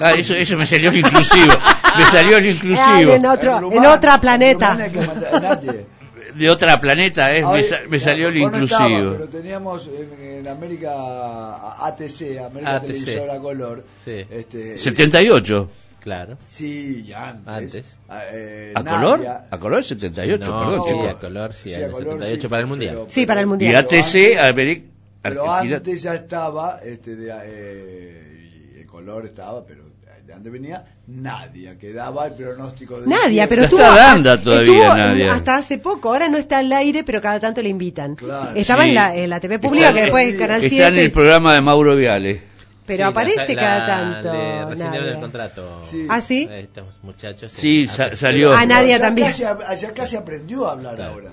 Ah, 0.00 0.12
eso, 0.12 0.34
eso 0.34 0.56
me 0.56 0.66
salió 0.66 0.90
el 0.90 0.96
inclusivo. 0.98 1.52
Me 1.96 2.04
salió 2.04 2.38
el 2.38 2.44
Ah, 2.46 2.50
inclusivo. 2.50 3.14
en 3.14 3.26
otro, 3.26 3.72
en 3.72 3.86
otra 4.16 4.20
planeta. 4.20 4.70
rumano 4.72 4.84
hay 4.84 4.90
que 4.92 5.00
matar- 5.00 5.42
nadie. 5.42 5.86
De 6.34 6.50
otra 6.50 6.78
planeta, 6.78 7.34
¿eh? 7.34 7.40
Me, 7.40 7.46
Ahora, 7.46 7.62
sa- 7.64 7.80
me 7.88 7.98
salió 7.98 8.30
no 8.30 8.36
estabas, 8.36 8.62
inclusivo. 8.90 9.12
pero 9.12 9.28
teníamos 9.28 9.88
en, 9.88 10.20
en 10.40 10.48
América 10.48 11.86
ATC, 11.86 12.38
América 12.44 12.76
ATC. 12.76 12.86
Televisora 12.86 13.38
Color. 13.38 13.84
Sí. 14.04 14.24
Este, 14.30 14.76
78. 14.78 15.70
Claro. 16.00 16.38
Sí, 16.46 17.02
ya 17.04 17.28
antes. 17.30 17.46
Antes. 17.74 17.96
Eh, 18.32 18.72
¿A 18.74 18.82
Nadia- 18.82 19.00
color? 19.00 19.26
A 19.50 19.58
color 19.58 19.84
78, 19.84 20.50
No, 20.50 20.60
perdón, 20.60 20.82
sí, 20.86 20.92
chicos. 20.94 21.06
a 21.10 21.18
color, 21.18 21.52
sí, 21.54 21.62
Sí, 21.70 21.74
en 21.74 21.82
a 21.82 21.86
el 21.86 21.92
color, 21.92 22.12
78 22.14 22.40
sí, 22.42 22.48
para 22.48 22.60
el 22.60 22.66
Mundial. 22.66 22.94
pero- 22.94 23.06
Sí, 23.10 23.26
para 23.26 23.40
el 23.40 23.46
Y 23.46 23.48
mundial. 23.48 23.76
ATC, 23.76 24.38
Ameri- 24.38 24.84
Pero 25.22 25.52
antes 25.52 26.02
ya 26.02 26.14
estaba, 26.14 26.78
este, 26.84 27.16
de, 27.16 27.32
eh, 27.44 28.72
y 28.76 28.80
el 28.80 28.86
color 28.86 29.24
estaba, 29.26 29.64
pero 29.66 29.87
de 30.28 30.34
antes 30.34 30.52
venía 30.52 30.84
Nadia, 31.06 31.78
que 31.78 31.90
daba 31.90 32.26
el 32.26 32.34
pronóstico 32.34 33.00
de 33.00 33.06
Nadia, 33.06 33.48
pero 33.48 33.64
Está 33.64 33.76
estuvo, 33.76 33.96
dando 33.96 34.38
todavía, 34.38 34.72
estuvo 34.74 34.94
Nadia. 34.94 35.32
hasta 35.32 35.56
hace 35.56 35.78
poco, 35.78 36.08
ahora 36.10 36.28
no 36.28 36.36
está 36.36 36.58
al 36.58 36.70
aire, 36.70 37.02
pero 37.02 37.20
cada 37.22 37.40
tanto 37.40 37.62
le 37.62 37.70
invitan. 37.70 38.14
Claro. 38.14 38.50
Estaba 38.54 38.82
Sí. 38.82 38.90
en, 38.90 38.94
la, 38.94 39.16
en 39.16 39.30
la 39.30 39.40
TV 39.40 39.58
pública, 39.58 39.88
Está- 39.88 39.94
que 39.98 40.02
después 40.04 40.34
Canal 40.34 40.56
Está 40.64 40.68
7, 40.68 40.86
en 40.88 40.96
el 40.96 41.10
programa 41.10 41.54
de 41.54 41.60
Mauro 41.62 41.96
Viale. 41.96 42.42
pero 42.84 43.04
Sí, 43.04 43.10
aparece 43.10 43.54
la- 43.54 43.60
cada 43.62 43.86
tanto. 43.86 44.32
Le 44.34 44.76
Nadia. 44.84 45.00
el 45.12 45.20
contrato. 45.20 45.80
Sí. 45.84 46.06
¿Ah, 46.10 46.20
sí? 46.20 46.46
a 46.50 46.58
Estos 46.58 46.84
muchachos. 47.02 47.50
Sí, 47.50 47.88
sa- 47.88 48.14
salió. 48.14 48.52
Ah, 48.52 48.66
Nadia 48.66 48.98
Ya 48.98 49.00
también. 49.00 49.28
Casi, 49.28 49.42
ya 49.44 49.92
casi 49.94 50.16
aprendió 50.16 50.66
a 50.68 50.72
hablar 50.72 51.00
ahora. 51.00 51.30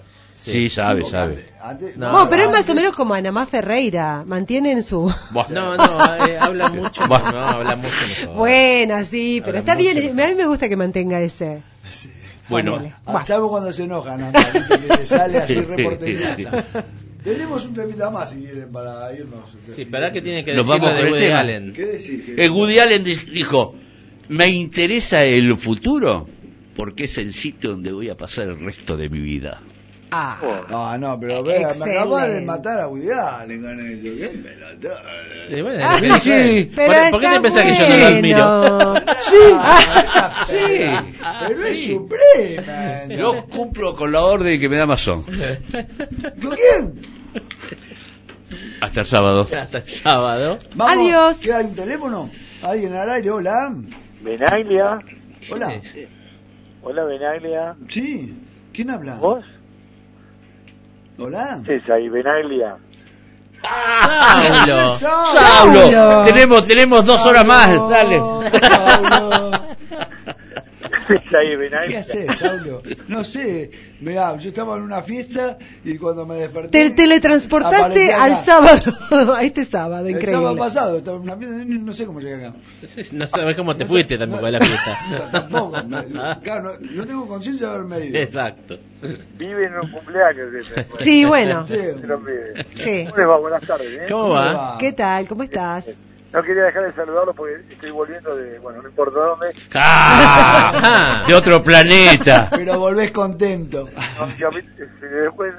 Sí, 0.51 0.69
sabe, 0.69 1.03
sabe. 1.03 1.33
antes- 1.33 1.51
antes- 1.61 1.97
No, 1.97 2.11
No, 2.11 2.29
pero 2.29 2.43
es 2.43 2.51
más 2.51 2.69
o 2.69 2.75
menos 2.75 2.95
como 2.95 3.13
Anamá 3.13 3.45
Ferreira, 3.45 4.23
mantienen 4.25 4.83
su... 4.83 5.13
No, 5.49 5.75
no, 5.77 6.25
eh, 6.27 6.37
habla 6.39 6.69
mucho. 6.69 7.05
No, 7.07 7.15
habla 7.15 7.75
mucho 7.75 7.95
mejor. 8.19 8.35
Bueno, 8.35 9.03
sí, 9.05 9.41
pero 9.43 9.57
Habla 9.57 9.71
está 9.71 9.75
bien, 9.75 10.19
a 10.19 10.27
mí 10.27 10.35
me 10.35 10.45
gusta 10.45 10.69
que 10.69 10.75
mantenga 10.75 11.19
ese... 11.21 11.61
Bueno, 12.47 12.79
salvo 13.25 13.49
cuando 13.49 13.73
se 13.73 13.83
enoja, 13.85 14.17
¿no? 14.17 14.31
Que 14.31 14.97
le 14.97 15.05
sale 15.07 15.39
así. 15.39 15.55
Tenemos 17.23 17.65
un 17.65 17.73
temita 17.73 18.11
más 18.11 18.29
si 18.29 18.35
quieren 18.37 18.71
para 18.71 19.11
irnos. 19.13 19.49
Sí, 19.75 19.85
¿para 19.85 20.11
qué 20.11 20.21
tiene 20.21 20.45
que 20.45 20.53
Nos 20.53 20.67
decir 20.67 20.79
vamos 20.81 20.95
de 20.97 21.05
Woody 21.09 21.19
tema. 21.23 21.39
Allen? 21.39 21.73
¿Qué 21.73 21.85
decir? 21.87 22.35
El 22.37 22.51
Woody 22.51 22.77
Allen 22.77 23.03
di- 23.03 23.15
dijo, 23.15 23.73
me 24.29 24.47
interesa 24.49 25.23
el 25.23 25.57
futuro 25.57 26.27
porque 26.75 27.05
es 27.05 27.17
el 27.17 27.33
sitio 27.33 27.71
donde 27.71 27.91
voy 27.91 28.09
a 28.09 28.15
pasar 28.15 28.49
el 28.49 28.59
resto 28.59 28.95
de 28.95 29.09
mi 29.09 29.21
vida. 29.21 29.59
Ah, 30.11 30.37
No, 30.69 30.97
no, 30.97 31.19
pero 31.19 31.43
vea, 31.43 31.71
me 31.83 31.91
acabas 31.91 32.29
de 32.29 32.41
matar 32.41 32.79
a 32.79 32.87
Woody 32.87 33.09
Allen 33.11 33.61
con 33.61 33.79
eso. 33.79 34.03
¿Qué 34.03 34.37
pelotón? 34.37 34.91
Y 35.49 35.61
bueno, 35.61 35.83
Ah, 35.85 35.97
¿qué- 35.99 36.11
sí, 36.21 36.71
¿Por, 36.75 36.85
por 37.11 37.19
qué 37.21 37.27
te 37.27 37.41
pensás 37.41 37.65
que 37.65 37.73
yo 37.73 37.89
no 37.89 37.97
lo 37.97 38.05
admiro? 38.05 38.95
Sí, 40.45 40.55
Pero 41.47 41.63
es 41.65 41.77
sí. 41.77 41.93
suprema. 41.93 43.05
Yo 43.09 43.45
cumplo 43.47 43.93
con 43.95 44.11
la 44.11 44.21
orden 44.23 44.59
que 44.59 44.69
me 44.69 44.77
da 44.77 44.83
Amazon. 44.83 45.21
¿Con 45.23 46.51
quién? 46.55 47.01
Hasta 48.81 48.99
el 49.01 49.05
sábado. 49.05 49.47
Hasta 49.59 49.79
el 49.79 49.87
sábado. 49.87 50.59
Vamos, 50.75 50.95
Adiós. 50.95 51.39
¿Queda 51.39 51.61
un 51.61 51.75
teléfono? 51.75 52.29
¿Alguien 52.63 52.93
al 52.95 53.09
aire? 53.09 53.31
Hola. 53.31 53.73
Benaglia. 54.21 54.99
Hola. 55.51 55.81
Hola, 56.83 57.03
Benaglia. 57.05 57.75
Sí. 57.89 58.33
¿Quién 58.73 58.89
habla? 58.91 59.15
¿Vos? 59.15 59.43
Hola. 61.17 61.61
César 61.65 62.01
y 62.01 62.09
Benaglia. 62.09 62.77
Saulo. 64.99 65.89
Saulo, 65.89 66.23
tenemos, 66.23 66.67
tenemos 66.67 67.05
dos 67.05 67.25
horas 67.25 67.45
más, 67.45 67.89
dale. 67.89 68.21
¿Qué 71.87 71.97
haces, 71.97 72.35
Saulo? 72.37 72.81
No 73.07 73.23
sé. 73.23 73.69
Mirá, 74.01 74.35
yo 74.37 74.49
estaba 74.49 74.75
en 74.77 74.83
una 74.83 75.01
fiesta 75.01 75.57
y 75.83 75.97
cuando 75.97 76.25
me 76.25 76.35
desperté... 76.35 76.69
Te 76.69 76.89
teletransportaste 76.91 78.13
acá. 78.13 78.23
al 78.23 78.35
sábado, 78.35 79.33
a 79.35 79.43
este 79.43 79.65
sábado, 79.65 80.05
El 80.05 80.11
increíble. 80.15 80.31
sábado 80.31 80.55
pasado 80.57 80.97
estaba 80.97 81.17
en 81.17 81.23
una 81.23 81.37
fiesta, 81.37 81.55
no 81.65 81.93
sé 81.93 82.05
cómo 82.05 82.19
llegué 82.19 82.45
acá. 82.45 82.55
No 83.11 83.27
sabes 83.27 83.55
cómo 83.55 83.75
te 83.77 83.85
fuiste 83.85 84.17
tampoco 84.17 84.45
a 84.45 84.51
la 84.51 84.59
fiesta. 84.59 84.97
Tampoco. 85.31 85.77
me- 85.87 86.05
claro, 86.41 86.73
no, 86.79 86.91
no 86.91 87.05
tengo 87.05 87.27
conciencia 87.27 87.67
de 87.67 87.73
haberme 87.73 88.05
ido. 88.05 88.19
Exacto. 88.19 88.77
Vive 89.37 89.65
en 89.67 89.73
un 89.75 89.91
cumpleaños. 89.91 90.53
ese. 90.53 90.85
Sí, 90.99 91.25
bueno. 91.25 91.65
Sí. 91.67 91.75
Sí. 92.75 93.05
¿Cómo 93.05 93.17
les 93.17 93.27
va? 93.27 93.37
Buenas 93.37 93.61
tardes. 93.67 93.87
¿eh? 93.93 94.05
¿Cómo 94.09 94.29
va? 94.29 94.77
¿Qué 94.79 94.93
tal? 94.93 95.27
¿Cómo 95.27 95.43
estás? 95.43 95.89
No 96.35 96.43
quería 96.43 96.63
dejar 96.63 96.83
de 96.83 96.93
saludarlos 96.93 97.33
porque 97.33 97.55
estoy 97.69 97.91
volviendo 97.91 98.35
de, 98.35 98.59
bueno, 98.59 98.81
no 98.81 98.89
importa 98.89 99.19
dónde. 99.19 99.53
Ah, 99.73 101.23
de 101.25 101.33
otro 101.33 101.63
planeta. 101.63 102.49
Pero 102.55 102.77
volvés 102.77 103.11
contento. 103.11 103.87
No, 104.17 104.23
a 104.47 104.51
mí, 104.51 104.59
este, 104.77 105.07
después, 105.07 105.53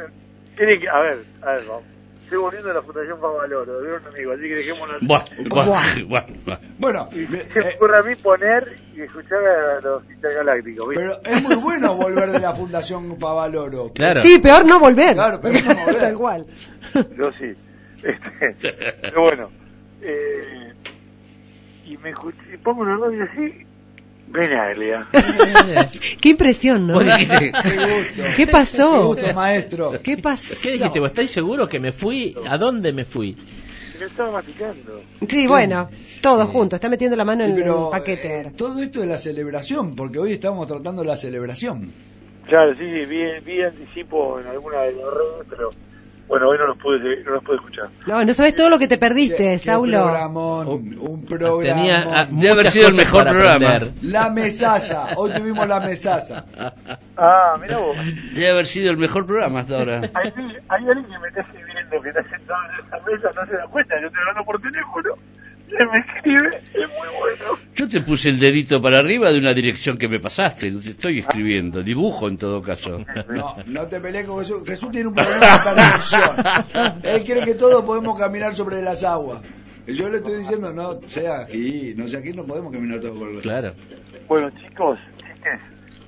tiene 0.55 0.79
que, 0.79 0.87
a 0.87 0.99
ver, 1.01 1.25
a 1.41 1.53
ver, 1.53 1.65
vamos. 1.65 1.85
Estoy 2.25 2.39
volviendo 2.39 2.69
de 2.69 2.75
la 2.75 2.83
Fundación 2.83 3.19
Favaloro, 3.21 3.81
de 3.81 3.93
un 3.93 4.07
amigo, 4.07 4.33
así 4.33 4.43
que 4.43 4.55
dejémoslo 4.55 4.97
así. 4.97 5.07
Buah, 5.07 5.25
buah, 5.49 5.83
buah, 6.09 6.27
buah. 6.45 6.59
Bueno, 6.77 7.09
Y 7.13 7.27
se 7.27 7.61
me 7.61 7.69
eh, 7.71 7.75
ocurre 7.77 7.99
a 7.99 8.03
mí 8.03 8.17
poner 8.17 8.79
y 8.95 9.01
escuchar 9.01 9.39
a 9.47 9.81
los 9.81 10.11
intergalácticos, 10.11 10.89
¿viste? 10.91 11.05
pero 11.05 11.37
es 11.37 11.43
muy 11.43 11.55
bueno 11.55 11.95
volver 11.95 12.33
de 12.33 12.41
la 12.41 12.53
Fundación 12.53 13.17
Pavaloro. 13.19 13.93
Claro. 13.95 14.21
Sí, 14.21 14.39
peor 14.41 14.67
no 14.67 14.79
volver. 14.79 15.15
Claro, 15.15 15.41
peor 15.41 15.55
no 15.55 15.75
volver. 15.87 15.99
Tal 16.01 16.17
cual. 16.17 16.47
Yo 17.17 17.31
sí. 17.39 17.55
Este, 18.03 18.75
pero 19.01 19.23
bueno. 19.23 19.51
Eh, 20.03 20.66
y 21.87 21.97
me 21.99 22.11
escuché, 22.11 22.39
y 22.55 22.57
pongo 22.59 22.83
una 22.83 22.97
radio 22.97 23.25
así, 23.25 23.65
Benaglia. 24.29 25.07
Qué 26.21 26.31
impresión, 26.31 26.87
¿no? 26.87 26.99
Dijiste, 27.01 27.53
Qué 27.53 27.77
gusto. 27.77 28.23
¿Qué 28.25 28.33
Qué 28.37 28.47
pasó? 28.47 29.07
gusto, 29.09 29.33
maestro. 29.35 29.93
¿Qué 30.03 30.17
pasó? 30.19 30.55
¿Qué 30.63 30.73
dijiste? 30.73 30.99
¿Vos 31.01 31.11
estáis 31.11 31.31
seguro 31.31 31.69
que 31.69 31.79
me 31.79 31.93
fui? 31.93 32.35
¿A 32.49 32.59
dónde 32.59 32.93
me 32.93 33.05
fui? 33.05 33.37
Yo 33.99 34.07
estaba 34.07 34.31
masticando. 34.33 35.01
Sí, 35.29 35.47
bueno, 35.47 35.89
todo 36.21 36.47
junto. 36.47 36.77
Está 36.77 36.89
metiendo 36.89 37.17
la 37.17 37.25
mano 37.25 37.45
en 37.45 37.55
Pero 37.55 37.87
el 37.87 37.91
paquete. 37.99 38.41
eh, 38.41 38.53
todo 38.57 38.83
esto 38.83 39.03
es 39.03 39.09
la 39.09 39.17
celebración, 39.17 39.95
porque 39.97 40.19
hoy 40.19 40.33
estamos 40.33 40.67
tratando 40.67 41.03
la 41.05 41.17
celebración. 41.17 41.93
Claro, 42.47 42.75
sí, 42.75 42.81
sí, 42.85 43.07
vi, 43.09 43.25
vi 43.45 43.63
anticipo 43.63 44.39
en 44.39 44.49
alguna 44.49 44.83
de 44.83 44.93
las 44.93 45.05
redes, 45.05 45.47
pero 45.49 45.71
bueno, 46.29 46.49
hoy 46.49 46.59
no 46.59 46.67
los 46.67 46.79
pude, 46.79 47.23
no 47.25 47.31
los 47.33 47.45
pude 47.45 47.57
escuchar. 47.57 47.89
No, 48.07 48.25
no 48.25 48.35
sabes 48.35 48.55
todo 48.57 48.69
lo 48.71 48.79
que 48.79 48.89
te 48.89 48.99
perdiste, 48.99 49.37
Qué- 49.37 49.43
qué 49.53 49.59
Saulo. 49.59 50.03
programón, 50.05 50.69
un 51.01 51.25
programa. 51.25 51.63
Tenía 51.63 52.03
ah, 52.07 52.27
Debe 52.31 52.51
haber 52.51 52.67
sido 52.71 52.89
el 52.89 52.95
mejor 52.95 53.25
programa. 53.29 53.55
aprender. 53.77 53.91
La 54.03 54.31
mesaza. 54.31 55.09
Hoy 55.17 55.33
tuvimos 55.33 55.67
la 55.69 55.81
mesaza. 55.81 56.45
Ah, 57.17 57.57
mira 57.61 57.79
vos. 57.79 57.97
Debe 58.35 58.51
haber 58.51 58.67
sido 58.67 58.91
el 58.91 58.97
mejor 58.97 59.27
programa 59.27 59.61
hasta 59.61 59.79
ahora. 59.79 60.01
Hay, 60.15 60.33
hay 60.69 60.89
alguien 60.89 61.07
que 61.07 61.19
me 61.19 61.29
está 61.29 61.43
escribiendo 61.43 62.03
que 62.03 62.09
está 62.09 62.23
sentado 62.29 62.61
en 62.65 62.87
esa 62.87 62.97
mesa, 63.07 63.41
no 63.41 63.47
se 63.47 63.57
da 63.57 63.67
cuenta, 63.69 63.95
yo 64.01 64.07
estoy 64.09 64.21
hablando 64.21 64.45
por 64.45 64.61
teléfono. 64.61 65.11
Él 65.69 65.87
me 65.93 65.99
escribe, 65.99 66.57
es 66.57 66.89
muy 66.89 67.09
bueno. 67.19 67.59
Yo 67.75 67.89
te 67.89 68.01
puse 68.01 68.31
el 68.31 68.39
dedito 68.39 68.81
para 68.81 68.99
arriba 68.99 69.31
de 69.33 69.39
una 69.39 69.53
dirección 69.53 69.99
que 69.99 70.09
me 70.09 70.21
pasaste. 70.21 70.71
No 70.71 70.81
te 70.81 70.91
estoy 70.91 71.19
escribiendo. 71.19 71.83
Dibujo 71.83 72.29
en 72.29 72.39
todo 72.39 72.63
caso. 72.63 73.05
No, 73.29 73.57
no 73.67 73.87
te 73.87 74.01
pelees 74.01 74.27
con 74.27 74.39
Jesús. 74.39 74.63
Jesús 74.67 74.91
tiene 74.91 75.09
un 75.09 75.15
problema 75.15 75.47
de 75.47 75.65
percepción. 75.65 77.03
Él 77.03 77.25
cree 77.25 77.45
que 77.45 77.55
todos 77.55 77.85
podemos 77.85 78.19
caminar 78.19 78.55
sobre 78.55 78.81
las 78.83 79.05
aguas. 79.05 79.43
Yo 79.87 80.09
le 80.09 80.19
estoy 80.19 80.39
diciendo, 80.39 80.73
no 80.73 81.01
sea 81.09 81.41
aquí, 81.43 81.95
no 81.97 82.09
sea 82.09 82.21
aquí, 82.21 82.33
no 82.33 82.45
podemos 82.45 82.73
caminar 82.73 83.01
todos 83.01 83.19
por 83.19 83.33
las 83.33 83.43
Claro. 83.43 83.75
Bueno, 84.27 84.51
chicos, 84.51 84.99
chiques, 85.19 85.61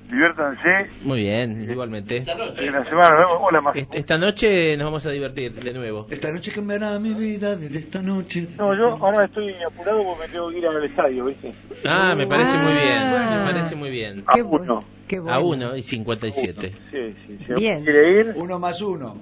diviértanse. 0.08 0.90
Muy 1.02 1.18
bien, 1.20 1.60
igualmente. 1.60 2.18
En 2.58 2.72
la 2.72 2.84
semana. 2.84 3.26
Hola, 3.40 3.60
más. 3.60 3.76
Est- 3.76 3.94
Esta 3.94 4.18
noche 4.18 4.76
nos 4.76 4.86
vamos 4.86 5.06
a 5.06 5.10
divertir 5.10 5.52
de 5.52 5.72
nuevo. 5.72 6.06
Esta 6.10 6.32
noche 6.32 6.50
cambiará 6.52 6.98
mi 6.98 7.14
vida 7.14 7.56
desde 7.56 7.78
esta 7.78 8.00
noche. 8.02 8.48
No, 8.58 8.74
yo 8.74 8.96
ahora 9.00 9.24
estoy 9.26 9.54
apurado 9.66 10.02
porque 10.04 10.26
me 10.26 10.32
tengo 10.32 10.50
que 10.50 10.58
ir 10.58 10.66
al 10.66 10.84
estadio, 10.84 11.24
¿viste? 11.26 11.52
Ah, 11.86 12.14
me 12.16 12.26
parece 12.26 12.56
muy 12.56 12.72
bien. 12.72 12.98
Ah. 12.98 13.42
Me 13.44 13.52
parece 13.52 13.76
muy 13.76 13.90
bien. 13.90 14.24
A 14.26 14.34
Qué 14.34 14.42
uno. 14.42 14.84
Qué 15.06 15.18
bueno. 15.20 15.36
A 15.36 15.40
1 15.40 15.76
y 15.76 15.82
57. 15.82 16.72
Sí, 16.90 17.16
sí. 17.26 17.38
Si 17.46 17.54
Bien. 17.54 17.82
quiere 17.82 18.20
ir, 18.20 18.32
Uno 18.36 18.58
más 18.58 18.82
uno. 18.82 19.16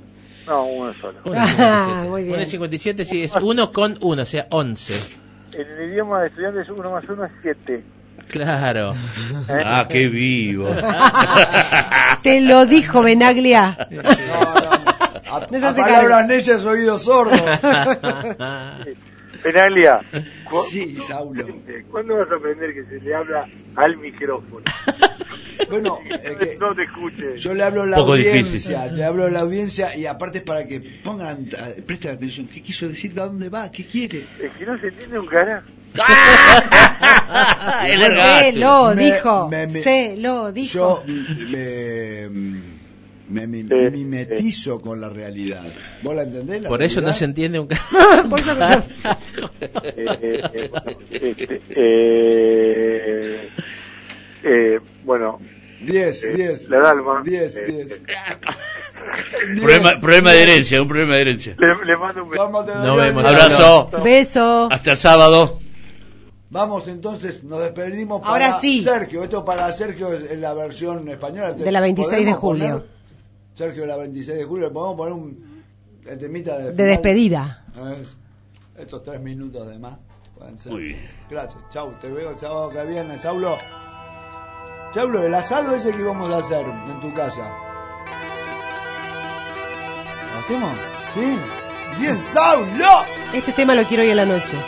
no, 0.46 0.66
uno 0.66 0.92
solo. 1.00 1.18
Uno 1.24 1.34
y 1.34 1.38
Ah, 1.38 1.46
57. 1.46 2.08
muy 2.10 2.22
bien. 2.24 2.34
Uno 2.34 2.42
y 2.42 2.46
57 2.46 3.04
sí, 3.04 3.22
es 3.22 3.36
1 3.36 3.72
con 3.72 3.96
1, 4.00 4.22
o 4.22 4.24
sea, 4.24 4.46
11. 4.50 4.94
En 5.54 5.66
el 5.66 5.92
idioma 5.92 6.22
de 6.22 6.28
estudiantes, 6.28 6.68
uno 6.68 6.90
más 6.90 7.04
uno 7.08 7.24
es 7.24 7.32
siete. 7.40 7.84
Claro. 8.28 8.94
Ah, 9.48 9.86
qué 9.88 10.08
vivo. 10.08 10.68
Te 12.22 12.40
lo 12.40 12.66
dijo 12.66 13.02
Benaglia. 13.02 13.76
No, 13.90 14.02
no. 14.02 14.76
A, 15.28 15.40
No 15.50 15.58
se 15.58 15.60
palabras 15.60 16.08
cargo. 16.08 16.28
necias, 16.28 16.64
oídos 16.64 17.02
sordos. 17.04 17.40
Penaglia, 19.52 20.00
cu- 20.44 20.62
Sí, 20.70 20.98
Saulo. 21.06 21.46
¿cuándo 21.90 22.16
vas 22.18 22.30
a 22.30 22.34
aprender 22.34 22.74
que 22.74 22.84
se 22.84 23.00
le 23.00 23.14
habla 23.14 23.48
al 23.76 23.96
micrófono? 23.98 24.62
Bueno, 25.70 25.98
que 26.38 26.58
no 26.60 26.74
te 26.76 26.82
escuche. 26.84 27.38
yo 27.38 27.54
le 27.54 27.62
hablo 27.62 27.82
a 27.82 27.86
la 27.86 27.96
Poco 27.96 28.12
audiencia, 28.12 28.42
difícil. 28.82 28.94
le 28.94 29.04
hablo 29.04 29.24
a 29.24 29.30
la 29.30 29.40
audiencia 29.40 29.96
y 29.96 30.04
aparte 30.06 30.38
es 30.38 30.44
para 30.44 30.66
que 30.66 30.80
pongan, 31.02 31.48
presten 31.86 32.10
atención. 32.12 32.46
¿Qué 32.46 32.62
quiso 32.62 32.86
decir? 32.88 33.18
¿A 33.18 33.24
dónde 33.26 33.48
va? 33.48 33.70
¿Qué 33.72 33.86
quiere? 33.86 34.26
Es 34.40 34.52
que 34.58 34.66
no 34.66 34.78
se 34.78 34.88
entiende 34.88 35.18
un 35.18 35.26
carajo. 35.26 35.66
Se 37.86 38.52
lo 38.52 38.94
dijo. 38.94 39.48
me- 39.48 39.66
me- 39.66 39.80
Se 39.80 40.16
lo 40.18 40.52
dijo. 40.52 40.72
Yo 40.74 41.04
me, 41.06 42.28
me, 43.28 43.46
me 43.46 43.62
Sí, 43.62 43.90
mimetizo 43.92 44.80
con 44.80 45.00
la 45.00 45.08
realidad. 45.08 45.64
¿Vos 46.02 46.14
la 46.14 46.22
entendés? 46.22 46.62
la 46.62 46.68
Por 46.68 46.82
eso 46.82 47.00
no 47.00 47.06
realidad? 47.08 47.18
se 47.18 47.24
entiende 47.24 47.58
un 47.60 47.68
Por 48.30 48.40
eso- 48.40 48.56
Eh, 49.82 50.04
eh, 50.22 50.50
eh, 50.50 50.70
bueno, 50.72 50.90
eh, 51.70 53.48
eh, 54.44 54.78
bueno, 55.04 55.38
10, 55.82 56.24
eh, 56.24 56.28
10. 56.34 56.68
la 56.68 56.80
Dalma. 56.80 57.22
10, 57.24 57.56
eh, 57.56 57.64
10. 57.66 58.00
Problema, 59.60 60.00
problema 60.00 60.32
de 60.32 60.42
herencia, 60.42 60.80
un 60.82 60.88
problema 60.88 61.14
de 61.16 61.20
herencia. 61.20 61.54
Le, 61.58 61.66
le 61.84 61.96
mando 61.96 62.24
un 62.24 62.30
beso. 62.30 62.48
Nos 62.50 62.96
vemos. 62.96 63.24
Abrazo. 63.24 63.90
Beso. 64.02 64.68
Hasta 64.70 64.92
el 64.92 64.96
sábado. 64.96 65.60
Vamos 66.48 66.86
entonces, 66.88 67.42
nos 67.44 67.60
despedimos 67.60 68.20
para 68.20 68.32
Ahora 68.32 68.60
sí. 68.60 68.82
Sergio. 68.82 69.22
Esto 69.24 69.44
para 69.44 69.70
Sergio 69.72 70.12
es 70.12 70.38
la 70.38 70.54
versión 70.54 71.08
española. 71.08 71.52
De 71.52 71.70
la 71.72 71.80
26 71.80 72.10
de 72.10 72.18
¿Podemos 72.34 72.40
julio. 72.40 72.66
poner, 72.68 72.95
Sergio 73.56 73.86
la 73.86 73.96
26 73.96 74.38
de 74.38 74.44
julio, 74.44 74.68
le 74.68 74.72
podemos 74.72 74.96
poner 74.96 75.12
un 75.14 75.64
el 76.06 76.18
temita 76.18 76.56
de, 76.58 76.72
De 76.72 76.84
despedida. 76.84 77.64
Eh, 77.76 78.02
Estos 78.78 79.02
tres 79.02 79.20
minutos 79.20 79.66
de 79.66 79.78
más 79.78 79.98
pueden 80.36 80.58
ser. 80.58 80.72
Muy 80.72 80.82
bien. 80.82 81.08
Gracias. 81.28 81.62
Chau, 81.70 81.92
te 81.98 82.08
veo 82.08 82.30
el 82.30 82.38
sábado 82.38 82.68
que 82.70 82.84
viene, 82.84 83.18
Saulo. 83.18 83.56
Saulo, 84.92 85.22
el 85.24 85.34
asado 85.34 85.74
ese 85.74 85.90
que 85.92 86.00
íbamos 86.00 86.32
a 86.32 86.38
hacer 86.38 86.66
en 86.66 87.00
tu 87.00 87.12
casa. 87.14 87.50
¿Lo 90.32 90.38
hacemos? 90.38 90.76
¿Sí? 91.14 91.38
¡Bien, 91.98 92.22
Saulo! 92.24 93.04
Este 93.32 93.52
tema 93.52 93.74
lo 93.74 93.84
quiero 93.84 94.02
hoy 94.02 94.10
en 94.10 94.16
la 94.18 94.26
noche. 94.26 94.58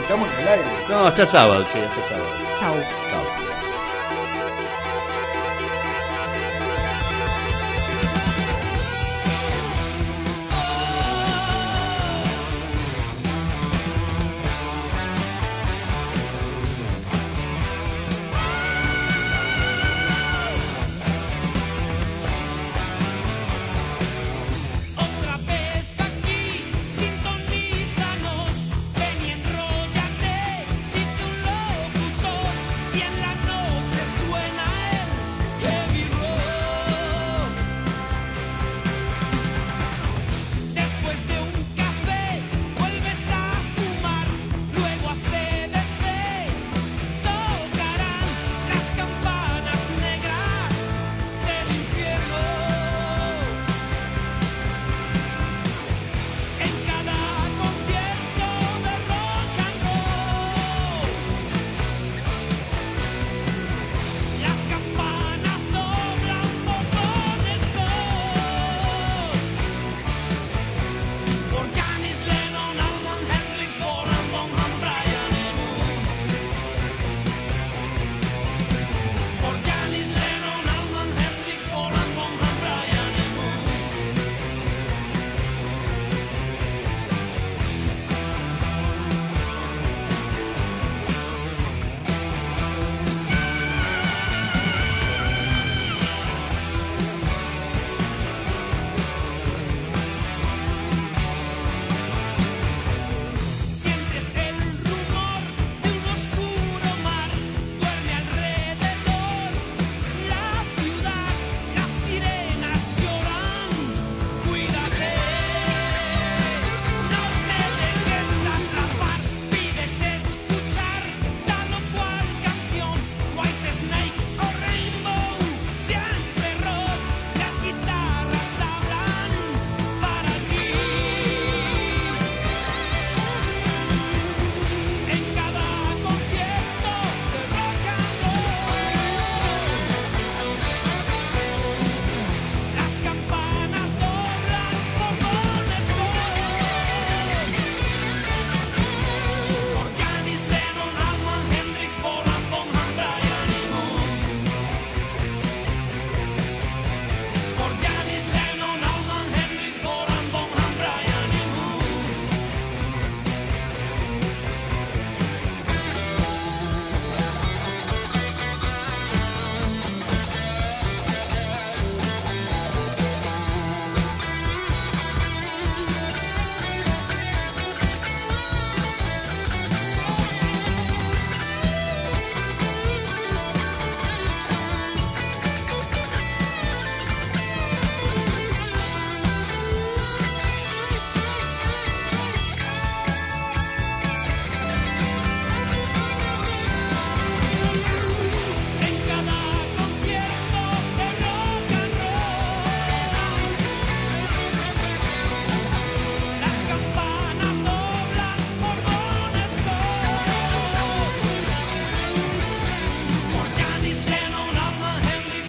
Estamos 0.00 0.28
en 0.32 0.40
el 0.40 0.48
aire. 0.48 0.64
No, 0.88 1.06
hasta 1.06 1.26
sábado, 1.26 1.64
che, 1.72 1.84
hasta 1.84 2.08
sábado. 2.08 2.30
Chau. 2.56 2.74
Chao. 2.74 3.29